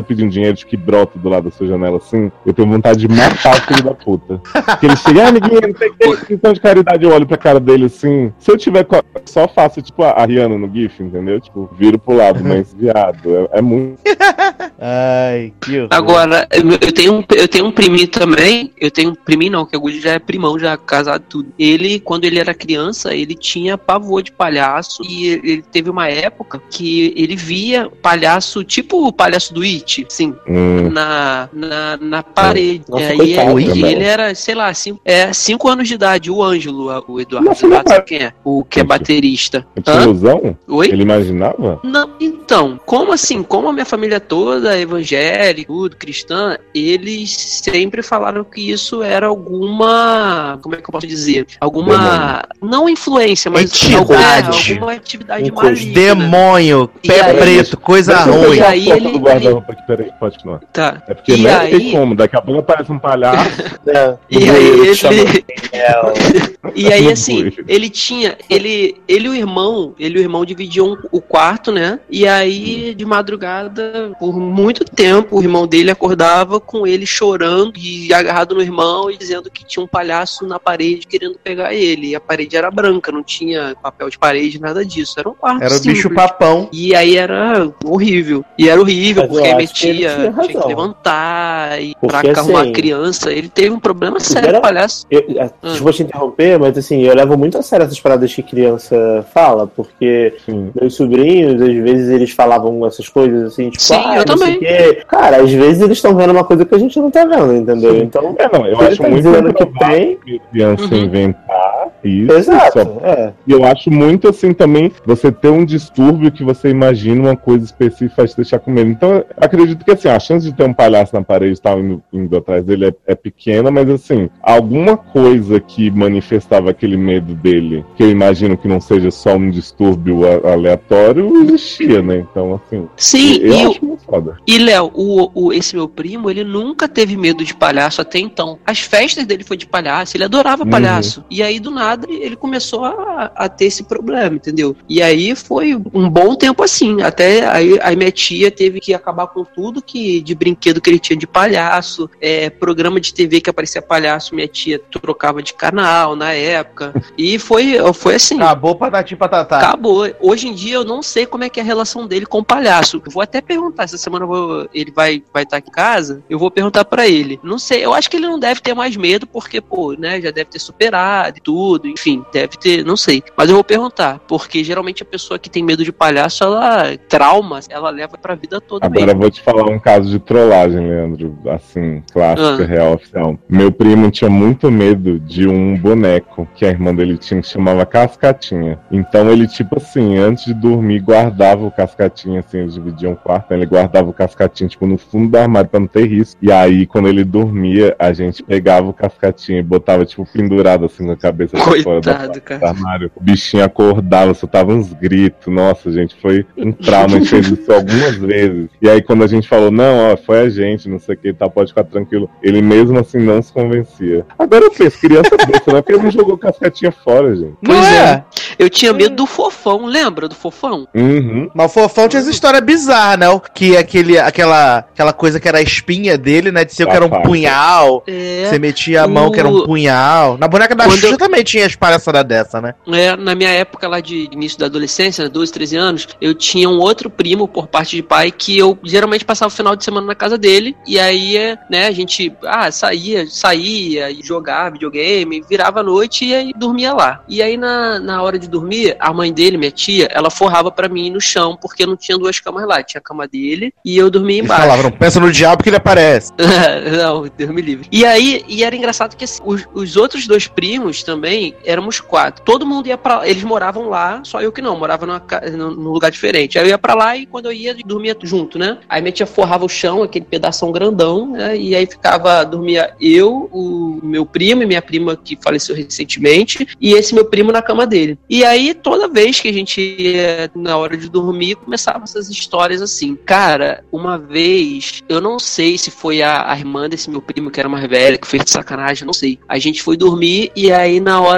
pedindo 0.07 0.31
dinheiro 0.31 0.57
de 0.57 0.67
que 0.67 0.77
brota 0.77 1.19
do 1.19 1.29
lado 1.29 1.45
da 1.45 1.51
sua 1.51 1.67
janela 1.67 1.99
assim, 1.99 2.33
eu 2.45 2.53
tenho 2.53 2.69
vontade 2.69 2.99
de 2.99 3.09
matar 3.09 3.57
o 3.57 3.61
filho 3.63 3.85
da 3.85 3.95
puta. 3.95 4.41
Porque 4.67 4.87
ele 4.87 4.97
chega, 4.97 5.25
ah, 5.25 5.29
amiguinho, 5.29 5.61
não 5.61 5.71
o 5.71 6.17
que, 6.17 6.27
questão 6.27 6.53
de 6.53 6.61
caridade, 6.61 7.05
eu 7.05 7.13
olho 7.13 7.27
pra 7.27 7.37
cara 7.37 7.61
dele 7.61 7.87
assim. 7.87 8.33
Se 8.39 8.51
eu 8.51 8.57
tiver. 8.57 8.87
Só 9.27 9.49
faço 9.49 9.81
tipo 9.85 10.03
a 10.03 10.25
Rihanna 10.25 10.59
no 10.59 10.73
GIF, 10.73 11.03
entendeu? 11.03 11.41
Tipo, 11.41 11.71
viro 11.77 11.99
pro 11.99 12.17
lado, 12.17 12.43
mas 12.45 12.73
viado, 12.75 13.49
é, 13.53 13.59
é 13.59 13.63
muito. 13.63 14.01
Ai, 14.81 15.53
que 15.61 15.79
horror. 15.79 15.89
Agora, 15.91 16.49
eu 16.53 16.93
tenho, 16.93 17.15
um, 17.15 17.25
eu 17.37 17.49
tenho 17.49 17.67
um 17.67 17.73
priminho 17.73 18.09
também. 18.09 18.73
Eu 18.79 18.91
tenho 18.91 19.11
um 19.11 19.15
priminho, 19.15 19.53
não, 19.53 19.67
que 19.67 19.77
o 19.77 19.81
Gude 19.81 20.01
já 20.01 20.13
é 20.13 20.19
primão, 20.19 20.59
já 20.59 20.77
casado 20.77 21.23
e 21.23 21.31
tudo. 21.31 21.53
Ele, 21.59 22.01
quando 22.01 22.25
ele 22.25 22.39
era 22.39 22.53
criança, 22.55 23.15
ele 23.15 23.35
tinha 23.35 23.79
pavor 23.79 24.23
de 24.23 24.33
palhaço. 24.33 25.03
E 25.09 25.29
ele 25.29 25.63
teve 25.63 25.91
uma 25.91 26.09
época 26.09 26.61
que 26.71 27.15
ele 27.17 27.37
via 27.37 27.89
palhaço, 28.03 28.65
tipo 28.65 29.07
o 29.07 29.13
palhaço 29.13 29.55
do 29.55 29.63
It, 29.63 30.07
sim, 30.09 30.35
Hum, 30.49 30.91
na, 30.91 31.49
na, 31.53 31.97
na 31.97 32.23
parede. 32.23 32.85
Nossa, 32.89 33.03
e 33.03 33.07
aí 33.07 33.17
coitado, 33.17 33.61
ele, 33.61 33.87
ele 33.87 34.05
era, 34.05 34.35
sei 34.35 34.55
lá, 34.55 34.73
cinco, 34.75 35.01
é, 35.05 35.33
cinco 35.33 35.69
anos 35.69 35.89
de 35.89 35.95
idade, 35.95 36.31
o 36.31 36.43
Ângelo, 36.43 37.05
o 37.09 37.21
Eduardo. 37.21 37.49
Nossa, 37.49 37.67
Eduardo 37.67 37.89
sabe 37.89 38.05
quem 38.05 38.19
é? 38.19 38.33
O 38.45 38.65
que 38.65 38.81
é 38.81 38.85
baterista. 38.85 39.67
Hã? 39.87 40.03
ilusão? 40.03 40.57
Oi? 40.69 40.89
Ele 40.89 41.03
imaginava? 41.03 41.81
Não, 41.83 42.11
então, 42.21 42.79
como 42.87 43.13
assim, 43.13 43.43
como 43.43 43.69
a 43.69 43.73
minha 43.73 43.85
família 43.85 44.21
toda 44.21 44.77
é 44.77 44.81
evangélica, 44.83 45.73
tudo, 45.73 45.97
cristã, 45.97 46.57
eles 46.75 47.33
sempre 47.63 48.03
falaram 48.03 48.45
que 48.45 48.71
isso 48.71 49.03
era 49.03 49.27
alguma, 49.27 50.59
como 50.63 50.75
é 50.75 50.79
que 50.79 50.85
eu 50.89 50.93
posso 50.93 51.07
dizer? 51.07 51.47
Alguma, 51.61 52.43
não 52.63 52.89
influência, 52.89 53.51
mas 53.51 53.65
Entidade. 53.65 53.97
alguma, 53.97 54.75
alguma 54.75 54.93
atividade 54.93 55.51
Um 55.51 55.55
maligna. 55.55 55.95
Demônio, 55.95 56.91
E 57.03 57.09
pé 57.09 57.21
aí- 57.25 57.37
preto, 57.39 57.77
coisa 57.79 58.17
ruim. 58.25 58.61
a 58.61 58.69
aí 58.69 58.91
ele- 58.91 59.11
do 59.13 59.19
guarda-roupa 59.19 59.73
aqui, 59.73 59.83
peraí, 59.87 60.11
pode 60.21 60.37
continuar. 60.37 60.61
Tá. 60.73 61.03
É 61.09 61.15
porque 61.15 61.33
E 61.35 61.43
não 61.43 61.61
aí- 61.61 61.71
tem 61.79 61.91
como, 61.93 62.15
daqui 62.15 62.37
a 62.37 62.41
pouco 62.43 62.61
aparece 62.61 62.93
um 62.93 62.99
palhaço. 62.99 63.35
É, 63.87 64.17
E 64.31 64.51
aí 64.51 64.67
ele. 64.81 65.45
E 66.75 66.93
aí, 66.93 67.05
No 67.05 67.11
assim, 67.13 67.53
ele 67.69 67.89
tinha. 67.91 68.37
Ele, 68.49 68.97
ele 69.07 69.27
e 69.27 69.29
o 69.29 69.35
irmão, 69.35 69.64
ele 69.99 70.19
e 70.19 70.21
o 70.21 70.23
irmão 70.23 70.45
dividiam 70.45 70.97
o 71.11 71.21
quarto, 71.21 71.73
né? 71.73 71.99
E 72.11 72.27
aí, 72.27 72.95
de 72.95 73.05
madrugada, 73.05 74.13
por 74.19 74.39
muito 74.39 74.85
tempo, 74.85 75.39
o 75.39 75.43
irmão 75.43 75.67
dele 75.67 75.91
acordava 75.91 76.61
com 76.61 76.87
ele 76.87 77.07
chorando 77.07 77.73
e 77.77 78.13
agarrado 78.13 78.55
no 78.55 78.63
irmão 78.63 79.11
e 79.11 79.17
dizendo 79.17 79.51
que 79.51 79.65
tinha 79.65 79.83
um 79.83 79.87
palhaço 79.89 80.47
na 80.47 80.59
parede 80.59 81.07
querendo 81.07 81.39
pegar 81.43 81.75
ele. 81.75 82.09
E 82.09 82.15
a 82.15 82.21
parede 82.21 82.57
era 82.57 82.71
branca, 82.71 83.11
não 83.13 83.23
tinha 83.23 83.75
papel 83.83 84.09
de 84.09 84.19
parede, 84.19 84.61
nada 84.61 84.85
disso. 84.85 85.15
Era 85.19 85.29
um 85.29 85.35
quarto. 85.35 85.63
Era 85.63 85.75
o 85.75 85.77
simples. 85.79 85.95
bicho 85.97 86.15
papão. 86.15 86.69
E 86.73 86.95
aí 86.95 87.17
era 87.17 87.71
horrível. 87.85 88.45
E 88.59 88.69
era 88.69 88.81
horrível, 88.81 89.23
Mas 89.23 89.33
eu 89.33 89.43
porque 89.43 89.55
metia, 89.55 89.95
tinha 89.95 90.33
tinha 90.33 90.63
que 90.63 90.69
levantar 90.69 91.83
e 91.83 91.95
Porque, 92.01 92.29
pra 92.31 92.41
assim, 92.41 92.55
a 92.57 92.73
criança. 92.73 93.33
Ele 93.33 93.49
teve 93.49 93.71
um 93.71 93.81
problema 93.81 94.21
sério, 94.21 94.49
era- 94.49 94.61
palhaço. 94.61 95.07
Eu, 95.11 95.21
é, 95.37 95.51
Desculpa 95.63 95.93
te 95.93 96.03
interromper, 96.03 96.59
mas 96.59 96.77
assim, 96.77 97.03
eu 97.03 97.15
levo 97.15 97.37
muito 97.37 97.59
a 97.59 97.63
sério 97.63 97.85
essas 97.85 98.01
paradas 98.01 98.33
que 98.33 98.43
criança 98.43 99.27
fala, 99.33 99.54
porque 99.67 100.35
Sim. 100.45 100.71
meus 100.81 100.95
sobrinhos, 100.95 101.61
às 101.63 101.75
vezes, 101.75 102.09
eles 102.11 102.31
falavam 102.33 102.85
essas 102.87 103.09
coisas 103.09 103.45
assim, 103.53 103.71
tipo, 103.71 103.83
Sim, 103.83 103.95
ah, 104.05 104.17
eu 104.19 104.25
não 104.27 104.37
sei 104.37 104.55
também. 104.55 104.57
o 104.57 104.59
quê. 104.95 105.03
Cara, 105.09 105.37
às 105.39 105.51
vezes 105.53 105.81
eles 105.83 105.99
estão 105.99 106.15
vendo 106.17 106.31
uma 106.33 106.45
coisa 106.45 106.65
que 106.65 106.75
a 106.75 106.79
gente 106.79 106.99
não 106.99 107.11
tá 107.11 107.25
vendo, 107.25 107.55
entendeu? 107.57 107.95
Sim. 107.95 108.03
Então, 108.03 108.35
É, 108.39 108.49
não, 108.59 108.67
eu 108.67 108.79
acho 108.81 109.01
tá 109.03 109.09
muito 109.09 109.23
dizendo 109.25 109.55
que 109.55 109.67
tem. 109.79 110.17
que 110.25 110.39
criança 110.51 110.95
Uhum. 110.95 111.01
inventar 111.05 111.84
isso. 112.09 112.33
Exato, 112.33 112.73
só 112.83 113.01
é. 113.07 113.33
E 113.47 113.53
eu 113.53 113.65
acho 113.65 113.91
muito 113.91 114.29
assim 114.29 114.53
também 114.53 114.91
você 115.05 115.31
ter 115.33 115.49
um 115.49 115.65
distúrbio 115.65 116.31
que 116.33 116.45
você 116.45 116.69
imagina 116.71 117.21
uma 117.23 117.37
coisa 117.37 117.65
específica 117.65 118.15
faz 118.17 118.31
te 118.33 118.37
deixar 118.37 118.59
com 118.59 118.71
medo. 118.71 118.91
Então, 118.91 119.11
eu 119.15 119.27
acredito 119.41 119.85
que 119.85 119.91
assim, 119.91 120.09
a 120.09 120.19
chance 120.21 120.47
de 120.47 120.55
ter 120.57 120.65
um 120.65 120.73
palhaço 120.75 121.15
na 121.15 121.23
parede 121.23 121.59
e 121.59 121.63
tal 121.63 121.81
indo, 121.81 122.03
indo 122.13 122.37
atrás 122.37 122.65
dele 122.65 122.87
é, 122.89 122.95
é 123.07 123.15
pequena, 123.15 123.71
mas 123.71 123.89
assim, 123.89 124.29
alguma 124.43 124.97
coisa 124.97 125.59
que 125.61 125.91
manifestava 125.91 126.71
aquele 126.71 126.97
medo 126.97 127.35
dele, 127.35 127.85
que 127.97 128.03
eu 128.03 128.11
imagino 128.11 128.57
que 128.57 128.69
não 128.69 128.81
seja 128.81 129.11
só 129.11 129.35
um 129.37 129.51
distúrbio 129.51 130.21
aleatório, 130.69 131.43
existia, 131.43 132.03
né? 132.03 132.25
Então, 132.31 132.55
assim, 132.65 132.89
Sim, 132.97 133.37
eu 133.39 133.53
e 133.55 133.67
o, 133.67 133.71
acho 133.71 133.85
muito 133.85 134.05
foda. 134.05 134.37
E, 134.47 134.59
Léo, 134.59 134.91
o, 134.95 135.31
o- 135.35 135.53
esse 135.53 135.77
meu 135.77 135.89
primo, 135.89 136.31
ele 136.31 136.45
nunca 136.45 136.89
teve 136.89 137.17
medo 137.17 137.45
de 137.45 137.55
palhaço 137.55 138.01
até 138.01 138.19
então. 138.19 138.59
As 138.67 138.81
festas 138.81 139.27
dele 139.27 139.45
foi 139.45 139.57
de 139.57 139.67
palhaço, 139.67 140.17
ele 140.17 140.25
adorava 140.25 140.65
Uhum. 140.65 140.71
palhaço. 140.71 141.25
E 141.31 141.43
aí, 141.43 141.59
do 141.61 141.71
nada, 141.71 141.94
ele 142.09 142.37
começou 142.37 142.85
a, 142.85 143.33
a 143.35 143.49
ter 143.49 143.67
esse 143.67 143.85
problema, 143.85 144.37
entendeu? 144.37 144.77
E 144.89 145.03
aí 145.03 145.35
foi 145.35 145.75
um 145.93 146.09
bom 146.09 146.35
tempo 146.35 146.63
assim. 146.63 147.03
Até 147.03 147.47
aí, 147.47 147.79
aí 147.83 147.97
minha 147.97 148.11
tia 148.13 148.51
teve 148.51 148.81
que 148.81 148.95
acabar 148.95 149.27
com 149.29 149.45
tudo 149.45 149.83
que 149.83 150.21
de 150.21 150.35
brinquedo 150.35 150.81
que 150.81 150.91
ele 150.91 150.99
tinha 150.99 151.17
de 151.17 151.27
palhaço, 151.27 152.09
é, 152.21 152.51
programa 152.51 153.01
de 153.01 153.13
TV 153.13 153.41
que 153.41 153.51
aparecia 153.51 153.83
palhaço, 153.83 154.35
minha 154.35 154.49
tia 154.49 154.79
trocava 154.79 155.43
de 155.43 155.55
canal 155.55 156.15
na 156.17 156.33
época. 156.33 156.93
E 157.17 157.39
foi, 157.39 157.77
foi 157.93 158.17
assim. 158.17 158.37
Acabou 158.41 158.75
patati 158.77 159.17
patatá. 159.17 159.59
Acabou. 159.59 160.07
Hoje 160.21 160.49
em 160.49 160.55
dia 160.55 160.75
eu 160.77 160.85
não 160.85 161.03
sei 161.03 161.27
como 161.27 161.45
é 161.45 161.49
que 161.49 161.61
é 161.61 161.63
a 161.63 161.67
relação 161.67 162.07
dele 162.07 162.27
com 162.27 162.39
o 162.39 162.45
palhaço. 162.45 163.03
Eu 163.05 163.11
vou 163.13 163.23
até 163.23 163.41
perguntar, 163.41 163.85
essa 163.85 163.99
semana 163.99 164.27
vou- 164.27 164.69
ele 164.73 164.91
vai 164.91 165.23
vai 165.33 165.43
estar 165.43 165.59
aqui 165.59 165.69
em 165.69 165.73
casa, 165.73 166.23
eu 166.29 166.39
vou 166.39 166.51
perguntar 166.51 166.85
pra 166.85 167.07
ele. 167.09 167.39
Não 167.43 167.59
sei, 167.59 167.85
eu 167.85 167.93
acho 167.95 168.11
que 168.11 168.17
ele 168.17 168.27
não 168.27 168.39
deve 168.39 168.61
ter 168.61 168.75
mais 168.75 168.97
medo 168.97 169.27
porque, 169.27 169.61
pô, 169.61 169.93
né, 169.93 170.21
já 170.21 170.31
deve 170.31 170.51
ter 170.51 170.59
superado 170.59 171.39
e 171.39 171.41
tudo, 171.41 171.84
enfim, 171.85 172.25
deve 172.33 172.57
ter, 172.59 172.85
não 172.85 172.97
sei. 172.97 173.23
Mas 173.37 173.49
eu 173.49 173.55
vou 173.55 173.65
perguntar, 173.65 174.21
porque 174.27 174.63
geralmente 174.65 175.03
a 175.03 175.07
pessoa 175.07 175.39
que 175.39 175.51
tem 175.51 175.63
medo 175.63 175.85
de 175.85 175.93
palhaço, 175.93 176.43
ela 176.45 176.97
traumas, 177.09 177.67
ela 177.71 177.91
leva 177.91 178.17
pra 178.19 178.35
vida 178.35 178.61
toda 178.61 178.87
Agora 178.87 179.01
eu 179.03 179.07
mesmo. 179.07 179.21
vou 179.21 179.31
te 179.31 179.41
falar 179.43 179.71
um 179.71 179.79
caso 179.79 180.09
de 180.11 180.19
trollagem, 180.19 180.81
Leandro. 180.89 181.37
Assim, 181.49 182.03
clássica, 182.13 182.63
Ah. 182.63 182.67
real, 182.67 182.95
oficial. 182.95 183.39
Meu 183.49 183.71
primo 183.73 184.11
tinha 184.11 184.31
muito 184.31 184.71
medo 184.71 185.19
de 185.21 185.47
um 185.49 185.77
boneco 185.77 186.49
que 186.55 186.65
a 186.65 186.69
irmã 186.69 186.95
dele 186.95 187.17
tinha 187.19 187.41
que 187.41 187.49
chamava 187.49 187.85
Cascatinha. 187.87 188.79
Então 188.91 189.31
ele, 189.31 189.47
tipo 189.47 189.77
assim, 189.77 190.17
antes 190.17 190.45
de 190.47 190.55
dormir, 190.55 191.01
guardava 191.01 191.65
o 191.67 191.71
Cascatinha, 191.71 192.41
assim, 192.41 192.59
eles 192.59 192.75
dividiam 192.75 193.13
o 193.13 193.17
quarto, 193.17 193.51
né? 193.51 193.57
ele 193.57 193.67
guardava 193.67 194.09
o 194.09 194.13
Cascatinha, 194.13 194.69
tipo, 194.69 194.87
no 194.87 194.97
fundo 194.99 195.31
do 195.31 195.37
armário 195.39 195.69
pra 195.69 195.81
não 195.81 195.87
ter 195.87 196.07
risco. 196.07 196.39
E 196.43 196.51
aí, 196.53 196.87
quando 196.87 197.09
ele 197.09 197.25
dormia, 197.25 197.95
a 197.99 198.13
gente 198.13 198.43
pegava 198.43 198.89
o 198.89 198.93
Cascatinha 198.95 199.59
e 199.61 199.63
botava, 199.63 200.05
tipo, 200.05 200.27
pendurado 200.27 200.85
assim 200.85 201.07
na 201.07 201.17
cabeça. 201.17 201.57
Coitado, 201.83 202.33
do 202.35 202.41
cara. 202.41 202.69
armário. 202.69 203.11
O 203.17 203.23
bichinho 203.23 203.65
acordava, 203.65 204.33
soltava 204.35 204.73
uns 204.73 204.93
gritos. 204.93 205.53
Nossa, 205.53 205.91
gente, 205.91 206.15
foi 206.21 206.47
um 206.57 206.73
trauma. 206.73 207.07
A 207.07 207.09
gente 207.19 207.29
fez 207.29 207.49
isso 207.49 207.73
algumas 207.73 208.15
vezes. 208.17 208.69
E 208.81 208.89
aí, 208.89 209.03
quando 209.03 209.25
a 209.25 209.27
gente 209.27 209.49
falou, 209.49 209.71
não, 209.71 210.13
ó, 210.13 210.17
foi 210.17 210.41
a 210.41 210.49
gente, 210.49 210.89
não 210.89 210.99
sei 210.99 211.15
o 211.15 211.19
que, 211.19 211.33
tá, 211.33 211.49
pode 211.49 211.71
ficar 211.71 211.85
tranquilo. 211.85 212.29
Ele 212.43 212.61
mesmo 212.63 212.99
assim 212.99 213.19
não 213.19 213.43
se 213.43 213.53
convencia. 213.53 214.25
Agora 214.39 214.65
eu 214.65 214.71
penso, 214.71 214.99
criança 215.01 215.37
dessa, 215.37 215.73
né? 215.73 215.83
Porque 215.83 215.93
ele 215.93 216.03
não 216.03 216.11
jogou 216.11 216.37
casquetinha 216.39 216.93
fora, 216.93 217.35
gente. 217.35 217.55
Não 217.63 217.75
Pois 217.75 217.85
é? 217.85 218.05
é. 218.05 218.25
Eu 218.59 218.71
tinha 218.71 218.93
medo 218.93 219.17
do 219.17 219.27
fofão, 219.27 219.87
lembra 219.87 220.29
do 220.29 220.35
fofão? 220.35 220.87
Uhum. 220.95 221.51
Mas 221.55 221.67
o 221.71 221.75
fofão 221.75 222.09
tinha 222.09 222.21
essa 222.21 222.31
história 222.31 222.61
bizarra, 222.61 223.17
né? 223.17 223.29
O- 223.29 223.41
Que 223.41 223.77
aquele, 223.77 224.19
aquela, 224.19 224.79
aquela 224.79 225.13
coisa 225.13 225.39
que 225.41 225.49
era 225.49 225.59
a 225.59 225.63
espinha 225.63 226.17
dele, 226.19 226.51
né? 226.53 226.65
De 226.65 226.73
ser 226.73 226.87
que 226.87 226.93
era 226.93 227.05
um 227.05 227.11
punhal. 227.23 228.03
É. 228.07 228.47
Você 228.49 228.59
metia 228.59 229.03
a 229.03 229.09
mão 229.09 229.31
que 229.31 229.39
era 229.39 229.49
um 229.49 229.57
O- 229.59 229.65
punhal. 229.65 230.37
Na 230.39 230.47
boneca 230.49 230.75
da 230.75 230.85
Quando 230.85 230.99
Xuxa 231.01 231.15
eu- 231.15 231.19
também 231.19 231.43
tinha 231.43 231.54
as 231.63 231.77
palhaçadas 231.77 232.25
dessa, 232.25 232.61
né? 232.61 232.75
É, 232.89 233.17
na 233.17 233.35
minha 233.35 233.51
época 233.51 233.89
lá 233.89 234.01
de 234.01 234.29
início 234.33 234.59
da 234.59 234.67
adolescência, 234.67 235.25
né, 235.25 235.31
12, 235.31 235.53
13 235.53 235.77
anos, 235.77 236.09
eu 236.21 236.35
tinha 236.35 236.69
um 236.69 236.79
outro 236.79 237.09
primo 237.09 237.47
por 237.47 237.67
parte 237.67 237.97
de 237.97 238.03
pai 238.03 238.31
que 238.31 238.59
eu 238.59 238.79
geralmente 238.83 239.25
passava 239.25 239.53
o 239.53 239.57
final 239.57 239.77
de 239.77 239.85
semana 239.85 240.07
na 240.07 240.15
casa 240.15 240.37
dele. 240.39 240.77
E 240.87 240.99
aí, 240.99 241.37
é, 241.37 241.59
né, 241.71 241.87
a 241.87 241.93
gente 241.93 242.33
ah, 242.45 242.71
saía, 242.71 243.27
saía 243.29 244.11
e 244.11 244.23
jogava 244.23 244.73
videogame, 244.73 245.43
virava 245.49 245.81
a 245.81 245.83
noite 245.83 246.25
e 246.25 246.35
aí 246.35 246.53
dormia 246.57 246.93
lá. 246.93 247.23
E 247.29 247.43
aí, 247.43 247.57
na, 247.57 247.99
na 247.99 248.23
hora 248.23 248.39
de 248.39 248.49
dormir, 248.49 248.97
a 248.99 249.13
mãe 249.13 249.33
dele, 249.33 249.57
minha 249.57 249.71
tia, 249.71 250.09
ela 250.11 250.31
forrava 250.31 250.71
pra 250.71 250.89
mim 250.89 251.11
no 251.11 251.21
chão, 251.21 251.57
porque 251.61 251.87
não 251.87 251.97
tinha 251.97 252.19
duas 252.19 252.41
camas 252.41 252.67
lá. 252.67 252.83
Tinha 252.83 253.01
a 253.01 253.03
cama 253.03 253.27
dele 253.27 253.73
e 253.85 253.97
eu 253.97 254.11
dormia 254.11 254.39
Eles 254.39 254.45
embaixo. 254.45 254.63
falavam, 254.63 254.85
não 254.85 254.91
pensa 254.91 255.21
no 255.21 255.33
diabo 255.33 255.63
que 255.63 255.69
ele 255.69 255.77
aparece. 255.77 256.33
não, 256.97 257.27
Deus 257.37 257.51
me 257.51 257.63
livre. 257.63 257.89
E 257.91 258.05
aí, 258.05 258.45
e 258.49 258.63
era 258.65 258.75
engraçado 258.75 259.17
que 259.17 259.25
assim, 259.25 259.43
os, 259.45 259.67
os 259.75 259.97
outros 259.97 260.27
dois 260.27 260.47
primos 260.47 261.03
também, 261.03 261.44
éramos 261.65 262.01
quatro. 262.01 262.45
Todo 262.45 262.67
mundo 262.67 262.87
ia 262.87 262.97
pra 262.97 263.29
eles 263.29 263.43
moravam 263.43 263.89
lá, 263.89 264.21
só 264.25 264.41
eu 264.41 264.53
que 264.53 264.63
não, 264.63 264.79
morava 264.79 265.07
numa, 265.07 265.23
num 265.51 265.91
lugar 265.91 266.11
diferente. 266.11 266.59
Aí 266.59 266.65
eu 266.65 266.69
ia 266.69 266.79
pra 266.79 266.95
lá 266.95 267.17
e 267.17 267.27
quando 267.27 267.47
eu 267.47 267.53
ia, 267.53 267.75
dormia 267.85 268.17
junto, 268.23 268.59
né? 268.59 268.79
Aí 268.89 269.03
minha 269.03 269.13
tia 269.13 269.27
forrava 269.27 269.65
o 269.65 269.69
chão, 269.69 270.03
aquele 270.03 270.25
pedação 270.25 270.71
grandão, 270.71 271.33
né? 271.33 271.57
E 271.57 271.75
aí 271.75 271.87
ficava, 271.87 272.45
dormia 272.45 272.95
eu, 273.01 273.49
o 273.53 274.01
meu 274.03 274.25
primo 274.25 274.63
e 274.63 274.67
minha 274.67 274.83
prima 274.83 275.17
que 275.17 275.39
faleceu 275.43 275.75
recentemente, 275.75 276.67
e 276.81 276.93
esse 276.93 277.15
meu 277.15 277.25
primo 277.25 277.53
na 277.53 277.63
cama 277.63 277.87
dele. 277.87 278.19
E 278.29 278.45
aí, 278.45 278.75
toda 278.75 279.09
vez 279.09 279.41
que 279.41 279.49
a 279.49 279.53
gente 279.53 279.81
ia 279.81 280.51
na 280.55 280.77
hora 280.77 280.97
de 280.97 281.09
dormir, 281.09 281.57
começavam 281.57 282.05
essas 282.05 282.31
histórias 282.31 282.81
assim. 282.81 283.17
Cara, 283.17 283.85
uma 283.91 284.19
vez, 284.19 285.03
eu 285.09 285.21
não 285.21 285.39
sei 285.39 285.79
se 285.79 285.91
foi 285.91 286.23
a, 286.23 286.51
a 286.51 286.59
irmã 286.59 286.89
desse 286.89 287.11
meu 287.11 287.21
primo, 287.21 287.51
que 287.51 287.61
era 287.61 287.69
mais 287.69 287.89
velha, 287.89 288.19
que 288.19 288.27
fez 288.27 288.45
de 288.45 288.51
sacanagem, 288.51 289.07
não 289.07 289.13
sei. 289.13 289.39
A 289.49 289.59
gente 289.59 289.83
foi 289.83 289.97
dormir 289.97 290.51
e 290.55 290.73
aí 290.73 291.01
na 291.01 291.21
hora 291.21 291.34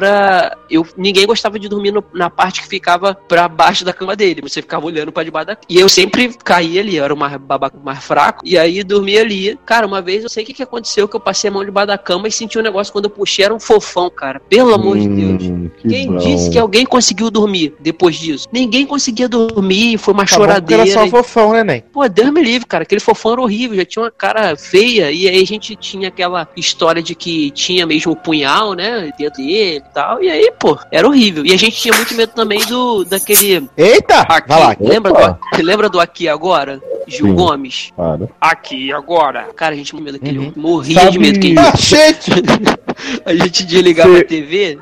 eu 0.71 0.87
ninguém 0.97 1.27
gostava 1.27 1.59
de 1.59 1.69
dormir 1.69 1.91
no- 1.93 2.05
na 2.13 2.29
parte 2.31 2.61
que 2.63 2.69
ficava 2.69 3.15
pra 3.15 3.49
baixo 3.49 3.85
da 3.85 3.93
cama 3.93 4.17
dele. 4.17 4.41
Você 4.43 4.61
ficava 4.63 4.85
olhando 4.87 5.13
pra 5.13 5.23
debaixo 5.23 5.47
da 5.49 5.57
E 5.69 5.79
eu 5.79 5.89
sempre 5.89 6.31
caía 6.45 6.81
ali, 6.81 6.97
eu 6.97 7.05
era 7.05 7.15
o 7.15 7.17
mais 7.17 7.37
babaca, 7.37 7.79
mais 7.83 8.03
fraco, 8.05 8.43
e 8.45 8.57
aí 8.59 8.83
dormia 8.83 9.21
ali. 9.23 9.59
Cara, 9.65 9.87
uma 9.87 10.03
vez 10.03 10.23
eu 10.23 10.29
sei 10.29 10.43
o 10.43 10.47
que, 10.47 10.53
que 10.55 10.63
aconteceu, 10.63 11.07
que 11.09 11.17
eu 11.17 11.21
passei 11.21 11.49
a 11.49 11.53
mão 11.53 11.65
debaixo 11.65 11.87
da 11.89 11.99
cama 11.99 12.29
e 12.29 12.33
senti 12.33 12.59
um 12.59 12.63
negócio 12.63 12.93
quando 12.93 13.05
eu 13.07 13.11
puxei, 13.11 13.45
era 13.45 13.55
um 13.55 13.61
fofão, 13.61 14.11
cara. 14.11 14.41
Pelo 14.49 14.75
amor 14.75 14.99
de 14.99 15.09
Deus. 15.09 15.43
Hum, 15.45 15.71
que 15.79 15.89
Quem 15.89 16.07
bom. 16.09 16.19
disse 16.19 16.51
que 16.51 16.59
alguém 16.59 16.85
conseguiu 16.85 17.31
dormir 17.31 17.75
depois 17.81 18.17
disso? 18.17 18.49
Ninguém 18.53 18.85
conseguia 18.87 19.29
dormir, 19.29 19.99
foi 19.99 20.15
uma 20.15 20.25
Tá 20.25 20.37
bom 20.37 20.43
choradeira. 20.43 20.83
era 20.83 20.93
só 20.93 21.05
e- 21.07 21.11
fofão, 21.11 21.53
né, 21.53 21.65
Nen? 21.65 21.83
Pô, 21.93 22.07
Deus 22.09 22.31
me 22.31 22.43
livre, 22.43 22.67
cara. 22.67 22.83
Aquele 22.83 23.01
fofão 23.01 23.33
era 23.33 23.41
horrível, 23.41 23.77
já 23.77 23.85
tinha 23.85 24.03
uma 24.05 24.11
cara 24.11 24.57
feia. 24.57 25.11
E 25.11 25.29
aí 25.29 25.43
a 25.43 25.47
gente 25.47 25.75
tinha 25.77 26.09
aquela 26.09 26.49
história 26.57 27.03
de 27.03 27.15
que 27.15 27.51
tinha 27.53 27.87
mesmo 27.87 28.13
o 28.13 28.17
punhal, 28.17 28.75
né? 28.75 29.11
Dentro 29.19 29.37
dele 29.43 29.47
e 29.47 29.83
tal. 29.93 30.23
E 30.23 30.31
aí, 30.31 30.53
pô, 30.59 30.79
era 30.91 31.07
horrível. 31.07 31.45
E 31.47 31.53
a 31.53 31.57
gente 31.57 31.77
tinha 31.77 31.95
muito 31.95 32.15
medo 32.15 32.33
também 32.35 32.59
do 32.67 33.05
daquele. 33.05 33.69
Eita! 33.77 34.21
Aqui, 34.21 34.49
Vai 34.49 34.61
lá. 34.61 34.77
lembra 34.81 35.13
Opa. 35.13 35.39
do, 35.57 35.63
lembra 35.63 35.89
do 35.89 36.01
Aqui 36.01 36.29
Agora? 36.29 36.81
Gil 37.07 37.27
Sim. 37.27 37.35
Gomes? 37.35 37.93
Para. 37.97 38.29
Aqui 38.41 38.93
Agora. 38.93 39.47
Cara, 39.57 39.75
a 39.75 39.77
gente 39.77 39.91
tinha 39.91 40.03
medo 40.03 40.19
daquele. 40.19 40.39
Uhum. 40.39 40.53
Morria 40.57 41.01
Sabe- 41.01 41.13
de 41.13 41.19
medo 41.19 41.35
daquele. 41.35 41.59
Ah, 41.59 41.73
gente! 41.77 42.31
A 43.27 43.35
gente 43.35 43.65
desligava 43.65 44.11
Cê- 44.15 44.21
a 44.21 44.25
TV. 44.25 44.79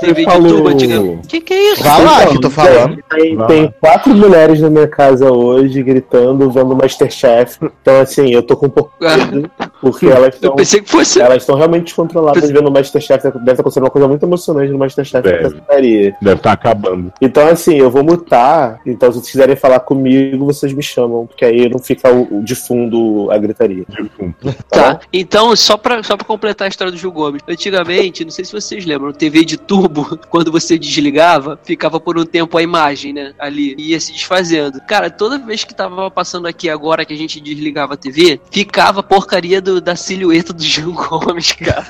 TV 0.00 0.14
de 0.14 0.24
falou- 0.24 0.66
antigamente. 0.68 1.28
Que 1.28 1.40
que 1.40 1.54
é 1.54 1.72
isso? 1.72 1.82
Vai 1.84 2.04
lá, 2.04 2.22
Então, 2.22 2.32
que 2.34 2.40
tô 2.40 2.50
falando. 2.50 2.98
Tem, 3.10 3.36
tem 3.46 3.74
quatro 3.80 4.14
mulheres 4.14 4.60
na 4.60 4.68
minha 4.68 4.88
casa 4.88 5.30
hoje 5.30 5.80
gritando, 5.82 6.50
vendo 6.50 6.74
Masterchef. 6.74 7.58
Então, 7.80 8.00
assim, 8.00 8.30
eu 8.32 8.42
tô 8.42 8.56
com 8.56 8.66
um 8.66 8.70
pouco 8.70 8.92
porque 9.80 10.06
elas 10.06 10.22
Eu 10.24 10.28
estão. 10.30 10.56
pensei 10.56 10.80
que 10.80 10.90
fosse. 10.90 11.20
Elas 11.20 11.38
estão 11.42 11.56
realmente 11.56 11.84
descontroladas 11.84 12.50
vendo 12.50 12.68
o 12.68 12.70
Masterchef. 12.72 13.22
Deve 13.22 13.38
estar 13.38 13.52
acontecendo 13.60 13.84
uma 13.84 13.90
coisa 13.90 14.08
muito 14.08 14.22
emocionante 14.24 14.70
no 14.72 14.78
Masterchef 14.78 15.22
Deve. 15.22 16.14
Deve 16.20 16.36
estar 16.36 16.52
acabando. 16.52 17.12
Então, 17.20 17.46
assim, 17.48 17.76
eu 17.76 17.90
vou 17.90 18.02
mutar. 18.04 18.80
Então, 18.86 19.10
se 19.12 19.18
vocês 19.18 19.30
quiserem 19.32 19.56
falar 19.56 19.80
comigo, 19.80 20.44
vocês 20.44 20.72
me 20.72 20.82
chamam. 20.82 21.26
Porque 21.26 21.44
aí 21.44 21.68
não 21.68 21.78
fica 21.78 22.12
o, 22.12 22.38
o 22.40 22.44
de 22.44 22.54
fundo 22.54 23.30
a 23.30 23.38
gritaria. 23.38 23.84
Defunto. 23.88 24.54
Tá, 24.68 25.00
então, 25.12 25.54
só 25.56 25.76
pra, 25.76 26.02
só 26.02 26.16
pra 26.16 26.26
completar 26.26 26.66
a 26.66 26.68
história 26.68 26.92
do 26.92 26.98
Gil 26.98 27.12
Gomes. 27.12 27.42
Antigamente, 27.48 28.24
não 28.24 28.30
sei 28.30 28.44
se 28.44 28.52
vocês 28.52 28.84
lembram, 28.84 29.12
TV 29.12 29.44
de 29.44 29.56
tubo, 29.56 30.18
quando 30.28 30.50
você 30.52 30.78
desligava, 30.78 31.58
ficava 31.62 32.00
por 32.00 32.18
um 32.18 32.24
tempo 32.24 32.56
a 32.58 32.62
imagem, 32.62 33.12
né? 33.12 33.32
Ali, 33.38 33.74
e 33.78 33.90
ia 33.90 34.00
se 34.00 34.12
desfazendo. 34.12 34.80
Cara, 34.86 35.10
toda 35.10 35.38
vez 35.38 35.64
que 35.64 35.74
tava 35.74 36.10
passando 36.10 36.46
aqui 36.46 36.68
agora 36.68 37.04
que 37.04 37.12
a 37.12 37.16
gente 37.16 37.40
desligava 37.40 37.94
a 37.94 37.96
TV, 37.96 38.40
ficava 38.50 39.00
a 39.00 39.02
porcaria 39.02 39.60
do- 39.60 39.69
da 39.78 39.94
silhueta 39.94 40.54
do 40.54 40.62
Gil 40.62 40.94
Gomes, 40.94 41.52
cara. 41.52 41.86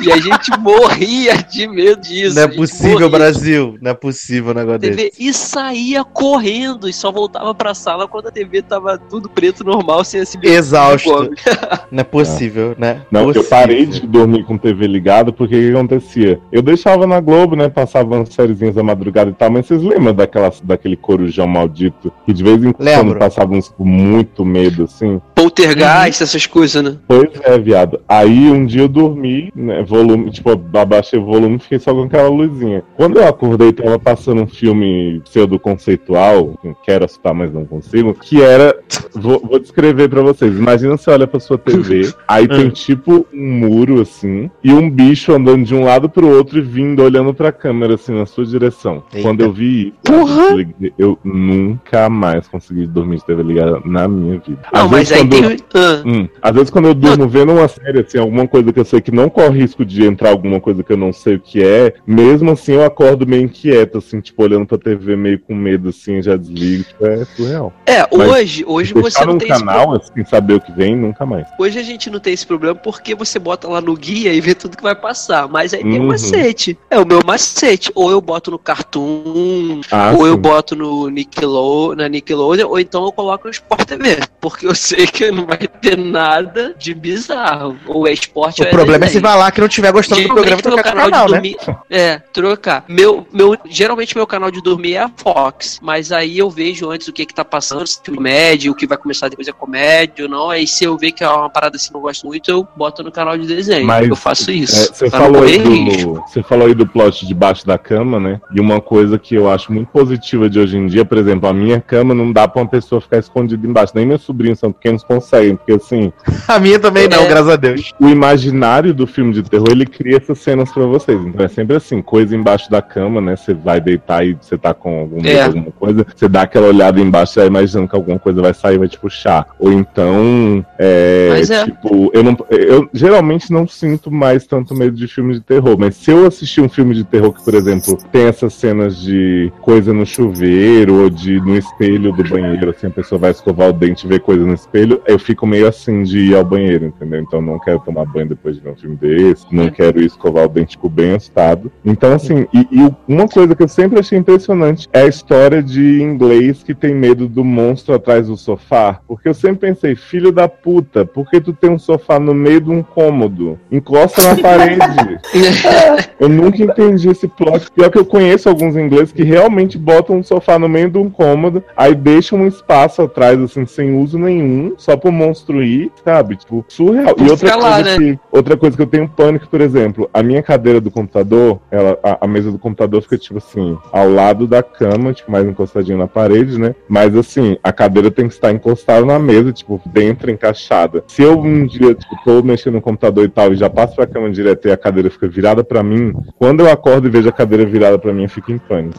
E 0.00 0.12
a 0.12 0.16
gente 0.18 0.56
morria 0.60 1.34
de 1.42 1.66
medo 1.66 2.00
disso. 2.00 2.36
Não 2.36 2.42
é 2.42 2.48
possível, 2.48 2.92
morria. 2.92 3.08
Brasil. 3.08 3.76
Não 3.82 3.90
é 3.90 3.94
possível 3.94 4.52
um 4.52 4.54
negócio 4.54 4.78
desse. 4.78 4.96
TV 4.96 5.12
e 5.18 5.32
saía 5.32 6.04
correndo 6.04 6.88
e 6.88 6.92
só 6.92 7.10
voltava 7.10 7.52
pra 7.54 7.74
sala 7.74 8.06
quando 8.06 8.28
a 8.28 8.30
TV 8.30 8.62
tava 8.62 8.96
tudo 8.96 9.28
preto 9.28 9.64
normal, 9.64 10.04
sem 10.04 10.20
a 10.20 10.26
silhueta. 10.26 10.56
Exausto. 10.56 11.30
Não 11.90 12.00
é 12.00 12.04
possível, 12.04 12.76
né? 12.78 13.02
Não, 13.10 13.22
eu 13.22 13.26
Possível. 13.28 13.48
parei 13.48 13.86
de 13.86 14.06
dormir 14.06 14.44
com 14.44 14.56
TV 14.56 14.86
ligada 14.86 15.32
porque 15.32 15.56
o 15.56 15.58
que 15.58 15.70
acontecia? 15.70 16.40
Eu 16.52 16.62
deixava 16.62 17.06
na 17.06 17.18
Globo, 17.20 17.56
né? 17.56 17.68
Passava 17.68 18.14
umas 18.14 18.28
sériezinhas 18.28 18.74
da 18.74 18.82
madrugada 18.82 19.30
e 19.30 19.34
tal, 19.34 19.50
mas 19.50 19.66
vocês 19.66 19.82
lembram 19.82 20.14
daquela, 20.14 20.52
daquele 20.62 20.96
corujão 20.96 21.46
maldito? 21.46 22.12
Que 22.26 22.32
de 22.32 22.44
vez 22.44 22.62
em 22.62 22.72
quando 22.72 22.86
Lembro. 22.86 23.18
passava 23.18 23.52
uns 23.54 23.68
com 23.68 23.84
muito 23.84 24.44
medo, 24.44 24.84
assim. 24.84 25.20
Poltergeist, 25.38 26.20
essas 26.20 26.46
coisas, 26.46 26.82
né? 26.82 26.96
Pois 27.06 27.28
é, 27.44 27.56
viado. 27.58 28.00
Aí 28.08 28.50
um 28.50 28.66
dia 28.66 28.82
eu 28.82 28.88
dormi, 28.88 29.52
né? 29.54 29.84
Volume, 29.84 30.32
tipo, 30.32 30.50
abaixei 30.50 31.16
o 31.16 31.24
volume 31.24 31.56
e 31.56 31.58
fiquei 31.60 31.78
só 31.78 31.94
com 31.94 32.02
aquela 32.02 32.28
luzinha. 32.28 32.82
Quando 32.96 33.18
eu 33.18 33.28
acordei, 33.28 33.72
tava 33.72 34.00
passando 34.00 34.42
um 34.42 34.48
filme 34.48 35.20
pseudo-conceitual, 35.20 36.58
que 36.60 36.74
quero 36.84 37.04
assustar, 37.04 37.32
mas 37.32 37.52
não 37.52 37.64
consigo, 37.64 38.12
que 38.14 38.42
era. 38.42 38.76
Vou, 39.14 39.40
vou 39.40 39.60
descrever 39.60 40.08
pra 40.08 40.22
vocês. 40.22 40.58
Imagina 40.58 40.96
você 40.96 41.08
olha 41.08 41.26
pra 41.26 41.38
sua 41.38 41.56
TV, 41.56 42.12
aí 42.26 42.48
tem 42.48 42.68
tipo 42.70 43.24
um 43.32 43.52
muro 43.60 44.00
assim, 44.00 44.50
e 44.64 44.72
um 44.72 44.90
bicho 44.90 45.32
andando 45.32 45.64
de 45.64 45.74
um 45.74 45.84
lado 45.84 46.08
pro 46.08 46.28
outro 46.28 46.58
e 46.58 46.62
vindo 46.62 47.00
olhando 47.00 47.32
pra 47.32 47.52
câmera, 47.52 47.94
assim, 47.94 48.12
na 48.12 48.26
sua 48.26 48.44
direção. 48.44 49.04
Eita. 49.12 49.22
Quando 49.22 49.42
eu 49.42 49.52
vi 49.52 49.88
isso, 49.88 49.92
Porra! 50.02 50.42
eu, 50.50 50.88
eu 50.98 51.18
nunca 51.22 52.08
mais 52.08 52.48
consegui 52.48 52.88
dormir 52.88 53.18
de 53.18 53.24
TV 53.24 53.42
ligada 53.44 53.80
na 53.84 54.08
minha 54.08 54.38
vida. 54.40 54.58
Não, 54.72 54.88
mas 54.88 55.12
aí 55.12 55.27
quando- 55.28 55.48
tem. 55.48 55.58
Ah, 55.74 56.02
Hum, 56.04 56.28
Às 56.42 56.52
vezes 56.54 56.70
quando 56.70 56.86
eu 56.88 56.94
durmo 56.94 57.28
vendo 57.28 57.52
uma 57.52 57.68
série, 57.68 58.00
assim, 58.00 58.18
alguma 58.18 58.46
coisa 58.48 58.72
que 58.72 58.80
eu 58.80 58.84
sei 58.84 59.00
que 59.00 59.10
não 59.10 59.28
corre 59.28 59.60
risco 59.60 59.84
de 59.84 60.04
entrar 60.04 60.30
alguma 60.30 60.60
coisa 60.60 60.82
que 60.82 60.92
eu 60.92 60.96
não 60.96 61.12
sei 61.12 61.36
o 61.36 61.40
que 61.40 61.62
é, 61.62 61.94
mesmo 62.06 62.50
assim 62.52 62.72
eu 62.72 62.84
acordo 62.84 63.26
meio 63.26 63.42
inquieto, 63.42 63.98
assim, 63.98 64.20
tipo, 64.20 64.42
olhando 64.42 64.66
pra 64.66 64.78
TV 64.78 65.16
meio 65.16 65.38
com 65.38 65.54
medo, 65.54 65.88
assim, 65.90 66.22
já 66.22 66.36
desligo, 66.36 66.84
tipo, 66.84 67.06
é 67.06 67.24
surreal. 67.36 67.72
É, 67.86 68.00
Mas 68.16 68.28
hoje, 68.30 68.64
hoje 68.66 68.94
você 68.94 69.24
não 69.24 69.38
tem 69.38 69.50
esse 69.50 69.58
canal, 69.64 69.94
assim, 69.94 70.12
sem 70.14 70.24
saber 70.24 70.54
o 70.54 70.60
que 70.60 70.72
vem, 70.72 70.96
nunca 70.96 71.24
mais. 71.26 71.46
Hoje 71.58 71.78
a 71.78 71.82
gente 71.82 72.10
não 72.10 72.20
tem 72.20 72.32
esse 72.32 72.46
problema 72.46 72.74
porque 72.74 73.14
você 73.14 73.38
bota 73.38 73.68
lá 73.68 73.80
no 73.80 73.94
guia 73.96 74.32
e 74.32 74.40
vê 74.40 74.54
tudo 74.54 74.76
que 74.76 74.82
vai 74.82 74.94
passar. 74.94 75.48
Mas 75.48 75.72
aí 75.74 75.82
tem 75.82 75.98
um 75.98 76.02
Uhum. 76.02 76.08
macete. 76.08 76.78
É 76.90 76.98
o 76.98 77.06
meu 77.06 77.20
macete. 77.24 77.90
Ou 77.94 78.10
eu 78.10 78.20
boto 78.20 78.50
no 78.50 78.58
Cartoon, 78.58 79.80
Ah, 79.90 80.12
ou 80.16 80.26
eu 80.26 80.34
sim. 80.34 80.40
boto 80.40 80.76
no 80.76 81.08
Nickelode, 81.08 81.96
na 81.96 82.08
Nickelodeon, 82.08 82.68
ou 82.68 82.78
então 82.78 83.04
eu 83.04 83.12
coloco 83.12 83.46
no 83.46 83.50
Sport 83.50 83.84
TV. 83.86 84.18
Porque 84.40 84.66
eu 84.66 84.74
sei 84.74 85.06
que 85.06 85.17
não 85.32 85.46
vai 85.46 85.58
ter 85.58 85.96
nada 85.96 86.74
de 86.78 86.94
bizarro. 86.94 87.76
Ou 87.86 88.06
é 88.06 88.12
esporte 88.12 88.60
O 88.60 88.64
ou 88.64 88.68
é 88.68 88.70
problema 88.70 89.04
é 89.04 89.08
se 89.08 89.14
desenho. 89.14 89.22
vai 89.22 89.36
lá 89.38 89.50
que 89.50 89.60
não 89.60 89.68
tiver 89.68 89.92
gostando 89.92 90.22
do 90.22 90.28
programa 90.28 90.56
Geralmente 90.60 90.64
e 90.64 90.68
meu 90.68 90.76
trocar 90.82 90.92
canal, 90.92 91.10
canal, 91.10 91.26
de 91.26 91.32
né? 91.32 91.38
dormir. 91.38 91.78
É, 91.90 92.18
trocar. 92.32 92.84
Meu, 92.88 93.26
meu, 93.32 93.56
geralmente 93.68 94.16
meu 94.16 94.26
canal 94.26 94.50
de 94.50 94.62
dormir 94.62 94.94
é 94.94 95.02
a 95.02 95.10
Fox, 95.16 95.78
mas 95.82 96.12
aí 96.12 96.38
eu 96.38 96.50
vejo 96.50 96.90
antes 96.90 97.08
o 97.08 97.12
que 97.12 97.26
que 97.26 97.34
tá 97.34 97.44
passando, 97.44 97.86
se 97.86 97.98
é 98.06 98.14
comédia, 98.14 98.70
o 98.70 98.74
que 98.74 98.86
vai 98.86 98.96
começar 98.98 99.28
depois 99.28 99.48
é 99.48 99.52
comédia 99.52 100.24
ou 100.24 100.30
não. 100.30 100.50
Aí 100.50 100.66
se 100.66 100.84
eu 100.84 100.96
ver 100.96 101.12
que 101.12 101.22
é 101.24 101.28
uma 101.28 101.50
parada 101.50 101.76
assim 101.76 101.88
que 101.90 101.94
eu 101.96 101.98
não 101.98 102.02
gosto 102.02 102.26
muito, 102.26 102.50
eu 102.50 102.66
boto 102.76 103.02
no 103.02 103.10
canal 103.12 103.36
de 103.36 103.46
desenho. 103.46 103.86
Mas, 103.86 104.08
eu 104.08 104.16
faço 104.16 104.50
É, 104.50 104.54
isso. 104.54 104.94
você, 104.94 105.10
pra 105.10 105.18
não 105.18 105.26
falou 105.26 105.42
aí 105.44 105.58
do, 105.58 106.14
você 106.26 106.42
falou 106.42 106.66
aí 106.66 106.74
do 106.74 106.86
plot 106.86 107.26
debaixo 107.26 107.66
da 107.66 107.76
cama, 107.78 108.18
né? 108.20 108.40
E 108.54 108.60
uma 108.60 108.80
coisa 108.80 109.18
que 109.18 109.34
eu 109.34 109.50
acho 109.50 109.72
muito 109.72 109.88
positiva 109.88 110.48
de 110.48 110.58
hoje 110.58 110.76
em 110.76 110.86
dia, 110.86 111.04
por 111.04 111.18
exemplo, 111.18 111.48
a 111.48 111.52
minha 111.52 111.80
cama 111.80 112.14
não 112.14 112.32
dá 112.32 112.46
pra 112.48 112.62
uma 112.62 112.68
pessoa 112.68 113.00
ficar 113.00 113.18
escondida 113.18 113.66
embaixo. 113.66 113.92
Nem 113.94 114.06
meus 114.06 114.22
sobrinhos 114.22 114.58
são 114.58 114.72
pequenos, 114.72 115.02
conseguem, 115.08 115.56
porque 115.56 115.72
assim, 115.72 116.12
A 116.46 116.58
minha 116.58 116.78
também 116.78 117.08
não, 117.08 117.22
É. 117.22 117.26
graças 117.28 117.48
a 117.48 117.56
Deus. 117.56 117.92
o 117.98 118.08
imaginário 118.08 118.92
do 118.94 119.06
filme 119.06 119.32
de 119.32 119.42
terror, 119.42 119.68
ele 119.70 119.86
cria 119.86 120.18
essas 120.18 120.38
cenas 120.38 120.70
pra 120.70 120.84
vocês. 120.84 121.20
Então 121.24 121.44
é 121.44 121.48
sempre 121.48 121.74
assim, 121.76 122.00
coisa 122.02 122.36
embaixo 122.36 122.70
da 122.70 122.80
cama, 122.82 123.20
né? 123.20 123.34
Você 123.36 123.54
vai 123.54 123.80
deitar 123.80 124.24
e 124.26 124.34
você 124.40 124.56
tá 124.58 124.72
com 124.74 125.00
algum 125.00 125.16
medo, 125.16 125.28
É. 125.28 125.42
alguma 125.44 125.72
coisa, 125.72 126.06
você 126.14 126.28
dá 126.28 126.42
aquela 126.42 126.66
olhada 126.68 127.00
embaixo, 127.00 127.34
já 127.36 127.46
imaginando 127.46 127.88
que 127.88 127.96
alguma 127.96 128.18
coisa 128.18 128.40
vai 128.42 128.52
sair 128.54 128.74
e 128.76 128.78
vai 128.78 128.88
te 128.88 128.98
puxar. 128.98 129.46
Ou 129.58 129.72
então, 129.72 130.64
é, 130.78 131.28
Mas 131.30 131.50
é. 131.50 131.64
tipo, 131.64 132.10
eu 132.12 132.22
não, 132.22 132.36
eu 132.50 132.88
geralmente 132.92 133.50
não 133.52 133.66
sinto 133.66 134.10
mais 134.10 134.46
tanto 134.46 134.74
medo 134.74 134.96
de 134.96 135.06
filmes 135.08 135.36
de 135.36 135.42
terror, 135.42 135.76
mas 135.78 135.94
se 135.96 136.10
eu 136.10 136.26
assistir 136.26 136.60
um 136.60 136.68
filme 136.68 136.94
de 136.94 137.04
terror 137.04 137.32
que, 137.32 137.42
por 137.44 137.54
exemplo, 137.54 137.96
tem 138.12 138.26
essas 138.26 138.52
cenas 138.54 138.98
de 139.00 139.50
coisa 139.62 139.92
no 139.92 140.04
chuveiro 140.04 141.02
ou 141.02 141.10
de 141.10 141.40
no 141.40 141.56
espelho 141.56 142.12
do 142.12 142.22
banheiro, 142.24 142.70
assim, 142.70 142.86
a 142.88 142.90
pessoa 142.90 143.18
vai 143.18 143.30
escovar 143.30 143.70
o 143.70 143.72
dente 143.72 144.04
e 144.06 144.08
ver 144.08 144.20
coisa 144.20 144.44
no 144.44 144.52
espelho, 144.54 144.97
eu 145.06 145.18
fico 145.18 145.46
meio 145.46 145.68
assim 145.68 146.02
de 146.02 146.18
ir 146.30 146.34
ao 146.36 146.44
banheiro, 146.44 146.86
entendeu? 146.86 147.20
Então 147.20 147.40
não 147.40 147.58
quero 147.58 147.80
tomar 147.80 148.04
banho 148.04 148.28
depois 148.28 148.56
de 148.56 148.62
ver 148.62 148.70
um 148.70 148.76
filme 148.76 148.96
desse, 148.96 149.46
não 149.50 149.70
quero 149.70 150.00
ir 150.00 150.06
escovar 150.06 150.44
o 150.44 150.48
dente 150.48 150.78
com 150.78 150.88
bem 150.88 151.14
assustado. 151.14 151.70
Então, 151.84 152.12
assim, 152.12 152.46
e, 152.52 152.66
e 152.70 152.94
uma 153.06 153.28
coisa 153.28 153.54
que 153.54 153.62
eu 153.62 153.68
sempre 153.68 153.98
achei 153.98 154.18
impressionante 154.18 154.88
é 154.92 155.02
a 155.02 155.06
história 155.06 155.62
de 155.62 156.02
inglês 156.02 156.62
que 156.62 156.74
tem 156.74 156.94
medo 156.94 157.28
do 157.28 157.44
monstro 157.44 157.94
atrás 157.94 158.26
do 158.26 158.36
sofá. 158.36 159.00
Porque 159.06 159.28
eu 159.28 159.34
sempre 159.34 159.68
pensei, 159.68 159.94
filho 159.94 160.32
da 160.32 160.48
puta, 160.48 161.04
por 161.04 161.28
que 161.30 161.40
tu 161.40 161.52
tem 161.52 161.70
um 161.70 161.78
sofá 161.78 162.18
no 162.18 162.34
meio 162.34 162.60
de 162.60 162.70
um 162.70 162.82
cômodo? 162.82 163.58
Encosta 163.70 164.22
na 164.22 164.40
parede. 164.40 164.78
Eu 166.18 166.28
nunca 166.28 166.62
entendi 166.62 167.08
esse 167.08 167.28
plot. 167.28 167.70
Pior 167.70 167.90
que 167.90 167.98
eu 167.98 168.04
conheço 168.04 168.48
alguns 168.48 168.76
ingleses 168.76 169.12
que 169.12 169.22
realmente 169.22 169.78
botam 169.78 170.16
um 170.16 170.22
sofá 170.22 170.58
no 170.58 170.68
meio 170.68 170.90
de 170.90 170.98
um 170.98 171.08
cômodo, 171.08 171.62
aí 171.76 171.94
deixam 171.94 172.40
um 172.40 172.46
espaço 172.46 173.02
atrás, 173.02 173.40
assim, 173.40 173.64
sem 173.66 173.96
uso 173.96 174.18
nenhum, 174.18 174.74
só 174.88 174.96
pro 174.96 175.12
monstro 175.12 175.62
ir, 175.62 175.92
sabe? 176.02 176.36
Tipo, 176.36 176.64
surreal. 176.66 177.14
E 177.18 177.30
outra 177.30 177.56
lá, 177.56 177.74
coisa, 177.74 177.82
né? 177.82 177.96
que, 177.98 178.18
outra 178.32 178.56
coisa 178.56 178.74
que 178.74 178.82
eu 178.82 178.86
tenho 178.86 179.06
pânico, 179.06 179.46
por 179.48 179.60
exemplo, 179.60 180.08
a 180.14 180.22
minha 180.22 180.42
cadeira 180.42 180.80
do 180.80 180.90
computador, 180.90 181.60
ela, 181.70 181.98
a, 182.02 182.24
a 182.24 182.26
mesa 182.26 182.50
do 182.50 182.58
computador 182.58 183.02
fica, 183.02 183.18
tipo 183.18 183.36
assim, 183.36 183.76
ao 183.92 184.08
lado 184.10 184.46
da 184.46 184.62
cama, 184.62 185.12
tipo, 185.12 185.30
mais 185.30 185.46
encostadinho 185.46 185.98
na 185.98 186.06
parede, 186.06 186.58
né? 186.58 186.74
Mas 186.88 187.14
assim, 187.14 187.58
a 187.62 187.70
cadeira 187.70 188.10
tem 188.10 188.26
que 188.28 188.32
estar 188.34 188.50
encostada 188.50 189.04
na 189.04 189.18
mesa, 189.18 189.52
tipo, 189.52 189.78
dentro, 189.84 190.30
encaixada. 190.30 191.04
Se 191.06 191.22
eu 191.22 191.38
um 191.38 191.66
dia, 191.66 191.94
tipo, 191.94 192.16
tô 192.24 192.42
mexendo 192.42 192.74
no 192.74 192.80
computador 192.80 193.24
e 193.24 193.28
tal, 193.28 193.52
e 193.52 193.56
já 193.56 193.68
passo 193.68 193.94
pra 193.94 194.06
cama 194.06 194.30
direto 194.30 194.68
e 194.68 194.72
a 194.72 194.76
cadeira 194.76 195.10
fica 195.10 195.28
virada 195.28 195.62
pra 195.62 195.82
mim, 195.82 196.14
quando 196.38 196.60
eu 196.60 196.70
acordo 196.70 197.08
e 197.08 197.10
vejo 197.10 197.28
a 197.28 197.32
cadeira 197.32 197.66
virada 197.66 197.98
pra 197.98 198.12
mim, 198.12 198.22
eu 198.22 198.28
fico 198.30 198.50
em 198.52 198.58
pânico. 198.58 198.98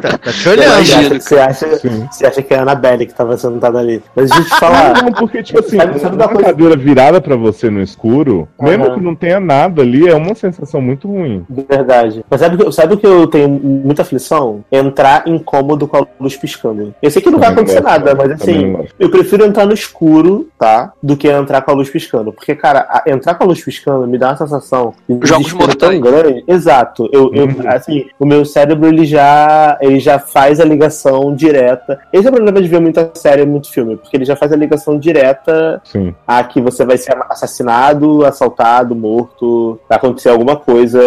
Tá, 0.00 0.16
tá 0.18 0.32
te 0.32 0.42
Você 0.42 0.48
olhando. 0.48 0.66
Imagino. 0.72 1.00
acha, 1.00 1.20
você, 1.20 1.38
acha, 1.38 1.66
você 2.10 2.26
acha 2.26 2.42
que 2.42 2.54
é 2.54 2.58
a 2.58 2.62
Annabelle 2.62 3.06
que 3.06 3.14
tava 3.14 3.36
sentada 3.36 3.78
ali. 3.78 4.02
Mas 4.14 4.30
deixa 4.30 4.42
eu 4.42 4.46
te 4.46 4.54
Ah, 4.54 4.58
falar. 4.58 4.85
Não, 4.94 5.12
porque, 5.12 5.42
tipo 5.42 5.58
assim, 5.60 5.76
Sabe- 5.76 5.98
sabe 5.98 6.16
uma 6.16 6.24
uma 6.26 6.32
coisa- 6.34 6.48
cadeira 6.50 6.76
virada 6.76 7.20
pra 7.20 7.36
você 7.36 7.70
no 7.70 7.80
escuro, 7.82 8.48
mesmo 8.60 8.84
Aham. 8.86 8.94
que 8.94 9.00
não 9.00 9.14
tenha 9.14 9.40
nada 9.40 9.82
ali, 9.82 10.08
é 10.08 10.14
uma 10.14 10.34
sensação 10.34 10.80
muito 10.80 11.08
ruim. 11.08 11.44
Verdade. 11.48 12.24
Mas 12.28 12.40
sabe, 12.40 12.54
o 12.56 12.58
que- 12.66 12.72
sabe 12.72 12.94
o 12.94 12.96
que 12.98 13.06
eu 13.06 13.26
tenho 13.26 13.48
muita 13.48 14.02
aflição? 14.02 14.64
Entrar 14.70 15.26
incômodo 15.26 15.86
com 15.86 15.96
a 15.98 16.06
luz 16.20 16.36
piscando. 16.36 16.94
Eu 17.02 17.10
sei 17.10 17.22
que 17.22 17.30
não 17.30 17.38
vai 17.38 17.50
acontecer 17.50 17.80
gosto, 17.80 17.92
nada, 17.92 18.14
mas 18.14 18.30
assim, 18.32 18.76
eu 18.98 19.10
prefiro 19.10 19.44
entrar 19.44 19.66
no 19.66 19.72
escuro, 19.74 20.48
tá? 20.58 20.92
Do 21.02 21.16
que 21.16 21.28
entrar 21.28 21.62
com 21.62 21.70
a 21.70 21.74
luz 21.74 21.88
piscando. 21.90 22.32
Porque, 22.32 22.54
cara, 22.54 22.86
a- 22.88 23.02
entrar 23.06 23.34
com 23.34 23.44
a 23.44 23.46
luz 23.46 23.62
piscando 23.62 24.06
me 24.06 24.18
dá 24.18 24.28
uma 24.30 24.36
sensação 24.36 24.94
de 25.08 25.26
Jogos 25.26 25.46
desespero 25.46 25.76
tão 25.76 25.92
mortais. 25.92 26.12
grande. 26.22 26.44
Exato. 26.46 27.08
Eu, 27.12 27.30
eu, 27.34 27.44
Uhum. 27.46 27.54
assim, 27.66 28.06
o 28.18 28.26
meu 28.26 28.44
cérebro, 28.44 28.88
ele 28.88 29.04
já, 29.04 29.78
ele 29.80 30.00
já 30.00 30.18
faz 30.18 30.60
a 30.60 30.64
ligação 30.64 31.34
direta. 31.34 31.98
Esse 32.12 32.26
é 32.26 32.30
o 32.30 32.32
problema 32.32 32.60
de 32.60 32.68
ver 32.68 32.80
muita 32.80 33.10
série 33.14 33.42
e 33.42 33.46
muito 33.46 33.70
filme, 33.70 33.96
porque 33.96 34.16
ele 34.16 34.24
já 34.24 34.36
faz 34.36 34.52
a 34.52 34.56
ligação 34.56 34.65
direta 34.98 35.80
Sim. 35.84 36.14
a 36.26 36.42
que 36.44 36.60
você 36.60 36.84
vai 36.84 36.96
ser 36.96 37.16
assassinado, 37.28 38.24
assaltado, 38.24 38.94
morto, 38.94 39.78
vai 39.88 39.96
acontecer 39.98 40.28
alguma 40.28 40.56
coisa 40.56 41.00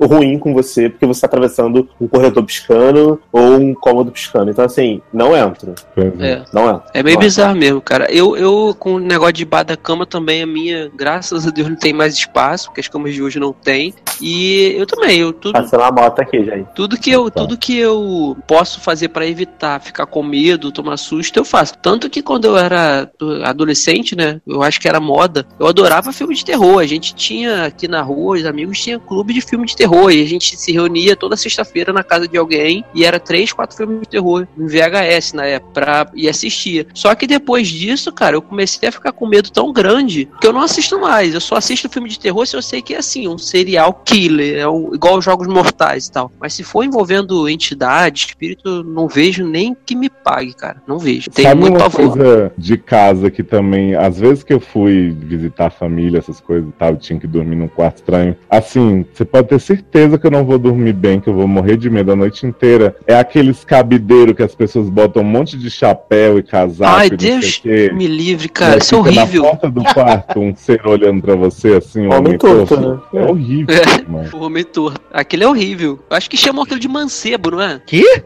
ruim 0.00 0.38
com 0.38 0.52
você, 0.54 0.88
porque 0.88 1.06
você 1.06 1.18
está 1.18 1.26
atravessando 1.26 1.88
um 2.00 2.06
corredor 2.08 2.44
piscando 2.44 3.20
ou 3.32 3.54
um 3.56 3.74
cômodo 3.74 4.10
piscando. 4.10 4.50
Então, 4.50 4.64
assim, 4.64 5.00
não 5.12 5.36
entro. 5.36 5.74
É. 5.96 6.32
É. 6.32 6.44
Não 6.52 6.68
entro. 6.68 6.82
É 6.94 7.02
meio 7.02 7.16
Não 7.16 7.22
bizarro 7.22 7.56
mesmo, 7.56 7.80
cara. 7.80 8.06
Eu, 8.10 8.36
eu, 8.36 8.74
com 8.78 8.94
o 8.94 8.98
negócio 8.98 9.32
de 9.34 9.44
bar 9.44 9.62
da 9.64 9.76
cama 9.76 10.06
também, 10.06 10.42
a 10.42 10.46
minha, 10.46 10.90
graças 10.94 11.46
a 11.46 11.50
Deus, 11.50 11.68
não 11.68 11.76
tem 11.76 11.92
mais 11.92 12.14
espaço, 12.14 12.66
porque 12.66 12.80
as 12.80 12.88
camas 12.88 13.14
de 13.14 13.22
hoje 13.22 13.38
não 13.38 13.52
tem. 13.52 13.94
E 14.20 14.74
eu 14.76 14.86
também, 14.86 15.18
eu 15.18 15.32
tudo, 15.32 15.52
Passando 15.52 15.80
uma 15.80 15.90
moto 15.90 16.20
aqui, 16.20 16.44
gente. 16.44 16.66
tudo 16.74 16.96
que 16.96 17.10
eu, 17.10 17.30
Tá. 17.30 17.40
tudo 17.40 17.56
que 17.56 17.78
eu 17.78 18.36
posso 18.46 18.80
fazer 18.80 19.08
pra 19.08 19.26
evitar 19.26 19.80
ficar 19.80 20.06
com 20.06 20.22
medo, 20.22 20.70
tomar 20.72 20.96
susto, 20.96 21.36
eu 21.38 21.44
faço. 21.44 21.76
Tanto 21.78 22.10
que 22.10 22.22
quando 22.22 22.44
eu 22.46 22.56
era 22.56 23.01
do- 23.18 23.44
adolescente, 23.44 24.16
né, 24.16 24.40
eu 24.46 24.62
acho 24.62 24.80
que 24.80 24.88
era 24.88 25.00
moda, 25.00 25.46
eu 25.58 25.66
adorava 25.66 26.12
filme 26.12 26.34
de 26.34 26.44
terror. 26.44 26.78
A 26.78 26.86
gente 26.86 27.14
tinha 27.14 27.64
aqui 27.64 27.86
na 27.88 28.02
rua, 28.02 28.36
os 28.36 28.46
amigos 28.46 28.80
tinham 28.80 29.00
clube 29.00 29.32
de 29.32 29.40
filme 29.40 29.66
de 29.66 29.76
terror 29.76 30.10
e 30.10 30.22
a 30.22 30.26
gente 30.26 30.56
se 30.56 30.72
reunia 30.72 31.16
toda 31.16 31.36
sexta-feira 31.36 31.92
na 31.92 32.02
casa 32.02 32.26
de 32.28 32.36
alguém 32.36 32.84
e 32.94 33.04
era 33.04 33.18
três, 33.18 33.52
quatro 33.52 33.76
filmes 33.76 34.00
de 34.00 34.08
terror 34.08 34.46
em 34.58 34.66
VHS 34.66 35.32
na 35.34 35.46
época 35.46 35.72
pra, 35.72 36.06
e 36.14 36.28
assistia. 36.28 36.86
Só 36.94 37.14
que 37.14 37.26
depois 37.26 37.68
disso, 37.68 38.12
cara, 38.12 38.36
eu 38.36 38.42
comecei 38.42 38.88
a 38.88 38.92
ficar 38.92 39.12
com 39.12 39.26
medo 39.26 39.50
tão 39.50 39.72
grande 39.72 40.28
que 40.40 40.46
eu 40.46 40.52
não 40.52 40.60
assisto 40.60 40.98
mais. 41.00 41.34
Eu 41.34 41.40
só 41.40 41.56
assisto 41.56 41.88
filme 41.88 42.08
de 42.08 42.18
terror 42.18 42.46
se 42.46 42.56
eu 42.56 42.62
sei 42.62 42.82
que 42.82 42.94
é 42.94 42.98
assim, 42.98 43.28
um 43.28 43.38
serial 43.38 43.94
killer, 44.04 44.58
é 44.58 44.68
um, 44.68 44.94
igual 44.94 45.18
os 45.18 45.24
jogos 45.24 45.46
mortais 45.46 46.06
e 46.06 46.12
tal. 46.12 46.32
Mas 46.40 46.54
se 46.54 46.62
for 46.62 46.84
envolvendo 46.84 47.48
entidade, 47.48 48.26
espírito, 48.26 48.82
não 48.84 49.08
vejo 49.08 49.44
nem 49.46 49.76
que 49.86 49.94
me 49.94 50.08
pague, 50.08 50.54
cara. 50.54 50.82
Não 50.86 50.98
vejo. 50.98 51.30
Tenho 51.30 51.48
Sabe 51.48 51.60
muito 51.60 51.78
uma 51.78 51.90
coisa 51.90 52.52
de 52.56 52.76
casa 52.92 53.30
que 53.30 53.42
também, 53.42 53.94
às 53.94 54.20
vezes 54.20 54.44
que 54.44 54.52
eu 54.52 54.60
fui 54.60 55.16
visitar 55.18 55.68
a 55.68 55.70
família, 55.70 56.18
essas 56.18 56.40
coisas 56.40 56.68
e 56.68 56.72
tal, 56.72 56.90
eu 56.90 56.98
tinha 56.98 57.18
que 57.18 57.26
dormir 57.26 57.56
num 57.56 57.66
quarto 57.66 57.96
estranho. 57.96 58.36
Assim, 58.50 59.06
você 59.10 59.24
pode 59.24 59.48
ter 59.48 59.58
certeza 59.58 60.18
que 60.18 60.26
eu 60.26 60.30
não 60.30 60.44
vou 60.44 60.58
dormir 60.58 60.92
bem, 60.92 61.18
que 61.18 61.26
eu 61.26 61.32
vou 61.32 61.48
morrer 61.48 61.78
de 61.78 61.88
medo 61.88 62.12
a 62.12 62.16
noite 62.16 62.44
inteira. 62.44 62.94
É 63.06 63.14
aqueles 63.14 63.64
cabideiros 63.64 64.36
que 64.36 64.42
as 64.42 64.54
pessoas 64.54 64.90
botam 64.90 65.22
um 65.22 65.24
monte 65.24 65.56
de 65.56 65.70
chapéu 65.70 66.38
e 66.38 66.42
casaco 66.42 66.94
Ai, 66.94 67.06
e 67.06 67.10
não 67.12 67.18
sei 67.18 67.30
Deus 67.30 67.58
quê. 67.60 67.90
me 67.94 68.06
livre, 68.06 68.50
cara. 68.50 68.76
Isso 68.76 68.94
é 68.94 68.98
horrível. 68.98 69.42
Na 69.42 69.48
porta 69.48 69.70
do 69.70 69.84
quarto, 69.84 70.40
um 70.40 70.54
ser 70.54 70.86
olhando 70.86 71.22
pra 71.22 71.34
você 71.34 71.76
assim, 71.76 72.02
um 72.02 72.12
Homem 72.12 72.18
homem 72.18 72.38
torto, 72.38 72.78
né? 72.78 73.00
É 73.14 73.24
horrível, 73.24 73.74
mano. 74.06 74.30
O 74.34 74.44
homem 74.44 74.64
torto. 74.64 75.00
Aquele 75.10 75.44
é 75.44 75.48
horrível. 75.48 75.98
Acho 76.10 76.28
que 76.28 76.36
chamam 76.36 76.62
aquilo 76.62 76.78
de 76.78 76.88
mancebo, 76.88 77.52
não 77.52 77.62
é? 77.62 77.80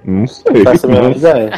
Não 0.04 0.26
sei. 0.26 0.64
Faço 0.64 0.86
a 0.86 0.88
menor 0.88 1.14
ideia. 1.14 1.52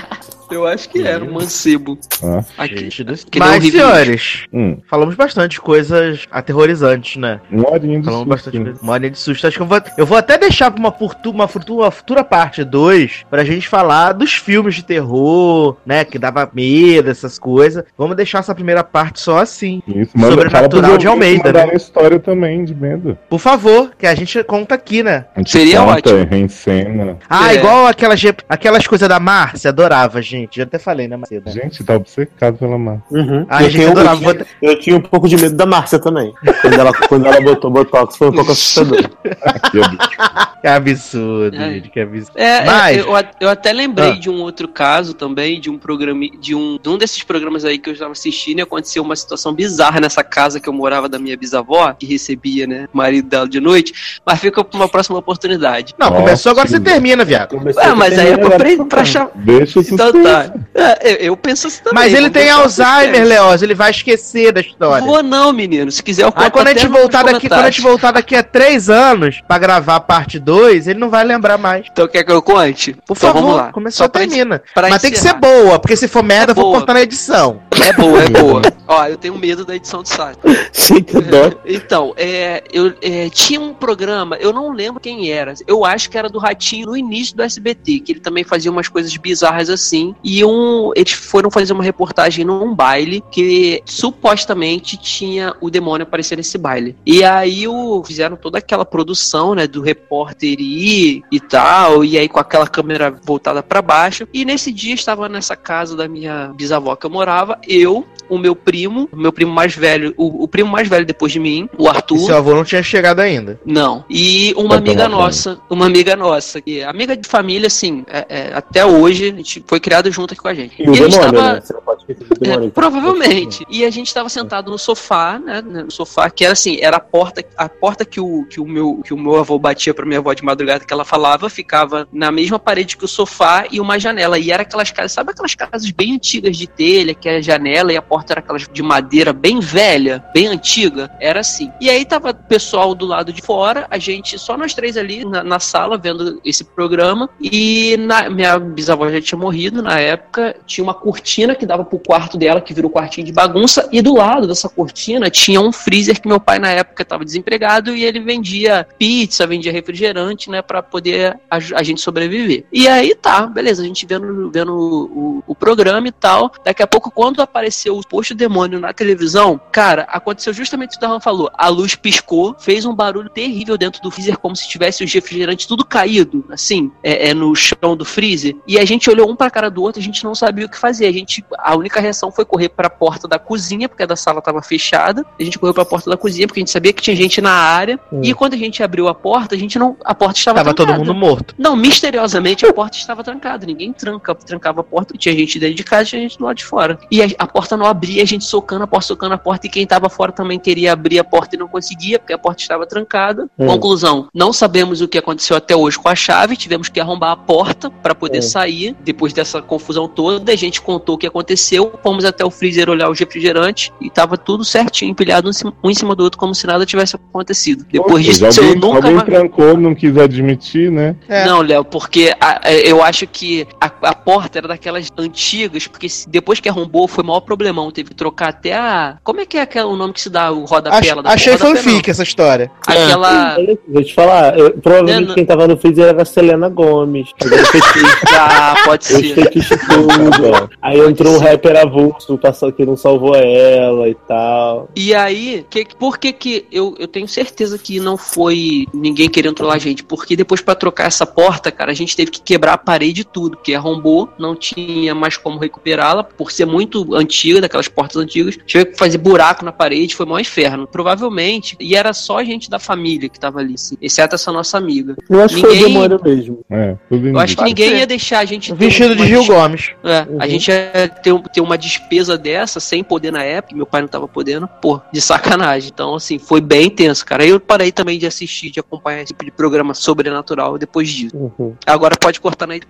Eu 0.51 0.67
acho 0.67 0.89
que 0.89 1.03
era 1.07 1.25
um 1.25 1.33
mancebo. 1.33 1.99
Ah, 2.23 2.45
Aqui. 2.59 2.89
É 2.89 3.39
Mas, 3.39 3.57
horrível. 3.57 3.81
senhores, 3.87 4.45
hum, 4.53 4.79
falamos 4.89 5.15
bastante 5.15 5.61
coisas 5.61 6.27
aterrorizantes, 6.31 7.17
né? 7.17 7.41
uma 7.51 7.71
horinha 7.71 7.99
de 8.01 8.05
Falamos 8.05 8.27
susto, 8.27 8.29
bastante 8.29 8.61
coisa. 8.65 8.83
Uma 8.83 8.93
horinha 8.93 9.11
de 9.11 9.19
susto. 9.19 9.47
Acho 9.47 9.57
que 9.57 9.63
eu 9.63 9.67
vou, 9.67 9.81
eu 9.97 10.07
vou 10.07 10.19
até 10.19 10.39
deixar 10.39 10.71
pra 10.71 10.81
uma, 10.81 10.93
furtu, 10.93 11.31
uma, 11.31 11.49
futura, 11.49 11.83
uma 11.85 11.91
futura 11.91 12.25
parte 12.25 12.65
2 12.65 13.27
pra 13.31 13.45
gente 13.45 13.69
falar 13.69 14.13
dos 14.13 14.33
filmes 14.35 14.75
de 14.75 14.85
terror, 14.85 15.77
né? 15.85 16.05
Que 16.05 16.19
dava 16.19 16.49
medo, 16.53 17.11
essas 17.11 17.39
coisas. 17.39 17.85
Vamos 17.97 18.17
deixar 18.17 18.39
essa 18.41 18.55
primeira 18.55 18.83
parte 18.85 19.21
só 19.21 19.39
assim. 19.39 19.83
Isso, 19.87 20.13
manda, 20.17 20.33
Sobrenatural 20.35 20.99
de 20.99 21.07
Almeida, 21.07 21.53
né? 21.53 21.75
história 21.75 22.19
também 22.19 22.65
de 22.65 22.75
medo. 22.75 23.17
Por 23.29 23.39
favor, 23.39 23.91
que 23.99 24.07
a 24.07 24.15
gente 24.15 24.43
conta 24.45 24.75
aqui, 24.75 25.03
né? 25.03 25.27
A 25.35 25.41
gente 25.41 25.51
Seria 25.51 25.81
conta, 25.81 25.93
ótimo. 25.93 26.27
reencena. 26.31 27.19
Ah, 27.29 27.53
É. 27.53 27.57
igual 27.57 27.87
aquelas, 27.87 28.21
aquelas 28.49 28.87
coisas 28.87 29.09
da 29.09 29.21
Márcia, 29.21 29.69
adorava, 29.71 30.21
gente. 30.23 30.38
Já 30.51 30.65
até 30.65 30.79
falei, 30.79 31.09
né, 31.09 31.17
Macedo? 31.17 31.51
Gente, 31.51 31.83
tá 31.83 31.95
obcecado 31.97 32.59
pela 32.59 32.77
mãe. 32.79 33.01
Uhum. 33.11 33.47
Ah, 33.49 33.63
eu, 33.63 33.71
gente, 33.71 33.87
adorava. 33.91 34.23
eu, 34.25 34.35
tinha, 34.35 34.47
eu 34.63 34.79
tinha 34.81 34.97
um 34.97 35.01
pouco 35.01 35.29
de 35.29 35.37
medo 35.37 35.57
da 35.57 35.65
Márcia 35.67 35.99
também. 35.99 36.33
Quando 36.61 36.75
ela, 36.79 36.93
quando 36.93 37.27
ela 37.27 37.41
botou 37.41 37.71
Botox, 37.71 38.17
foi 38.17 38.29
um 38.29 38.33
pouco 38.33 38.53
assustador. 38.53 39.09
Que 40.61 40.67
absurdo, 40.67 41.57
É. 41.57 41.71
gente, 41.75 41.89
que 41.89 42.01
absurdo. 42.01 42.33
É, 42.37 42.65
Mas- 42.65 42.97
é, 42.97 43.01
eu, 43.01 43.15
a- 43.15 43.25
eu 43.41 43.49
até 43.49 43.73
lembrei 43.73 44.11
Ah. 44.11 44.19
de 44.19 44.29
um 44.29 44.41
outro 44.43 44.67
caso 44.67 45.15
também, 45.15 45.61
de 45.61 45.71
um 45.71 45.79
programa, 45.79 46.21
de 46.41 46.53
um, 46.53 46.77
de 46.83 46.89
um 46.89 46.99
desses 46.99 47.23
programas 47.23 47.65
aí 47.65 47.79
que 47.79 47.89
eu 47.89 47.93
estava 47.93 48.11
assistindo 48.11 48.59
e 48.59 48.63
aconteceu 48.63 49.03
uma 49.05 49.15
situação 49.15 49.53
bizarra 49.55 50.01
nessa 50.01 50.25
casa 50.25 50.59
que 50.59 50.69
eu 50.69 50.73
morava 50.73 51.09
da 51.09 51.17
minha 51.17 51.37
bisavó, 51.37 51.93
que 51.93 52.05
recebia, 52.07 52.67
né, 52.67 52.89
o 52.93 52.97
marido 52.97 53.29
dela 53.29 53.49
de 53.49 53.61
noite, 53.61 54.21
mas 54.27 54.41
fica 54.41 54.65
pra 54.65 54.77
uma 54.77 54.89
próxima 54.89 55.17
oportunidade. 55.19 55.95
Não, 55.97 56.11
começou 56.11 56.51
agora, 56.51 56.67
você 56.67 56.75
Ótimo. 56.77 56.91
termina, 56.91 57.25
viado. 57.25 57.51
Comecei 57.57 57.81
É, 57.85 57.95
mas 57.95 58.19
aí 58.19 58.33
é 58.33 58.37
pra, 58.37 58.57
pra, 58.59 58.85
pra 58.85 59.01
achar. 59.03 59.31
Deixa 59.37 59.79
Então 59.79 60.11
tá. 60.29 60.53
É, 61.01 61.27
eu, 61.27 61.37
penso 61.37 61.67
assim 61.67 61.83
também. 61.83 62.05
Mas 62.05 62.15
ele 62.15 62.31
tem 62.31 62.51
Alzheimer. 62.51 63.25
Leoz, 63.25 63.63
ele 63.63 63.75
vai 63.75 63.91
esquecer 63.91 64.53
da 64.53 64.61
história. 64.61 65.05
Vou 65.05 65.23
não, 65.23 65.53
menino. 65.53 65.91
Se 65.91 66.03
quiser, 66.03 66.25
eu 66.25 66.33
conto 66.33 66.45
Aí 66.45 66.51
quando 66.51 66.69
a 66.69 66.73
gente 66.73 66.87
voltar 66.87 67.25
daqui, 67.25 67.49
quando 67.49 67.65
a 67.65 67.71
gente 67.71 67.81
voltar 67.83 68.13
daqui 68.13 68.37
a 68.37 68.43
três 68.43 68.89
anos 68.89 69.41
pra 69.47 69.59
gravar 69.59 69.97
a 69.97 70.01
parte 70.01 70.39
2, 70.39 70.89
ele 70.89 70.99
não 70.99 71.11
vai 71.11 71.25
lembrar 71.25 71.59
mais. 71.59 71.87
Então 71.91 72.07
quer 72.09 72.25
que 72.25 72.33
eu 72.33 72.43
conte? 72.43 72.93
Por 73.07 73.17
então 73.17 73.33
favor, 73.33 73.41
vamos 73.41 73.57
lá. 73.57 73.73
começou, 73.73 74.05
Só 74.05 74.09
termina. 74.09 74.63
pra 74.75 74.89
Mas 74.89 75.03
tem 75.03 75.11
que 75.11 75.19
encerrar. 75.19 75.35
ser 75.35 75.41
boa, 75.41 75.79
porque 75.79 75.97
se 75.97 76.07
for 76.09 76.23
merda, 76.23 76.53
É 76.53 76.53
eu 76.53 76.57
vou 76.57 76.73
cortar 76.73 76.95
na 76.95 77.03
edição. 77.03 77.61
É 77.85 77.93
boa, 77.93 78.23
é 78.23 78.29
boa. 78.29 78.63
Ó, 78.87 79.07
eu 79.07 79.17
tenho 79.17 79.37
medo 79.37 79.65
da 79.65 79.77
edição 79.77 80.03
do 80.03 80.09
site. 80.09 80.39
Gente, 80.73 81.17
adoro. 81.17 81.59
Então, 81.69 82.15
é, 82.17 82.65
eu 82.73 82.95
é, 83.03 83.29
tinha 83.29 83.61
um 83.61 83.75
programa, 83.75 84.37
eu 84.37 84.53
não 84.53 84.73
lembro 84.73 85.01
quem 85.01 85.31
era. 85.31 85.55
Eu 85.67 85.85
acho 85.85 86.11
que 86.11 86.17
era 86.17 86.29
do 86.29 86.39
Ratinho 86.39 86.87
no 86.87 86.97
início 86.97 87.37
do 87.37 87.43
SBT, 87.43 88.01
que 88.01 88.13
ele 88.13 88.21
também 88.21 88.43
fazia 88.43 88.71
umas 88.71 88.89
coisas 88.89 89.15
bizarras 89.17 89.69
assim. 89.69 90.15
E 90.25 90.45
um, 90.45 90.91
eles 90.97 91.13
foram 91.13 91.51
fazer 91.51 91.73
uma 91.73 91.85
reportagem 91.85 92.45
num 92.45 92.75
baile 92.75 93.23
que 93.31 93.83
supostamente 93.85 94.97
tinha 94.97 95.55
o 95.61 95.71
demônio 95.71 96.05
aparecer 96.05 96.37
nesse 96.37 96.57
baile. 96.57 96.97
E 97.05 97.23
aí 97.23 97.69
o, 97.69 98.03
fizeram 98.05 98.37
toda 98.37 98.59
aquela 98.59 98.85
produção, 98.85 99.55
né, 99.55 99.67
do 99.67 99.83
repórter 99.83 100.57
ir 100.59 101.23
e 101.31 101.41
tal, 101.41 102.05
e 102.05 102.19
aí 102.19 102.29
com 102.29 102.41
aquela 102.41 102.67
câmera 102.67 103.11
voltada 103.23 103.63
para 103.63 103.83
baixo. 103.83 104.27
E 104.33 104.45
nesse 104.45 104.73
dia 104.73 104.95
estava 104.95 105.29
nessa 105.29 105.55
casa 105.55 105.97
da 105.97 106.09
minha 106.09 106.53
bisavó 106.55 106.97
que 106.97 107.07
eu 107.07 107.11
morava, 107.11 107.59
eu, 107.69 108.05
o 108.29 108.37
meu 108.37 108.55
primo, 108.55 109.09
o 109.11 109.17
meu 109.17 109.33
primo 109.33 109.51
mais 109.53 109.75
velho, 109.75 110.13
o, 110.17 110.45
o 110.45 110.49
primo 110.49 110.71
mais 110.71 110.87
velho 110.87 111.07
depois 111.07 111.33
de 111.33 111.41
mim, 111.41 111.69
o 111.79 111.85
E 111.85 111.89
Arthur. 111.89 112.19
seu 112.19 112.37
avô 112.37 112.55
não 112.55 112.63
tinha 112.65 112.83
chegado 112.83 113.21
ainda. 113.21 113.59
Não. 113.65 114.05
E 114.11 114.53
uma 114.57 114.69
Vai 114.71 114.79
amiga 114.79 115.09
nossa, 115.09 115.59
uma 115.71 115.87
amiga 115.87 116.15
nossa, 116.15 116.61
que 116.61 116.81
é 116.81 116.85
amiga 116.85 117.17
de 117.17 117.27
família, 117.27 117.69
assim, 117.69 118.05
é- 118.07 118.27
é, 118.29 118.51
até 118.55 118.85
hoje, 118.85 119.31
a 119.31 119.35
gente 119.37 119.65
foi 119.67 119.81
criado 119.81 120.11
junto 120.11 120.33
aqui 120.35 120.43
com 120.43 120.49
a 120.49 120.55
gente. 120.55 120.75
E 120.79 120.87
o 120.89 120.93
a 120.93 120.95
gente 120.95 121.11
demônio, 121.19 121.33
tava- 121.33 121.53
né? 121.55 121.61
Você 121.63 121.73
não 121.73 121.81
pode 121.81 122.01
esquecer 122.03 122.25
do 122.39 122.65
é, 122.67 122.71
provavelmente. 122.71 123.65
E 123.71 123.85
a 123.85 123.91
gente 123.91 124.13
tava 124.13 124.29
sentado 124.29 124.71
no 124.71 124.79
sofá, 124.79 125.39
né? 125.39 125.63
No 125.63 125.91
sofá, 125.91 126.29
que 126.29 126.45
era 126.45 126.53
assim, 126.53 126.79
era 126.81 126.97
a 126.99 127.01
porta, 127.01 127.43
a 127.57 127.69
porta 127.69 128.05
que 128.05 128.21
o, 128.21 128.45
que 128.45 128.61
o, 128.61 128.67
meu, 128.67 129.01
que 129.05 129.15
o 129.15 129.19
meu 129.19 129.37
avô 129.37 129.59
batia 129.59 129.95
pra 129.95 130.05
minha 130.05 130.19
avó 130.19 130.33
de 130.35 130.45
madrugada 130.45 130.85
que 130.85 130.93
ela 130.93 131.05
falava, 131.05 131.49
ficava 131.49 132.07
na 132.13 132.31
mesma 132.31 132.59
parede 132.59 132.97
que 132.97 133.05
o 133.05 133.09
sofá 133.09 133.67
e 133.71 133.81
uma 133.81 133.99
janela. 133.99 134.39
E 134.39 134.51
era 134.51 134.63
aquelas 134.65 134.91
casas, 134.91 135.13
sabe 135.13 135.31
aquelas 135.31 135.55
casas 135.55 135.91
bem 135.91 136.15
antigas 136.15 136.57
de 136.57 136.67
telha, 136.67 137.15
que 137.15 137.29
era 137.29 137.41
janela 137.43 137.58
e 137.59 137.97
a 137.97 138.03
porta 138.03 138.33
era 138.33 138.41
aquelas 138.41 138.67
de 138.71 138.83
madeira 138.83 139.33
bem 139.33 139.61
velha, 139.61 140.25
bem 140.33 140.47
antiga? 140.47 141.11
Era 141.21 141.41
assim. 141.41 141.71
E 141.81 141.91
aí 141.91 142.05
tava 142.05 142.31
o 142.31 142.35
pessoal 142.35 142.95
do 142.95 143.07
lado 143.07 143.33
de 143.33 143.43
fora, 143.43 143.87
a 143.91 143.99
gente, 143.99 144.39
só 144.39 144.57
nós 144.57 144.75
três 144.75 144.97
ali 144.97 145.25
na, 145.25 145.43
na 145.43 145.59
sala, 145.59 145.99
vendo 145.99 146.41
esse 146.45 146.65
programa. 146.65 147.29
E 147.41 147.97
na, 147.99 148.29
minha 148.31 148.59
bisavó 148.59 149.09
já 149.11 149.21
tinha 149.21 149.39
morrido 149.39 149.83
na 149.83 149.99
época, 149.99 150.57
tinha 150.67 150.85
uma 150.85 150.95
cortina 150.95 151.55
que 151.55 151.67
dava 151.67 151.85
pro 151.85 151.99
quarto 151.99 152.37
dela, 152.37 152.61
que 152.61 152.75
virou 152.75 152.91
quartinho 152.91 153.27
de 153.27 153.33
bagunça, 153.33 153.89
e 153.93 154.01
do 154.01 154.15
lado 154.15 154.47
dessa 154.47 154.69
cortina 154.69 155.31
tinha 155.31 155.61
um 155.61 155.73
freezer 155.73 156.21
que 156.21 156.29
meu 156.29 156.41
pai 156.41 156.59
na 156.59 156.71
época 156.71 157.03
estava 157.03 157.25
desempregado 157.25 157.95
e 157.95 158.05
ele 158.05 158.21
vendia 158.21 158.87
pizza, 158.99 159.47
vendia 159.47 159.73
refrigerante, 159.73 160.51
né, 160.51 160.63
para 160.63 160.83
poder 160.83 161.39
a, 161.51 161.57
a 161.57 161.83
gente 161.83 162.01
sobreviver. 162.01 162.65
E 162.73 162.89
aí 162.89 163.15
tá, 163.15 163.47
beleza, 163.47 163.83
a 163.83 163.87
gente 163.87 164.07
vendo, 164.07 164.51
vendo 164.51 164.73
o, 164.75 165.05
o, 165.05 165.45
o 165.49 165.55
programa 165.55 166.09
e 166.09 166.13
tal. 166.13 166.53
Daqui 166.65 166.83
a 166.83 166.87
pouco, 166.87 167.11
quando 167.11 167.41
apareceu 167.49 167.97
o 167.97 168.07
posto 168.07 168.35
demônio 168.35 168.79
na 168.79 168.93
televisão, 168.93 169.61
cara, 169.73 170.03
aconteceu 170.03 170.53
justamente 170.53 170.91
o 170.91 170.93
que 170.93 170.99
o 170.99 171.01
Darlan 171.01 171.21
falou. 171.21 171.51
A 171.55 171.69
luz 171.69 171.95
piscou, 171.95 172.55
fez 172.59 172.85
um 172.85 172.95
barulho 172.95 173.29
terrível 173.29 173.77
dentro 173.77 174.01
do 174.03 174.11
freezer, 174.11 174.39
como 174.39 174.55
se 174.55 174.69
tivesse 174.69 175.03
os 175.03 175.13
refrigerantes 175.13 175.67
tudo 175.67 175.85
caído, 175.85 176.45
assim, 176.51 176.91
é, 177.03 177.31
é, 177.31 177.35
no 177.35 177.55
chão 177.55 177.97
do 177.97 178.05
freezer. 178.05 178.57
E 178.67 178.79
a 178.79 178.85
gente 178.85 179.11
olhou 179.11 179.31
um 179.31 179.37
pra 179.37 179.51
cara 179.51 179.71
do 179.71 179.83
outro, 179.83 180.01
a 180.01 180.05
gente 180.05 180.23
não 180.25 180.35
sabia 180.35 180.67
o 180.67 180.69
que 180.69 180.79
fazer. 180.79 181.07
A 181.07 181.13
gente, 181.13 181.45
a 181.59 181.77
única 181.77 182.01
reação 182.01 182.31
foi 182.31 182.45
correr 182.45 182.69
pra 182.69 182.89
porta 182.91 183.27
da 183.27 183.39
cozinha, 183.39 183.89
porque 183.89 184.03
a 184.03 184.07
da 184.07 184.17
sala 184.17 184.41
tava 184.41 184.63
fechada. 184.63 185.25
A 185.39 185.43
gente 185.43 185.59
correu 185.59 185.75
pra 185.75 185.85
porta 185.85 186.11
da 186.11 186.17
cozinha, 186.17 186.47
porque 186.47 186.61
a 186.61 186.63
gente 186.63 186.71
sabia 186.71 186.93
que 186.93 187.03
tinha 187.03 187.17
gente 187.17 187.41
na 187.41 187.53
área. 187.53 187.99
Hum. 188.13 188.21
E 188.23 188.35
quando 188.35 188.55
a 188.55 188.57
gente 188.57 188.83
abriu 188.83 189.09
a 189.09 189.15
porta, 189.15 189.55
a 189.55 189.59
gente 189.59 189.79
não. 189.79 189.97
A 190.05 190.15
porta 190.15 190.39
estava 190.39 190.59
Tava 190.59 190.75
todo 190.75 190.87
trancada. 190.87 191.05
mundo 191.05 191.19
morto. 191.19 191.55
Não, 191.59 191.77
misteriosamente 191.77 192.67
a 192.67 192.73
porta 192.73 192.97
estava 192.97 193.23
trancada. 193.25 193.67
Ninguém 193.67 193.93
tranca, 193.93 194.35
trancava 194.35 194.81
a 194.81 194.85
porta. 194.85 195.17
Tinha 195.17 195.35
gente 195.35 195.59
dentro 195.59 195.77
de 195.77 195.85
casa, 195.85 196.05
tinha 196.05 196.23
gente 196.23 196.39
do 196.39 196.45
lado 196.45 196.57
de 196.57 196.65
fora. 196.65 196.99
E 197.11 197.23
a, 197.23 197.38
a 197.39 197.47
porta 197.47 197.77
não 197.77 197.87
abria, 197.87 198.23
a 198.23 198.27
gente 198.27 198.45
socando 198.45 198.85
a 198.85 198.87
porta, 198.87 199.07
socando 199.09 199.35
a 199.35 199.39
porta. 199.39 199.67
E 199.67 199.71
quem 199.71 199.83
estava 199.85 200.09
fora 200.09 200.33
também 200.33 200.59
queria 200.59 200.93
abrir 200.93 201.19
a 201.19 201.25
porta 201.25 201.57
e 201.57 201.59
não 201.59 201.69
conseguia, 201.69 202.19
porque 202.19 202.33
a 202.33 202.39
porta 202.39 202.61
estava 202.63 202.87
trancada. 202.87 203.49
Hum. 203.59 203.67
Conclusão: 203.67 204.29
não 204.35 204.53
sabemos 204.53 205.01
o 205.01 205.09
que 205.09 205.19
aconteceu 205.19 205.57
até 205.57 205.75
hoje 205.77 205.99
com 205.99 206.09
a 206.09 206.15
chave. 206.15 206.57
Tivemos 206.57 206.89
que 206.89 206.99
arrombar 207.01 207.31
a 207.33 207.37
porta 207.37 207.91
para 207.91 208.15
poder 208.15 208.39
Hum. 208.39 208.43
sair. 208.43 208.97
Depois 209.01 209.33
dessa 209.33 209.63
confusão 209.63 210.09
toda, 210.09 210.53
a 210.53 210.57
gente 210.57 210.81
contou 210.81 211.15
o 211.15 211.19
que 211.19 211.27
aconteceu. 211.27 211.93
Fomos 212.03 212.25
até 212.25 212.45
o 212.45 212.51
freezer 212.51 212.89
olhar 212.91 213.11
os 213.11 213.19
refrigerantes 213.19 213.93
e 214.01 214.11
tava 214.11 214.37
tudo 214.37 214.65
certinho, 214.65 215.11
empilhado 215.11 215.49
um 215.49 215.91
em 215.91 215.95
cima- 215.95 216.15
do 216.17 216.25
outro, 216.25 216.39
como 216.39 216.55
se 216.55 216.67
nada 216.67 216.85
tivesse 216.87 217.17
acontecido. 217.17 217.85
Depois 217.91 218.25
disso, 218.25 218.45
eu 218.45 218.49
alguém, 218.65 218.75
nunca 218.75 218.97
alguém 218.97 219.15
mais. 219.15 219.27
trancou, 219.27 219.77
não 219.77 219.95
quis 219.95 220.17
admitir, 220.17 220.91
né? 220.91 221.15
É. 221.29 221.45
Não, 221.45 221.61
Léo, 221.63 221.85
porque 221.85 222.35
a- 222.41 222.61
a- 222.69 222.73
eu 222.73 223.03
acho 223.03 223.27
que 223.27 223.67
a, 223.81 223.87
a 224.03 224.15
porta 224.15 224.59
era 224.59 224.69
daquelas 224.69 225.11
antigas, 225.17 225.87
porque 225.87 226.09
se- 226.09 226.29
depois 226.29 226.61
que 226.61 226.69
arrombou 226.69 227.07
foi 227.07 227.23
maior 227.29 227.41
problemão. 227.41 227.91
Teve 227.91 228.11
que 228.11 228.15
trocar 228.17 228.49
até 228.49 228.75
a. 228.75 229.17
Como 229.23 229.41
é 229.41 229.47
que 229.47 229.57
é 229.57 229.63
aquele, 229.63 229.85
o 229.85 229.97
nome 229.97 230.13
que 230.13 230.21
se 230.21 230.31
dá 230.31 230.51
o 230.51 230.65
rodapé? 230.65 231.11
Ach- 231.11 231.23
dá- 231.23 231.31
achei 231.31 231.53
rodapé 231.55 231.77
fanfic 231.83 232.11
essa 232.11 232.23
história. 232.23 232.71
Aquela. 232.87 233.57
Olha, 233.57 233.79
Vou 233.89 234.03
te 234.05 234.15
falar, 234.15 234.59
eu- 234.59 234.73
provavelmente 234.79 235.33
É, 235.33 235.35
quem 235.35 235.45
tava 235.47 235.67
no 235.69 235.77
freezer 235.77 236.07
era 236.09 236.23
a 236.23 236.25
Selena 236.25 236.69
Gomes. 236.69 237.29
Ah, 238.41 238.75
pode 238.85 239.03
Os 239.05 239.09
ser. 239.09 239.51
tudo, 239.51 240.51
ó. 240.53 240.69
Aí 240.83 240.99
entrou 241.01 241.35
um 241.35 241.39
rapper 241.39 241.77
avulso 241.77 242.37
passou, 242.39 242.73
que 242.73 242.85
não 242.85 242.97
salvou 242.97 243.35
ela 243.35 244.09
e 244.09 244.15
tal. 244.15 244.89
E 244.97 245.15
aí, 245.15 245.65
que, 245.69 245.87
por 245.99 246.19
que 246.19 246.33
que 246.33 246.67
eu, 246.71 246.95
eu 246.99 247.09
tenho 247.09 247.27
certeza 247.29 247.79
que 247.79 247.99
não 248.01 248.17
foi 248.17 248.87
ninguém 248.95 249.29
querendo 249.29 249.55
trollar 249.55 249.77
a 249.77 249.81
gente? 249.81 250.03
Porque 250.05 250.37
depois 250.37 250.61
pra 250.61 250.75
trocar 250.75 251.07
essa 251.07 251.27
porta, 251.27 251.71
cara, 251.71 251.91
a 251.91 251.95
gente 251.95 252.17
teve 252.17 252.31
que 252.31 252.41
quebrar 252.41 252.75
a 252.75 252.79
parede 252.79 253.23
e 253.23 253.25
tudo, 253.25 253.57
porque 253.57 253.75
arrombou, 253.75 254.29
não 254.39 254.55
tinha 254.55 255.15
mais 255.15 255.37
como 255.37 255.59
recuperá-la, 255.59 256.23
por 256.25 256.51
ser 256.53 256.67
muito 256.67 257.15
antiga, 257.19 257.61
daquelas 257.61 257.89
portas 257.89 258.17
antigas, 258.23 258.57
tive 258.67 258.87
que 258.87 258.99
fazer 258.99 259.19
buraco 259.19 259.65
na 259.65 259.73
parede, 259.73 260.15
foi 260.15 260.27
maior 260.27 260.41
inferno. 260.41 260.87
Provavelmente, 260.87 261.77
e 261.81 261.95
era 261.97 262.13
só 262.13 262.43
gente 262.45 262.71
da 262.71 262.79
família 262.79 263.29
que 263.29 263.39
tava 263.39 263.61
ali, 263.61 263.75
assim, 263.75 263.97
exceto 264.01 264.35
essa 264.35 264.53
nossa 264.53 264.79
amiga. 264.79 265.17
Eu 265.29 265.43
acho 265.43 265.55
que 265.57 265.61
foi 265.61 265.71
o 265.71 265.75
Ninguém- 265.75 265.93
demônio 265.93 266.21
mesmo. 266.23 266.61
É, 266.71 266.97
tudo 267.09 267.29
Eu 267.29 267.39
acho 267.39 267.57
que 267.57 267.65
ninguém 267.65 267.91
ser. 267.91 267.97
ia 267.99 268.07
deixar 268.07 268.39
a 268.41 268.45
gente 268.45 268.73
Vestido 268.75 269.17
de 269.17 269.27
Gil 269.27 269.41
des- 269.41 269.49
Gomes. 269.49 269.91
É, 270.05 270.21
Uhum. 270.29 270.37
a 270.41 270.49
gente 270.49 270.69
ia 270.71 271.09
ter, 271.23 271.35
ter 271.53 271.61
uma 271.61 271.77
despesa 271.79 272.37
dessa 272.39 272.81
sem 272.81 273.03
poder 273.03 273.31
na 273.33 273.43
época, 273.43 273.75
meu 273.77 273.87
pai 273.87 274.01
não 274.03 274.09
tava 274.09 274.29
podendo, 274.29 274.69
pô, 274.81 275.01
de 275.13 275.21
sacanagem. 275.21 275.91
Então, 275.93 276.15
assim, 276.15 276.39
foi 276.39 276.61
bem 276.61 276.89
tenso, 276.91 277.25
cara. 277.25 277.45
Eu 277.45 277.59
parei 277.61 277.91
também 277.93 278.19
de 278.19 278.27
assistir, 278.27 278.71
de 278.71 278.81
acompanhar 278.81 279.19
esse 279.23 279.29
tipo 279.33 279.45
de 279.45 279.51
programa 279.51 279.95
sobrenatural 279.95 280.79
depois 280.79 281.09
disso. 281.09 281.37
Uhum. 281.37 281.75
Agora 281.87 282.17
pode 282.17 282.41
cortar 282.41 282.67
na 282.67 282.79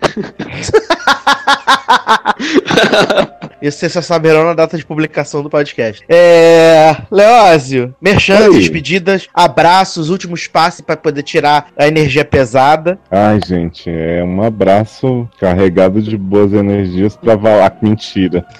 Isso 3.61 3.79
vocês 3.79 3.91
só 3.93 4.01
saberão 4.01 4.43
na 4.45 4.53
data 4.53 4.77
de 4.77 4.85
publicação 4.85 5.43
do 5.43 5.49
podcast. 5.49 6.03
É. 6.09 6.95
Leózio, 7.11 7.93
merchan, 8.01 8.49
despedidas, 8.51 9.27
abraços, 9.33 10.09
últimos 10.09 10.47
passos 10.47 10.81
pra 10.81 10.95
poder 10.97 11.23
tirar 11.23 11.67
a 11.77 11.87
energia 11.87 12.23
pesada. 12.25 12.97
Ai, 13.11 13.39
gente, 13.45 13.89
é 13.89 14.23
um 14.23 14.41
abraço 14.41 15.27
carregado 15.39 16.01
de 16.01 16.17
boas 16.17 16.53
energias 16.53 17.15
pra 17.15 17.35
Valak. 17.35 17.77
Mentira. 17.83 18.45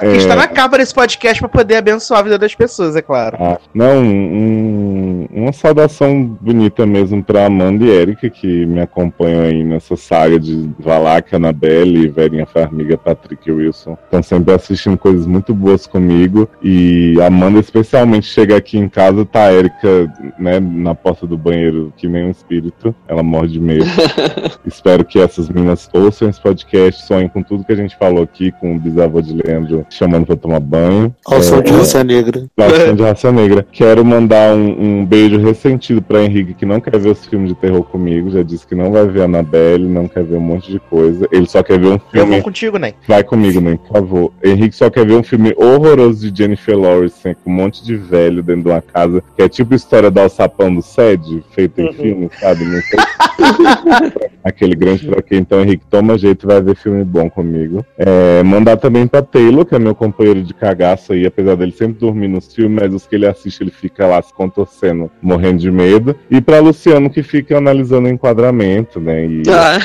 Que 0.00 0.06
É. 0.06 0.16
está 0.16 0.34
na 0.36 0.46
capa 0.46 0.78
desse 0.78 0.94
podcast 0.94 1.38
pra 1.40 1.48
poder 1.48 1.76
abençoar 1.76 2.20
a 2.20 2.22
vida 2.22 2.38
das 2.38 2.54
pessoas, 2.54 2.96
é 2.96 3.02
claro. 3.02 3.36
Ah, 3.40 3.58
não, 3.74 3.98
um- 4.02 5.01
uma 5.30 5.52
saudação 5.52 6.24
bonita 6.40 6.86
mesmo 6.86 7.22
pra 7.22 7.46
Amanda 7.46 7.84
e 7.84 7.90
Erika, 7.90 8.28
que 8.28 8.66
me 8.66 8.80
acompanham 8.80 9.42
aí 9.42 9.62
nessa 9.62 9.96
saga 9.96 10.38
de 10.38 10.70
Valak, 10.78 11.34
Annabelle, 11.34 12.08
Verinha 12.08 12.46
Farmiga, 12.46 12.96
Patrick 12.96 13.50
Wilson. 13.50 13.96
Estão 14.04 14.22
sempre 14.22 14.54
assistindo 14.54 14.96
coisas 14.96 15.26
muito 15.26 15.54
boas 15.54 15.86
comigo. 15.86 16.48
E 16.62 17.16
a 17.20 17.26
Amanda, 17.26 17.58
especialmente, 17.58 18.26
chega 18.26 18.56
aqui 18.56 18.78
em 18.78 18.88
casa, 18.88 19.24
tá 19.24 19.44
a 19.44 19.52
Erika, 19.52 20.12
né, 20.38 20.60
na 20.60 20.94
porta 20.94 21.26
do 21.26 21.36
banheiro, 21.36 21.92
que 21.96 22.08
nem 22.08 22.24
um 22.24 22.30
espírito. 22.30 22.94
Ela 23.08 23.22
morre 23.22 23.48
de 23.48 23.60
medo. 23.60 23.84
Espero 24.66 25.04
que 25.04 25.18
essas 25.18 25.48
meninas 25.48 25.88
ouçam 25.92 26.28
esse 26.28 26.40
podcast, 26.40 27.06
sonhem 27.06 27.28
com 27.28 27.42
tudo 27.42 27.64
que 27.64 27.72
a 27.72 27.76
gente 27.76 27.96
falou 27.96 28.22
aqui, 28.22 28.52
com 28.52 28.76
o 28.76 28.78
bisavô 28.78 29.20
de 29.20 29.32
Leandro 29.32 29.86
chamando 29.90 30.26
pra 30.26 30.36
tomar 30.36 30.60
banho. 30.60 31.14
Ao 31.26 31.42
som 31.42 31.58
É, 31.58 31.62
de 31.62 31.72
raça 31.72 32.04
negra. 32.04 32.46
Relação 32.56 32.94
de 32.94 33.02
raça 33.02 33.32
negra. 33.32 33.66
Quero 33.70 34.04
mandar 34.04 34.54
um, 34.54 35.00
um 35.00 35.06
beijo 35.12 35.36
ressentido 35.36 36.00
pra 36.00 36.22
Henrique, 36.24 36.54
que 36.54 36.64
não 36.64 36.80
quer 36.80 36.98
ver 36.98 37.10
os 37.10 37.26
filmes 37.26 37.50
de 37.50 37.54
terror 37.54 37.84
comigo. 37.84 38.30
Já 38.30 38.42
disse 38.42 38.66
que 38.66 38.74
não 38.74 38.90
vai 38.90 39.06
ver 39.06 39.20
Annabelle, 39.24 39.86
não 39.86 40.08
quer 40.08 40.24
ver 40.24 40.36
um 40.36 40.40
monte 40.40 40.72
de 40.72 40.78
coisa. 40.80 41.28
Ele 41.30 41.46
só 41.46 41.62
quer 41.62 41.78
ver 41.78 41.88
um 41.88 41.92
Eu 41.92 42.00
filme. 42.10 42.30
vou 42.36 42.42
contigo, 42.42 42.78
né? 42.78 42.94
Vai 43.06 43.22
comigo, 43.22 43.60
né? 43.60 43.78
Por 43.86 43.92
favor. 43.92 44.32
Henrique 44.42 44.74
só 44.74 44.88
quer 44.88 45.04
ver 45.06 45.12
um 45.14 45.22
filme 45.22 45.52
horroroso 45.54 46.30
de 46.30 46.42
Jennifer 46.42 46.78
Lawrence, 46.78 47.36
com 47.44 47.50
um 47.50 47.54
monte 47.54 47.84
de 47.84 47.94
velho 47.94 48.42
dentro 48.42 48.62
de 48.62 48.68
uma 48.70 48.80
casa, 48.80 49.22
que 49.36 49.42
é 49.42 49.48
tipo 49.50 49.74
a 49.74 49.76
história 49.76 50.10
do 50.10 50.18
alçapão 50.18 50.74
do 50.74 50.80
SED, 50.80 51.44
feito 51.50 51.78
em 51.78 51.88
Uhum. 51.88 51.92
filme, 51.92 52.30
sabe? 52.40 52.64
Não 52.64 52.80
sei. 52.80 52.98
aquele 54.44 54.74
grande 54.74 55.06
pra 55.06 55.22
quem. 55.22 55.38
Então, 55.38 55.60
Henrique, 55.60 55.84
toma 55.90 56.16
jeito 56.18 56.44
e 56.44 56.46
vai 56.46 56.60
ver 56.60 56.76
filme 56.76 57.04
bom 57.04 57.28
comigo. 57.30 57.84
É, 57.98 58.42
mandar 58.42 58.76
também 58.76 59.06
pra 59.06 59.22
Taylor, 59.22 59.64
que 59.64 59.74
é 59.74 59.78
meu 59.78 59.94
companheiro 59.94 60.42
de 60.42 60.54
cagaço 60.54 61.12
aí, 61.12 61.26
apesar 61.26 61.56
dele 61.56 61.72
sempre 61.72 61.98
dormir 61.98 62.28
nos 62.28 62.54
filmes, 62.54 62.82
mas 62.82 62.94
os 62.94 63.06
que 63.06 63.14
ele 63.16 63.26
assiste, 63.26 63.62
ele 63.62 63.70
fica 63.70 64.06
lá 64.06 64.20
se 64.22 64.32
contorcendo, 64.34 65.10
morrendo 65.20 65.58
de 65.58 65.70
medo. 65.70 66.14
E 66.30 66.40
pra 66.40 66.60
Luciano, 66.60 67.10
que 67.10 67.22
fica 67.22 67.58
analisando 67.58 68.08
o 68.08 68.10
enquadramento, 68.10 69.00
né? 69.00 69.26
E, 69.26 69.42
Ah. 69.48 69.78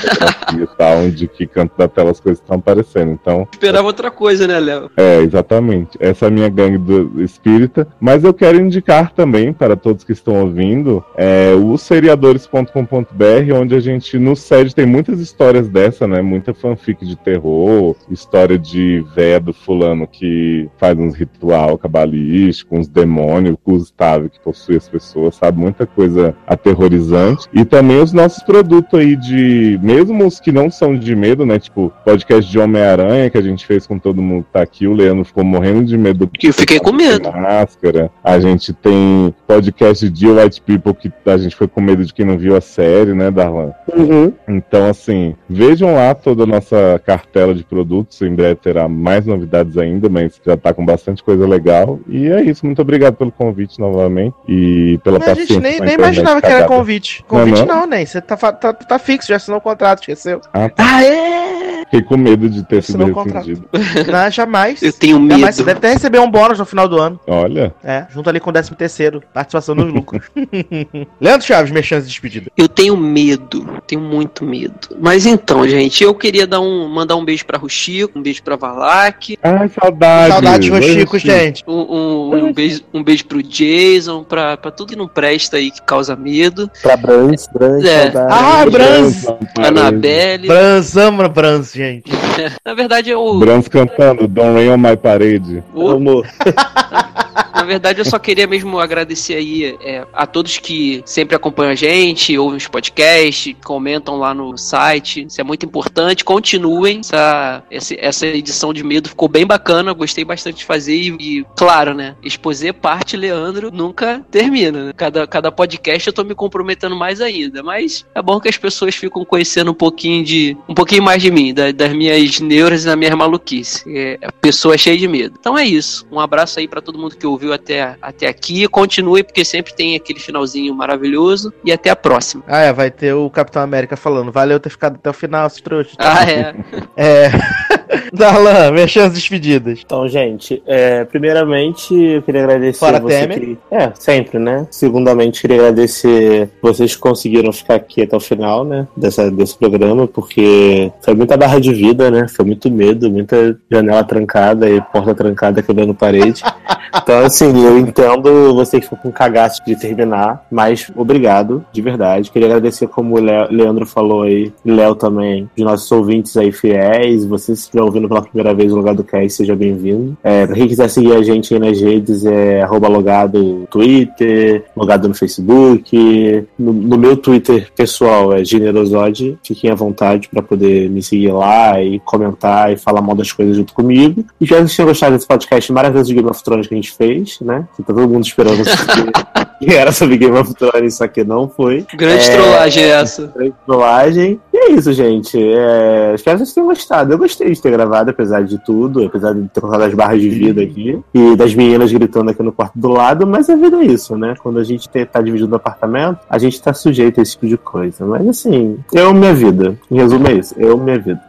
e 0.55 0.65
tal, 0.77 1.09
de 1.09 1.27
que 1.27 1.45
canto 1.47 1.77
da 1.77 1.87
tela 1.87 2.11
as 2.11 2.19
coisas 2.19 2.41
estão 2.41 2.57
aparecendo. 2.57 3.11
Então, 3.11 3.47
Esperava 3.51 3.87
outra 3.87 4.09
coisa, 4.11 4.47
né, 4.47 4.59
Léo? 4.59 4.89
é, 4.97 5.17
exatamente. 5.21 5.97
Essa 5.99 6.25
é 6.25 6.27
a 6.27 6.31
minha 6.31 6.49
gangue 6.49 6.77
do 6.77 7.21
espírita. 7.21 7.87
Mas 7.99 8.23
eu 8.23 8.33
quero 8.33 8.59
indicar 8.59 9.11
também, 9.11 9.51
para 9.53 9.75
todos 9.75 10.03
que 10.03 10.11
estão 10.11 10.41
ouvindo, 10.41 11.03
é, 11.15 11.51
o 11.53 11.77
seriadores.com.br, 11.77 13.46
onde 13.51 13.75
a 13.75 13.79
gente, 13.79 14.17
no 14.17 14.35
sede, 14.35 14.75
tem 14.75 14.85
muitas 14.85 15.19
histórias 15.19 15.67
dessa, 15.67 16.07
né? 16.07 16.21
Muita 16.21 16.53
fanfic 16.53 17.05
de 17.05 17.15
terror, 17.15 17.95
história 18.09 18.57
de 18.57 19.03
véia 19.15 19.39
do 19.39 19.53
fulano 19.53 20.07
que 20.07 20.69
faz 20.77 20.97
uns 20.97 21.15
ritual 21.15 21.77
cabalístico, 21.77 22.77
uns 22.77 22.87
demônios, 22.87 23.57
Gustavo 23.65 24.29
que 24.29 24.39
possui 24.39 24.77
as 24.77 24.87
pessoas, 24.87 25.35
sabe? 25.35 25.59
Muita 25.59 25.85
coisa 25.85 26.35
aterrorizante. 26.45 27.47
E 27.53 27.65
também 27.65 28.01
os 28.01 28.13
nossos 28.13 28.43
produtos 28.43 28.99
aí 28.99 29.15
de, 29.15 29.79
mesmo 29.81 30.25
os 30.25 30.39
que 30.39 30.51
não 30.51 30.69
são 30.69 30.97
de 30.97 31.15
medo, 31.15 31.45
né? 31.45 31.59
Tipo, 31.59 31.91
podcast 32.03 32.49
de 32.49 32.59
Homem-Aranha 32.59 33.29
que 33.29 33.37
a 33.37 33.41
gente 33.41 33.65
fez 33.65 33.85
com 33.85 33.99
todo 33.99 34.21
mundo 34.21 34.45
que 34.45 34.53
tá 34.53 34.61
aqui. 34.61 34.87
O 34.87 34.93
Leandro 34.93 35.25
ficou 35.25 35.43
morrendo 35.43 35.85
de 35.85 35.97
medo. 35.97 36.29
Eu 36.41 36.53
fiquei 36.53 36.79
com 36.79 36.91
medo. 36.91 37.31
Máscara. 37.31 38.11
A 38.23 38.39
gente 38.39 38.73
tem 38.73 39.33
podcast 39.47 40.09
de 40.09 40.27
White 40.27 40.61
People 40.61 40.93
que 40.93 41.11
a 41.25 41.37
gente 41.37 41.55
foi 41.55 41.67
com 41.67 41.81
medo 41.81 42.05
de 42.05 42.13
quem 42.13 42.25
não 42.25 42.37
viu 42.37 42.55
a 42.55 42.61
série, 42.61 43.13
né, 43.13 43.31
Darlan? 43.37 43.71
Uhum. 43.95 44.33
Então, 44.47 44.89
assim, 44.89 45.35
vejam 45.47 45.93
lá 45.93 46.13
toda 46.15 46.43
a 46.43 46.47
nossa 46.47 46.99
cartela 47.05 47.53
de 47.53 47.63
produtos. 47.63 48.21
Em 48.21 48.33
breve 48.33 48.55
terá 48.55 48.87
mais 48.89 49.25
novidades 49.25 49.77
ainda, 49.77 50.09
mas 50.09 50.41
já 50.45 50.57
tá 50.57 50.73
com 50.73 50.83
bastante 50.85 51.23
coisa 51.23 51.47
legal. 51.47 51.99
E 52.07 52.27
é 52.27 52.41
isso. 52.41 52.65
Muito 52.65 52.81
obrigado 52.81 53.15
pelo 53.15 53.31
convite 53.31 53.79
novamente 53.79 54.35
e 54.47 54.99
pela 55.03 55.17
A 55.17 55.19
paciência. 55.21 55.53
gente 55.55 55.61
nem, 55.63 55.79
a 55.79 55.85
nem 55.85 55.93
imaginava 55.95 56.41
que 56.41 56.47
era 56.47 56.61
cagada. 56.61 56.73
convite. 56.75 57.23
Convite 57.27 57.65
Não, 57.65 57.81
não, 57.81 57.87
nem. 57.87 58.05
Você 58.05 58.19
tá, 58.19 58.35
tá, 58.35 58.73
tá 58.73 58.99
fixo, 58.99 59.27
já 59.29 59.35
assinou 59.35 59.59
o 59.59 59.61
contrato, 59.61 59.99
esqueceu. 59.99 60.41
Ah, 60.51 60.67
tá. 60.69 60.83
Ah, 60.85 61.03
é? 61.03 61.56
Fiquei 61.89 62.01
com 62.01 62.17
medo 62.17 62.49
de 62.49 62.63
ter 62.63 62.83
sido 62.83 63.05
rescindido. 63.05 63.67
Não, 64.11 64.29
jamais. 64.31 64.81
Eu 64.81 64.91
tenho 64.93 65.15
Jamais. 65.17 65.41
medo. 65.41 65.53
Você 65.53 65.63
deve 65.63 65.77
até 65.77 65.93
receber 65.93 66.19
um 66.19 66.29
bônus 66.29 66.59
no 66.59 66.65
final 66.65 66.87
do 66.87 66.97
ano. 66.99 67.19
Olha, 67.27 67.73
É, 67.83 68.05
junto 68.09 68.29
ali 68.29 68.39
com 68.39 68.49
o 68.49 68.53
13 68.53 68.75
terceiro, 68.75 69.23
participação 69.33 69.73
nos 69.75 69.93
lucros. 69.93 70.23
Leandro 71.21 71.45
Chaves, 71.47 71.71
minha 71.71 71.83
chance 71.83 72.03
de 72.05 72.11
despedida. 72.11 72.51
Eu 72.57 72.67
tenho 72.67 72.95
medo, 72.97 73.65
tenho 73.87 74.01
muito 74.01 74.43
medo. 74.43 74.73
Mas 74.99 75.25
então, 75.25 75.67
gente, 75.67 76.03
eu 76.03 76.13
queria 76.13 76.45
dar 76.45 76.59
um, 76.59 76.87
mandar 76.89 77.15
um 77.15 77.23
beijo 77.23 77.45
pra 77.45 77.57
Ruxico, 77.57 78.19
um 78.19 78.21
beijo 78.21 78.43
pra 78.43 78.55
Valak, 78.55 79.37
ai, 79.41 79.69
saudade. 79.69 80.69
Rochico, 80.69 81.17
Chico. 81.17 81.19
gente. 81.19 81.63
um, 81.67 81.73
um- 81.73 82.45
um 82.47 82.53
beijo, 82.53 82.81
um 82.93 83.03
beijo 83.03 83.25
pro 83.25 83.41
Jason, 83.41 84.23
pra, 84.23 84.57
pra 84.57 84.71
tudo 84.71 84.89
que 84.89 84.95
não 84.95 85.07
presta 85.07 85.57
aí, 85.57 85.71
que 85.71 85.81
causa 85.81 86.15
medo. 86.15 86.69
Pra 86.81 86.97
Brans, 86.97 87.47
Brans, 87.53 87.83
É. 87.85 88.11
saudade. 88.11 88.33
Ah, 88.33 88.65
Brans! 88.69 89.25
Anabelle. 89.57 90.47
Brans, 90.47 90.95
ama 90.97 91.27
Brans, 91.27 91.73
gente. 91.77 92.11
Na 92.65 92.73
verdade, 92.73 93.09
eu, 93.11 93.39
Brans 93.39 93.67
cantando 93.67 94.27
Don't 94.27 94.53
Rain 94.55 94.69
on 94.71 94.77
My 94.77 94.97
Parede. 94.97 95.63
o- 95.73 95.91
Amor. 95.91 96.25
Na 97.57 97.63
verdade, 97.63 97.99
eu 97.99 98.05
só 98.05 98.19
queria 98.19 98.45
mesmo 98.45 98.79
agradecer 98.79 99.33
aí 99.33 99.75
é, 99.81 100.05
a 100.13 100.27
todos 100.27 100.57
que 100.59 101.01
sempre 101.05 101.35
acompanham 101.35 101.71
a 101.71 101.75
gente, 101.75 102.37
ouvem 102.37 102.57
os 102.57 102.67
podcasts, 102.67 103.55
comentam 103.65 104.15
lá 104.17 104.31
no 104.31 104.55
site. 104.57 105.25
Isso 105.27 105.41
é 105.41 105.43
muito 105.43 105.65
importante. 105.65 106.23
Continuem. 106.23 106.99
Essa, 106.99 107.63
essa, 107.97 108.27
edição 108.27 108.71
de 108.71 108.83
medo 108.83 109.09
ficou 109.09 109.27
bem 109.27 109.45
bacana. 109.45 109.91
Gostei 109.93 110.23
bastante 110.23 110.57
de 110.57 110.65
fazer. 110.65 110.95
E, 110.95 111.17
e, 111.19 111.45
claro, 111.55 111.93
né? 111.95 112.15
Exposer 112.23 112.73
parte 112.75 113.17
Leandro 113.17 113.71
nunca 113.71 114.23
termina. 114.29 114.85
né? 114.85 114.93
Cada, 114.95 115.25
cada 115.25 115.51
podcast 115.51 116.07
eu 116.07 116.13
tô 116.13 116.23
me 116.23 116.35
comprometendo 116.35 116.95
mais 116.95 117.21
ainda. 117.21 117.63
Mas 117.63 118.05
é 118.13 118.21
bom 118.21 118.39
que 118.39 118.49
as 118.49 118.57
pessoas 118.57 118.93
ficam 118.95 119.25
conhecendo 119.25 119.71
um 119.71 119.75
pouquinho 119.75 120.23
de. 120.23 120.55
um 120.69 120.75
pouquinho 120.75 121.01
mais 121.01 121.21
de 121.23 121.31
mim, 121.31 121.53
da- 121.53 121.71
das 121.71 121.91
minhas 121.93 122.39
neuras 122.39 122.83
e 122.83 122.85
da 122.85 122.95
minha 122.95 123.15
maluquice. 123.15 123.83
É, 123.87 124.19
pessoa 124.41 124.77
cheia 124.77 124.97
de 124.97 125.07
medo. 125.07 125.35
Então 125.39 125.57
é 125.57 125.65
isso. 125.65 126.05
Um 126.11 126.19
abraço 126.19 126.59
aí 126.59 126.67
pra 126.67 126.81
todo 126.81 126.99
mundo 126.99 127.15
que 127.17 127.25
ouviu 127.25 127.46
até, 127.53 127.95
até 128.01 128.27
aqui. 128.27 128.67
Continue, 128.67 129.23
porque 129.23 129.43
sempre 129.43 129.73
tem 129.73 129.95
aquele 129.95 130.19
finalzinho 130.19 130.73
maravilhoso. 130.73 131.53
E 131.63 131.71
até 131.71 131.89
a 131.89 131.95
próxima. 131.95 132.43
Ah, 132.47 132.61
é, 132.61 132.73
vai 132.73 132.91
ter 132.91 133.13
o 133.13 133.29
Capitão 133.29 133.61
América 133.61 133.95
falando. 133.95 134.31
Valeu 134.31 134.59
ter 134.59 134.69
ficado 134.69 134.95
até 134.95 135.09
o 135.09 135.13
final, 135.13 135.49
seus 135.49 135.61
trouxas. 135.61 135.95
Ah, 135.97 136.29
é. 136.29 136.55
É. 136.95 137.31
Darlan, 138.13 138.71
minhas 138.71 138.91
chances 138.91 139.13
despedidas. 139.13 139.81
Então, 139.85 140.07
gente, 140.07 140.61
é, 140.65 141.05
primeiramente 141.05 141.93
eu 141.93 142.21
queria 142.21 142.43
agradecer 142.43 142.79
Fora 142.79 142.99
você 142.99 143.27
Temer. 143.27 143.39
que... 143.39 143.57
É, 143.71 143.91
sempre, 143.95 144.39
né? 144.39 144.67
Segundamente, 144.71 145.41
queria 145.41 145.57
agradecer 145.57 146.49
vocês 146.61 146.95
que 146.95 147.01
conseguiram 147.01 147.51
ficar 147.51 147.75
aqui 147.75 148.01
até 148.01 148.15
o 148.15 148.19
final, 148.19 148.63
né? 148.63 148.87
Dessa, 148.95 149.29
desse 149.31 149.57
programa, 149.57 150.07
porque 150.07 150.91
foi 151.01 151.13
muita 151.13 151.37
barra 151.37 151.59
de 151.59 151.73
vida, 151.73 152.09
né? 152.11 152.27
Foi 152.27 152.45
muito 152.45 152.69
medo, 152.69 153.09
muita 153.09 153.57
janela 153.71 154.03
trancada 154.03 154.69
e 154.69 154.81
porta 154.81 155.13
trancada 155.15 155.61
quebrando 155.61 155.93
parede. 155.93 156.43
Então, 156.95 157.19
assim, 157.19 157.65
eu 157.65 157.77
entendo 157.77 158.55
você 158.55 158.79
que 158.79 158.85
ficou 158.85 158.97
com 158.97 159.11
cagaço 159.11 159.61
de 159.65 159.75
terminar, 159.75 160.45
mas 160.49 160.89
obrigado, 160.95 161.65
de 161.71 161.81
verdade. 161.81 162.31
Queria 162.31 162.47
agradecer, 162.47 162.87
como 162.87 163.15
o 163.15 163.19
Leandro 163.19 163.85
falou 163.85 164.23
aí, 164.23 164.53
e 164.63 164.71
Léo 164.71 164.95
também, 164.95 165.49
de 165.55 165.63
nossos 165.63 165.91
ouvintes 165.91 166.35
aí 166.37 166.51
fiéis. 166.51 167.25
Você 167.25 167.55
se 167.55 167.69
estiver 167.77 167.83
ouvindo 167.83 168.07
pela 168.07 168.21
primeira 168.21 168.53
vez 168.53 168.71
no 168.71 168.77
Logado 168.77 169.03
Cast, 169.03 169.33
seja 169.37 169.55
bem-vindo. 169.55 170.17
É, 170.23 170.45
pra 170.45 170.55
quem 170.55 170.67
quiser 170.67 170.89
seguir 170.89 171.13
a 171.13 171.21
gente 171.21 171.53
aí 171.53 171.59
nas 171.59 171.79
redes, 171.79 172.25
é 172.25 172.61
arroba 172.61 172.87
logado 172.87 173.41
no 173.41 173.67
Twitter, 173.67 174.65
logado 174.75 175.07
no 175.07 175.13
Facebook. 175.13 176.45
No, 176.57 176.73
no 176.73 176.97
meu 176.97 177.15
Twitter 177.15 177.71
pessoal 177.75 178.33
é 178.33 178.43
Generosode. 178.43 179.37
Fiquem 179.43 179.69
à 179.69 179.75
vontade 179.75 180.27
para 180.27 180.41
poder 180.41 180.89
me 180.89 181.01
seguir 181.03 181.31
lá 181.31 181.81
e 181.81 181.99
comentar 181.99 182.71
e 182.73 182.77
falar 182.77 183.01
mal 183.01 183.15
das 183.15 183.31
coisas 183.31 183.55
junto 183.55 183.73
comigo. 183.73 184.25
E 184.41 184.45
já 184.45 184.57
vocês 184.57 184.75
tenham 184.75 184.89
gostado 184.89 185.15
desse 185.15 185.27
podcast 185.27 185.71
maravilhoso 185.71 186.09
de 186.09 186.15
Game 186.15 186.29
of 186.29 186.43
Thrones 186.43 186.67
que 186.67 186.73
a 186.73 186.77
gente 186.77 186.91
fez, 186.91 187.37
né? 187.41 187.67
Que 187.75 187.83
tá 187.83 187.93
todo 187.93 188.09
mundo 188.09 188.25
esperando 188.25 188.63
que 189.59 189.73
era 189.73 189.91
sobre 189.91 190.17
Game 190.17 190.37
of 190.37 190.53
Thrones, 190.55 190.95
só 190.95 191.07
que 191.07 191.23
não 191.23 191.47
foi. 191.47 191.85
Grande 191.95 192.27
É. 192.29 192.37
trollagem 192.37 192.83
essa. 192.83 193.27
Grande 193.35 193.53
trollagem. 193.65 194.39
E 194.53 194.57
é 194.57 194.71
isso, 194.71 194.91
gente. 194.93 195.37
É, 195.37 196.13
espero 196.15 196.37
que 196.37 196.45
vocês 196.45 196.53
tenham 196.53 196.67
gostado. 196.67 197.13
Eu 197.13 197.17
gostei 197.17 197.51
de 197.51 197.61
ter 197.61 197.66
gravado, 197.71 198.11
apesar 198.11 198.43
de 198.43 198.57
tudo, 198.63 199.05
apesar 199.05 199.33
de 199.33 199.47
ter 199.49 199.59
colocado 199.61 199.83
as 199.83 199.93
barras 199.93 200.21
de 200.21 200.29
vida 200.29 200.61
aqui 200.61 200.99
e 201.13 201.35
das 201.35 201.53
meninas 201.53 201.91
gritando 201.91 202.31
aqui 202.31 202.41
no 202.43 202.51
quarto 202.51 202.77
do 202.77 202.89
lado, 202.89 203.25
mas 203.27 203.49
a 203.49 203.55
vida 203.55 203.77
é 203.77 203.85
isso, 203.85 204.17
né? 204.17 204.35
Quando 204.41 204.59
a 204.59 204.63
gente 204.63 204.87
te- 204.89 205.05
tá 205.05 205.21
dividindo 205.21 205.51
o 205.53 205.55
apartamento, 205.55 206.19
a 206.29 206.37
gente 206.37 206.61
tá 206.61 206.73
sujeito 206.73 207.19
a 207.19 207.23
esse 207.23 207.31
tipo 207.33 207.47
de 207.47 207.57
coisa. 207.57 208.05
Mas 208.05 208.27
assim, 208.27 208.77
eu 208.93 209.13
minha 209.13 209.33
vida. 209.33 209.77
Em 209.91 209.97
resumo, 209.97 210.27
é 210.27 210.33
isso. 210.33 210.53
Eu 210.57 210.77
minha 210.77 210.99
vida. 210.99 211.21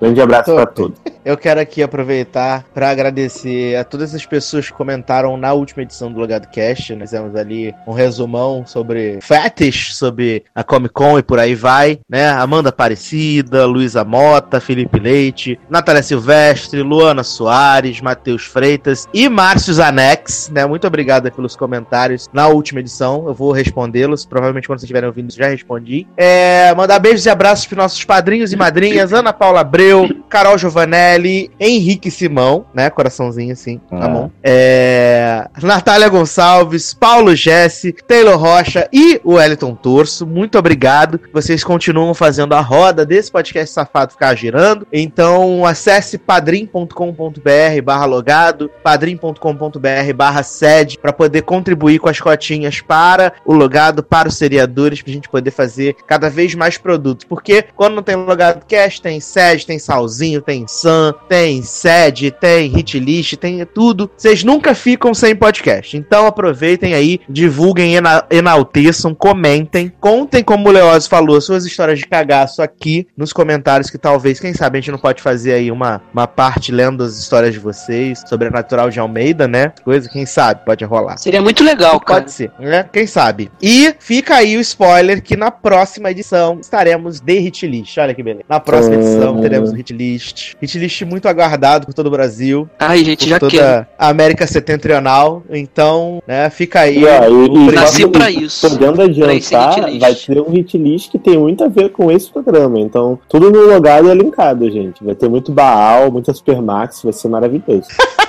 Grande 0.00 0.20
abraço 0.20 0.54
pra 0.54 0.66
todos. 0.66 0.98
Eu 1.24 1.38
quero 1.38 1.58
aqui 1.58 1.82
aproveitar 1.82 2.66
para 2.74 2.90
agradecer 2.90 3.76
a 3.76 3.82
todas 3.82 4.14
as 4.14 4.26
pessoas 4.26 4.66
que 4.68 4.74
comentaram 4.76 5.38
na 5.38 5.54
última 5.54 5.82
edição 5.82 6.12
do 6.12 6.20
Logado 6.20 6.46
Cast. 6.48 6.94
Nós 6.94 7.08
fizemos 7.08 7.34
ali 7.34 7.74
um 7.86 7.92
resumão 7.92 8.66
sobre 8.66 9.20
fetish, 9.22 9.94
sobre 9.96 10.44
a 10.54 10.62
Comic 10.62 10.92
Con 10.92 11.18
e 11.18 11.22
por 11.22 11.38
aí 11.38 11.54
vai, 11.54 11.98
né? 12.06 12.28
Amanda 12.28 12.68
Aparecida, 12.68 13.64
Luísa 13.64 14.04
Mota, 14.04 14.60
Felipe 14.60 14.98
Leite, 14.98 15.58
Natália 15.74 16.02
Silvestre, 16.04 16.82
Luana 16.82 17.24
Soares, 17.24 18.00
Matheus 18.00 18.44
Freitas 18.44 19.08
e 19.12 19.28
Márcio 19.28 19.74
Zanex, 19.74 20.48
né? 20.54 20.64
Muito 20.64 20.86
obrigado 20.86 21.30
pelos 21.32 21.56
comentários 21.56 22.28
na 22.32 22.46
última 22.46 22.78
edição. 22.78 23.24
Eu 23.26 23.34
vou 23.34 23.50
respondê-los. 23.50 24.24
Provavelmente 24.24 24.68
quando 24.68 24.78
vocês 24.78 24.84
estiverem 24.84 25.08
ouvindo, 25.08 25.32
já 25.34 25.48
respondi. 25.48 26.06
É, 26.16 26.72
mandar 26.76 27.00
beijos 27.00 27.26
e 27.26 27.30
abraços 27.30 27.66
para 27.66 27.82
nossos 27.82 28.04
padrinhos 28.04 28.52
e 28.52 28.56
madrinhas, 28.56 29.12
Ana 29.12 29.32
Paula 29.32 29.60
Abreu, 29.60 30.08
Carol 30.28 30.56
Giovanelli, 30.56 31.50
Henrique 31.58 32.08
Simão, 32.10 32.66
né? 32.72 32.88
Coraçãozinho 32.88 33.52
assim, 33.52 33.78
tá 33.90 34.04
Ah. 34.04 34.08
bom. 34.08 34.30
É, 34.42 35.48
Natália 35.60 36.08
Gonçalves, 36.08 36.94
Paulo 36.94 37.34
Jesse, 37.34 37.92
Taylor 38.06 38.36
Rocha 38.38 38.88
e 38.92 39.20
o 39.24 39.32
Wellington 39.34 39.74
Torso. 39.74 40.24
Muito 40.24 40.56
obrigado. 40.56 41.20
Vocês 41.32 41.64
continuam 41.64 42.14
fazendo 42.14 42.54
a 42.54 42.60
roda 42.60 43.04
desse 43.04 43.32
podcast 43.32 43.74
safado 43.74 44.12
ficar 44.12 44.34
girando. 44.36 44.86
Então 44.92 45.63
acesse 45.66 46.18
padrim.com.br 46.18 47.82
barra 47.82 48.04
logado, 48.04 48.70
padrim.com.br 48.82 50.12
barra 50.14 50.42
sede 50.42 50.98
para 50.98 51.12
poder 51.12 51.42
contribuir 51.42 51.98
com 51.98 52.08
as 52.08 52.20
cotinhas 52.20 52.80
para 52.80 53.32
o 53.44 53.52
logado, 53.54 54.02
para 54.02 54.28
os 54.28 54.36
seriadores, 54.36 55.02
pra 55.02 55.12
gente 55.12 55.28
poder 55.28 55.50
fazer 55.50 55.96
cada 56.06 56.28
vez 56.30 56.54
mais 56.54 56.78
produtos. 56.78 57.24
Porque 57.24 57.64
quando 57.74 57.94
não 57.94 58.02
tem 58.02 58.16
logado 58.16 58.64
cast, 58.66 59.00
tem 59.02 59.20
sede, 59.20 59.66
tem 59.66 59.78
salzinho, 59.78 60.40
tem 60.40 60.66
sam, 60.66 61.14
tem 61.28 61.62
sede, 61.62 62.30
tem 62.30 62.68
hit 62.68 62.98
list, 62.98 63.36
tem 63.36 63.64
tudo. 63.66 64.10
Vocês 64.16 64.44
nunca 64.44 64.74
ficam 64.74 65.14
sem 65.14 65.34
podcast. 65.34 65.96
Então 65.96 66.26
aproveitem 66.26 66.94
aí, 66.94 67.20
divulguem, 67.28 67.96
ena- 67.96 68.24
enalteçam, 68.30 69.14
comentem, 69.14 69.92
contem 70.00 70.42
como 70.42 70.68
o 70.68 70.72
Leoz 70.72 71.06
falou, 71.06 71.40
suas 71.40 71.64
histórias 71.64 71.98
de 71.98 72.06
cagaço 72.06 72.62
aqui 72.62 73.06
nos 73.16 73.32
comentários 73.32 73.90
que 73.90 73.98
talvez, 73.98 74.40
quem 74.40 74.52
sabe, 74.52 74.78
a 74.78 74.80
gente 74.80 74.90
não 74.90 74.98
pode 74.98 75.22
fazer 75.22 75.53
aí 75.54 75.70
uma, 75.70 76.00
uma 76.12 76.26
parte 76.26 76.70
lendo 76.72 77.02
as 77.02 77.18
histórias 77.18 77.52
de 77.52 77.58
vocês, 77.58 78.22
sobrenatural 78.26 78.90
de 78.90 78.98
Almeida, 79.00 79.46
né? 79.48 79.72
Coisa, 79.84 80.08
quem 80.08 80.26
sabe, 80.26 80.64
pode 80.64 80.84
rolar. 80.84 81.16
Seria 81.16 81.40
muito 81.42 81.62
legal, 81.64 81.98
cara. 82.00 82.20
Pode 82.20 82.32
ser, 82.32 82.50
né? 82.58 82.84
Quem 82.92 83.06
sabe. 83.06 83.50
E 83.62 83.94
fica 83.98 84.34
aí 84.36 84.56
o 84.56 84.60
spoiler 84.60 85.22
que 85.22 85.36
na 85.36 85.50
próxima 85.50 86.10
edição 86.10 86.58
estaremos 86.60 87.20
de 87.20 87.38
hit 87.38 87.66
list. 87.66 87.96
Olha 87.98 88.14
que 88.14 88.22
beleza. 88.22 88.44
Na 88.48 88.60
próxima 88.60 88.96
Hum. 88.96 89.00
edição 89.00 89.40
teremos 89.40 89.72
um 89.72 89.74
hit 89.74 89.92
list. 89.92 90.54
Hit 90.60 90.78
list 90.78 91.02
muito 91.02 91.28
aguardado 91.28 91.86
por 91.86 91.94
todo 91.94 92.06
o 92.06 92.10
Brasil, 92.10 92.68
Ai, 92.78 93.04
gente, 93.04 93.20
por 93.24 93.28
já 93.28 93.38
toda 93.38 93.50
quero. 93.50 93.86
a 93.98 94.08
América 94.08 94.46
Setentrional. 94.46 95.42
Então, 95.50 96.22
né, 96.26 96.50
fica 96.50 96.80
aí. 96.80 97.04
O 97.04 97.44
e 97.64 97.66
pre- 97.68 97.76
Nasci 97.76 98.06
pra 98.08 98.30
isso. 98.30 98.68
Podendo 98.68 98.94
Pra 98.94 99.04
adiantar, 99.04 99.74
hit 99.74 99.90
list. 99.90 100.00
vai 100.00 100.14
ter 100.14 100.40
um 100.40 100.50
hit 100.50 100.78
list 100.78 101.10
que 101.10 101.18
tem 101.18 101.38
muito 101.38 101.64
a 101.64 101.68
ver 101.68 101.90
com 101.90 102.10
esse 102.10 102.30
programa. 102.30 102.78
Então, 102.80 103.18
tudo 103.28 103.50
no 103.50 103.60
logado 103.66 104.10
é 104.10 104.14
linkado, 104.14 104.70
gente. 104.70 105.02
Vai 105.04 105.14
ter 105.14 105.28
muito 105.34 105.50
Baal, 105.52 106.12
muita 106.12 106.32
Supermax, 106.32 107.02
vai 107.02 107.12
ser 107.12 107.28
maravilhoso. 107.28 107.88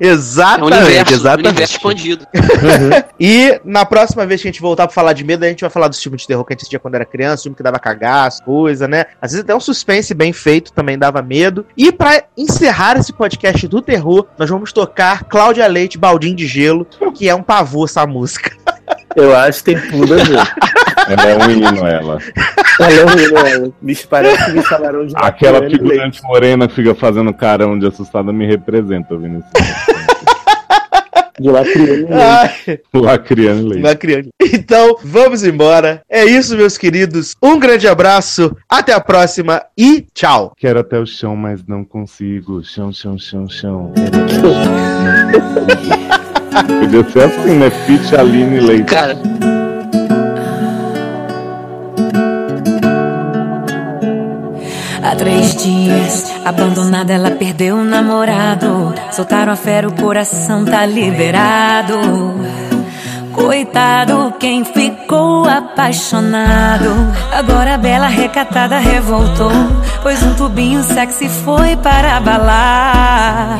É 0.00 0.08
Exatamente, 0.08 0.74
um 0.74 0.76
universo, 0.76 1.14
exatamente. 1.14 1.48
universo 1.48 1.76
expandido. 1.76 2.26
E 3.18 3.60
na 3.64 3.86
próxima 3.86 4.26
vez 4.26 4.42
que 4.42 4.48
a 4.48 4.50
gente 4.50 4.60
voltar 4.60 4.86
pra 4.86 4.94
falar 4.94 5.12
de 5.14 5.24
medo, 5.24 5.44
a 5.44 5.48
gente 5.48 5.62
vai 5.62 5.70
falar 5.70 5.88
dos 5.88 6.02
filmes 6.02 6.22
de 6.22 6.26
terror 6.26 6.44
que 6.44 6.52
a 6.52 6.54
gente 6.54 6.62
assistia 6.62 6.78
quando 6.78 6.96
era 6.96 7.06
criança, 7.06 7.44
filme 7.44 7.56
que 7.56 7.62
dava 7.62 7.78
cagaço, 7.78 8.42
coisa, 8.42 8.86
né? 8.86 9.06
Às 9.22 9.30
vezes 9.30 9.44
até 9.44 9.54
um 9.54 9.60
suspense 9.60 10.12
bem 10.12 10.32
feito 10.32 10.72
também 10.72 10.98
dava 10.98 11.22
medo. 11.22 11.64
E 11.76 11.90
pra 11.92 12.24
encerrar 12.36 12.98
esse 12.98 13.12
podcast 13.12 13.66
do 13.66 13.80
terror, 13.80 14.26
nós 14.36 14.50
vamos 14.50 14.72
tocar 14.72 15.24
Cláudia 15.24 15.66
Leite, 15.66 15.96
Baldinho 15.96 16.36
de 16.36 16.46
Gelo, 16.46 16.86
que 17.14 17.28
é 17.28 17.34
um 17.34 17.42
pavor 17.42 17.88
essa 17.88 18.06
música. 18.06 18.54
Eu 19.16 19.34
acho 19.34 19.64
que 19.64 19.74
tem 19.74 19.90
tudo 19.90 20.14
a 20.14 20.16
ver. 20.18 20.54
Ela 21.08 21.28
é 21.28 21.36
um 21.36 21.50
hino, 21.50 21.86
ela. 21.86 22.18
Ela 22.80 22.92
é 22.92 23.04
horrível, 23.04 23.38
ela. 23.38 23.72
Bicho, 23.80 24.08
parece 24.08 24.44
que 24.44 24.52
me 24.52 24.62
chamaram 24.62 25.06
de 25.06 25.14
Aquela 25.16 25.60
Leite. 25.60 25.76
figurante 25.76 26.22
morena 26.22 26.66
que 26.68 26.74
fica 26.74 26.94
fazendo 26.94 27.32
carão 27.32 27.78
de 27.78 27.86
assustada 27.86 28.32
me 28.32 28.46
representa, 28.46 29.16
Vinícius. 29.16 29.50
De 31.38 31.50
Lacriane 31.50 32.06
Leite. 32.08 32.82
Lacriane 32.94 33.62
Leite. 33.82 34.28
Então, 34.52 34.96
vamos 35.02 35.42
embora. 35.44 36.00
É 36.08 36.24
isso, 36.24 36.56
meus 36.56 36.78
queridos. 36.78 37.34
Um 37.42 37.58
grande 37.58 37.88
abraço, 37.88 38.56
até 38.68 38.92
a 38.92 39.00
próxima 39.00 39.62
e 39.76 40.06
tchau. 40.14 40.52
Quero 40.56 40.78
até 40.78 40.98
o 40.98 41.04
chão, 41.06 41.34
mas 41.34 41.66
não 41.66 41.84
consigo. 41.84 42.62
Chão, 42.62 42.92
chão, 42.92 43.18
chão, 43.18 43.48
chão. 43.48 43.92
Podia 46.80 47.04
ser 47.10 47.24
assim, 47.24 47.58
né? 47.58 47.68
Fit 47.70 48.14
Aline 48.14 48.60
Leite. 48.60 48.84
Cara, 48.84 49.16
Há 55.04 55.14
três 55.16 55.54
dias, 55.56 56.32
abandonada, 56.46 57.12
ela 57.12 57.30
perdeu 57.32 57.76
o 57.76 57.84
namorado. 57.84 58.94
Soltaram 59.12 59.52
a 59.52 59.56
fera, 59.56 59.86
o 59.86 59.92
coração 59.92 60.64
tá 60.64 60.86
liberado. 60.86 61.94
Coitado, 63.30 64.32
quem 64.40 64.64
ficou 64.64 65.46
apaixonado. 65.46 66.88
Agora 67.30 67.74
a 67.74 67.78
bela 67.78 68.06
recatada 68.06 68.78
revoltou. 68.78 69.52
Pois 70.02 70.22
um 70.22 70.34
tubinho 70.36 70.82
sexy 70.82 71.28
foi 71.28 71.76
para 71.76 72.18
balar. 72.20 73.58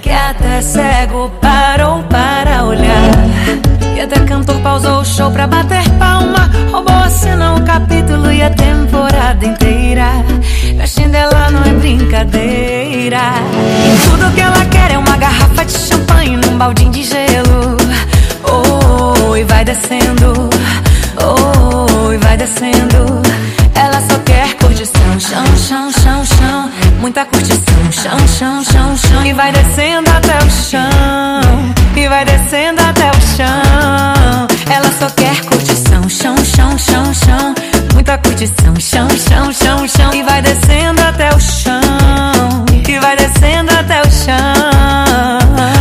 Que 0.00 0.10
até 0.10 0.62
cego 0.62 1.30
parou 1.42 2.02
para 2.04 2.64
olhar. 2.64 3.60
E 3.96 4.00
até 4.00 4.18
cantor 4.20 4.58
pausou 4.62 5.00
o 5.00 5.04
show 5.04 5.30
pra 5.30 5.46
bater 5.46 5.86
palma. 5.98 6.50
Roubou 6.72 6.96
a 6.96 7.10
cena, 7.10 7.54
o 7.56 7.64
capítulo 7.64 8.32
e 8.32 8.42
a 8.42 8.48
temporada 8.48 9.44
inteira. 9.44 10.06
Mexendo 10.90 11.14
ela 11.14 11.50
não 11.52 11.62
é 11.62 11.72
brincadeira. 11.74 13.20
Tudo 14.06 14.34
que 14.34 14.40
ela 14.40 14.64
quer 14.66 14.90
é 14.90 14.98
uma 14.98 15.16
garrafa 15.16 15.64
de 15.64 15.78
champanhe 15.78 16.36
num 16.36 16.58
baldinho 16.58 16.90
de 16.90 17.04
gelo. 17.04 17.76
Oh, 18.42 19.36
e 19.36 19.44
vai 19.44 19.64
descendo. 19.64 20.50
Oh, 21.16 22.12
e 22.12 22.18
vai 22.18 22.36
descendo. 22.36 23.22
Ela 23.72 24.00
só 24.00 24.18
quer 24.24 24.52
curtição, 24.54 25.20
chão, 25.20 25.46
chão, 25.56 25.92
chão, 25.92 26.24
chão. 26.24 26.70
Muita 26.98 27.24
curtição, 27.24 27.92
chão, 27.92 28.18
chão, 28.26 28.64
chão, 28.64 28.96
chão. 28.96 29.24
E 29.24 29.32
vai 29.32 29.52
descendo 29.52 30.10
até 30.10 30.38
o 30.38 30.50
chão. 30.50 31.74
E 31.94 32.08
vai 32.08 32.24
descendo 32.24 32.82
até 32.82 33.10
o 33.10 33.20
chão. 33.36 34.48
Ela 34.68 34.90
só 34.98 35.08
quer 35.10 35.40
curtição, 35.44 36.08
chão, 36.08 36.34
chão, 36.44 36.76
chão. 36.76 36.89
Muita 38.10 38.28
curtição, 38.28 38.74
chão, 38.80 39.08
chão, 39.08 39.52
chão, 39.52 39.86
chão. 39.86 40.12
E 40.12 40.24
vai 40.24 40.42
descendo 40.42 41.00
até 41.00 41.28
o 41.32 41.38
chão. 41.38 42.64
E 42.88 42.98
vai 42.98 43.16
descendo 43.16 43.70
até 43.70 44.00
o 44.00 44.10
chão. 44.10 44.34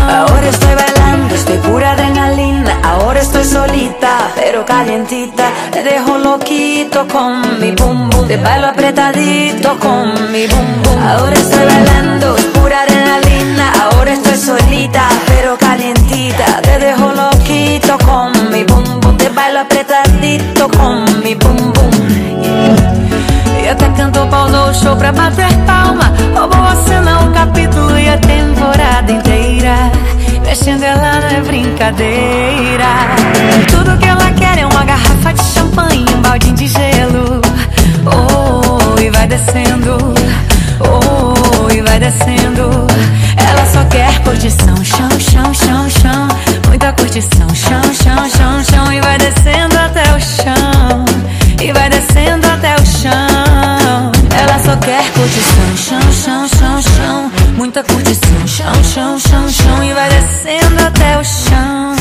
Ahora 0.07 0.47
estoy 0.47 0.75
bailando, 0.75 1.33
estoy 1.33 1.57
pura 1.57 1.93
adrenalina. 1.93 2.79
Ahora 2.83 3.19
estoy 3.19 3.43
solita, 3.43 4.29
pero 4.35 4.63
calientita. 4.63 5.49
Te 5.71 5.81
dejo 5.81 6.19
loquito 6.19 7.07
con 7.07 7.59
mi 7.59 7.71
bum 7.71 8.11
bum. 8.11 8.27
Te 8.27 8.37
bailo 8.37 8.67
apretadito 8.67 9.79
con 9.79 10.31
mi 10.31 10.45
bum 10.45 10.83
bum. 10.83 11.01
Ahora 11.01 11.33
estoy 11.33 11.65
bailando, 11.65 12.35
pura 12.53 12.83
adrenalina. 12.83 13.73
Ahora 13.85 14.13
estoy 14.13 14.37
solita, 14.37 15.09
pero 15.25 15.57
calientita. 15.57 15.68
Te 16.19 16.79
dejo 16.79 17.13
loquito 17.13 17.97
con 17.99 18.33
mi 18.51 18.65
bum 18.65 18.83
bum. 18.99 19.15
Te 19.15 19.29
bailo 19.29 19.59
apretadito 19.61 20.67
con 20.67 21.05
mi 21.23 21.33
bum 21.33 21.55
bum. 21.55 21.91
E 23.63 23.69
até 23.69 23.87
cantou, 23.95 24.27
pausou 24.27 24.69
o 24.69 24.73
show 24.73 24.97
pra 24.97 25.13
bater 25.13 25.47
palma. 25.65 26.11
Roubou 26.35 26.61
a 26.61 26.75
cena, 26.85 27.21
o 27.21 27.31
capítulo 27.31 27.97
e 27.97 28.09
a 28.09 28.17
temporada 28.17 29.09
inteira. 29.09 29.75
Mexendo 30.45 30.83
ela 30.83 31.21
não 31.21 31.37
é 31.37 31.41
brincadeira. 31.41 32.91
Tudo 33.69 33.97
que 33.97 34.07
ela 34.09 34.29
quer 34.33 34.59
é 34.59 34.65
uma 34.65 34.83
garrafa 34.83 35.33
de 35.33 35.43
champanhe, 35.43 36.05
um 36.13 36.21
baldinho 36.21 36.55
de 36.55 36.67
gelo. 36.67 37.41
Oh, 38.05 38.99
e 38.99 39.09
vai 39.09 39.25
descendo. 39.25 40.13
Oh, 40.81 41.71
e 41.71 41.81
vai 41.81 41.97
descendo. 41.97 42.87
Quer 43.89 44.19
curtição, 44.23 44.75
chão, 44.83 45.09
chão, 45.19 45.53
chão, 45.53 45.89
chão. 45.89 46.27
Muita 46.67 46.93
curtição, 46.93 47.47
chão, 47.53 47.81
chão, 47.93 48.29
chão, 48.29 48.63
chão. 48.63 48.93
E 48.93 49.01
vai 49.01 49.17
descendo 49.17 49.77
até 49.77 50.03
o 50.15 50.19
chão. 50.19 51.05
E 51.61 51.73
vai 51.73 51.89
descendo 51.89 52.47
até 52.47 52.75
o 52.75 52.85
chão. 52.85 54.11
Ela 54.37 54.59
só 54.59 54.75
quer 54.77 55.03
curtição, 55.11 55.77
chão, 55.77 56.13
chão, 56.13 56.47
chão, 56.47 56.81
chão. 56.81 57.31
Muita 57.57 57.83
curtição, 57.83 58.47
chão, 58.47 58.83
chão, 58.83 59.19
chão, 59.19 59.49
chão. 59.49 59.83
E 59.83 59.93
vai 59.93 60.09
descendo 60.09 60.85
até 60.85 61.17
o 61.17 61.23
chão. 61.23 61.95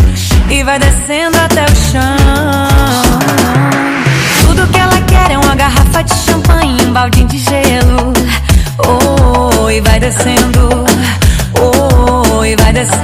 E 0.50 0.62
vai 0.62 0.78
descendo 0.78 1.38
até 1.38 1.64
o 1.64 1.76
chão. 1.76 3.18
Tudo 4.42 4.66
que 4.68 4.78
ela 4.78 5.00
quer 5.02 5.32
é 5.32 5.38
uma 5.38 5.54
garrafa 5.54 6.02
de 6.02 6.14
champanhe, 6.14 6.82
um 6.86 6.92
baldinho 6.92 7.28
de 7.28 7.38
gelo. 7.38 8.12
Oh, 8.78 9.70
e 9.70 9.80
vai 9.80 9.98
descendo. 9.98 10.86
Oh, 12.38 12.44
y 12.44 12.54
va 12.54 12.66
só 12.66 12.94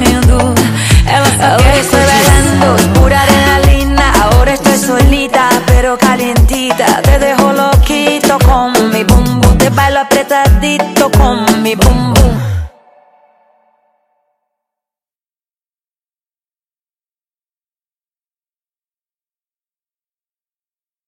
Ahora 1.43 1.75
estoy 1.75 2.01
bailando, 2.01 3.01
pura 3.01 3.21
adrenalina. 3.21 4.13
Ahora 4.23 4.55
estoy 4.55 4.79
solita, 4.79 5.49
pero 5.67 5.99
calientita. 5.99 7.03
Te 7.03 7.19
dejo 7.19 7.53
loquito 7.53 8.39
con 8.47 8.91
mi 8.93 9.03
bum 9.03 9.41
bum. 9.41 9.59
Te 9.59 9.71
bailo 9.71 10.01
apretadito 10.03 11.11
con 11.11 11.63
mi 11.63 11.75
bum 11.75 12.15
bum. 12.15 12.64